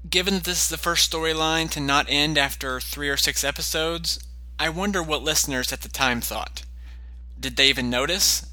Given 0.08 0.32
that 0.36 0.44
this 0.44 0.62
is 0.62 0.68
the 0.70 0.78
first 0.78 1.12
storyline 1.12 1.68
to 1.72 1.80
not 1.80 2.06
end 2.08 2.38
after 2.38 2.80
three 2.80 3.10
or 3.10 3.18
six 3.18 3.44
episodes, 3.44 4.18
I 4.58 4.70
wonder 4.70 5.02
what 5.02 5.22
listeners 5.22 5.70
at 5.70 5.82
the 5.82 5.90
time 5.90 6.22
thought. 6.22 6.62
Did 7.38 7.56
they 7.56 7.68
even 7.68 7.90
notice? 7.90 8.46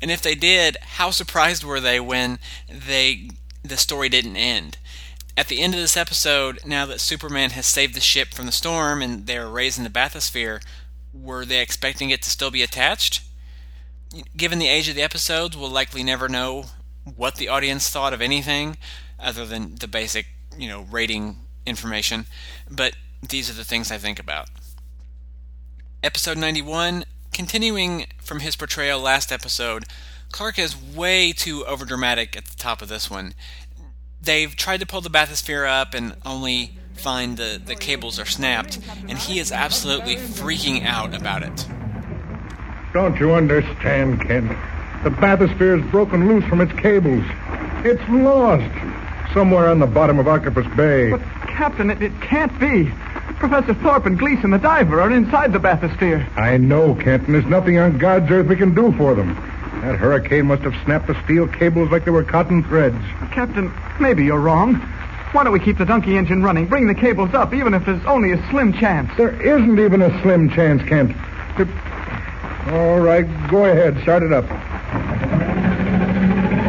And 0.00 0.12
if 0.12 0.22
they 0.22 0.36
did, 0.36 0.76
how 0.80 1.10
surprised 1.10 1.64
were 1.64 1.80
they 1.80 1.98
when 1.98 2.38
they 2.68 3.28
the 3.64 3.76
story 3.76 4.08
didn't 4.08 4.36
end? 4.36 4.78
At 5.36 5.48
the 5.48 5.60
end 5.60 5.74
of 5.74 5.80
this 5.80 5.96
episode, 5.96 6.60
now 6.64 6.86
that 6.86 7.00
Superman 7.00 7.50
has 7.50 7.66
saved 7.66 7.94
the 7.94 8.00
ship 8.00 8.32
from 8.32 8.46
the 8.46 8.52
storm 8.52 9.02
and 9.02 9.26
they're 9.26 9.48
raising 9.48 9.82
the 9.82 9.90
bathysphere, 9.90 10.62
were 11.22 11.44
they 11.44 11.60
expecting 11.60 12.10
it 12.10 12.22
to 12.22 12.30
still 12.30 12.50
be 12.50 12.62
attached? 12.62 13.22
Given 14.36 14.58
the 14.58 14.68
age 14.68 14.88
of 14.88 14.94
the 14.94 15.02
episodes, 15.02 15.56
we'll 15.56 15.70
likely 15.70 16.02
never 16.02 16.28
know 16.28 16.66
what 17.16 17.36
the 17.36 17.48
audience 17.48 17.88
thought 17.88 18.12
of 18.12 18.20
anything 18.20 18.76
other 19.18 19.46
than 19.46 19.76
the 19.76 19.88
basic, 19.88 20.26
you 20.58 20.68
know, 20.68 20.86
rating 20.90 21.38
information, 21.64 22.26
but 22.70 22.94
these 23.28 23.50
are 23.50 23.54
the 23.54 23.64
things 23.64 23.90
I 23.90 23.98
think 23.98 24.18
about. 24.18 24.48
Episode 26.02 26.38
91 26.38 27.04
continuing 27.36 28.06
from 28.18 28.40
his 28.40 28.56
portrayal 28.56 28.98
last 28.98 29.30
episode, 29.30 29.84
Clark 30.32 30.58
is 30.58 30.74
way 30.74 31.32
too 31.32 31.64
overdramatic 31.68 32.34
at 32.34 32.46
the 32.46 32.56
top 32.56 32.80
of 32.80 32.88
this 32.88 33.10
one. 33.10 33.34
They've 34.22 34.56
tried 34.56 34.80
to 34.80 34.86
pull 34.86 35.02
the 35.02 35.10
bathysphere 35.10 35.68
up 35.68 35.92
and 35.92 36.16
only 36.24 36.78
find 36.98 37.36
the, 37.36 37.60
the 37.64 37.74
cables 37.74 38.18
are 38.18 38.26
snapped, 38.26 38.78
and 39.08 39.16
he 39.18 39.38
is 39.38 39.52
absolutely 39.52 40.16
freaking 40.16 40.84
out 40.84 41.14
about 41.14 41.42
it. 41.42 41.66
Don't 42.92 43.18
you 43.20 43.32
understand, 43.32 44.20
Kent? 44.22 44.48
The 45.04 45.10
bathysphere 45.10 45.82
is 45.82 45.90
broken 45.90 46.28
loose 46.28 46.44
from 46.44 46.60
its 46.60 46.72
cables. 46.80 47.24
It's 47.84 48.02
lost 48.08 48.64
somewhere 49.32 49.68
on 49.68 49.78
the 49.78 49.86
bottom 49.86 50.18
of 50.18 50.26
Octopus 50.26 50.66
Bay. 50.76 51.10
But, 51.10 51.20
Captain, 51.46 51.90
it, 51.90 52.02
it 52.02 52.12
can't 52.22 52.58
be. 52.58 52.90
Professor 53.38 53.74
Thorpe 53.74 54.06
and 54.06 54.18
Gleason, 54.18 54.50
the 54.50 54.58
diver, 54.58 55.00
are 55.00 55.10
inside 55.10 55.52
the 55.52 55.58
bathysphere. 55.58 56.26
I 56.38 56.56
know, 56.56 56.94
Kent, 56.94 57.26
and 57.26 57.34
there's 57.34 57.44
nothing 57.44 57.78
on 57.78 57.98
God's 57.98 58.30
earth 58.30 58.46
we 58.46 58.56
can 58.56 58.74
do 58.74 58.92
for 58.96 59.14
them. 59.14 59.34
That 59.82 59.96
hurricane 59.96 60.46
must 60.46 60.62
have 60.62 60.74
snapped 60.84 61.06
the 61.06 61.22
steel 61.24 61.46
cables 61.46 61.90
like 61.90 62.06
they 62.06 62.10
were 62.10 62.24
cotton 62.24 62.64
threads. 62.64 62.96
Captain, 63.30 63.70
maybe 64.00 64.24
you're 64.24 64.40
wrong. 64.40 64.80
Why 65.32 65.44
don't 65.44 65.52
we 65.52 65.60
keep 65.60 65.76
the 65.76 65.84
donkey 65.84 66.16
engine 66.16 66.42
running, 66.42 66.66
bring 66.66 66.86
the 66.86 66.94
cables 66.94 67.34
up, 67.34 67.52
even 67.52 67.74
if 67.74 67.84
there's 67.84 68.04
only 68.06 68.32
a 68.32 68.50
slim 68.50 68.72
chance? 68.72 69.10
There 69.16 69.40
isn't 69.42 69.78
even 69.78 70.00
a 70.00 70.22
slim 70.22 70.48
chance, 70.48 70.82
Kent. 70.88 71.14
All 72.72 73.00
right, 73.00 73.26
go 73.48 73.64
ahead. 73.64 74.00
Start 74.02 74.22
it 74.22 74.32
up. 74.32 74.44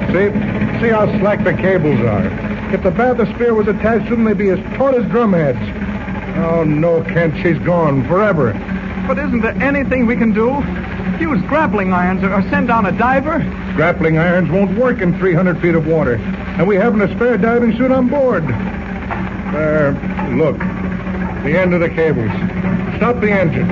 See? 0.08 0.32
See 0.82 0.90
how 0.90 1.08
slack 1.20 1.44
the 1.44 1.54
cables 1.54 2.00
are. 2.02 2.26
If 2.74 2.84
the 2.84 2.92
bathysphere 2.92 3.56
was 3.56 3.68
attached 3.68 4.10
to 4.10 4.12
them, 4.12 4.26
they'd 4.26 4.38
be 4.38 4.50
as 4.50 4.60
taut 4.76 4.94
as 4.94 5.04
drumheads. 5.06 5.58
Oh, 6.38 6.64
no, 6.64 7.04
Kent, 7.04 7.36
she's 7.42 7.58
gone 7.66 8.08
forever. 8.08 8.54
But 9.08 9.18
isn't 9.18 9.42
there 9.42 9.56
anything 9.62 10.06
we 10.06 10.16
can 10.18 10.34
do? 10.34 10.50
Use 11.20 11.42
grappling 11.48 11.94
irons 11.94 12.24
or, 12.24 12.34
or 12.34 12.42
send 12.50 12.68
down 12.68 12.86
a 12.86 12.92
diver? 12.92 13.40
Grappling 13.76 14.18
irons 14.18 14.52
won't 14.52 14.78
work 14.78 15.02
in 15.02 15.18
300 15.18 15.62
feet 15.62 15.74
of 15.74 15.88
water, 15.88 16.18
and 16.58 16.68
we 16.68 16.76
haven't 16.76 17.02
a 17.02 17.16
spare 17.16 17.38
diving 17.38 17.78
suit 17.78 17.92
on 17.92 18.08
board. 18.08 18.44
There, 18.48 19.92
look. 20.36 20.58
The 20.58 21.58
end 21.58 21.74
of 21.74 21.82
the 21.82 21.90
cables. 21.90 22.32
Stop 22.98 23.22
the 23.22 23.32
engine. 23.32 23.70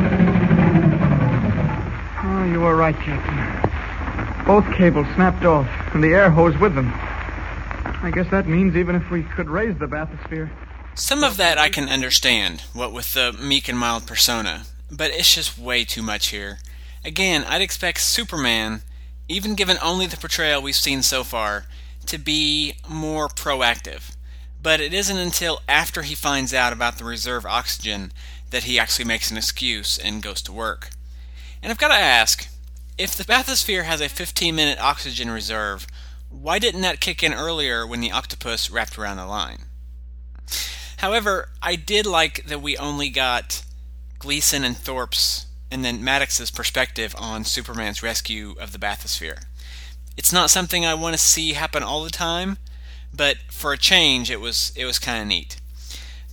Oh, 2.23 2.45
you 2.45 2.61
were 2.61 2.75
right, 2.75 2.95
Captain. 2.95 4.45
Both 4.45 4.71
cables 4.75 5.07
snapped 5.15 5.43
off, 5.45 5.67
and 5.95 6.03
the 6.03 6.13
air 6.13 6.29
hose 6.29 6.55
with 6.59 6.75
them. 6.75 6.91
I 6.93 8.11
guess 8.13 8.29
that 8.29 8.47
means 8.47 8.75
even 8.75 8.95
if 8.95 9.09
we 9.09 9.23
could 9.23 9.49
raise 9.49 9.77
the 9.79 9.87
bathysphere. 9.87 10.49
Some 10.93 11.23
of 11.23 11.37
that 11.37 11.57
I 11.57 11.69
can 11.69 11.89
understand, 11.89 12.61
what 12.73 12.93
with 12.93 13.13
the 13.15 13.33
meek 13.33 13.67
and 13.67 13.77
mild 13.77 14.05
persona, 14.05 14.65
but 14.91 15.09
it's 15.09 15.33
just 15.33 15.57
way 15.57 15.83
too 15.83 16.03
much 16.03 16.27
here. 16.27 16.59
Again, 17.03 17.43
I'd 17.45 17.61
expect 17.61 18.01
Superman, 18.01 18.83
even 19.27 19.55
given 19.55 19.77
only 19.81 20.05
the 20.05 20.17
portrayal 20.17 20.61
we've 20.61 20.75
seen 20.75 21.01
so 21.01 21.23
far, 21.23 21.65
to 22.07 22.18
be 22.18 22.76
more 22.88 23.27
proactive. 23.27 24.15
But 24.61 24.80
it 24.80 24.94
isn't 24.94 25.18
until 25.18 25.61
after 25.68 26.02
he 26.02 26.15
finds 26.15 26.53
out 26.53 26.73
about 26.73 26.98
the 26.98 27.03
reserve 27.03 27.45
oxygen 27.45 28.11
that 28.49 28.64
he 28.64 28.80
actually 28.80 29.06
makes 29.06 29.30
an 29.30 29.38
excuse 29.38 29.98
and 29.98 30.23
goes 30.23 30.41
to 30.44 30.52
work. 30.52 30.90
And 31.61 31.72
I've 31.72 31.77
got 31.77 31.90
to 31.90 31.94
ask 31.95 32.48
if 32.98 33.15
the 33.15 33.23
bathysphere 33.23 33.84
has 33.84 34.02
a 34.02 34.10
15 34.10 34.56
minute 34.56 34.80
oxygen 34.80 35.30
reserve, 35.30 35.86
why 36.30 36.60
didn't 36.60 36.82
that 36.82 36.99
kick 36.99 37.23
in 37.23 37.34
earlier 37.34 37.86
when 37.86 38.02
the 38.02 38.11
octopus 38.11 38.69
wrapped 38.69 38.98
around 38.98 39.18
the 39.18 39.26
line? 39.26 39.65
However, 40.98 41.49
I 41.61 41.76
did 41.76 42.06
like 42.06 42.45
that 42.45 42.61
we 42.61 42.77
only 42.77 43.10
got 43.10 43.64
Gleason 44.19 44.64
and 44.64 44.77
Thorpe's 44.77 45.45
and 45.69 45.84
then 45.84 46.03
Maddox's 46.03 46.52
perspective 46.52 47.15
on 47.18 47.44
Superman's 47.44 48.02
rescue 48.02 48.56
of 48.60 48.72
the 48.72 48.80
bathysphere. 48.80 49.44
It's 50.17 50.33
not 50.33 50.49
something 50.49 50.85
I 50.85 50.93
want 50.93 51.13
to 51.13 51.21
see 51.21 51.53
happen 51.53 51.83
all 51.83 52.03
the 52.03 52.09
time, 52.09 52.57
but 53.13 53.37
for 53.49 53.73
a 53.73 53.77
change 53.77 54.31
it 54.31 54.39
was 54.39 54.71
it 54.75 54.85
was 54.85 54.99
kind 54.99 55.21
of 55.21 55.27
neat. 55.27 55.59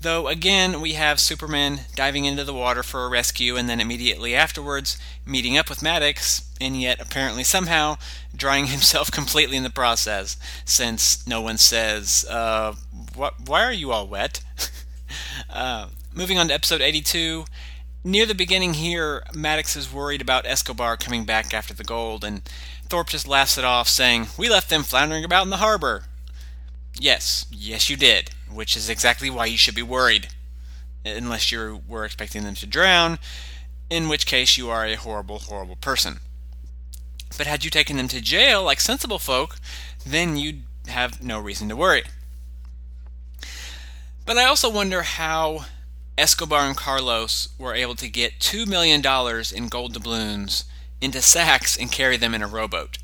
Though 0.01 0.27
again, 0.27 0.81
we 0.81 0.95
have 0.95 1.21
Superman 1.21 1.81
diving 1.95 2.25
into 2.25 2.45
the 2.45 2.55
water 2.55 2.83
for 2.83 3.05
a 3.05 3.09
rescue 3.09 3.57
and 3.57 3.69
then 3.69 3.81
immediately 3.81 4.35
afterwards 4.35 4.99
meeting 5.25 5.57
up 5.57 5.69
with 5.69 5.83
Maddox, 5.83 6.51
and 6.61 6.81
yet 6.81 7.01
apparently 7.01 7.45
somehow 7.45 7.99
drying 8.35 8.67
himself 8.69 9.11
completely 9.11 9.57
in 9.57 9.63
the 9.63 9.71
process, 9.71 10.37
since 10.65 11.27
no 11.27 11.41
one 11.41 11.59
says, 11.59 12.27
uh, 12.29 12.75
what, 13.15 13.35
why 13.47 13.65
are 13.65 13.73
you 13.73 13.93
all 13.93 14.09
wet? 14.09 14.43
uh, 15.51 15.87
moving 16.13 16.39
on 16.39 16.49
to 16.49 16.55
episode 16.55 16.81
82. 16.81 17.45
Near 18.05 18.27
the 18.27 18.35
beginning 18.35 18.75
here, 18.75 19.23
Maddox 19.33 19.77
is 19.77 19.93
worried 19.93 20.21
about 20.21 20.45
Escobar 20.45 20.97
coming 20.97 21.25
back 21.25 21.55
after 21.55 21.73
the 21.73 21.85
gold, 21.85 22.25
and 22.25 22.43
Thorpe 22.93 23.09
just 23.09 23.27
laughs 23.27 23.59
it 23.59 23.65
off, 23.65 23.89
saying, 23.89 24.29
We 24.37 24.49
left 24.49 24.71
them 24.71 24.85
floundering 24.85 25.25
about 25.25 25.45
in 25.45 25.51
the 25.51 25.57
harbor. 25.57 26.05
Yes, 27.01 27.47
yes, 27.51 27.89
you 27.89 27.97
did 27.97 28.31
which 28.55 28.77
is 28.77 28.89
exactly 28.89 29.31
why 29.31 29.47
you 29.47 29.57
should 29.57 29.75
be 29.75 29.83
worried. 29.83 30.29
Unless 31.05 31.51
you 31.51 31.83
were 31.89 32.05
expecting 32.05 32.45
them 32.45 32.55
to 32.57 32.67
drown, 32.67 33.19
in 33.91 34.09
which 34.09 34.27
case 34.27 34.57
you 34.57 34.71
are 34.71 34.87
a 34.87 34.95
horrible, 34.95 35.41
horrible 35.41 35.77
person. 35.77 36.21
But 37.37 37.47
had 37.47 37.65
you 37.65 37.71
taken 37.71 37.97
them 37.97 38.09
to 38.09 38.21
jail 38.21 38.63
like 38.63 38.81
sensible 38.81 39.19
folk, 39.19 39.57
then 40.07 40.37
you'd 40.37 40.63
have 40.87 41.23
no 41.23 41.41
reason 41.41 41.69
to 41.71 41.77
worry. 41.77 42.05
But 44.25 44.39
I 44.39 44.45
also 44.45 44.71
wonder 44.71 45.03
how 45.03 45.65
Escobar 46.17 46.67
and 46.67 46.77
Carlos 46.77 47.49
were 47.59 47.75
able 47.75 47.97
to 47.97 48.09
get 48.09 48.39
$2 48.39 48.67
million 48.69 49.01
in 49.55 49.69
gold 49.69 49.95
doubloons 49.95 50.65
into 51.03 51.21
sacks 51.21 51.77
and 51.77 51.93
carry 51.93 52.17
them 52.17 52.35
in 52.35 52.43
a 52.43 52.47
rowboat. 52.47 52.99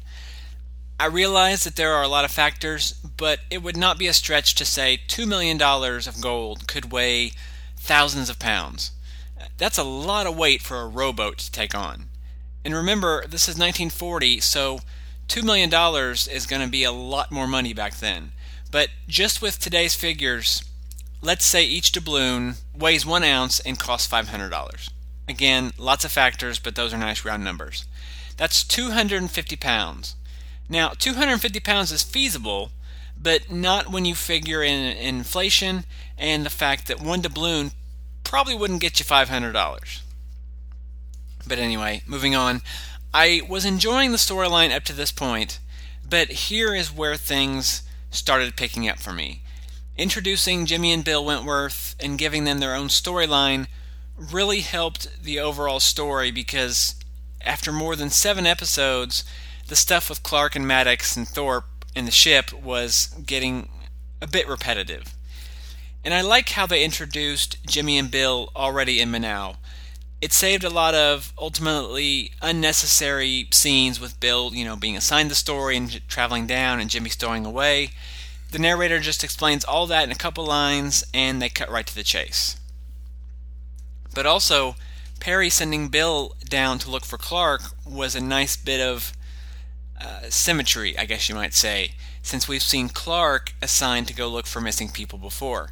I 1.01 1.07
realize 1.07 1.65
that 1.65 1.77
there 1.77 1.93
are 1.93 2.03
a 2.03 2.09
lot 2.09 2.25
of 2.25 2.31
factors, 2.31 2.93
but 2.93 3.41
it 3.51 3.63
would 3.63 3.77
not 3.77 3.99
be 3.99 4.07
a 4.07 4.13
stretch 4.13 4.55
to 4.57 4.65
say 4.65 5.01
$2 5.07 5.29
million 5.29 5.61
of 5.63 6.21
gold 6.21 6.67
could 6.67 6.91
weigh 6.91 7.33
thousands 7.77 8.29
of 8.29 8.39
pounds. 8.39 8.91
That's 9.59 9.79
a 9.79 9.85
lot 9.85 10.27
of 10.27 10.37
weight 10.37 10.61
for 10.63 10.81
a 10.81 10.89
rowboat 10.89 11.39
to 11.39 11.53
take 11.53 11.75
on. 11.75 12.09
And 12.65 12.75
remember, 12.75 13.23
this 13.23 13.45
is 13.45 13.55
1940, 13.55 14.41
so 14.41 14.81
$2 15.29 15.45
million 15.45 15.73
is 15.73 16.47
going 16.47 16.63
to 16.63 16.69
be 16.69 16.85
a 16.85 16.93
lot 16.93 17.31
more 17.31 17.47
money 17.47 17.73
back 17.73 17.99
then. 17.99 18.33
But 18.71 18.89
just 19.07 19.41
with 19.41 19.61
today's 19.61 19.95
figures, 19.95 20.65
let's 21.23 21.45
say 21.45 21.65
each 21.65 21.93
doubloon 21.93 22.57
weighs 22.77 23.07
one 23.07 23.23
ounce 23.25 23.61
and 23.61 23.79
costs 23.79 24.11
$500. 24.13 24.91
Again, 25.29 25.73
lots 25.77 26.05
of 26.05 26.13
factors, 26.13 26.59
but 26.59 26.75
those 26.75 26.95
are 26.95 26.99
nice 26.99 27.25
round 27.25 27.45
numbers. 27.45 27.85
That's 28.37 28.65
250 28.65 29.57
pounds. 29.57 30.17
Now, 30.69 30.91
250 30.91 31.61
pounds 31.61 31.93
is 31.93 32.03
feasible, 32.03 32.71
but 33.21 33.51
not 33.51 33.91
when 33.91 34.05
you 34.05 34.15
figure 34.15 34.63
in 34.63 34.97
inflation 34.97 35.85
and 36.17 36.47
the 36.47 36.51
fact 36.51 36.87
that 36.87 37.01
one 37.01 37.21
doubloon 37.21 37.73
probably 38.25 38.55
wouldn't 38.55 38.81
get 38.81 38.99
you 38.99 39.05
$500. 39.05 40.01
But 41.47 41.59
anyway, 41.59 42.03
moving 42.07 42.35
on. 42.35 42.63
I 43.13 43.43
was 43.49 43.65
enjoying 43.65 44.13
the 44.13 44.19
storyline 44.19 44.75
up 44.75 44.85
to 44.85 44.93
this 44.93 45.13
point, 45.13 45.61
but 46.09 46.29
here 46.29 46.75
is 46.75 46.95
where 46.95 47.17
things 47.17 47.83
started 48.11 48.57
picking 48.57 48.89
up 48.89 48.99
for 48.99 49.13
me. 49.13 49.43
Introducing 49.97 50.67
Jimmy 50.67 50.93
and 50.93 51.05
Bill 51.05 51.25
Wentworth 51.25 51.97
and 51.99 52.19
giving 52.19 52.45
them 52.45 52.61
their 52.61 52.75
own 52.75 52.89
storyline 52.89 53.67
really 54.19 54.61
helped 54.61 55.23
the 55.23 55.39
overall 55.39 55.81
story 55.81 56.31
because 56.31 56.95
after 57.41 57.73
more 57.73 57.97
than 57.97 58.11
seven 58.11 58.47
episodes, 58.47 59.25
the 59.69 59.77
stuff 59.77 60.09
with 60.11 60.23
Clark 60.23 60.57
and 60.57 60.67
Maddox 60.67 61.17
and 61.17 61.27
Thorpe 61.27 61.67
and 61.95 62.07
the 62.07 62.13
ship 62.13 62.53
was 62.53 63.15
getting 63.25 63.69
a 64.21 64.27
bit 64.27 64.49
repetitive. 64.49 65.15
And 66.05 66.15
I 66.15 66.21
like 66.21 66.51
how 66.51 66.67
they 66.67 66.85
introduced 66.85 67.65
Jimmy 67.67 67.99
and 67.99 68.11
Bill 68.11 68.51
already 68.57 69.01
in 69.01 69.11
Manau. 69.11 69.57
It 70.21 70.33
saved 70.33 70.65
a 70.65 70.71
lot 70.71 70.95
of 70.95 71.33
ultimately 71.39 72.33
unnecessary 72.43 73.49
scenes 73.53 74.01
with 74.01 74.19
Bill, 74.19 74.53
you 74.53 74.65
know, 74.65 74.75
being 74.75 74.97
assigned 74.97 75.31
the 75.31 75.37
story 75.37 75.77
and 75.77 76.07
traveling 76.09 76.47
down 76.47 76.81
and 76.81 76.91
Jimmy 76.91 77.11
stowing 77.11 77.47
away. 77.47 77.91
The 78.51 78.59
narrator 78.59 78.99
just 78.99 79.23
explains 79.23 79.65
all 79.65 79.87
that 79.87 80.05
in 80.05 80.11
a 80.11 80.17
couple 80.17 80.45
lines 80.45 81.05
and 81.15 81.41
they 81.41 81.49
cut 81.49 81.71
right 81.71 81.87
to 81.87 81.95
the 81.95 82.03
chase. 82.03 82.58
But 84.19 84.27
also, 84.27 84.75
Perry 85.21 85.49
sending 85.49 85.91
Bill 85.91 86.35
down 86.49 86.81
to 86.81 86.91
look 86.91 87.05
for 87.05 87.19
Clark 87.19 87.63
was 87.87 88.17
a 88.17 88.21
nice 88.21 88.57
bit 88.57 88.81
of 88.81 89.13
uh, 89.97 90.23
symmetry, 90.29 90.99
I 90.99 91.05
guess 91.05 91.29
you 91.29 91.37
might 91.37 91.55
say, 91.55 91.93
since 92.21 92.49
we've 92.49 92.61
seen 92.61 92.89
Clark 92.89 93.55
assigned 93.63 94.09
to 94.09 94.13
go 94.13 94.27
look 94.27 94.47
for 94.47 94.61
missing 94.61 94.89
people 94.89 95.21
before. 95.21 95.71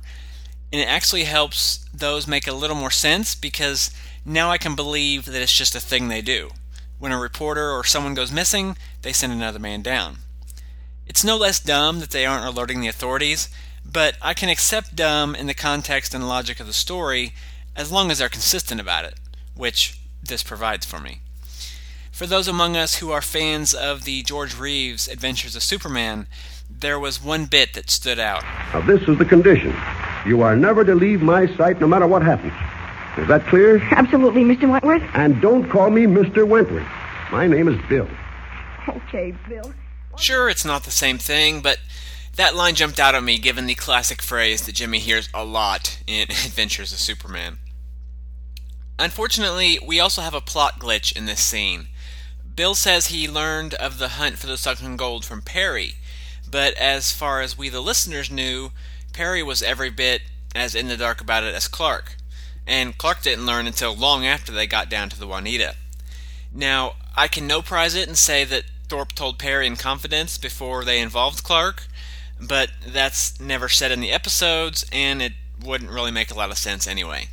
And 0.72 0.80
it 0.80 0.86
actually 0.86 1.24
helps 1.24 1.88
those 1.92 2.28
make 2.28 2.46
a 2.46 2.52
little 2.52 2.76
more 2.76 2.92
sense 2.92 3.34
because 3.34 3.90
now 4.24 4.48
I 4.48 4.58
can 4.58 4.76
believe 4.76 5.24
that 5.24 5.42
it's 5.42 5.52
just 5.52 5.74
a 5.74 5.80
thing 5.80 6.06
they 6.06 6.22
do. 6.22 6.50
When 7.00 7.10
a 7.10 7.18
reporter 7.18 7.72
or 7.72 7.82
someone 7.82 8.14
goes 8.14 8.30
missing, 8.30 8.78
they 9.02 9.12
send 9.12 9.32
another 9.32 9.58
man 9.58 9.82
down. 9.82 10.18
It's 11.04 11.24
no 11.24 11.36
less 11.36 11.58
dumb 11.58 11.98
that 11.98 12.10
they 12.10 12.24
aren't 12.24 12.46
alerting 12.46 12.80
the 12.80 12.86
authorities, 12.86 13.48
but 13.84 14.16
I 14.22 14.34
can 14.34 14.48
accept 14.48 14.94
dumb 14.94 15.34
in 15.34 15.48
the 15.48 15.52
context 15.52 16.14
and 16.14 16.28
logic 16.28 16.60
of 16.60 16.68
the 16.68 16.72
story 16.72 17.32
as 17.76 17.92
long 17.92 18.10
as 18.10 18.18
they're 18.18 18.28
consistent 18.28 18.80
about 18.80 19.04
it, 19.04 19.14
which 19.54 19.98
this 20.22 20.42
provides 20.42 20.86
for 20.86 20.98
me. 20.98 21.20
For 22.10 22.26
those 22.26 22.48
among 22.48 22.76
us 22.76 22.96
who 22.96 23.10
are 23.10 23.20
fans 23.20 23.74
of 23.74 24.04
the 24.04 24.22
George 24.22 24.58
Reeves 24.58 25.06
Adventures 25.06 25.54
of 25.54 25.62
Superman, 25.62 26.26
there 26.70 26.98
was 26.98 27.22
one 27.22 27.44
bit 27.44 27.74
that 27.74 27.90
stood 27.90 28.18
out. 28.18 28.42
Now, 28.72 28.80
this 28.80 29.02
is 29.06 29.18
the 29.18 29.24
condition. 29.24 29.74
You 30.24 30.40
are 30.40 30.56
never 30.56 30.84
to 30.84 30.94
leave 30.94 31.20
my 31.20 31.46
sight 31.56 31.80
no 31.80 31.86
matter 31.86 32.06
what 32.06 32.22
happens. 32.22 32.54
Is 33.18 33.28
that 33.28 33.46
clear? 33.46 33.78
Absolutely, 33.92 34.44
Mr. 34.44 34.70
Wentworth. 34.70 35.02
And 35.14 35.40
don't 35.40 35.68
call 35.68 35.90
me 35.90 36.04
Mr. 36.04 36.46
Wentworth. 36.46 36.86
My 37.30 37.46
name 37.46 37.68
is 37.68 37.78
Bill. 37.88 38.08
Okay, 38.88 39.34
Bill. 39.48 39.74
Sure, 40.18 40.48
it's 40.48 40.64
not 40.64 40.84
the 40.84 40.90
same 40.90 41.18
thing, 41.18 41.60
but 41.60 41.78
that 42.36 42.54
line 42.54 42.74
jumped 42.74 42.98
out 42.98 43.14
at 43.14 43.22
me 43.22 43.38
given 43.38 43.66
the 43.66 43.74
classic 43.74 44.22
phrase 44.22 44.64
that 44.66 44.74
Jimmy 44.74 44.98
hears 44.98 45.28
a 45.34 45.44
lot 45.44 45.98
in 46.06 46.22
Adventures 46.30 46.92
of 46.92 46.98
Superman. 46.98 47.58
Unfortunately, 48.98 49.78
we 49.84 50.00
also 50.00 50.22
have 50.22 50.34
a 50.34 50.40
plot 50.40 50.80
glitch 50.80 51.14
in 51.14 51.26
this 51.26 51.40
scene. 51.40 51.88
Bill 52.54 52.74
says 52.74 53.08
he 53.08 53.28
learned 53.28 53.74
of 53.74 53.98
the 53.98 54.08
hunt 54.10 54.38
for 54.38 54.46
the 54.46 54.56
sunken 54.56 54.96
gold 54.96 55.24
from 55.24 55.42
Perry, 55.42 55.96
but 56.50 56.72
as 56.74 57.12
far 57.12 57.42
as 57.42 57.58
we 57.58 57.68
the 57.68 57.82
listeners 57.82 58.30
knew, 58.30 58.70
Perry 59.12 59.42
was 59.42 59.62
every 59.62 59.90
bit 59.90 60.22
as 60.54 60.74
in 60.74 60.88
the 60.88 60.96
dark 60.96 61.20
about 61.20 61.42
it 61.42 61.54
as 61.54 61.68
Clark, 61.68 62.16
and 62.66 62.96
Clark 62.96 63.22
didn't 63.22 63.44
learn 63.44 63.66
until 63.66 63.94
long 63.94 64.24
after 64.24 64.52
they 64.52 64.66
got 64.66 64.88
down 64.88 65.10
to 65.10 65.18
the 65.18 65.26
Juanita. 65.26 65.74
Now, 66.50 66.94
I 67.14 67.28
can 67.28 67.46
no 67.46 67.60
prize 67.60 67.94
it 67.94 68.08
and 68.08 68.16
say 68.16 68.44
that 68.44 68.64
Thorpe 68.88 69.12
told 69.12 69.38
Perry 69.38 69.66
in 69.66 69.76
confidence 69.76 70.38
before 70.38 70.84
they 70.84 71.00
involved 71.00 71.44
Clark, 71.44 71.86
but 72.40 72.70
that's 72.86 73.38
never 73.38 73.68
said 73.68 73.92
in 73.92 74.00
the 74.00 74.12
episodes, 74.12 74.86
and 74.90 75.20
it 75.20 75.32
wouldn't 75.62 75.90
really 75.90 76.10
make 76.10 76.30
a 76.30 76.34
lot 76.34 76.50
of 76.50 76.56
sense 76.56 76.86
anyway. 76.86 77.28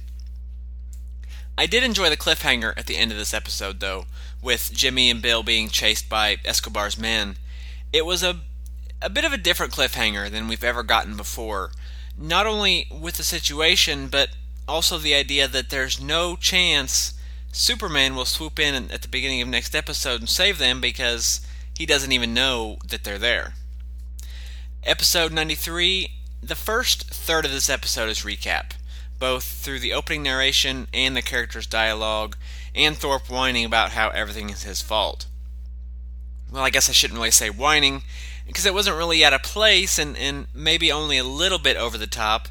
I 1.57 1.65
did 1.67 1.83
enjoy 1.83 2.09
the 2.09 2.17
cliffhanger 2.17 2.73
at 2.77 2.87
the 2.87 2.97
end 2.97 3.11
of 3.11 3.17
this 3.17 3.33
episode, 3.33 3.79
though, 3.79 4.05
with 4.41 4.71
Jimmy 4.73 5.09
and 5.09 5.21
Bill 5.21 5.43
being 5.43 5.69
chased 5.69 6.09
by 6.09 6.37
Escobar's 6.45 6.97
men. 6.97 7.35
It 7.91 8.05
was 8.05 8.23
a 8.23 8.41
a 9.01 9.09
bit 9.09 9.25
of 9.25 9.33
a 9.33 9.37
different 9.37 9.73
cliffhanger 9.73 10.31
than 10.31 10.47
we've 10.47 10.63
ever 10.63 10.81
gotten 10.81 11.17
before. 11.17 11.71
Not 12.17 12.47
only 12.47 12.87
with 12.89 13.15
the 13.15 13.23
situation, 13.23 14.07
but 14.07 14.29
also 14.65 14.97
the 14.97 15.13
idea 15.13 15.47
that 15.47 15.69
there's 15.69 16.01
no 16.01 16.37
chance 16.37 17.13
Superman 17.51 18.15
will 18.15 18.25
swoop 18.25 18.59
in 18.59 18.89
at 18.89 19.01
the 19.01 19.07
beginning 19.09 19.41
of 19.41 19.47
next 19.49 19.75
episode 19.75 20.21
and 20.21 20.29
save 20.29 20.57
them 20.57 20.79
because 20.79 21.41
he 21.77 21.85
doesn't 21.85 22.13
even 22.13 22.33
know 22.33 22.77
that 22.87 23.03
they're 23.03 23.17
there. 23.17 23.55
Episode 24.83 25.33
93, 25.33 26.09
the 26.41 26.55
first 26.55 27.09
third 27.09 27.45
of 27.45 27.51
this 27.51 27.69
episode 27.69 28.09
is 28.09 28.21
recap, 28.21 28.71
both 29.23 29.45
through 29.45 29.79
the 29.79 29.93
opening 29.93 30.21
narration 30.21 30.85
and 30.93 31.15
the 31.15 31.21
characters' 31.21 31.65
dialogue, 31.65 32.35
and 32.75 32.97
Thorpe 32.97 33.29
whining 33.29 33.63
about 33.63 33.91
how 33.91 34.09
everything 34.09 34.49
is 34.49 34.63
his 34.63 34.81
fault. 34.81 35.27
Well, 36.51 36.65
I 36.65 36.69
guess 36.69 36.89
I 36.89 36.91
shouldn't 36.91 37.17
really 37.17 37.31
say 37.31 37.49
whining, 37.49 38.01
because 38.45 38.65
it 38.65 38.73
wasn't 38.73 38.97
really 38.97 39.23
out 39.23 39.31
of 39.31 39.41
place 39.41 39.97
and, 39.97 40.17
and 40.17 40.47
maybe 40.53 40.91
only 40.91 41.17
a 41.17 41.23
little 41.23 41.57
bit 41.57 41.77
over 41.77 41.97
the 41.97 42.05
top. 42.05 42.49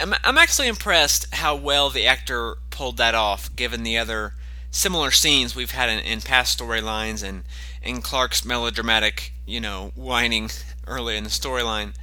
I'm, 0.00 0.12
I'm 0.24 0.38
actually 0.38 0.66
impressed 0.66 1.32
how 1.36 1.54
well 1.54 1.88
the 1.88 2.04
actor 2.04 2.56
pulled 2.70 2.96
that 2.96 3.14
off, 3.14 3.54
given 3.54 3.84
the 3.84 3.96
other 3.96 4.34
similar 4.72 5.12
scenes 5.12 5.54
we've 5.54 5.70
had 5.70 5.88
in, 5.88 6.00
in 6.00 6.20
past 6.20 6.58
storylines 6.58 7.22
and, 7.22 7.44
and 7.80 8.02
Clark's 8.02 8.44
melodramatic, 8.44 9.32
you 9.46 9.60
know, 9.60 9.92
whining 9.94 10.50
early 10.88 11.16
in 11.16 11.22
the 11.22 11.30
storyline. 11.30 11.94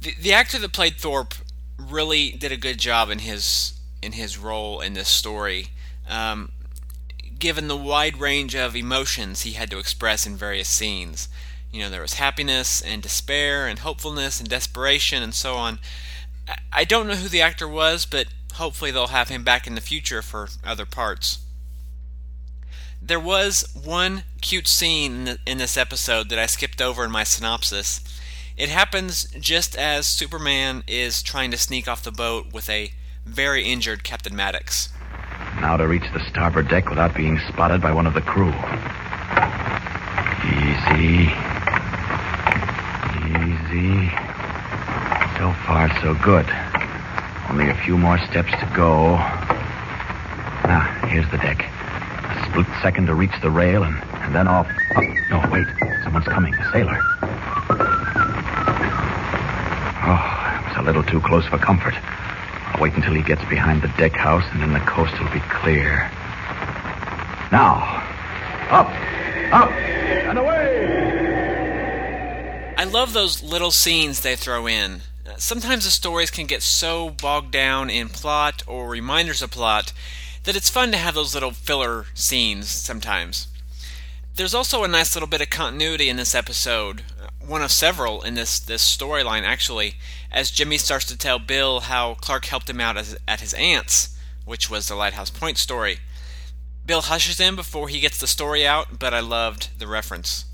The, 0.00 0.16
the 0.20 0.32
actor 0.32 0.58
that 0.58 0.72
played 0.72 0.96
Thorpe 0.96 1.34
really 1.78 2.30
did 2.32 2.52
a 2.52 2.56
good 2.56 2.78
job 2.78 3.10
in 3.10 3.20
his 3.20 3.72
in 4.02 4.12
his 4.12 4.36
role 4.36 4.80
in 4.80 4.92
this 4.92 5.08
story. 5.08 5.68
Um, 6.08 6.52
given 7.38 7.68
the 7.68 7.76
wide 7.76 8.18
range 8.18 8.54
of 8.54 8.76
emotions 8.76 9.42
he 9.42 9.52
had 9.52 9.70
to 9.70 9.78
express 9.78 10.26
in 10.26 10.36
various 10.36 10.68
scenes. 10.68 11.28
You 11.70 11.80
know, 11.82 11.90
there 11.90 12.02
was 12.02 12.14
happiness 12.14 12.80
and 12.80 13.02
despair 13.02 13.66
and 13.66 13.80
hopefulness 13.80 14.38
and 14.38 14.48
desperation 14.48 15.22
and 15.22 15.34
so 15.34 15.54
on. 15.54 15.78
I 16.72 16.84
don't 16.84 17.08
know 17.08 17.16
who 17.16 17.28
the 17.28 17.42
actor 17.42 17.66
was, 17.66 18.06
but 18.06 18.28
hopefully 18.54 18.90
they'll 18.90 19.08
have 19.08 19.28
him 19.28 19.42
back 19.42 19.66
in 19.66 19.74
the 19.74 19.80
future 19.80 20.22
for 20.22 20.48
other 20.64 20.86
parts. 20.86 21.38
There 23.02 23.20
was 23.20 23.68
one 23.74 24.24
cute 24.40 24.68
scene 24.68 25.36
in 25.46 25.58
this 25.58 25.76
episode 25.76 26.28
that 26.30 26.38
I 26.38 26.46
skipped 26.46 26.80
over 26.80 27.04
in 27.04 27.10
my 27.10 27.24
synopsis. 27.24 28.00
It 28.56 28.68
happens 28.68 29.24
just 29.40 29.76
as 29.76 30.06
Superman 30.06 30.84
is 30.86 31.22
trying 31.22 31.50
to 31.50 31.58
sneak 31.58 31.88
off 31.88 32.04
the 32.04 32.12
boat 32.12 32.52
with 32.52 32.70
a 32.70 32.92
very 33.26 33.64
injured 33.64 34.04
Captain 34.04 34.36
Maddox. 34.36 34.90
Now 35.60 35.76
to 35.76 35.88
reach 35.88 36.04
the 36.12 36.20
starboard 36.30 36.68
deck 36.68 36.88
without 36.88 37.14
being 37.16 37.40
spotted 37.48 37.80
by 37.80 37.92
one 37.92 38.06
of 38.06 38.14
the 38.14 38.20
crew. 38.20 38.52
Easy. 40.44 41.30
Easy. 43.34 44.10
So 45.38 45.52
far, 45.66 45.90
so 46.00 46.14
good. 46.22 46.46
Only 47.50 47.70
a 47.70 47.74
few 47.84 47.98
more 47.98 48.18
steps 48.18 48.50
to 48.52 48.72
go. 48.76 49.16
Now, 50.66 50.80
here's 51.08 51.28
the 51.32 51.38
deck. 51.38 51.60
A 51.60 52.46
split 52.50 52.66
second 52.82 53.06
to 53.06 53.14
reach 53.14 53.34
the 53.42 53.50
rail, 53.50 53.82
and, 53.82 53.96
and 54.22 54.34
then 54.34 54.46
off. 54.46 54.68
Oh, 54.96 55.00
no, 55.30 55.42
wait. 55.50 55.66
Someone's 56.04 56.26
coming. 56.26 56.54
A 56.54 56.72
sailor. 56.72 56.98
Oh, 60.06 60.20
it 60.20 60.60
was 60.60 60.66
a 60.66 60.70
little 60.84 61.02
too 61.02 61.20
close 61.20 61.46
for 61.46 61.58
comfort. 61.58 61.94
I'll 61.94 62.80
wait 62.80 62.94
until 62.94 63.14
he 63.14 63.22
gets 63.22 63.44
behind 63.46 63.82
the 63.82 63.88
deck 63.96 64.12
house, 64.12 64.44
and 64.52 64.62
then 64.62 64.72
the 64.72 64.80
coast 64.80 65.18
will 65.18 65.30
be 65.30 65.40
clear. 65.40 66.10
Now, 67.50 68.02
up, 68.70 68.88
up, 69.52 69.70
and 69.70 70.38
away! 70.38 71.14
I 72.76 72.84
love 72.84 73.12
those 73.12 73.42
little 73.42 73.70
scenes 73.70 74.20
they 74.20 74.36
throw 74.36 74.66
in. 74.66 75.00
Uh, 75.26 75.36
sometimes 75.38 75.84
the 75.84 75.90
stories 75.90 76.30
can 76.30 76.46
get 76.46 76.62
so 76.62 77.10
bogged 77.10 77.50
down 77.50 77.88
in 77.88 78.08
plot 78.08 78.62
or 78.66 78.88
reminders 78.88 79.40
of 79.40 79.50
plot 79.50 79.92
that 80.42 80.56
it's 80.56 80.68
fun 80.68 80.90
to 80.90 80.98
have 80.98 81.14
those 81.14 81.32
little 81.34 81.52
filler 81.52 82.06
scenes 82.14 82.68
sometimes. 82.68 83.48
There's 84.36 84.54
also 84.54 84.82
a 84.82 84.88
nice 84.88 85.14
little 85.14 85.28
bit 85.28 85.40
of 85.40 85.48
continuity 85.48 86.08
in 86.08 86.16
this 86.16 86.34
episode, 86.34 87.02
one 87.46 87.62
of 87.62 87.70
several 87.70 88.22
in 88.22 88.34
this, 88.34 88.58
this 88.58 88.84
storyline 88.84 89.42
actually, 89.42 89.94
as 90.30 90.50
Jimmy 90.50 90.78
starts 90.78 91.04
to 91.06 91.16
tell 91.16 91.38
Bill 91.38 91.80
how 91.80 92.14
Clark 92.14 92.46
helped 92.46 92.68
him 92.68 92.80
out 92.80 92.96
as, 92.96 93.16
at 93.28 93.40
his 93.40 93.54
aunt's, 93.54 94.16
which 94.44 94.70
was 94.70 94.88
the 94.88 94.94
Lighthouse 94.94 95.30
Point 95.30 95.58
story. 95.58 95.98
Bill 96.86 97.02
hushes 97.02 97.38
him 97.38 97.56
before 97.56 97.88
he 97.88 98.00
gets 98.00 98.18
the 98.18 98.26
story 98.26 98.66
out, 98.66 98.98
but 98.98 99.14
I 99.14 99.20
loved 99.20 99.78
the 99.78 99.86
reference. 99.86 100.44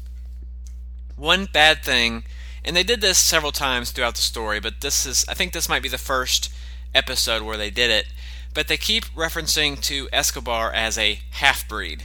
One 1.17 1.47
bad 1.47 1.83
thing, 1.83 2.25
and 2.65 2.77
they 2.77 2.83
did 2.83 3.01
this 3.01 3.19
several 3.19 3.53
times 3.53 3.91
throughout 3.91 4.15
the 4.15 4.23
story, 4.23 4.61
but 4.61 4.81
this 4.81 5.07
is 5.07 5.25
I 5.29 5.35
think 5.35 5.53
this 5.53 5.69
might 5.69 5.83
be 5.83 5.89
the 5.89 5.99
first 5.99 6.53
episode 6.95 7.43
where 7.43 7.57
they 7.57 7.71
did 7.71 7.91
it, 7.91 8.07
but 8.55 8.69
they 8.69 8.77
keep 8.77 9.05
referencing 9.07 9.81
to 9.83 10.09
Escobar 10.13 10.73
as 10.73 10.97
a 10.99 11.21
half 11.33 11.69
breed. 11.69 12.05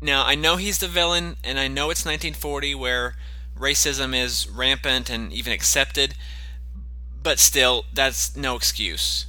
Now, 0.00 0.24
I 0.26 0.34
know 0.34 0.56
he's 0.56 0.80
the 0.80 0.88
villain, 0.88 1.36
and 1.42 1.58
I 1.58 1.68
know 1.68 1.90
it's 1.90 2.04
1940 2.04 2.74
where 2.74 3.16
racism 3.58 4.14
is 4.18 4.48
rampant 4.48 5.10
and 5.10 5.32
even 5.32 5.52
accepted, 5.52 6.14
but 7.22 7.38
still, 7.38 7.84
that's 7.92 8.36
no 8.36 8.56
excuse. 8.56 9.26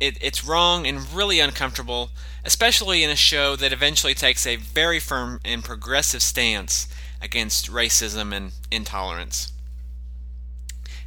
It, 0.00 0.18
it's 0.20 0.44
wrong 0.44 0.86
and 0.86 1.12
really 1.12 1.40
uncomfortable, 1.40 2.10
especially 2.44 3.02
in 3.02 3.10
a 3.10 3.16
show 3.16 3.56
that 3.56 3.72
eventually 3.72 4.14
takes 4.14 4.46
a 4.46 4.56
very 4.56 4.98
firm 4.98 5.40
and 5.44 5.64
progressive 5.64 6.22
stance 6.22 6.88
against 7.20 7.70
racism 7.70 8.32
and 8.32 8.52
intolerance. 8.70 9.52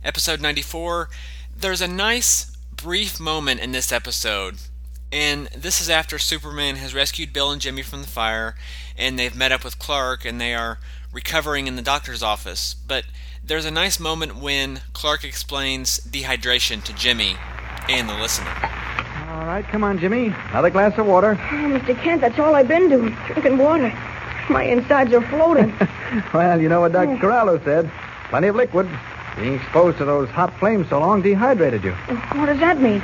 Episode 0.04 0.40
94 0.40 1.10
There's 1.56 1.82
a 1.82 1.88
nice, 1.88 2.56
brief 2.76 3.20
moment 3.20 3.60
in 3.60 3.72
this 3.72 3.92
episode, 3.92 4.56
and 5.12 5.48
this 5.48 5.82
is 5.82 5.90
after 5.90 6.20
Superman 6.20 6.76
has 6.76 6.94
rescued 6.94 7.34
Bill 7.34 7.52
and 7.52 7.62
Jimmy 7.62 7.82
from 7.82 8.02
the 8.02 8.08
fire, 8.08 8.56
and 8.98 9.18
they've 9.18 9.36
met 9.36 9.52
up 9.52 9.64
with 9.64 9.80
Clark, 9.80 10.26
and 10.26 10.40
they 10.40 10.54
are 10.54 10.80
recovering 11.16 11.66
in 11.66 11.78
the 11.78 11.82
doctor's 11.82 12.22
office. 12.22 12.76
But 12.88 13.06
there's 13.44 13.66
a 13.66 13.72
nice 13.72 14.00
moment 14.00 14.36
when 14.36 14.82
Clark 14.92 15.24
explains 15.24 16.00
dehydration 16.02 16.84
to 16.84 16.94
Jimmy 16.94 17.38
and 17.90 18.10
the 18.10 18.16
listener. 18.16 18.52
All 19.30 19.48
right, 19.48 19.66
come 19.66 19.84
on, 19.84 19.98
Jimmy. 19.98 20.26
Another 20.50 20.70
glass 20.70 20.98
of 20.98 21.06
water. 21.06 21.32
Oh, 21.40 21.80
Mr. 21.80 21.96
Kent, 22.04 22.22
that's 22.22 22.38
all 22.38 22.54
I've 22.54 22.68
been 22.68 22.90
doing, 22.90 23.16
drinking 23.28 23.58
water. 23.58 23.90
My 24.50 24.64
insides 24.64 25.14
are 25.14 25.22
floating. 25.30 25.74
well, 26.34 26.62
you 26.62 26.68
know 26.68 26.82
what 26.82 26.92
Dr. 26.92 27.12
Oh. 27.12 27.18
Corallo 27.18 27.64
said. 27.64 27.90
Plenty 28.30 28.50
of 28.50 28.56
liquid. 28.56 28.90
Being 29.38 29.54
exposed 29.56 29.98
to 30.00 30.06
those 30.06 30.30
hot 30.30 30.58
flames 30.60 30.90
so 30.90 31.00
long 31.00 31.22
dehydrated 31.22 31.84
you. 31.84 31.96
Oh, 32.10 32.16
what 32.36 32.48
does 32.48 32.60
that 32.60 32.82
mean? 32.82 33.02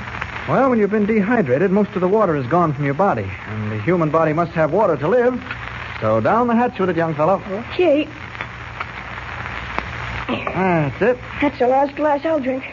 Well, 0.50 0.70
when 0.70 0.80
you've 0.80 0.92
been 0.92 1.06
dehydrated, 1.06 1.72
most 1.72 1.92
of 1.92 2.02
the 2.02 2.08
water 2.08 2.36
is 2.36 2.46
gone 2.48 2.74
from 2.74 2.84
your 2.84 2.94
body. 2.94 3.30
And 3.48 3.72
the 3.72 3.82
human 3.82 4.10
body 4.10 4.34
must 4.34 4.52
have 4.52 4.74
water 4.74 4.98
to 4.98 5.08
live. 5.08 5.42
So 6.02 6.20
down 6.20 6.48
the 6.48 6.56
hatch 6.56 6.80
with 6.80 6.90
it, 6.90 6.98
young 6.98 7.14
fellow. 7.14 7.42
Okay. 7.48 8.08
That's 10.28 11.02
it. 11.02 11.18
That's 11.40 11.60
the 11.60 11.68
last 11.68 11.96
glass 11.96 12.26
I'll 12.26 12.40
drink. 12.40 12.64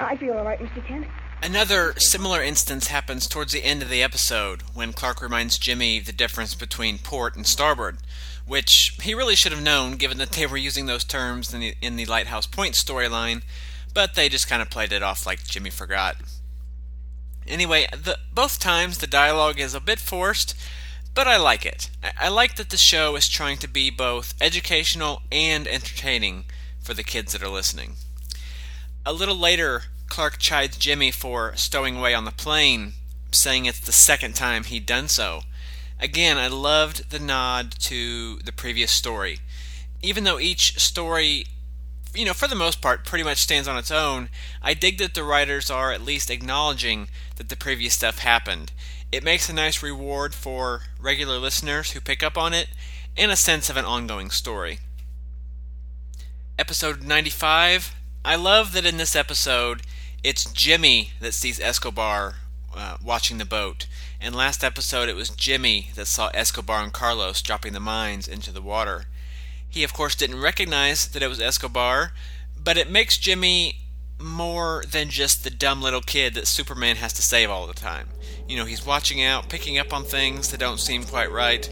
I 0.00 0.16
feel 0.16 0.38
all 0.38 0.44
right, 0.44 0.58
Mr. 0.58 0.84
Kent. 0.86 1.06
Another 1.42 1.94
similar 1.98 2.42
instance 2.42 2.88
happens 2.88 3.28
towards 3.28 3.52
the 3.52 3.62
end 3.62 3.82
of 3.82 3.90
the 3.90 4.02
episode 4.02 4.62
when 4.72 4.94
Clark 4.94 5.20
reminds 5.20 5.58
Jimmy 5.58 6.00
the 6.00 6.12
difference 6.12 6.54
between 6.54 6.98
port 6.98 7.36
and 7.36 7.46
starboard, 7.46 7.98
which 8.46 8.96
he 9.02 9.14
really 9.14 9.36
should 9.36 9.52
have 9.52 9.62
known 9.62 9.96
given 9.96 10.16
that 10.18 10.32
they 10.32 10.46
were 10.46 10.56
using 10.56 10.86
those 10.86 11.04
terms 11.04 11.52
in 11.52 11.60
the, 11.60 11.74
in 11.82 11.96
the 11.96 12.06
Lighthouse 12.06 12.46
Point 12.46 12.74
storyline, 12.74 13.42
but 13.92 14.14
they 14.14 14.30
just 14.30 14.48
kind 14.48 14.62
of 14.62 14.70
played 14.70 14.92
it 14.92 15.02
off 15.02 15.26
like 15.26 15.44
Jimmy 15.44 15.70
forgot. 15.70 16.16
Anyway, 17.46 17.86
the, 17.92 18.18
both 18.34 18.58
times 18.58 18.98
the 18.98 19.06
dialogue 19.06 19.60
is 19.60 19.74
a 19.74 19.80
bit 19.80 20.00
forced, 20.00 20.54
but 21.16 21.26
I 21.26 21.38
like 21.38 21.64
it. 21.64 21.88
I, 22.20 22.28
like 22.28 22.56
that 22.56 22.68
the 22.68 22.76
show 22.76 23.16
is 23.16 23.26
trying 23.26 23.56
to 23.58 23.66
be 23.66 23.88
both 23.88 24.34
educational 24.38 25.22
and 25.32 25.66
entertaining 25.66 26.44
for 26.82 26.92
the 26.92 27.02
kids 27.02 27.32
that 27.32 27.42
are 27.42 27.48
listening. 27.48 27.94
A 29.06 29.14
little 29.14 29.34
later, 29.34 29.84
Clark 30.08 30.36
chides 30.38 30.76
Jimmy 30.76 31.10
for 31.10 31.56
stowing 31.56 31.96
away 31.96 32.12
on 32.12 32.26
the 32.26 32.30
plane, 32.30 32.92
saying 33.32 33.64
it's 33.64 33.80
the 33.80 33.92
second 33.92 34.34
time 34.34 34.64
he'd 34.64 34.84
done 34.84 35.08
so. 35.08 35.40
Again, 35.98 36.36
I 36.36 36.48
loved 36.48 37.08
the 37.08 37.18
nod 37.18 37.72
to 37.80 38.36
the 38.40 38.52
previous 38.52 38.92
story. 38.92 39.38
Even 40.02 40.24
though 40.24 40.38
each 40.38 40.78
story, 40.78 41.46
you 42.14 42.26
know, 42.26 42.34
for 42.34 42.46
the 42.46 42.54
most 42.54 42.82
part, 42.82 43.06
pretty 43.06 43.24
much 43.24 43.38
stands 43.38 43.66
on 43.66 43.78
its 43.78 43.90
own, 43.90 44.28
I 44.60 44.74
dig 44.74 44.98
that 44.98 45.14
the 45.14 45.24
writers 45.24 45.70
are 45.70 45.92
at 45.92 46.04
least 46.04 46.30
acknowledging 46.30 47.08
that 47.36 47.48
the 47.48 47.56
previous 47.56 47.94
stuff 47.94 48.18
happened. 48.18 48.72
It 49.12 49.22
makes 49.22 49.48
a 49.48 49.52
nice 49.52 49.82
reward 49.82 50.34
for 50.34 50.82
regular 51.00 51.38
listeners 51.38 51.92
who 51.92 52.00
pick 52.00 52.22
up 52.22 52.36
on 52.36 52.52
it 52.52 52.68
and 53.16 53.30
a 53.30 53.36
sense 53.36 53.70
of 53.70 53.76
an 53.76 53.84
ongoing 53.84 54.30
story. 54.30 54.80
Episode 56.58 57.02
95. 57.02 57.94
I 58.24 58.34
love 58.34 58.72
that 58.72 58.84
in 58.84 58.96
this 58.96 59.14
episode, 59.14 59.82
it's 60.24 60.50
Jimmy 60.50 61.12
that 61.20 61.34
sees 61.34 61.60
Escobar 61.60 62.34
uh, 62.74 62.96
watching 63.02 63.38
the 63.38 63.44
boat. 63.44 63.86
And 64.20 64.34
last 64.34 64.64
episode, 64.64 65.08
it 65.08 65.16
was 65.16 65.28
Jimmy 65.30 65.90
that 65.94 66.06
saw 66.06 66.28
Escobar 66.34 66.82
and 66.82 66.92
Carlos 66.92 67.40
dropping 67.42 67.74
the 67.74 67.80
mines 67.80 68.26
into 68.26 68.50
the 68.50 68.62
water. 68.62 69.04
He, 69.68 69.84
of 69.84 69.92
course, 69.92 70.16
didn't 70.16 70.40
recognize 70.40 71.06
that 71.08 71.22
it 71.22 71.28
was 71.28 71.40
Escobar, 71.40 72.12
but 72.60 72.76
it 72.76 72.90
makes 72.90 73.18
Jimmy 73.18 73.76
more 74.18 74.82
than 74.90 75.10
just 75.10 75.44
the 75.44 75.50
dumb 75.50 75.82
little 75.82 76.00
kid 76.00 76.34
that 76.34 76.46
Superman 76.46 76.96
has 76.96 77.12
to 77.12 77.22
save 77.22 77.50
all 77.50 77.66
the 77.66 77.74
time. 77.74 78.08
You 78.48 78.56
know, 78.56 78.64
he's 78.64 78.86
watching 78.86 79.22
out, 79.22 79.48
picking 79.48 79.76
up 79.76 79.92
on 79.92 80.04
things 80.04 80.50
that 80.52 80.60
don't 80.60 80.78
seem 80.78 81.02
quite 81.02 81.32
right. 81.32 81.66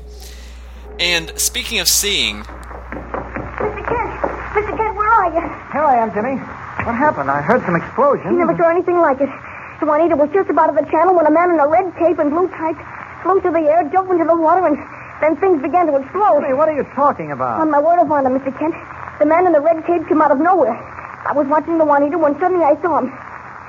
And 0.99 1.31
speaking 1.39 1.79
of 1.79 1.87
seeing. 1.87 2.43
Mr. 2.43 3.87
Kent! 3.87 4.11
Mr. 4.59 4.77
Kent, 4.77 4.97
where 4.97 5.09
are 5.09 5.31
you? 5.31 5.41
Here 5.71 5.87
I 5.87 6.03
am, 6.03 6.11
Jimmy. 6.11 6.35
What 6.83 6.99
happened? 6.99 7.31
I 7.31 7.43
heard 7.43 7.63
some 7.63 7.77
explosions. 7.77 8.27
You 8.27 8.39
never 8.39 8.57
saw 8.59 8.71
anything 8.71 8.99
like 8.99 9.21
it. 9.21 9.31
The 9.79 9.87
Juanita 9.87 10.17
was 10.17 10.31
just 10.35 10.51
about 10.51 10.75
at 10.75 10.75
the 10.75 10.91
channel 10.91 11.15
when 11.15 11.27
a 11.27 11.31
man 11.31 11.51
in 11.51 11.61
a 11.63 11.69
red 11.69 11.95
cape 11.95 12.19
and 12.19 12.31
blue 12.31 12.51
tights 12.59 12.83
flew 13.23 13.41
through 13.41 13.55
the 13.55 13.71
air, 13.71 13.87
jumped 13.95 14.11
into 14.11 14.27
the 14.27 14.35
water, 14.35 14.67
and 14.67 14.75
then 15.23 15.39
things 15.39 15.63
began 15.63 15.87
to 15.87 15.95
explode. 15.95 16.43
Hey, 16.43 16.59
what 16.59 16.69
are 16.69 16.75
you 16.75 16.83
talking 16.99 17.31
about? 17.31 17.61
On 17.63 17.71
my 17.71 17.79
word 17.79 18.03
of 18.03 18.11
honor, 18.11 18.35
Mr. 18.35 18.51
Kent, 18.59 18.75
the 19.23 19.27
man 19.27 19.47
in 19.47 19.53
the 19.55 19.63
red 19.63 19.87
cape 19.87 20.07
came 20.11 20.21
out 20.21 20.35
of 20.35 20.43
nowhere. 20.43 20.75
I 20.75 21.31
was 21.33 21.47
watching 21.47 21.79
the 21.79 21.87
Juanita 21.87 22.19
when 22.19 22.35
suddenly 22.43 22.67
I 22.67 22.75
saw 22.83 22.99
him. 22.99 23.15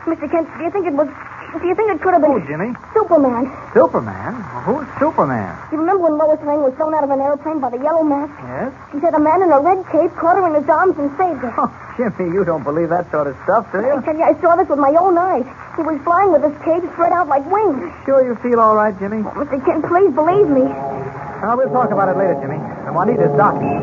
Mr. 0.09 0.25
Kent, 0.29 0.49
do 0.57 0.63
you 0.65 0.71
think 0.73 0.89
it 0.89 0.93
was... 0.93 1.07
Do 1.55 1.67
you 1.67 1.75
think 1.75 1.87
it 1.89 2.01
could 2.01 2.13
have 2.13 2.21
been... 2.21 2.35
Oh, 2.35 2.43
Jimmy? 2.43 2.75
Superman. 2.93 3.47
Superman? 3.73 4.33
Well, 4.43 4.63
who's 4.67 4.87
Superman? 4.99 5.55
You 5.71 5.79
remember 5.79 6.11
when 6.11 6.17
Lois 6.19 6.39
Lane 6.43 6.61
was 6.61 6.75
thrown 6.75 6.93
out 6.93 7.03
of 7.03 7.09
an 7.09 7.21
airplane 7.23 7.63
by 7.63 7.71
the 7.71 7.79
yellow 7.79 8.03
mask? 8.03 8.35
Yes? 8.43 8.75
He 8.91 8.99
said 8.99 9.15
a 9.15 9.19
man 9.23 9.41
in 9.41 9.49
a 9.51 9.59
red 9.63 9.79
cape 9.87 10.11
caught 10.19 10.35
her 10.35 10.45
in 10.51 10.53
his 10.59 10.67
arms 10.67 10.99
and 10.99 11.09
saved 11.15 11.39
her. 11.47 11.55
Oh, 11.55 11.71
Jimmy, 11.95 12.35
you 12.35 12.43
don't 12.43 12.63
believe 12.63 12.89
that 12.91 13.09
sort 13.09 13.31
of 13.31 13.39
stuff, 13.47 13.71
do 13.71 13.79
you? 13.79 13.95
I 13.95 14.03
tell 14.03 14.15
you, 14.19 14.27
I 14.27 14.35
saw 14.43 14.59
this 14.59 14.67
with 14.67 14.79
my 14.83 14.91
own 14.99 15.15
eyes. 15.17 15.47
He 15.79 15.83
was 15.87 15.95
flying 16.03 16.35
with 16.35 16.43
his 16.43 16.55
cape 16.59 16.83
spread 16.91 17.15
out 17.15 17.31
like 17.31 17.47
wings. 17.47 17.87
Sure 18.03 18.19
you 18.19 18.35
feel 18.43 18.59
all 18.59 18.75
right, 18.75 18.93
Jimmy? 18.99 19.23
Oh, 19.23 19.39
Mr. 19.39 19.63
Kent, 19.63 19.87
please 19.87 20.11
believe 20.11 20.51
me. 20.51 20.67
Well, 20.67 21.55
we'll 21.55 21.71
talk 21.71 21.91
about 21.95 22.11
it 22.11 22.19
later, 22.19 22.35
Jimmy. 22.43 22.59
The 22.59 22.91
Juanita's 22.91 23.31
docking. 23.39 23.79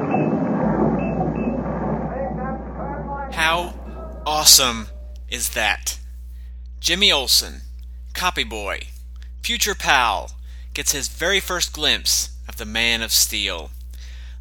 How 3.32 3.72
awesome 4.28 4.88
is 5.30 5.56
that? 5.56 5.98
Jimmy 6.82 7.12
Olsen, 7.12 7.60
copy 8.12 8.42
boy, 8.42 8.88
future 9.40 9.76
pal, 9.76 10.32
gets 10.74 10.90
his 10.90 11.06
very 11.06 11.38
first 11.38 11.72
glimpse 11.72 12.30
of 12.48 12.56
the 12.56 12.64
Man 12.64 13.02
of 13.02 13.12
Steel. 13.12 13.70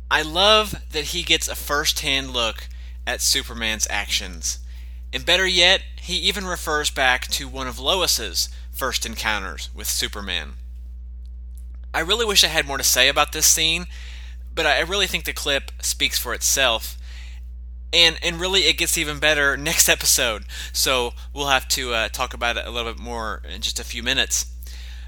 I 0.10 0.24
love 0.24 0.74
that 0.90 1.14
he 1.14 1.22
gets 1.22 1.48
a 1.48 1.56
first 1.56 2.00
hand 2.00 2.32
look 2.32 2.68
at 3.06 3.22
Superman's 3.22 3.86
actions. 3.92 4.58
And 5.14 5.24
better 5.24 5.46
yet, 5.46 5.84
he 6.02 6.16
even 6.16 6.48
refers 6.48 6.90
back 6.90 7.28
to 7.28 7.48
one 7.48 7.68
of 7.68 7.78
Lois's 7.78 8.50
first 8.72 9.06
encounters 9.06 9.70
with 9.76 9.86
Superman. 9.86 10.54
I 11.94 12.00
really 12.00 12.26
wish 12.26 12.44
I 12.44 12.48
had 12.48 12.66
more 12.66 12.80
to 12.80 12.84
say 12.84 13.08
about 13.08 13.34
this 13.34 13.46
scene, 13.46 13.86
but 14.56 14.66
I 14.66 14.80
really 14.80 15.06
think 15.06 15.26
the 15.26 15.34
clip 15.34 15.72
speaks 15.80 16.18
for 16.18 16.34
itself. 16.34 16.98
And 17.94 18.18
and 18.24 18.40
really, 18.40 18.62
it 18.62 18.78
gets 18.78 18.98
even 18.98 19.20
better 19.20 19.58
next 19.58 19.90
episode. 19.90 20.46
So 20.72 21.14
we'll 21.34 21.48
have 21.48 21.68
to 21.70 21.94
uh, 21.94 22.10
talk 22.10 22.34
about 22.34 22.58
it 22.58 22.66
a 22.66 22.72
little 22.72 22.94
bit 22.94 23.02
more 23.02 23.42
in 23.54 23.62
just 23.62 23.80
a 23.80 23.84
few 23.84 24.02
minutes. 24.04 24.46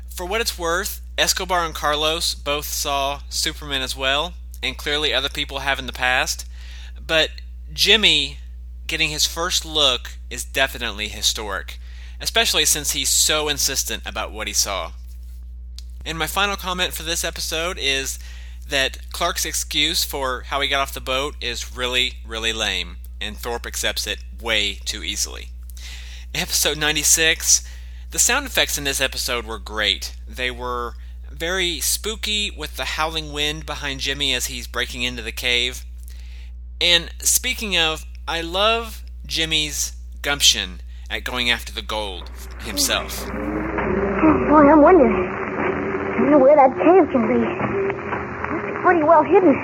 For 0.09 0.25
what 0.25 0.41
it's 0.41 0.59
worth, 0.59 1.01
Escobar 1.17 1.65
and 1.65 1.73
Carlos 1.73 2.35
both 2.35 2.65
saw 2.65 3.21
Superman 3.29 3.81
as 3.81 3.95
well, 3.95 4.33
and 4.61 4.77
clearly 4.77 5.13
other 5.13 5.29
people 5.29 5.59
have 5.59 5.79
in 5.79 5.87
the 5.87 5.93
past. 5.93 6.45
But 7.05 7.29
Jimmy 7.71 8.37
getting 8.85 9.09
his 9.09 9.25
first 9.25 9.65
look 9.65 10.17
is 10.29 10.43
definitely 10.43 11.07
historic, 11.07 11.79
especially 12.21 12.65
since 12.65 12.91
he's 12.91 13.09
so 13.09 13.47
insistent 13.47 14.03
about 14.05 14.31
what 14.31 14.47
he 14.47 14.53
saw. 14.53 14.91
And 16.05 16.17
my 16.17 16.27
final 16.27 16.55
comment 16.55 16.93
for 16.93 17.03
this 17.03 17.23
episode 17.23 17.77
is 17.79 18.19
that 18.73 19.11
Clark's 19.11 19.45
excuse 19.45 20.03
for 20.03 20.41
how 20.47 20.59
he 20.59 20.67
got 20.67 20.81
off 20.81 20.95
the 20.95 20.99
boat 20.99 21.35
is 21.39 21.77
really, 21.77 22.13
really 22.25 22.51
lame, 22.51 22.97
and 23.21 23.37
Thorpe 23.37 23.67
accepts 23.67 24.07
it 24.07 24.17
way 24.41 24.79
too 24.83 25.03
easily. 25.03 25.49
Episode 26.33 26.79
96. 26.79 27.69
The 28.09 28.17
sound 28.17 28.47
effects 28.47 28.75
in 28.79 28.83
this 28.83 28.99
episode 28.99 29.45
were 29.45 29.59
great. 29.59 30.15
They 30.27 30.49
were 30.49 30.95
very 31.29 31.81
spooky 31.81 32.49
with 32.49 32.75
the 32.75 32.85
howling 32.85 33.31
wind 33.31 33.67
behind 33.67 33.99
Jimmy 33.99 34.33
as 34.33 34.47
he's 34.47 34.65
breaking 34.65 35.03
into 35.03 35.21
the 35.21 35.31
cave. 35.31 35.85
And 36.81 37.11
speaking 37.19 37.77
of, 37.77 38.05
I 38.27 38.41
love 38.41 39.03
Jimmy's 39.27 39.95
gumption 40.23 40.81
at 41.11 41.23
going 41.23 41.51
after 41.51 41.71
the 41.71 41.83
gold 41.83 42.31
himself. 42.61 43.23
Oh, 43.23 44.47
boy, 44.49 44.67
I'm 44.67 44.81
wondering. 44.81 45.13
I 45.13 46.21
wonder 46.21 46.39
where 46.39 46.55
that 46.55 46.75
cave 46.75 47.11
can 47.11 47.27
be. 47.27 47.72
Pretty 48.83 49.03
well 49.03 49.23
hidden. 49.23 49.55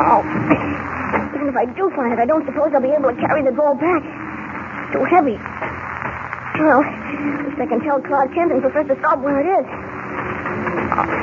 Oh. 0.00 0.24
Even 1.36 1.48
if 1.48 1.56
I 1.56 1.66
do 1.76 1.90
find 1.94 2.12
it, 2.12 2.18
I 2.18 2.24
don't 2.24 2.44
suppose 2.46 2.72
I'll 2.72 2.80
be 2.80 2.88
able 2.88 3.12
to 3.12 3.20
carry 3.20 3.42
the 3.44 3.52
gold 3.52 3.78
back. 3.78 4.00
It's 4.00 4.96
too 4.96 5.04
heavy. 5.04 5.36
Well, 6.56 6.80
at 6.80 7.44
least 7.44 7.60
I 7.60 7.66
can 7.68 7.80
tell 7.80 8.00
Clark 8.00 8.32
Kent 8.32 8.52
and 8.52 8.62
Professor 8.62 8.96
Staub 9.00 9.22
where 9.22 9.40
it 9.40 9.46
is. 9.60 9.66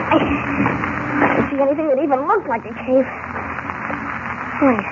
I 0.10 1.36
don't 1.38 1.50
see 1.50 1.58
anything 1.62 1.90
that 1.90 1.98
even 1.98 2.28
looks 2.28 2.48
like 2.48 2.66
a 2.66 2.74
cave. 2.86 3.06
Wait. 4.62 4.86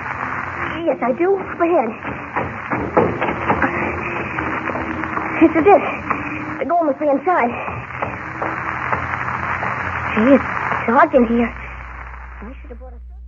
Yes, 0.86 0.98
I 1.02 1.12
do. 1.14 1.38
Up 1.38 1.60
ahead. 1.62 1.90
This 5.40 5.50
is 5.50 5.66
it. 5.66 5.82
The 6.58 6.64
gold 6.66 6.86
must 6.86 6.98
be 6.98 7.06
inside. 7.06 7.50
Gee, 10.14 10.34
it's 10.34 10.55
dark 10.86 11.14
in 11.14 11.26
here. 11.26 11.54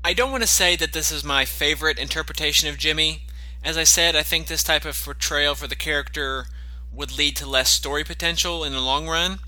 I 0.05 0.15
don't 0.15 0.31
want 0.31 0.43
to 0.43 0.49
say 0.49 0.77
that 0.77 0.93
this 0.93 1.11
is 1.11 1.25
my 1.25 1.45
favorite 1.45 1.99
interpretation 1.99 2.69
of 2.69 2.79
Jimmy. 2.79 3.23
As 3.65 3.77
I 3.77 3.85
said, 3.85 4.15
I 4.15 4.23
think 4.23 4.47
this 4.47 4.63
type 4.63 4.85
of 4.85 5.03
portrayal 5.03 5.55
for 5.55 5.67
the 5.67 5.77
character 5.77 6.47
would 6.93 7.17
lead 7.17 7.37
to 7.37 7.47
less 7.47 7.71
story 7.71 8.05
potential 8.05 8.65
in 8.65 8.73
the 8.73 8.81
long 8.81 9.09
run. 9.09 9.39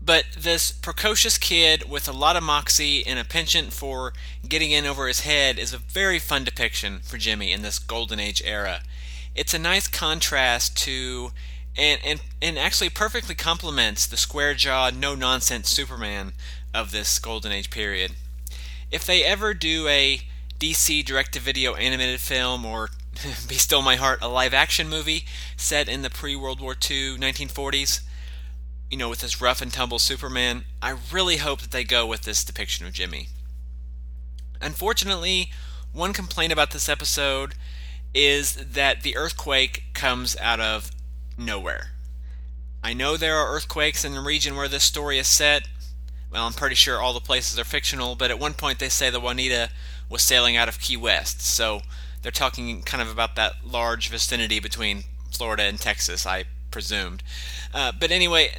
But 0.00 0.26
this 0.38 0.70
precocious 0.70 1.38
kid 1.38 1.90
with 1.90 2.06
a 2.08 2.12
lot 2.12 2.36
of 2.36 2.42
moxie 2.42 3.04
and 3.04 3.18
a 3.18 3.24
penchant 3.24 3.72
for 3.72 4.12
getting 4.46 4.70
in 4.70 4.86
over 4.86 5.08
his 5.08 5.20
head 5.20 5.58
is 5.58 5.72
a 5.72 5.78
very 5.78 6.18
fun 6.18 6.44
depiction 6.44 7.00
for 7.02 7.18
Jimmy 7.18 7.50
in 7.50 7.62
this 7.62 7.78
golden 7.78 8.20
age 8.20 8.42
era. 8.44 8.82
It's 9.34 9.54
a 9.54 9.58
nice 9.58 9.88
contrast 9.88 10.76
to 10.84 11.32
and, 11.78 12.00
and, 12.04 12.20
and 12.40 12.58
actually 12.58 12.88
perfectly 12.88 13.34
complements 13.34 14.06
the 14.06 14.16
square 14.16 14.54
jawed, 14.54 14.96
no 14.96 15.14
nonsense 15.14 15.68
Superman 15.68 16.32
of 16.76 16.90
this 16.90 17.18
golden 17.18 17.52
age 17.52 17.70
period. 17.70 18.12
If 18.90 19.04
they 19.04 19.24
ever 19.24 19.54
do 19.54 19.88
a 19.88 20.20
DC 20.58 21.04
direct 21.04 21.32
to 21.32 21.40
video 21.40 21.74
animated 21.74 22.20
film 22.20 22.64
or 22.64 22.90
Be 23.48 23.56
Still 23.56 23.82
My 23.82 23.96
Heart, 23.96 24.20
a 24.22 24.28
live 24.28 24.54
action 24.54 24.88
movie 24.88 25.24
set 25.56 25.88
in 25.88 26.02
the 26.02 26.10
pre 26.10 26.36
World 26.36 26.60
War 26.60 26.72
II 26.72 27.16
1940s, 27.16 28.00
you 28.90 28.96
know, 28.96 29.08
with 29.08 29.20
this 29.20 29.40
rough 29.40 29.60
and 29.60 29.72
tumble 29.72 29.98
Superman, 29.98 30.64
I 30.80 30.96
really 31.12 31.38
hope 31.38 31.60
that 31.62 31.70
they 31.72 31.82
go 31.82 32.06
with 32.06 32.22
this 32.22 32.44
depiction 32.44 32.86
of 32.86 32.92
Jimmy. 32.92 33.28
Unfortunately, 34.60 35.50
one 35.92 36.12
complaint 36.12 36.52
about 36.52 36.70
this 36.70 36.88
episode 36.88 37.54
is 38.14 38.54
that 38.54 39.02
the 39.02 39.16
earthquake 39.16 39.84
comes 39.92 40.36
out 40.38 40.60
of 40.60 40.90
nowhere. 41.36 41.92
I 42.82 42.94
know 42.94 43.16
there 43.16 43.36
are 43.36 43.54
earthquakes 43.54 44.04
in 44.04 44.14
the 44.14 44.20
region 44.20 44.54
where 44.54 44.68
this 44.68 44.84
story 44.84 45.18
is 45.18 45.26
set. 45.26 45.66
Well, 46.36 46.44
I'm 46.44 46.52
pretty 46.52 46.74
sure 46.74 47.00
all 47.00 47.14
the 47.14 47.20
places 47.20 47.58
are 47.58 47.64
fictional, 47.64 48.14
but 48.14 48.30
at 48.30 48.38
one 48.38 48.52
point 48.52 48.78
they 48.78 48.90
say 48.90 49.08
the 49.08 49.18
Juanita 49.18 49.70
was 50.10 50.20
sailing 50.20 50.54
out 50.54 50.68
of 50.68 50.78
Key 50.78 50.98
West, 50.98 51.40
so 51.40 51.80
they're 52.20 52.30
talking 52.30 52.82
kind 52.82 53.02
of 53.02 53.10
about 53.10 53.36
that 53.36 53.54
large 53.64 54.10
vicinity 54.10 54.60
between 54.60 55.04
Florida 55.30 55.62
and 55.62 55.80
Texas, 55.80 56.26
I 56.26 56.44
presumed. 56.70 57.22
Uh, 57.72 57.90
but 57.98 58.10
anyway, 58.10 58.50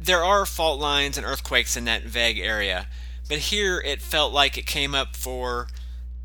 there 0.00 0.24
are 0.24 0.46
fault 0.46 0.80
lines 0.80 1.18
and 1.18 1.26
earthquakes 1.26 1.76
in 1.76 1.84
that 1.84 2.04
vague 2.04 2.38
area, 2.38 2.86
but 3.28 3.36
here 3.36 3.82
it 3.84 4.00
felt 4.00 4.32
like 4.32 4.56
it 4.56 4.64
came 4.64 4.94
up 4.94 5.14
for 5.14 5.68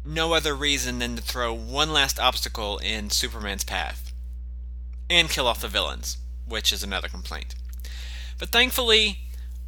no 0.06 0.34
other 0.34 0.56
reason 0.56 1.00
than 1.00 1.18
to 1.18 1.22
throw 1.22 1.54
one 1.54 1.92
last 1.92 2.18
obstacle 2.18 2.78
in 2.78 3.10
Superman's 3.10 3.66
path 3.66 4.14
and 5.10 5.30
kill 5.30 5.46
off 5.46 5.60
the 5.60 5.68
villains, 5.68 6.20
which 6.48 6.72
is 6.72 6.84
another 6.84 7.10
complaint. 7.10 7.54
But 8.40 8.48
thankfully, 8.48 9.20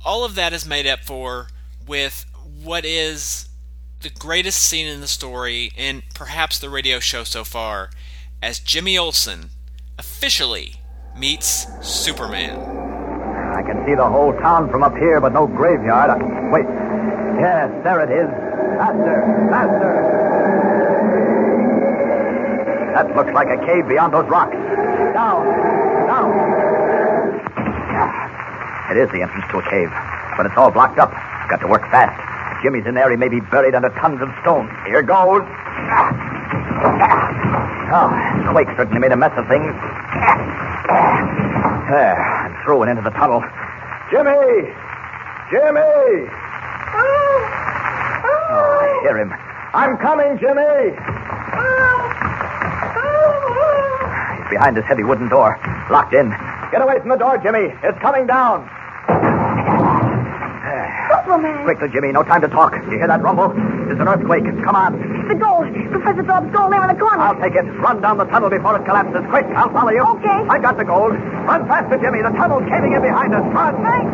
all 0.06 0.24
of 0.24 0.36
that 0.36 0.54
is 0.54 0.66
made 0.66 0.86
up 0.86 1.00
for 1.00 1.48
with 1.88 2.26
what 2.64 2.86
is 2.86 3.50
the 4.02 4.10
greatest 4.10 4.62
scene 4.62 4.88
in 4.88 5.02
the 5.02 5.08
story 5.08 5.72
and 5.76 6.04
perhaps 6.14 6.60
the 6.60 6.70
radio 6.70 7.00
show 7.00 7.24
so 7.24 7.44
far 7.44 7.90
as 8.42 8.60
Jimmy 8.60 8.98
Olsen 8.98 9.50
officially 9.98 10.76
meets 11.18 11.66
Superman. 11.82 12.60
I 12.60 13.64
can 13.64 13.84
see 13.88 13.96
the 13.96 14.08
whole 14.08 14.34
town 14.34 14.70
from 14.70 14.84
up 14.84 14.96
here, 14.96 15.20
but 15.20 15.34
no 15.34 15.48
graveyard. 15.48 16.12
I... 16.12 16.18
Wait. 16.52 16.66
Yes, 17.40 17.72
there 17.84 18.02
it 18.02 18.12
is. 18.12 18.30
Faster, 18.78 19.48
faster. 19.50 19.92
That 22.94 23.16
looks 23.16 23.34
like 23.34 23.48
a 23.48 23.58
cave 23.66 23.88
beyond 23.88 24.14
those 24.14 24.30
rocks. 24.30 24.56
Down, 25.14 25.46
down. 26.08 26.56
It 28.96 29.04
is 29.04 29.12
the 29.12 29.22
entrance 29.22 29.44
to 29.52 29.60
a 29.60 29.70
cave, 29.70 29.92
but 30.38 30.46
it's 30.46 30.56
all 30.56 30.72
blocked 30.72 31.00
up. 31.00 31.12
Got 31.52 31.60
to 31.60 31.68
work 31.68 31.82
fast. 31.92 32.16
If 32.56 32.64
Jimmy's 32.64 32.88
in 32.88 32.96
there, 32.96 33.12
he 33.12 33.18
may 33.18 33.28
be 33.28 33.42
buried 33.42 33.76
under 33.76 33.90
tons 34.00 34.22
of 34.22 34.32
stone. 34.40 34.72
Here 34.88 35.04
goes. 35.04 35.44
Oh, 37.92 38.08
the 38.40 38.52
quake 38.56 38.72
certainly 38.80 39.04
made 39.04 39.12
a 39.12 39.18
mess 39.20 39.36
of 39.36 39.52
things. 39.52 39.76
There, 41.92 42.16
I'm 42.16 42.56
through 42.64 42.88
and 42.88 42.92
into 42.96 43.04
the 43.04 43.12
tunnel. 43.12 43.44
Jimmy! 44.08 44.72
Jimmy! 45.52 46.32
Oh, 46.96 47.52
I 48.48 49.00
hear 49.04 49.20
him. 49.20 49.36
I'm 49.76 49.98
coming, 49.98 50.40
Jimmy! 50.40 50.96
He's 54.40 54.50
behind 54.56 54.78
this 54.78 54.86
heavy 54.86 55.04
wooden 55.04 55.28
door, 55.28 55.60
locked 55.92 56.14
in. 56.14 56.30
Get 56.72 56.82
away 56.82 56.98
from 57.00 57.10
the 57.10 57.18
door, 57.18 57.38
Jimmy. 57.38 57.76
It's 57.84 58.00
coming 58.00 58.26
down. 58.26 58.70
Superman! 61.26 61.66
Quickly, 61.66 61.90
Jimmy. 61.90 62.12
No 62.14 62.22
time 62.22 62.42
to 62.42 62.48
talk. 62.48 62.78
You 62.86 63.02
hear 63.02 63.08
that 63.10 63.22
rumble? 63.26 63.50
It's 63.90 63.98
an 64.00 64.06
earthquake. 64.08 64.46
Come 64.62 64.78
on. 64.78 64.94
It's 65.26 65.34
The 65.34 65.36
gold. 65.42 65.66
Professor 65.90 66.22
Dobbs' 66.22 66.54
gold 66.54 66.70
there 66.72 66.86
in 66.86 66.90
the 66.94 67.00
corner. 67.02 67.18
I'll 67.18 67.40
take 67.42 67.58
it. 67.58 67.66
Run 67.82 67.98
down 68.02 68.22
the 68.22 68.30
tunnel 68.30 68.50
before 68.54 68.78
it 68.78 68.86
collapses. 68.86 69.26
Quick, 69.34 69.50
I'll 69.58 69.74
follow 69.74 69.90
you. 69.90 70.06
Okay. 70.22 70.40
I've 70.54 70.62
got 70.62 70.78
the 70.78 70.86
gold. 70.86 71.18
Run 71.50 71.66
faster, 71.66 71.98
Jimmy. 71.98 72.22
The 72.22 72.30
tunnel's 72.38 72.62
caving 72.70 72.94
in 72.94 73.02
behind 73.02 73.34
us. 73.34 73.42
Run. 73.50 73.74
Thanks. 73.82 74.14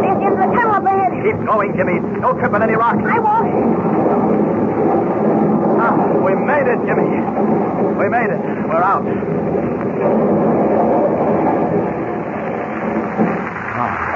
There's 0.00 0.16
the 0.16 0.24
end 0.24 0.34
of 0.40 0.40
the 0.40 0.50
tunnel 0.56 0.72
up 0.72 0.88
ahead. 0.88 1.12
Keep 1.20 1.44
going, 1.44 1.76
Jimmy. 1.76 2.00
Don't 2.24 2.40
trip 2.40 2.52
on 2.56 2.62
any 2.64 2.72
rocks. 2.72 3.04
I 3.04 3.20
won't. 3.20 3.52
Ah, 5.84 5.94
we 6.24 6.32
made 6.32 6.64
it, 6.64 6.80
Jimmy. 6.88 7.12
We 8.00 8.08
made 8.08 8.32
it. 8.32 8.40
We're 8.72 8.80
out. 8.80 9.04
Ah. 13.76 14.11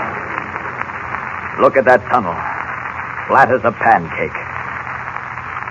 Look 1.59 1.77
at 1.77 1.85
that 1.87 2.05
tunnel. 2.13 2.37
Flat 3.29 3.49
as 3.49 3.65
a 3.65 3.73
pancake. 3.73 4.37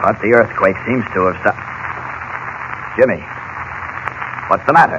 But 0.02 0.18
the 0.22 0.34
earthquake 0.34 0.76
seems 0.86 1.06
to 1.14 1.30
have 1.30 1.38
stopped. 1.46 1.62
Jimmy, 2.98 3.22
what's 4.50 4.66
the 4.66 4.74
matter? 4.74 4.98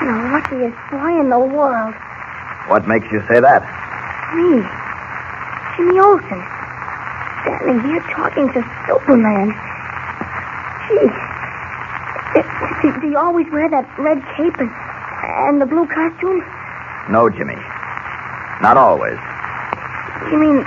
You're 0.00 0.16
the 0.16 0.32
luckiest 0.32 0.80
boy 0.90 1.20
in 1.20 1.28
the 1.28 1.38
world. 1.38 1.94
What 2.72 2.88
makes 2.88 3.10
you 3.12 3.20
say 3.28 3.40
that? 3.40 3.62
Me. 4.32 4.64
Jimmy 5.76 6.00
Olsen. 6.00 6.40
Standing 7.44 7.80
here 7.84 8.00
talking 8.16 8.48
to 8.52 8.60
Superman. 8.88 9.52
Gee. 10.88 11.10
Do, 12.80 13.08
you 13.08 13.18
always 13.18 13.46
wear 13.52 13.68
that 13.68 13.86
red 13.98 14.24
cape 14.36 14.56
and, 14.58 14.70
and 15.48 15.60
the 15.60 15.66
blue 15.66 15.86
costume? 15.86 16.40
No, 17.10 17.28
Jimmy. 17.28 17.58
Not 18.60 18.76
always. 18.76 19.18
You 20.30 20.38
mean 20.38 20.64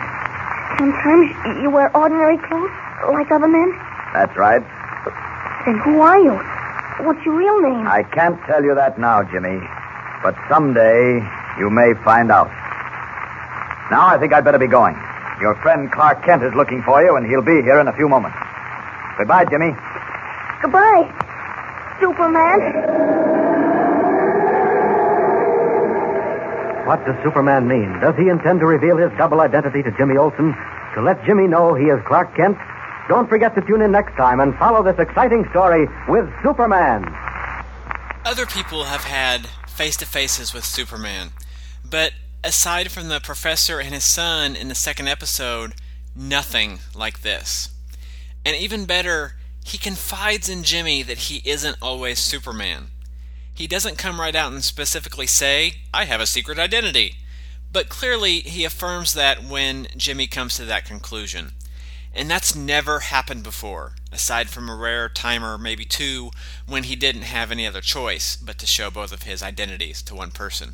sometimes 0.77 1.29
you 1.61 1.69
wear 1.69 1.95
ordinary 1.95 2.37
clothes 2.37 2.71
like 3.13 3.31
other 3.31 3.47
men? 3.47 3.71
That's 4.13 4.35
right. 4.35 4.61
Then 5.65 5.77
who 5.79 6.01
are 6.01 6.19
you? 6.19 6.33
What's 7.05 7.23
your 7.25 7.35
real 7.35 7.61
name? 7.61 7.87
I 7.87 8.03
can't 8.03 8.39
tell 8.45 8.63
you 8.63 8.75
that 8.75 8.99
now, 8.99 9.23
Jimmy. 9.23 9.59
But 10.23 10.35
someday 10.49 11.21
you 11.57 11.69
may 11.69 11.93
find 12.03 12.31
out. 12.31 12.49
Now 13.91 14.07
I 14.07 14.17
think 14.19 14.33
I'd 14.33 14.43
better 14.43 14.59
be 14.59 14.67
going. 14.67 14.95
Your 15.41 15.55
friend 15.61 15.91
Clark 15.91 16.23
Kent 16.23 16.43
is 16.43 16.53
looking 16.53 16.81
for 16.83 17.03
you, 17.03 17.15
and 17.15 17.25
he'll 17.25 17.41
be 17.41 17.61
here 17.61 17.79
in 17.79 17.87
a 17.87 17.93
few 17.93 18.07
moments. 18.07 18.37
Goodbye, 19.17 19.45
Jimmy. 19.45 19.75
Goodbye, 20.61 21.11
Superman. 21.99 23.22
What 26.93 27.07
does 27.07 27.15
Superman 27.23 27.67
mean? 27.67 27.99
Does 28.01 28.13
he 28.17 28.29
intend 28.29 28.59
to 28.59 28.67
reveal 28.67 28.97
his 28.97 29.09
double 29.17 29.41
identity 29.41 29.81
to 29.81 29.89
Jimmy 29.97 30.15
Olsen? 30.15 30.53
To 30.93 31.01
let 31.01 31.25
Jimmy 31.25 31.47
know 31.47 31.73
he 31.73 31.85
is 31.85 31.99
Clark 32.05 32.35
Kent? 32.35 32.55
Don't 33.09 33.27
forget 33.27 33.55
to 33.55 33.61
tune 33.61 33.81
in 33.81 33.91
next 33.91 34.15
time 34.15 34.39
and 34.39 34.53
follow 34.59 34.83
this 34.83 34.99
exciting 34.99 35.43
story 35.49 35.87
with 36.07 36.29
Superman. 36.43 37.03
Other 38.23 38.45
people 38.45 38.83
have 38.83 39.05
had 39.05 39.47
face 39.67 39.97
to 39.97 40.05
faces 40.05 40.53
with 40.53 40.65
Superman, 40.65 41.29
but 41.83 42.11
aside 42.43 42.91
from 42.91 43.09
the 43.09 43.19
professor 43.19 43.79
and 43.79 43.95
his 43.95 44.03
son 44.03 44.55
in 44.55 44.67
the 44.67 44.75
second 44.75 45.07
episode, 45.07 45.73
nothing 46.15 46.77
like 46.93 47.23
this. 47.23 47.69
And 48.45 48.55
even 48.55 48.85
better, 48.85 49.33
he 49.65 49.79
confides 49.79 50.47
in 50.47 50.61
Jimmy 50.61 51.01
that 51.01 51.17
he 51.17 51.41
isn't 51.49 51.77
always 51.81 52.19
Superman. 52.19 52.89
He 53.53 53.67
doesn't 53.67 53.97
come 53.97 54.19
right 54.19 54.35
out 54.35 54.51
and 54.51 54.63
specifically 54.63 55.27
say, 55.27 55.75
I 55.93 56.05
have 56.05 56.19
a 56.19 56.25
secret 56.25 56.57
identity. 56.57 57.17
But 57.71 57.89
clearly, 57.89 58.39
he 58.39 58.65
affirms 58.65 59.13
that 59.13 59.43
when 59.43 59.87
Jimmy 59.95 60.27
comes 60.27 60.55
to 60.57 60.65
that 60.65 60.85
conclusion. 60.85 61.53
And 62.15 62.29
that's 62.29 62.55
never 62.55 62.99
happened 62.99 63.43
before, 63.43 63.95
aside 64.11 64.49
from 64.49 64.69
a 64.69 64.75
rare 64.75 65.09
time 65.09 65.43
or 65.43 65.57
maybe 65.57 65.85
two 65.85 66.29
when 66.67 66.83
he 66.83 66.95
didn't 66.95 67.23
have 67.23 67.51
any 67.51 67.65
other 67.65 67.81
choice 67.81 68.35
but 68.35 68.59
to 68.59 68.67
show 68.67 68.91
both 68.91 69.11
of 69.11 69.23
his 69.23 69.41
identities 69.41 70.03
to 70.03 70.15
one 70.15 70.31
person. 70.31 70.73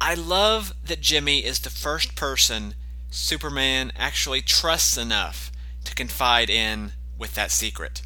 I 0.00 0.14
love 0.14 0.74
that 0.84 1.00
Jimmy 1.00 1.44
is 1.44 1.60
the 1.60 1.70
first 1.70 2.16
person 2.16 2.74
Superman 3.10 3.92
actually 3.96 4.42
trusts 4.42 4.98
enough 4.98 5.52
to 5.84 5.94
confide 5.94 6.50
in 6.50 6.92
with 7.16 7.34
that 7.34 7.52
secret. 7.52 8.02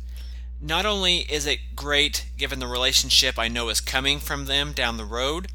Not 0.60 0.84
only 0.84 1.18
is 1.18 1.46
it 1.46 1.76
great 1.76 2.26
given 2.36 2.58
the 2.58 2.66
relationship 2.66 3.38
I 3.38 3.48
know 3.48 3.68
is 3.68 3.80
coming 3.80 4.18
from 4.18 4.46
them 4.46 4.72
down 4.72 4.96
the 4.96 5.04
road, 5.04 5.48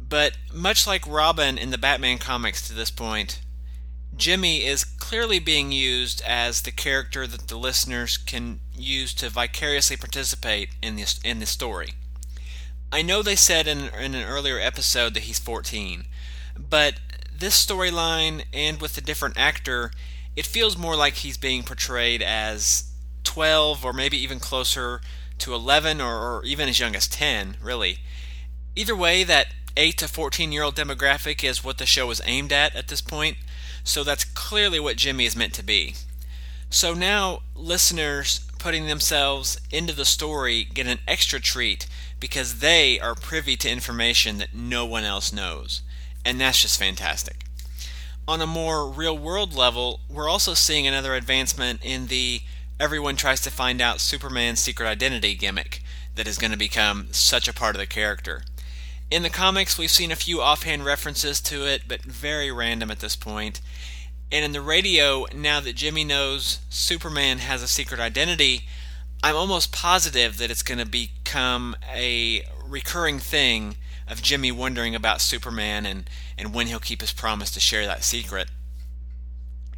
but 0.00 0.36
much 0.52 0.86
like 0.86 1.06
Robin 1.06 1.56
in 1.56 1.70
the 1.70 1.78
Batman 1.78 2.18
comics 2.18 2.66
to 2.66 2.74
this 2.74 2.90
point, 2.90 3.40
Jimmy 4.16 4.64
is 4.64 4.84
clearly 4.84 5.38
being 5.38 5.72
used 5.72 6.20
as 6.22 6.62
the 6.62 6.72
character 6.72 7.26
that 7.26 7.48
the 7.48 7.56
listeners 7.56 8.18
can 8.18 8.60
use 8.74 9.14
to 9.14 9.30
vicariously 9.30 9.96
participate 9.96 10.70
in 10.82 10.96
this 10.96 11.18
in 11.24 11.38
the 11.38 11.46
story. 11.46 11.94
I 12.92 13.00
know 13.00 13.22
they 13.22 13.36
said 13.36 13.66
in, 13.66 13.88
in 13.88 14.14
an 14.14 14.24
earlier 14.24 14.58
episode 14.58 15.14
that 15.14 15.22
he's 15.22 15.38
14, 15.38 16.04
but 16.58 16.96
this 17.34 17.64
storyline 17.64 18.44
and 18.52 18.80
with 18.82 18.98
a 18.98 19.00
different 19.00 19.38
actor, 19.38 19.92
it 20.36 20.44
feels 20.44 20.76
more 20.76 20.94
like 20.94 21.14
he's 21.14 21.38
being 21.38 21.62
portrayed 21.62 22.22
as 22.22 22.91
12 23.32 23.82
or 23.82 23.94
maybe 23.94 24.18
even 24.18 24.38
closer 24.38 25.00
to 25.38 25.54
11 25.54 26.02
or, 26.02 26.16
or 26.16 26.44
even 26.44 26.68
as 26.68 26.78
young 26.78 26.94
as 26.94 27.08
10, 27.08 27.56
really. 27.62 28.00
Either 28.76 28.94
way, 28.94 29.24
that 29.24 29.46
8 29.74 29.96
to 29.96 30.08
14 30.08 30.52
year 30.52 30.62
old 30.62 30.76
demographic 30.76 31.42
is 31.42 31.64
what 31.64 31.78
the 31.78 31.86
show 31.86 32.10
is 32.10 32.20
aimed 32.26 32.52
at 32.52 32.76
at 32.76 32.88
this 32.88 33.00
point, 33.00 33.38
so 33.84 34.04
that's 34.04 34.24
clearly 34.24 34.78
what 34.78 34.98
Jimmy 34.98 35.24
is 35.24 35.34
meant 35.34 35.54
to 35.54 35.64
be. 35.64 35.94
So 36.68 36.92
now, 36.92 37.40
listeners 37.56 38.40
putting 38.58 38.86
themselves 38.86 39.58
into 39.70 39.94
the 39.94 40.04
story 40.04 40.64
get 40.64 40.86
an 40.86 40.98
extra 41.08 41.40
treat 41.40 41.86
because 42.20 42.58
they 42.58 43.00
are 43.00 43.14
privy 43.14 43.56
to 43.56 43.70
information 43.70 44.36
that 44.38 44.54
no 44.54 44.84
one 44.84 45.04
else 45.04 45.32
knows. 45.32 45.80
And 46.22 46.38
that's 46.38 46.60
just 46.60 46.78
fantastic. 46.78 47.44
On 48.28 48.42
a 48.42 48.46
more 48.46 48.90
real 48.90 49.16
world 49.16 49.54
level, 49.54 50.00
we're 50.10 50.28
also 50.28 50.52
seeing 50.52 50.86
another 50.86 51.14
advancement 51.14 51.80
in 51.82 52.08
the 52.08 52.42
everyone 52.82 53.14
tries 53.14 53.40
to 53.40 53.48
find 53.48 53.80
out 53.80 54.00
Superman's 54.00 54.58
secret 54.58 54.88
identity 54.88 55.36
gimmick. 55.36 55.84
that 56.16 56.26
is 56.26 56.36
going 56.36 56.50
to 56.50 56.58
become 56.58 57.06
such 57.12 57.46
a 57.46 57.52
part 57.52 57.76
of 57.76 57.80
the 57.80 57.86
character. 57.86 58.42
In 59.08 59.22
the 59.22 59.30
comics, 59.30 59.78
we've 59.78 59.88
seen 59.88 60.10
a 60.10 60.16
few 60.16 60.42
offhand 60.42 60.84
references 60.84 61.40
to 61.42 61.64
it, 61.64 61.82
but 61.86 62.02
very 62.02 62.50
random 62.50 62.90
at 62.90 62.98
this 62.98 63.14
point. 63.14 63.60
And 64.32 64.44
in 64.44 64.50
the 64.50 64.60
radio, 64.60 65.26
now 65.32 65.60
that 65.60 65.76
Jimmy 65.76 66.02
knows 66.02 66.58
Superman 66.70 67.38
has 67.38 67.62
a 67.62 67.68
secret 67.68 68.00
identity, 68.00 68.62
I'm 69.22 69.36
almost 69.36 69.72
positive 69.72 70.38
that 70.38 70.50
it's 70.50 70.64
going 70.64 70.80
to 70.80 70.84
become 70.84 71.76
a 71.88 72.42
recurring 72.66 73.20
thing 73.20 73.76
of 74.08 74.22
Jimmy 74.22 74.50
wondering 74.50 74.96
about 74.96 75.20
Superman 75.20 75.86
and, 75.86 76.10
and 76.36 76.52
when 76.52 76.66
he'll 76.66 76.80
keep 76.80 77.00
his 77.00 77.12
promise 77.12 77.52
to 77.52 77.60
share 77.60 77.86
that 77.86 78.02
secret. 78.02 78.48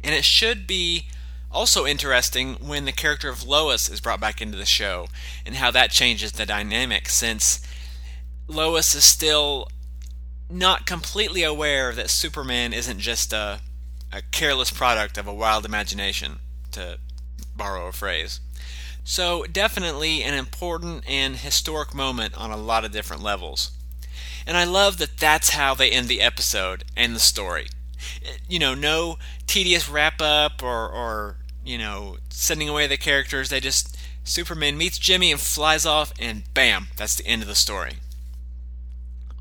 And 0.03 0.15
it 0.15 0.25
should 0.25 0.65
be 0.65 1.05
also 1.55 1.85
interesting 1.85 2.55
when 2.55 2.85
the 2.85 2.91
character 2.91 3.29
of 3.29 3.43
Lois 3.43 3.89
is 3.89 4.01
brought 4.01 4.19
back 4.19 4.41
into 4.41 4.57
the 4.57 4.65
show 4.65 5.07
and 5.45 5.55
how 5.55 5.71
that 5.71 5.89
changes 5.89 6.33
the 6.33 6.45
dynamic 6.45 7.07
since 7.07 7.65
Lois 8.47 8.93
is 8.93 9.05
still 9.05 9.69
not 10.49 10.85
completely 10.85 11.43
aware 11.43 11.93
that 11.93 12.09
Superman 12.09 12.73
isn't 12.73 12.99
just 12.99 13.33
a, 13.33 13.61
a 14.11 14.21
careless 14.31 14.69
product 14.69 15.17
of 15.17 15.27
a 15.27 15.33
wild 15.33 15.65
imagination, 15.65 16.39
to 16.73 16.99
borrow 17.55 17.87
a 17.87 17.91
phrase. 17.91 18.41
So, 19.03 19.45
definitely 19.45 20.23
an 20.23 20.33
important 20.33 21.07
and 21.07 21.37
historic 21.37 21.93
moment 21.93 22.35
on 22.37 22.51
a 22.51 22.57
lot 22.57 22.83
of 22.83 22.91
different 22.91 23.23
levels. 23.23 23.71
And 24.45 24.57
I 24.57 24.63
love 24.63 24.97
that 24.97 25.17
that's 25.17 25.51
how 25.51 25.73
they 25.73 25.89
end 25.89 26.07
the 26.07 26.21
episode 26.21 26.83
and 26.97 27.15
the 27.15 27.19
story. 27.19 27.67
You 28.47 28.59
know, 28.59 28.75
no 28.75 29.17
tedious 29.47 29.89
wrap 29.89 30.21
up 30.21 30.61
or, 30.61 30.89
or 30.89 31.37
you 31.65 31.77
know, 31.77 32.17
sending 32.29 32.69
away 32.69 32.87
the 32.87 32.97
characters. 32.97 33.49
They 33.49 33.59
just, 33.59 33.97
Superman 34.23 34.77
meets 34.77 34.97
Jimmy 34.97 35.31
and 35.31 35.39
flies 35.39 35.85
off, 35.85 36.13
and 36.17 36.43
bam, 36.53 36.87
that's 36.95 37.15
the 37.15 37.27
end 37.27 37.41
of 37.41 37.47
the 37.47 37.55
story 37.55 37.95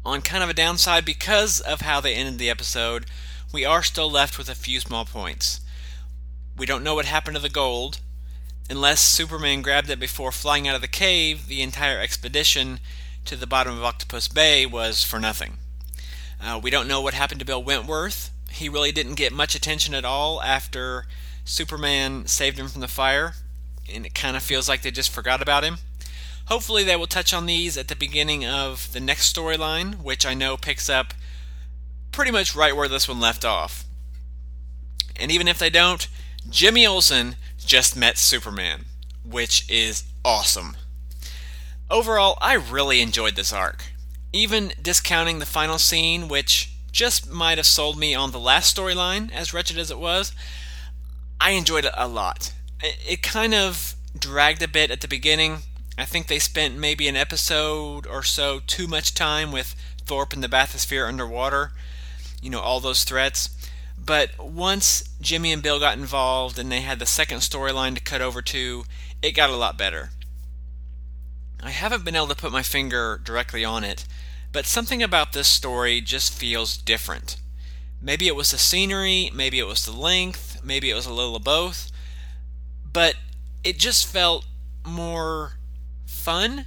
on 0.05 0.20
kind 0.20 0.44
of 0.44 0.51
a 0.51 0.55
downside 0.55 1.05
because 1.05 1.60
of 1.60 1.80
how 1.80 2.01
they 2.01 2.14
ended 2.14 2.38
the 2.38 2.51
episode, 2.51 3.06
we 3.52 3.64
are 3.64 3.82
still 3.82 4.10
left 4.10 4.36
with 4.36 4.48
a 4.48 4.55
few 4.55 4.80
small 4.80 5.05
points. 5.05 5.60
We 6.56 6.66
don't 6.66 6.84
know 6.84 6.94
what 6.94 7.06
happened 7.06 7.36
to 7.36 7.42
the 7.42 7.48
gold. 7.48 8.01
Unless 8.70 9.01
Superman 9.01 9.62
grabbed 9.62 9.90
it 9.90 10.01
before 10.01 10.32
flying 10.32 10.66
out 10.68 10.74
of 10.74 10.80
the 10.80 10.88
cave, 10.88 11.48
the 11.48 11.62
entire 11.62 12.01
expedition 12.01 12.80
to 13.24 13.36
the 13.36 13.46
bottom 13.46 13.76
of 13.76 13.84
Octopus 13.84 14.28
Bay 14.28 14.66
was 14.66 15.02
for 15.02 15.18
nothing. 15.18 15.55
Uh, 16.42 16.60
we 16.62 16.70
don't 16.70 16.88
know 16.88 17.01
what 17.01 17.14
happened 17.14 17.40
to 17.40 17.46
Bill 17.46 17.62
Wentworth. 17.62 18.30
He 18.51 18.68
really 18.68 18.92
didn't 18.92 19.14
get 19.14 19.32
much 19.32 19.55
attention 19.55 19.94
at 19.94 20.05
all 20.05 20.42
after 20.42 21.06
Superman 21.44 22.26
saved 22.26 22.58
him 22.58 22.68
from 22.68 22.80
the 22.80 22.88
fire, 22.88 23.34
and 23.92 24.06
it 24.06 24.14
kind 24.14 24.36
of 24.36 24.42
feels 24.42 24.68
like 24.68 24.82
they 24.82 24.90
just 24.90 25.10
forgot 25.10 25.42
about 25.42 25.64
him. 25.64 25.78
Hopefully, 26.46 26.84
they 26.84 26.96
will 26.96 27.06
touch 27.06 27.32
on 27.32 27.46
these 27.46 27.76
at 27.76 27.88
the 27.88 27.96
beginning 27.96 28.44
of 28.44 28.92
the 28.92 29.00
next 29.00 29.34
storyline, 29.34 30.02
which 30.02 30.26
I 30.26 30.34
know 30.34 30.56
picks 30.56 30.90
up 30.90 31.14
pretty 32.12 32.30
much 32.30 32.54
right 32.54 32.76
where 32.76 32.88
this 32.88 33.08
one 33.08 33.20
left 33.20 33.44
off. 33.44 33.84
And 35.16 35.30
even 35.30 35.48
if 35.48 35.58
they 35.58 35.70
don't, 35.70 36.06
Jimmy 36.48 36.86
Olsen 36.86 37.36
just 37.58 37.96
met 37.96 38.18
Superman, 38.18 38.84
which 39.24 39.68
is 39.70 40.04
awesome. 40.24 40.76
Overall, 41.90 42.36
I 42.40 42.54
really 42.54 43.00
enjoyed 43.00 43.36
this 43.36 43.52
arc. 43.52 43.84
Even 44.32 44.72
discounting 44.82 45.38
the 45.38 45.46
final 45.46 45.78
scene, 45.78 46.28
which 46.28 46.72
just 46.90 47.30
might 47.30 47.58
have 47.58 47.66
sold 47.66 47.98
me 47.98 48.14
on 48.14 48.30
the 48.30 48.40
last 48.40 48.76
storyline, 48.76 49.32
as 49.32 49.52
wretched 49.54 49.78
as 49.78 49.90
it 49.90 49.98
was, 49.98 50.32
I 51.44 51.50
enjoyed 51.50 51.84
it 51.84 51.92
a 51.94 52.08
lot. 52.08 52.54
It 52.80 53.22
kind 53.22 53.52
of 53.52 53.96
dragged 54.18 54.62
a 54.62 54.68
bit 54.68 54.90
at 54.90 55.02
the 55.02 55.08
beginning, 55.08 55.58
I 55.98 56.06
think 56.06 56.26
they 56.26 56.38
spent 56.38 56.78
maybe 56.78 57.06
an 57.06 57.16
episode 57.16 58.06
or 58.06 58.22
so 58.22 58.60
too 58.66 58.88
much 58.88 59.12
time 59.12 59.52
with 59.52 59.76
Thorpe 60.06 60.32
and 60.32 60.42
the 60.42 60.48
bathysphere 60.48 61.06
underwater, 61.06 61.72
you 62.40 62.48
know, 62.48 62.60
all 62.60 62.80
those 62.80 63.04
threats. 63.04 63.50
But 64.02 64.38
once 64.38 65.04
Jimmy 65.20 65.52
and 65.52 65.62
Bill 65.62 65.78
got 65.78 65.98
involved 65.98 66.58
and 66.58 66.72
they 66.72 66.80
had 66.80 66.98
the 66.98 67.04
second 67.04 67.40
storyline 67.40 67.94
to 67.94 68.00
cut 68.00 68.22
over 68.22 68.40
to, 68.40 68.84
it 69.20 69.32
got 69.32 69.50
a 69.50 69.56
lot 69.56 69.76
better. 69.76 70.12
I 71.62 71.72
haven't 71.72 72.06
been 72.06 72.16
able 72.16 72.28
to 72.28 72.34
put 72.34 72.52
my 72.52 72.62
finger 72.62 73.20
directly 73.22 73.66
on 73.66 73.84
it, 73.84 74.06
but 74.50 74.64
something 74.64 75.02
about 75.02 75.34
this 75.34 75.48
story 75.48 76.00
just 76.00 76.32
feels 76.32 76.78
different. 76.78 77.36
Maybe 78.00 78.28
it 78.28 78.36
was 78.36 78.50
the 78.50 78.58
scenery, 78.58 79.30
maybe 79.34 79.58
it 79.58 79.66
was 79.66 79.84
the 79.84 79.92
length, 79.92 80.53
maybe 80.65 80.91
it 80.91 80.95
was 80.95 81.07
a 81.07 81.12
little 81.12 81.36
of 81.36 81.45
both, 81.45 81.91
but 82.93 83.16
it 83.62 83.78
just 83.78 84.07
felt 84.07 84.47
more 84.86 85.53
fun, 86.07 86.66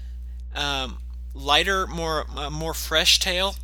um, 0.56 0.98
lighter, 1.34 1.88
more 1.88 2.26
uh, 2.36 2.50
more 2.50 2.74
fresh 2.74 3.20
tale. 3.20 3.56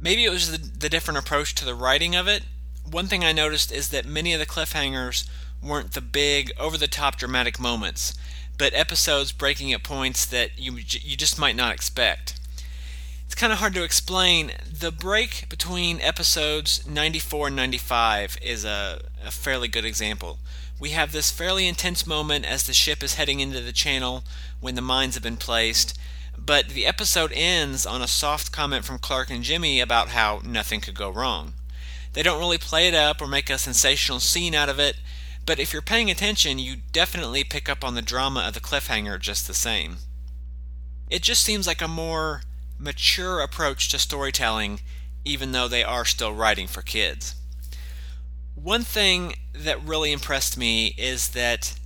Maybe 0.00 0.24
it 0.24 0.30
was 0.30 0.52
the, 0.52 0.58
the 0.58 0.88
different 0.88 1.18
approach 1.18 1.54
to 1.56 1.64
the 1.64 1.74
writing 1.74 2.14
of 2.14 2.28
it. 2.28 2.44
One 2.88 3.06
thing 3.06 3.24
I 3.24 3.32
noticed 3.32 3.72
is 3.72 3.88
that 3.88 4.06
many 4.06 4.32
of 4.32 4.40
the 4.40 4.46
cliffhangers 4.46 5.28
weren't 5.62 5.92
the 5.92 6.00
big, 6.00 6.52
over 6.58 6.78
the 6.78 6.86
top 6.86 7.16
dramatic 7.16 7.58
moments, 7.58 8.14
but 8.56 8.72
episodes 8.74 9.32
breaking 9.32 9.72
at 9.72 9.82
points 9.82 10.24
that 10.26 10.58
you 10.58 10.76
you 10.76 11.16
just 11.16 11.38
might 11.38 11.56
not 11.56 11.74
expect. 11.74 12.37
Kind 13.38 13.52
of 13.52 13.60
hard 13.60 13.74
to 13.74 13.84
explain. 13.84 14.50
The 14.68 14.90
break 14.90 15.48
between 15.48 16.00
episodes 16.00 16.84
94 16.88 17.46
and 17.46 17.54
95 17.56 18.36
is 18.42 18.64
a, 18.64 19.02
a 19.24 19.30
fairly 19.30 19.68
good 19.68 19.84
example. 19.84 20.40
We 20.80 20.90
have 20.90 21.12
this 21.12 21.30
fairly 21.30 21.68
intense 21.68 22.04
moment 22.04 22.44
as 22.44 22.66
the 22.66 22.72
ship 22.72 23.00
is 23.00 23.14
heading 23.14 23.38
into 23.38 23.60
the 23.60 23.70
channel 23.70 24.24
when 24.58 24.74
the 24.74 24.82
mines 24.82 25.14
have 25.14 25.22
been 25.22 25.36
placed, 25.36 25.96
but 26.36 26.70
the 26.70 26.84
episode 26.84 27.30
ends 27.32 27.86
on 27.86 28.02
a 28.02 28.08
soft 28.08 28.50
comment 28.50 28.84
from 28.84 28.98
Clark 28.98 29.30
and 29.30 29.44
Jimmy 29.44 29.78
about 29.78 30.08
how 30.08 30.40
nothing 30.44 30.80
could 30.80 30.96
go 30.96 31.08
wrong. 31.08 31.52
They 32.14 32.24
don't 32.24 32.40
really 32.40 32.58
play 32.58 32.88
it 32.88 32.94
up 32.94 33.22
or 33.22 33.28
make 33.28 33.50
a 33.50 33.58
sensational 33.58 34.18
scene 34.18 34.56
out 34.56 34.68
of 34.68 34.80
it, 34.80 34.96
but 35.46 35.60
if 35.60 35.72
you're 35.72 35.80
paying 35.80 36.10
attention, 36.10 36.58
you 36.58 36.78
definitely 36.90 37.44
pick 37.44 37.68
up 37.68 37.84
on 37.84 37.94
the 37.94 38.02
drama 38.02 38.40
of 38.40 38.54
the 38.54 38.60
cliffhanger 38.60 39.20
just 39.20 39.46
the 39.46 39.54
same. 39.54 39.98
It 41.08 41.22
just 41.22 41.44
seems 41.44 41.68
like 41.68 41.80
a 41.80 41.86
more 41.86 42.42
mature 42.78 43.40
approach 43.40 43.88
to 43.90 43.98
storytelling, 43.98 44.80
even 45.24 45.52
though 45.52 45.68
they 45.68 45.84
are 45.84 46.04
still 46.04 46.32
writing 46.32 46.66
for 46.66 46.82
kids. 46.82 47.34
One 48.54 48.82
thing 48.82 49.36
that 49.52 49.82
really 49.84 50.12
impressed 50.12 50.56
me 50.56 50.94
is 50.98 51.30
that 51.30 51.78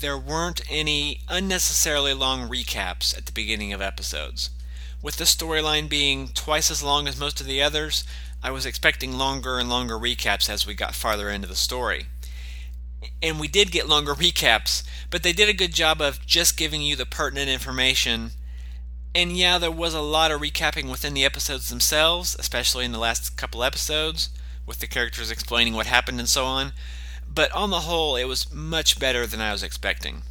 there 0.00 0.18
weren't 0.18 0.62
any 0.70 1.20
unnecessarily 1.28 2.14
long 2.14 2.48
recaps 2.48 3.16
at 3.16 3.26
the 3.26 3.32
beginning 3.32 3.72
of 3.72 3.80
episodes. 3.80 4.50
With 5.02 5.16
the 5.16 5.24
storyline 5.24 5.88
being 5.88 6.28
twice 6.28 6.70
as 6.70 6.82
long 6.82 7.06
as 7.06 7.18
most 7.18 7.40
of 7.40 7.46
the 7.46 7.62
others, 7.62 8.04
I 8.42 8.50
was 8.50 8.66
expecting 8.66 9.12
longer 9.12 9.58
and 9.58 9.68
longer 9.68 9.98
recaps 9.98 10.48
as 10.48 10.66
we 10.66 10.74
got 10.74 10.94
farther 10.94 11.30
into 11.30 11.46
the 11.46 11.54
story. 11.54 12.06
And 13.22 13.38
we 13.38 13.48
did 13.48 13.70
get 13.70 13.88
longer 13.88 14.14
recaps, 14.16 14.82
but 15.10 15.22
they 15.22 15.32
did 15.32 15.48
a 15.48 15.54
good 15.54 15.74
job 15.74 16.00
of 16.00 16.24
just 16.26 16.56
giving 16.56 16.82
you 16.82 16.96
the 16.96 17.06
pertinent 17.06 17.48
information. 17.48 18.30
And 19.14 19.36
yeah, 19.36 19.58
there 19.58 19.70
was 19.70 19.94
a 19.94 20.00
lot 20.00 20.30
of 20.30 20.40
recapping 20.40 20.90
within 20.90 21.14
the 21.14 21.24
episodes 21.24 21.68
themselves, 21.68 22.34
especially 22.38 22.84
in 22.84 22.92
the 22.92 22.98
last 22.98 23.36
couple 23.36 23.62
episodes 23.62 24.30
with 24.66 24.78
the 24.78 24.86
characters 24.86 25.30
explaining 25.30 25.74
what 25.74 25.86
happened 25.86 26.18
and 26.18 26.28
so 26.28 26.44
on. 26.44 26.72
But 27.28 27.52
on 27.52 27.70
the 27.70 27.80
whole, 27.80 28.16
it 28.16 28.24
was 28.24 28.52
much 28.52 28.98
better 28.98 29.26
than 29.26 29.40
I 29.40 29.52
was 29.52 29.62
expecting. 29.62 30.22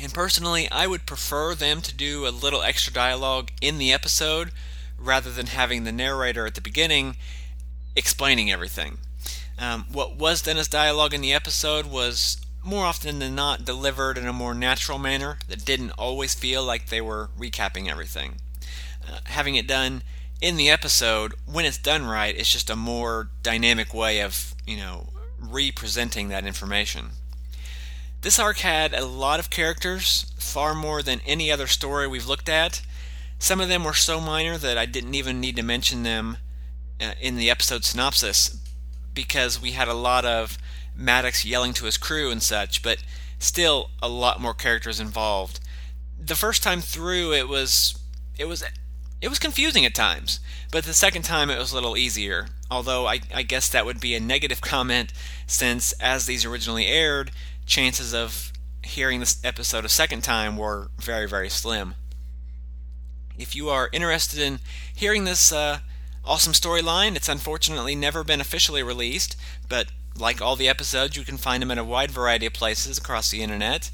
And 0.00 0.14
personally, 0.14 0.70
I 0.70 0.86
would 0.86 1.06
prefer 1.06 1.54
them 1.54 1.82
to 1.82 1.94
do 1.94 2.26
a 2.26 2.30
little 2.30 2.62
extra 2.62 2.92
dialogue 2.92 3.50
in 3.60 3.78
the 3.78 3.92
episode 3.92 4.52
rather 4.96 5.30
than 5.30 5.46
having 5.46 5.84
the 5.84 5.92
narrator 5.92 6.46
at 6.46 6.54
the 6.54 6.60
beginning 6.60 7.16
explaining 7.96 8.50
everything. 8.50 8.98
Um, 9.58 9.86
what 9.90 10.16
was 10.16 10.42
done 10.42 10.56
as 10.56 10.68
dialogue 10.68 11.12
in 11.12 11.20
the 11.20 11.32
episode 11.32 11.86
was 11.86 12.38
more 12.62 12.84
often 12.84 13.18
than 13.18 13.34
not 13.34 13.64
delivered 13.64 14.18
in 14.18 14.26
a 14.26 14.32
more 14.32 14.54
natural 14.54 14.98
manner 14.98 15.38
that 15.48 15.64
didn't 15.64 15.92
always 15.92 16.34
feel 16.34 16.62
like 16.64 16.86
they 16.86 17.00
were 17.00 17.30
recapping 17.38 17.88
everything. 17.88 18.36
Uh, 19.06 19.18
having 19.24 19.54
it 19.54 19.66
done 19.66 20.02
in 20.40 20.56
the 20.56 20.70
episode, 20.70 21.34
when 21.46 21.64
it's 21.64 21.78
done 21.78 22.04
right, 22.04 22.36
it's 22.36 22.52
just 22.52 22.70
a 22.70 22.76
more 22.76 23.30
dynamic 23.42 23.92
way 23.92 24.20
of, 24.20 24.54
you 24.66 24.76
know, 24.76 25.08
representing 25.38 26.28
that 26.28 26.46
information. 26.46 27.06
This 28.20 28.38
arc 28.38 28.58
had 28.58 28.94
a 28.94 29.04
lot 29.04 29.40
of 29.40 29.50
characters, 29.50 30.32
far 30.38 30.74
more 30.74 31.02
than 31.02 31.20
any 31.26 31.50
other 31.50 31.66
story 31.66 32.06
we've 32.06 32.26
looked 32.26 32.48
at. 32.48 32.82
Some 33.38 33.60
of 33.60 33.68
them 33.68 33.84
were 33.84 33.94
so 33.94 34.20
minor 34.20 34.58
that 34.58 34.76
I 34.76 34.86
didn't 34.86 35.14
even 35.14 35.40
need 35.40 35.56
to 35.56 35.62
mention 35.62 36.02
them 36.02 36.38
uh, 37.00 37.12
in 37.20 37.36
the 37.36 37.48
episode 37.48 37.84
synopsis 37.84 38.58
because 39.14 39.60
we 39.62 39.72
had 39.72 39.88
a 39.88 39.94
lot 39.94 40.24
of 40.24 40.58
Maddox 40.98 41.44
yelling 41.44 41.72
to 41.74 41.84
his 41.84 41.96
crew 41.96 42.30
and 42.30 42.42
such, 42.42 42.82
but 42.82 42.98
still 43.38 43.90
a 44.02 44.08
lot 44.08 44.40
more 44.40 44.52
characters 44.52 44.98
involved. 44.98 45.60
The 46.18 46.34
first 46.34 46.62
time 46.62 46.80
through 46.80 47.32
it 47.32 47.48
was 47.48 47.96
it 48.36 48.46
was 48.46 48.64
it 49.20 49.28
was 49.28 49.38
confusing 49.38 49.86
at 49.86 49.94
times, 49.94 50.40
but 50.72 50.84
the 50.84 50.92
second 50.92 51.22
time 51.22 51.50
it 51.50 51.58
was 51.58 51.72
a 51.72 51.74
little 51.74 51.96
easier. 51.96 52.48
Although 52.70 53.06
I, 53.06 53.20
I, 53.34 53.42
guess 53.42 53.68
that 53.70 53.86
would 53.86 53.98
be 53.98 54.14
a 54.14 54.20
negative 54.20 54.60
comment, 54.60 55.12
since 55.46 55.92
as 55.92 56.26
these 56.26 56.44
originally 56.44 56.86
aired, 56.86 57.30
chances 57.64 58.12
of 58.12 58.52
hearing 58.84 59.20
this 59.20 59.42
episode 59.42 59.86
a 59.86 59.88
second 59.88 60.22
time 60.22 60.56
were 60.56 60.90
very, 60.98 61.26
very 61.26 61.48
slim. 61.48 61.94
If 63.38 63.56
you 63.56 63.70
are 63.70 63.88
interested 63.92 64.38
in 64.38 64.60
hearing 64.94 65.24
this 65.24 65.50
uh, 65.50 65.78
awesome 66.24 66.52
storyline, 66.52 67.16
it's 67.16 67.28
unfortunately 67.28 67.94
never 67.94 68.22
been 68.22 68.40
officially 68.40 68.82
released, 68.82 69.34
but 69.68 69.86
like 70.20 70.40
all 70.40 70.56
the 70.56 70.68
episodes, 70.68 71.16
you 71.16 71.24
can 71.24 71.36
find 71.36 71.62
them 71.62 71.70
in 71.70 71.78
a 71.78 71.84
wide 71.84 72.10
variety 72.10 72.46
of 72.46 72.52
places 72.52 72.98
across 72.98 73.30
the 73.30 73.42
internet. 73.42 73.90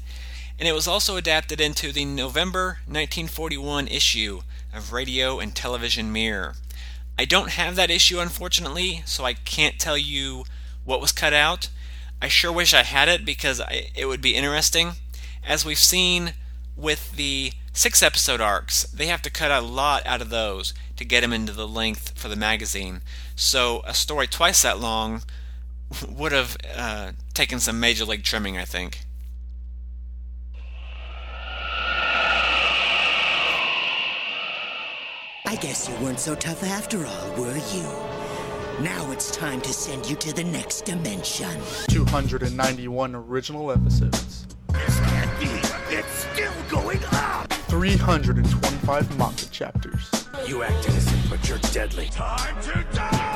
And 0.57 0.67
it 0.67 0.73
was 0.73 0.87
also 0.87 1.17
adapted 1.17 1.59
into 1.59 1.91
the 1.91 2.05
November 2.05 2.79
1941 2.87 3.87
issue 3.87 4.41
of 4.73 4.93
Radio 4.93 5.39
and 5.39 5.55
Television 5.55 6.11
Mirror. 6.11 6.55
I 7.17 7.25
don't 7.25 7.51
have 7.51 7.75
that 7.75 7.91
issue, 7.91 8.19
unfortunately, 8.19 9.03
so 9.05 9.23
I 9.25 9.33
can't 9.33 9.79
tell 9.79 9.97
you 9.97 10.45
what 10.83 11.01
was 11.01 11.11
cut 11.11 11.33
out. 11.33 11.69
I 12.21 12.27
sure 12.27 12.51
wish 12.51 12.73
I 12.73 12.83
had 12.83 13.09
it 13.09 13.25
because 13.25 13.61
I, 13.61 13.87
it 13.95 14.05
would 14.05 14.21
be 14.21 14.35
interesting. 14.35 14.93
As 15.45 15.65
we've 15.65 15.77
seen 15.77 16.33
with 16.75 17.15
the 17.15 17.53
six 17.73 18.01
episode 18.01 18.41
arcs, 18.41 18.83
they 18.83 19.07
have 19.07 19.21
to 19.23 19.29
cut 19.29 19.51
a 19.51 19.61
lot 19.61 20.05
out 20.05 20.21
of 20.21 20.29
those 20.29 20.73
to 20.97 21.05
get 21.05 21.21
them 21.21 21.33
into 21.33 21.53
the 21.53 21.67
length 21.67 22.17
for 22.17 22.29
the 22.29 22.35
magazine. 22.35 23.01
So 23.35 23.81
a 23.85 23.93
story 23.93 24.27
twice 24.27 24.61
that 24.61 24.79
long 24.79 25.23
would 26.09 26.31
have 26.31 26.57
uh, 26.75 27.11
taken 27.33 27.59
some 27.59 27.79
major 27.79 28.05
league 28.05 28.23
trimming, 28.23 28.57
I 28.57 28.65
think. 28.65 28.99
I 35.47 35.55
guess 35.57 35.87
you 35.87 35.95
weren't 36.03 36.19
so 36.19 36.35
tough 36.35 36.63
after 36.63 37.05
all, 37.05 37.31
were 37.35 37.55
you? 37.73 37.83
Now 38.83 39.09
it's 39.11 39.31
time 39.31 39.61
to 39.61 39.71
send 39.71 40.05
you 40.09 40.15
to 40.17 40.33
the 40.33 40.43
next 40.43 40.81
dimension. 40.81 41.61
291 41.87 43.15
original 43.15 43.71
episodes. 43.71 44.47
This 44.73 44.99
can't 44.99 45.39
be. 45.39 45.45
It's 45.95 46.25
still 46.33 46.51
going 46.69 46.99
up. 47.13 47.53
325 47.53 49.17
manga 49.17 49.45
chapters. 49.45 50.27
You 50.45 50.63
act 50.63 50.89
innocent, 50.89 51.29
but 51.29 51.47
you're 51.47 51.59
deadly. 51.71 52.07
Time 52.07 52.61
to 52.63 52.85
die! 52.93 53.34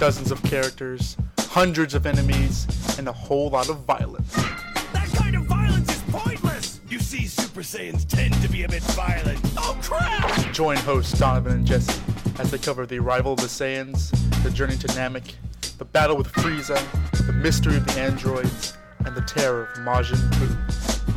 Dozens 0.00 0.30
of 0.30 0.42
characters, 0.44 1.14
hundreds 1.38 1.94
of 1.94 2.06
enemies, 2.06 2.66
and 2.98 3.06
a 3.06 3.12
whole 3.12 3.50
lot 3.50 3.68
of 3.68 3.80
violence. 3.80 4.34
That 4.94 5.10
kind 5.14 5.36
of 5.36 5.42
violence 5.42 5.94
is 5.94 6.02
pointless! 6.10 6.80
You 6.88 6.98
see, 6.98 7.26
Super 7.26 7.60
Saiyans 7.60 8.08
tend 8.08 8.32
to 8.40 8.48
be 8.48 8.62
a 8.62 8.68
bit 8.68 8.82
violent. 8.82 9.38
Oh, 9.58 9.78
crap! 9.82 10.54
Join 10.54 10.78
hosts 10.78 11.18
Donovan 11.18 11.52
and 11.52 11.66
Jesse 11.66 12.00
as 12.38 12.50
they 12.50 12.56
cover 12.56 12.86
the 12.86 12.98
arrival 12.98 13.34
of 13.34 13.40
the 13.40 13.46
Saiyans, 13.46 14.10
the 14.42 14.50
journey 14.50 14.78
to 14.78 14.86
Namek, 14.88 15.34
the 15.76 15.84
battle 15.84 16.16
with 16.16 16.32
Frieza, 16.32 16.80
the 17.26 17.34
mystery 17.34 17.76
of 17.76 17.84
the 17.84 18.00
androids, 18.00 18.78
and 19.04 19.14
the 19.14 19.20
terror 19.20 19.64
of 19.64 19.78
Majin 19.80 20.16
Buu. 20.30 20.56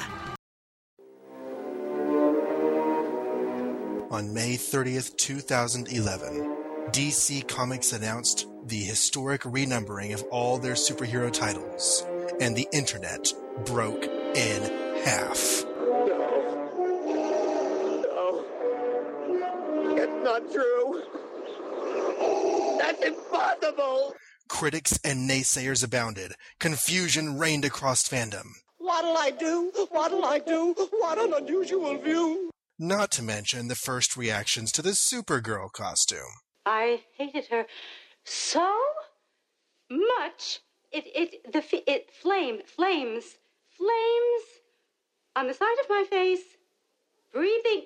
On 4.12 4.32
May 4.34 4.56
30th, 4.56 5.16
2011, 5.18 6.58
DC 6.92 7.48
Comics 7.48 7.94
announced 7.94 8.48
the 8.66 8.82
historic 8.82 9.44
renumbering 9.44 10.14
of 10.14 10.24
all 10.24 10.58
their 10.58 10.74
superhero 10.74 11.32
titles, 11.32 12.06
and 12.42 12.54
the 12.56 12.68
internet 12.74 13.32
broke 13.66 14.04
in 14.04 15.04
half. 15.06 15.64
Impossible. 23.04 24.16
Critics 24.48 25.00
and 25.04 25.30
naysayers 25.30 25.84
abounded. 25.84 26.34
Confusion 26.60 27.38
reigned 27.38 27.66
across 27.66 28.08
fandom. 28.08 28.48
What'll 28.78 29.18
I 29.18 29.32
do? 29.32 29.72
What'll 29.92 30.26
I 30.26 30.40
do? 30.40 30.74
What 31.00 31.20
an 31.20 31.34
unusual 31.34 31.98
view. 31.98 32.50
Not 32.78 33.12
to 33.12 33.24
mention 33.24 33.68
the 33.68 33.76
first 33.76 34.18
reactions 34.18 34.72
to 34.74 34.82
the 34.82 34.90
Supergirl 34.90 35.72
costume. 35.72 36.34
I 36.66 37.02
hated 37.16 37.46
her 37.48 37.66
so 38.24 38.76
much. 39.90 40.62
It 40.92 41.06
it 41.16 41.52
the 41.54 41.60
f- 41.60 41.84
it 41.88 42.12
flamed 42.12 42.64
flames 42.66 43.38
flames 43.70 44.44
on 45.36 45.48
the 45.48 45.54
side 45.54 45.78
of 45.82 45.90
my 45.90 46.06
face, 46.10 46.58
breathing 47.32 47.86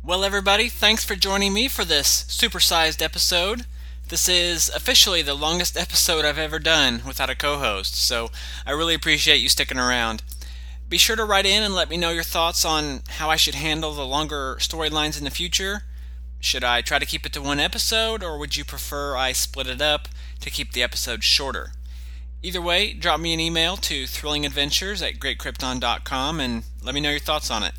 Well, 0.08 0.24
everybody, 0.24 0.70
thanks 0.70 1.04
for 1.04 1.18
joining 1.18 1.54
me 1.54 1.68
for 1.68 1.84
this 1.84 2.24
supersized 2.30 3.02
episode. 3.02 3.66
This 4.08 4.30
is 4.30 4.70
officially 4.70 5.22
the 5.22 5.34
longest 5.34 5.76
episode 5.76 6.24
I've 6.24 6.38
ever 6.38 6.60
done 6.60 7.02
without 7.06 7.30
a 7.30 7.36
co 7.36 7.58
host, 7.58 7.96
so 7.96 8.32
I 8.66 8.72
really 8.72 8.94
appreciate 8.94 9.42
you 9.42 9.50
sticking 9.50 9.78
around. 9.78 10.24
Be 10.90 10.98
sure 10.98 11.18
to 11.18 11.26
write 11.26 11.46
in 11.46 11.64
and 11.64 11.76
let 11.76 11.90
me 11.90 11.98
know 11.98 12.12
your 12.12 12.24
thoughts 12.24 12.64
on 12.64 13.02
how 13.08 13.30
I 13.30 13.36
should 13.36 13.56
handle 13.56 13.94
the 13.94 14.06
longer 14.06 14.56
storylines 14.60 15.18
in 15.18 15.26
the 15.26 15.30
future. 15.30 15.84
Should 16.40 16.64
I 16.64 16.82
try 16.82 16.98
to 16.98 17.06
keep 17.06 17.26
it 17.26 17.34
to 17.34 17.42
one 17.42 17.60
episode, 17.60 18.24
or 18.24 18.38
would 18.38 18.56
you 18.56 18.64
prefer 18.64 19.18
I 19.18 19.34
split 19.34 19.68
it 19.68 19.82
up 19.82 20.08
to 20.40 20.50
keep 20.50 20.72
the 20.72 20.84
episodes 20.84 21.26
shorter? 21.26 21.72
Either 22.42 22.62
way, 22.62 22.94
drop 22.94 23.20
me 23.20 23.34
an 23.34 23.40
email 23.40 23.76
to 23.78 24.04
thrillingadventures 24.04 25.06
at 25.06 25.20
greatkrypton.com 25.20 26.40
and 26.40 26.64
let 26.82 26.96
me 26.96 27.02
know 27.02 27.10
your 27.10 27.20
thoughts 27.20 27.52
on 27.52 27.64
it. 27.64 27.74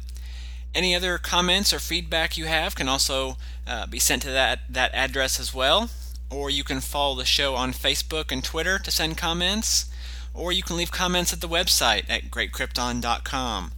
Any 0.74 0.94
other 0.94 1.16
comments 1.16 1.72
or 1.72 1.78
feedback 1.78 2.36
you 2.36 2.44
have 2.44 2.74
can 2.74 2.89
also 2.89 3.39
uh, 3.66 3.86
be 3.86 3.98
sent 3.98 4.20
to 4.22 4.30
that, 4.30 4.60
that 4.68 4.94
address 4.94 5.40
as 5.40 5.55
well. 5.55 5.89
Or 6.30 6.51
you 6.51 6.62
can 6.62 6.80
follow 6.80 7.14
the 7.14 7.24
show 7.24 7.55
on 7.55 7.72
Facebook 7.72 8.30
and 8.30 8.44
Twitter 8.44 8.78
to 8.78 8.90
send 8.90 9.16
comments. 9.16 9.86
Or 10.39 10.52
you 10.52 10.62
can 10.62 10.77
leave 10.77 10.90
comments 10.90 11.32
at 11.32 11.40
the 11.40 11.48
website 11.48 12.05
at 12.09 12.31
greatkrypton.com. 12.31 13.73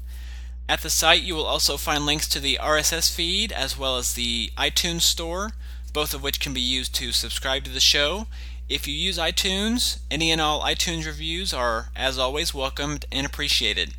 At 0.69 0.82
the 0.82 0.91
site, 0.91 1.23
you 1.23 1.35
will 1.35 1.47
also 1.47 1.77
find 1.77 2.07
links 2.07 2.28
to 2.28 2.39
the 2.39 2.59
RSS 2.62 3.12
feed 3.12 3.51
as 3.51 3.77
well 3.77 3.97
as 3.97 4.12
the 4.12 4.53
iTunes 4.57 5.03
Store, 5.03 5.53
both 5.93 6.15
of 6.15 6.23
which 6.23 6.39
can 6.39 6.53
be 6.53 6.61
used 6.61 6.95
to 6.97 7.11
subscribe 7.11 7.65
to 7.65 7.70
the 7.70 7.81
show. 7.81 8.28
If 8.69 8.87
you 8.87 8.95
use 8.95 9.19
iTunes, 9.19 9.99
any 10.12 10.31
and 10.31 10.41
all 10.41 10.62
iTunes 10.62 11.07
reviews 11.07 11.53
are, 11.53 11.89
as 11.97 12.19
always, 12.19 12.55
welcomed 12.55 13.05
and 13.11 13.27
appreciated. 13.27 13.95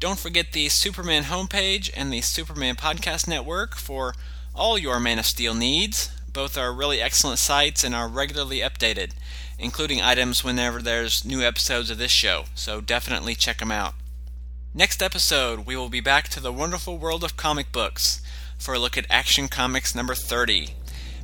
Don't 0.00 0.18
forget 0.18 0.52
the 0.52 0.70
Superman 0.70 1.24
homepage 1.24 1.90
and 1.94 2.10
the 2.10 2.22
Superman 2.22 2.76
Podcast 2.76 3.28
Network 3.28 3.76
for 3.76 4.14
all 4.54 4.78
your 4.78 4.98
Man 4.98 5.18
of 5.18 5.26
Steel 5.26 5.52
needs. 5.52 6.10
Both 6.32 6.56
are 6.56 6.72
really 6.72 7.02
excellent 7.02 7.38
sites 7.38 7.84
and 7.84 7.94
are 7.94 8.08
regularly 8.08 8.60
updated, 8.60 9.10
including 9.58 10.00
items 10.00 10.44
whenever 10.44 10.80
there's 10.80 11.24
new 11.24 11.42
episodes 11.42 11.90
of 11.90 11.98
this 11.98 12.12
show, 12.12 12.44
so 12.54 12.80
definitely 12.80 13.34
check 13.34 13.58
them 13.58 13.72
out. 13.72 13.94
Next 14.74 15.02
episode, 15.02 15.66
we 15.66 15.76
will 15.76 15.88
be 15.88 16.00
back 16.00 16.28
to 16.28 16.40
the 16.40 16.52
wonderful 16.52 16.98
world 16.98 17.24
of 17.24 17.36
comic 17.36 17.72
books 17.72 18.22
for 18.58 18.74
a 18.74 18.78
look 18.78 18.96
at 18.96 19.06
Action 19.10 19.48
Comics 19.48 19.94
number 19.94 20.14
30. 20.14 20.74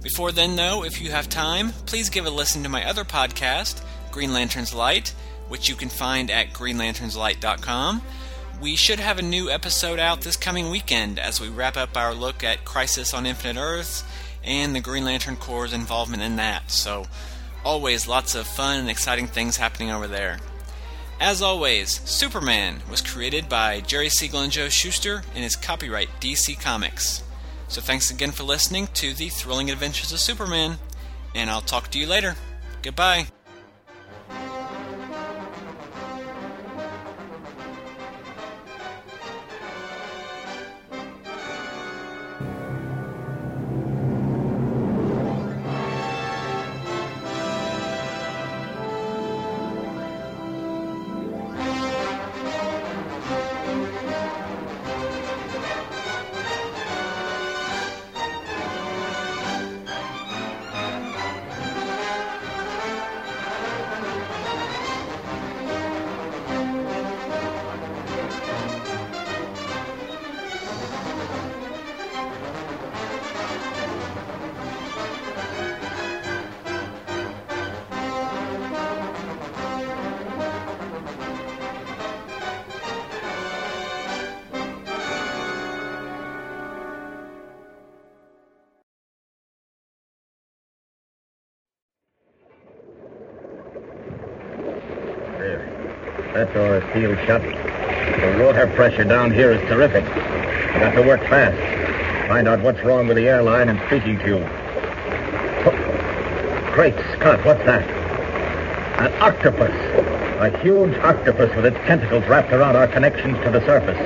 Before 0.02 0.32
then, 0.32 0.56
though, 0.56 0.84
if 0.84 1.00
you 1.00 1.10
have 1.10 1.28
time, 1.28 1.70
please 1.86 2.10
give 2.10 2.26
a 2.26 2.30
listen 2.30 2.62
to 2.62 2.68
my 2.68 2.84
other 2.88 3.04
podcast, 3.04 3.82
Green 4.10 4.32
Lantern's 4.32 4.74
Light, 4.74 5.14
which 5.48 5.68
you 5.68 5.76
can 5.76 5.88
find 5.88 6.30
at 6.30 6.52
greenlanternslight.com. 6.52 8.02
We 8.60 8.76
should 8.76 9.00
have 9.00 9.18
a 9.18 9.22
new 9.22 9.50
episode 9.50 9.98
out 9.98 10.22
this 10.22 10.36
coming 10.36 10.70
weekend 10.70 11.18
as 11.18 11.40
we 11.40 11.48
wrap 11.48 11.76
up 11.76 11.96
our 11.96 12.14
look 12.14 12.44
at 12.44 12.64
Crisis 12.64 13.12
on 13.12 13.26
Infinite 13.26 13.60
Earths 13.60 14.04
and 14.42 14.74
the 14.74 14.80
Green 14.80 15.04
Lantern 15.04 15.36
Corps' 15.36 15.72
involvement 15.72 16.22
in 16.22 16.36
that. 16.36 16.70
So, 16.70 17.06
always 17.64 18.06
lots 18.06 18.34
of 18.34 18.46
fun 18.46 18.80
and 18.80 18.90
exciting 18.90 19.26
things 19.26 19.56
happening 19.56 19.90
over 19.90 20.06
there. 20.06 20.38
As 21.20 21.42
always, 21.42 22.00
Superman 22.08 22.82
was 22.90 23.00
created 23.00 23.48
by 23.48 23.80
Jerry 23.80 24.08
Siegel 24.08 24.40
and 24.40 24.52
Joe 24.52 24.68
Shuster 24.68 25.22
and 25.34 25.44
is 25.44 25.56
copyright 25.56 26.08
DC 26.20 26.60
Comics. 26.60 27.22
So 27.68 27.80
thanks 27.80 28.10
again 28.10 28.32
for 28.32 28.42
listening 28.42 28.88
to 28.94 29.14
the 29.14 29.28
thrilling 29.28 29.70
adventures 29.70 30.12
of 30.12 30.20
Superman, 30.20 30.78
and 31.34 31.50
I'll 31.50 31.60
talk 31.60 31.90
to 31.92 31.98
you 31.98 32.06
later. 32.06 32.36
Goodbye. 32.82 33.26
Down 99.24 99.32
here 99.34 99.52
is 99.52 99.68
terrific. 99.70 100.04
We 100.04 100.80
got 100.80 100.90
to 100.92 101.00
work 101.00 101.20
fast. 101.22 101.56
Find 102.28 102.46
out 102.46 102.60
what's 102.60 102.82
wrong 102.82 103.06
with 103.06 103.16
the 103.16 103.26
airline 103.26 103.70
and 103.70 103.80
speaking 103.86 104.18
tube. 104.18 104.46
Oh, 105.64 106.70
great 106.74 106.94
Scott, 107.14 107.42
what's 107.42 107.64
that? 107.64 107.88
An 109.00 109.22
octopus. 109.22 109.72
A 110.40 110.58
huge 110.58 110.94
octopus 110.98 111.56
with 111.56 111.64
its 111.64 111.78
tentacles 111.86 112.22
wrapped 112.26 112.52
around 112.52 112.76
our 112.76 112.86
connections 112.86 113.42
to 113.44 113.50
the 113.50 113.64
surface. 113.64 113.96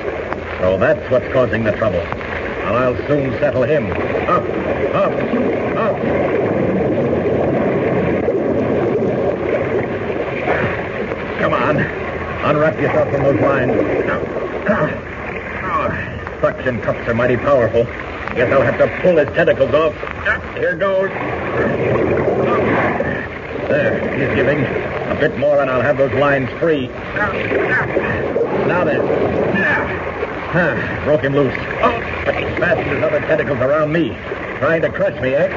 So 0.61 0.77
that's 0.77 1.11
what's 1.11 1.27
causing 1.33 1.65
the 1.65 1.73
trouble. 1.73 1.99
And 1.99 2.77
I'll 2.77 2.95
soon 3.05 3.37
settle 3.41 3.63
him. 3.63 3.91
Up, 3.91 4.43
up, 4.95 5.11
up. 5.75 5.99
Come 11.39 11.53
on. 11.53 11.77
Unwrap 12.45 12.79
yourself 12.79 13.11
from 13.11 13.23
those 13.23 13.41
lines. 13.41 14.05
Now. 14.07 14.38
Suction 16.41 16.79
cups 16.81 17.07
are 17.07 17.13
mighty 17.15 17.37
powerful. 17.37 17.85
Guess 18.35 18.51
I'll 18.53 18.61
have 18.61 18.77
to 18.77 18.87
pull 19.01 19.17
his 19.17 19.27
tentacles 19.35 19.73
off. 19.73 19.95
Here 20.55 20.75
goes. 20.75 21.09
There, 23.67 23.99
he's 24.17 24.35
giving. 24.35 24.59
A 24.59 25.15
bit 25.19 25.39
more 25.39 25.59
and 25.59 25.71
I'll 25.71 25.81
have 25.81 25.97
those 25.97 26.13
lines 26.13 26.49
free. 26.59 26.87
Now 28.67 28.83
then. 28.83 29.01
Ah, 30.51 31.01
broke 31.03 31.21
him 31.21 31.33
loose. 31.33 31.55
Oh, 31.81 31.99
fastened 32.59 32.91
his 32.91 33.03
other 33.03 33.21
tentacles 33.21 33.59
around 33.59 33.91
me. 33.91 34.09
Trying 34.59 34.83
to 34.83 34.91
crush 34.91 35.19
me, 35.21 35.33
eh? 35.33 35.49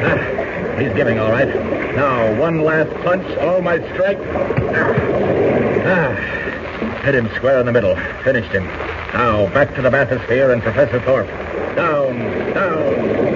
Ah, 0.00 0.78
he's 0.78 0.92
giving 0.94 1.18
all 1.18 1.30
right. 1.30 1.48
Now, 1.94 2.34
one 2.40 2.62
last 2.62 2.90
punch, 3.04 3.26
all 3.38 3.60
my 3.60 3.78
strength. 3.92 4.24
Ah, 5.86 6.14
hit 7.02 7.14
him 7.14 7.28
square 7.36 7.60
in 7.60 7.66
the 7.66 7.72
middle. 7.72 7.96
Finished 8.22 8.50
him. 8.50 8.64
Now, 8.64 9.48
back 9.52 9.74
to 9.74 9.82
the 9.82 9.90
bathysphere 9.90 10.52
and 10.52 10.62
Professor 10.62 11.00
Thorpe. 11.00 11.28
Down, 11.76 12.18
down, 12.54 13.27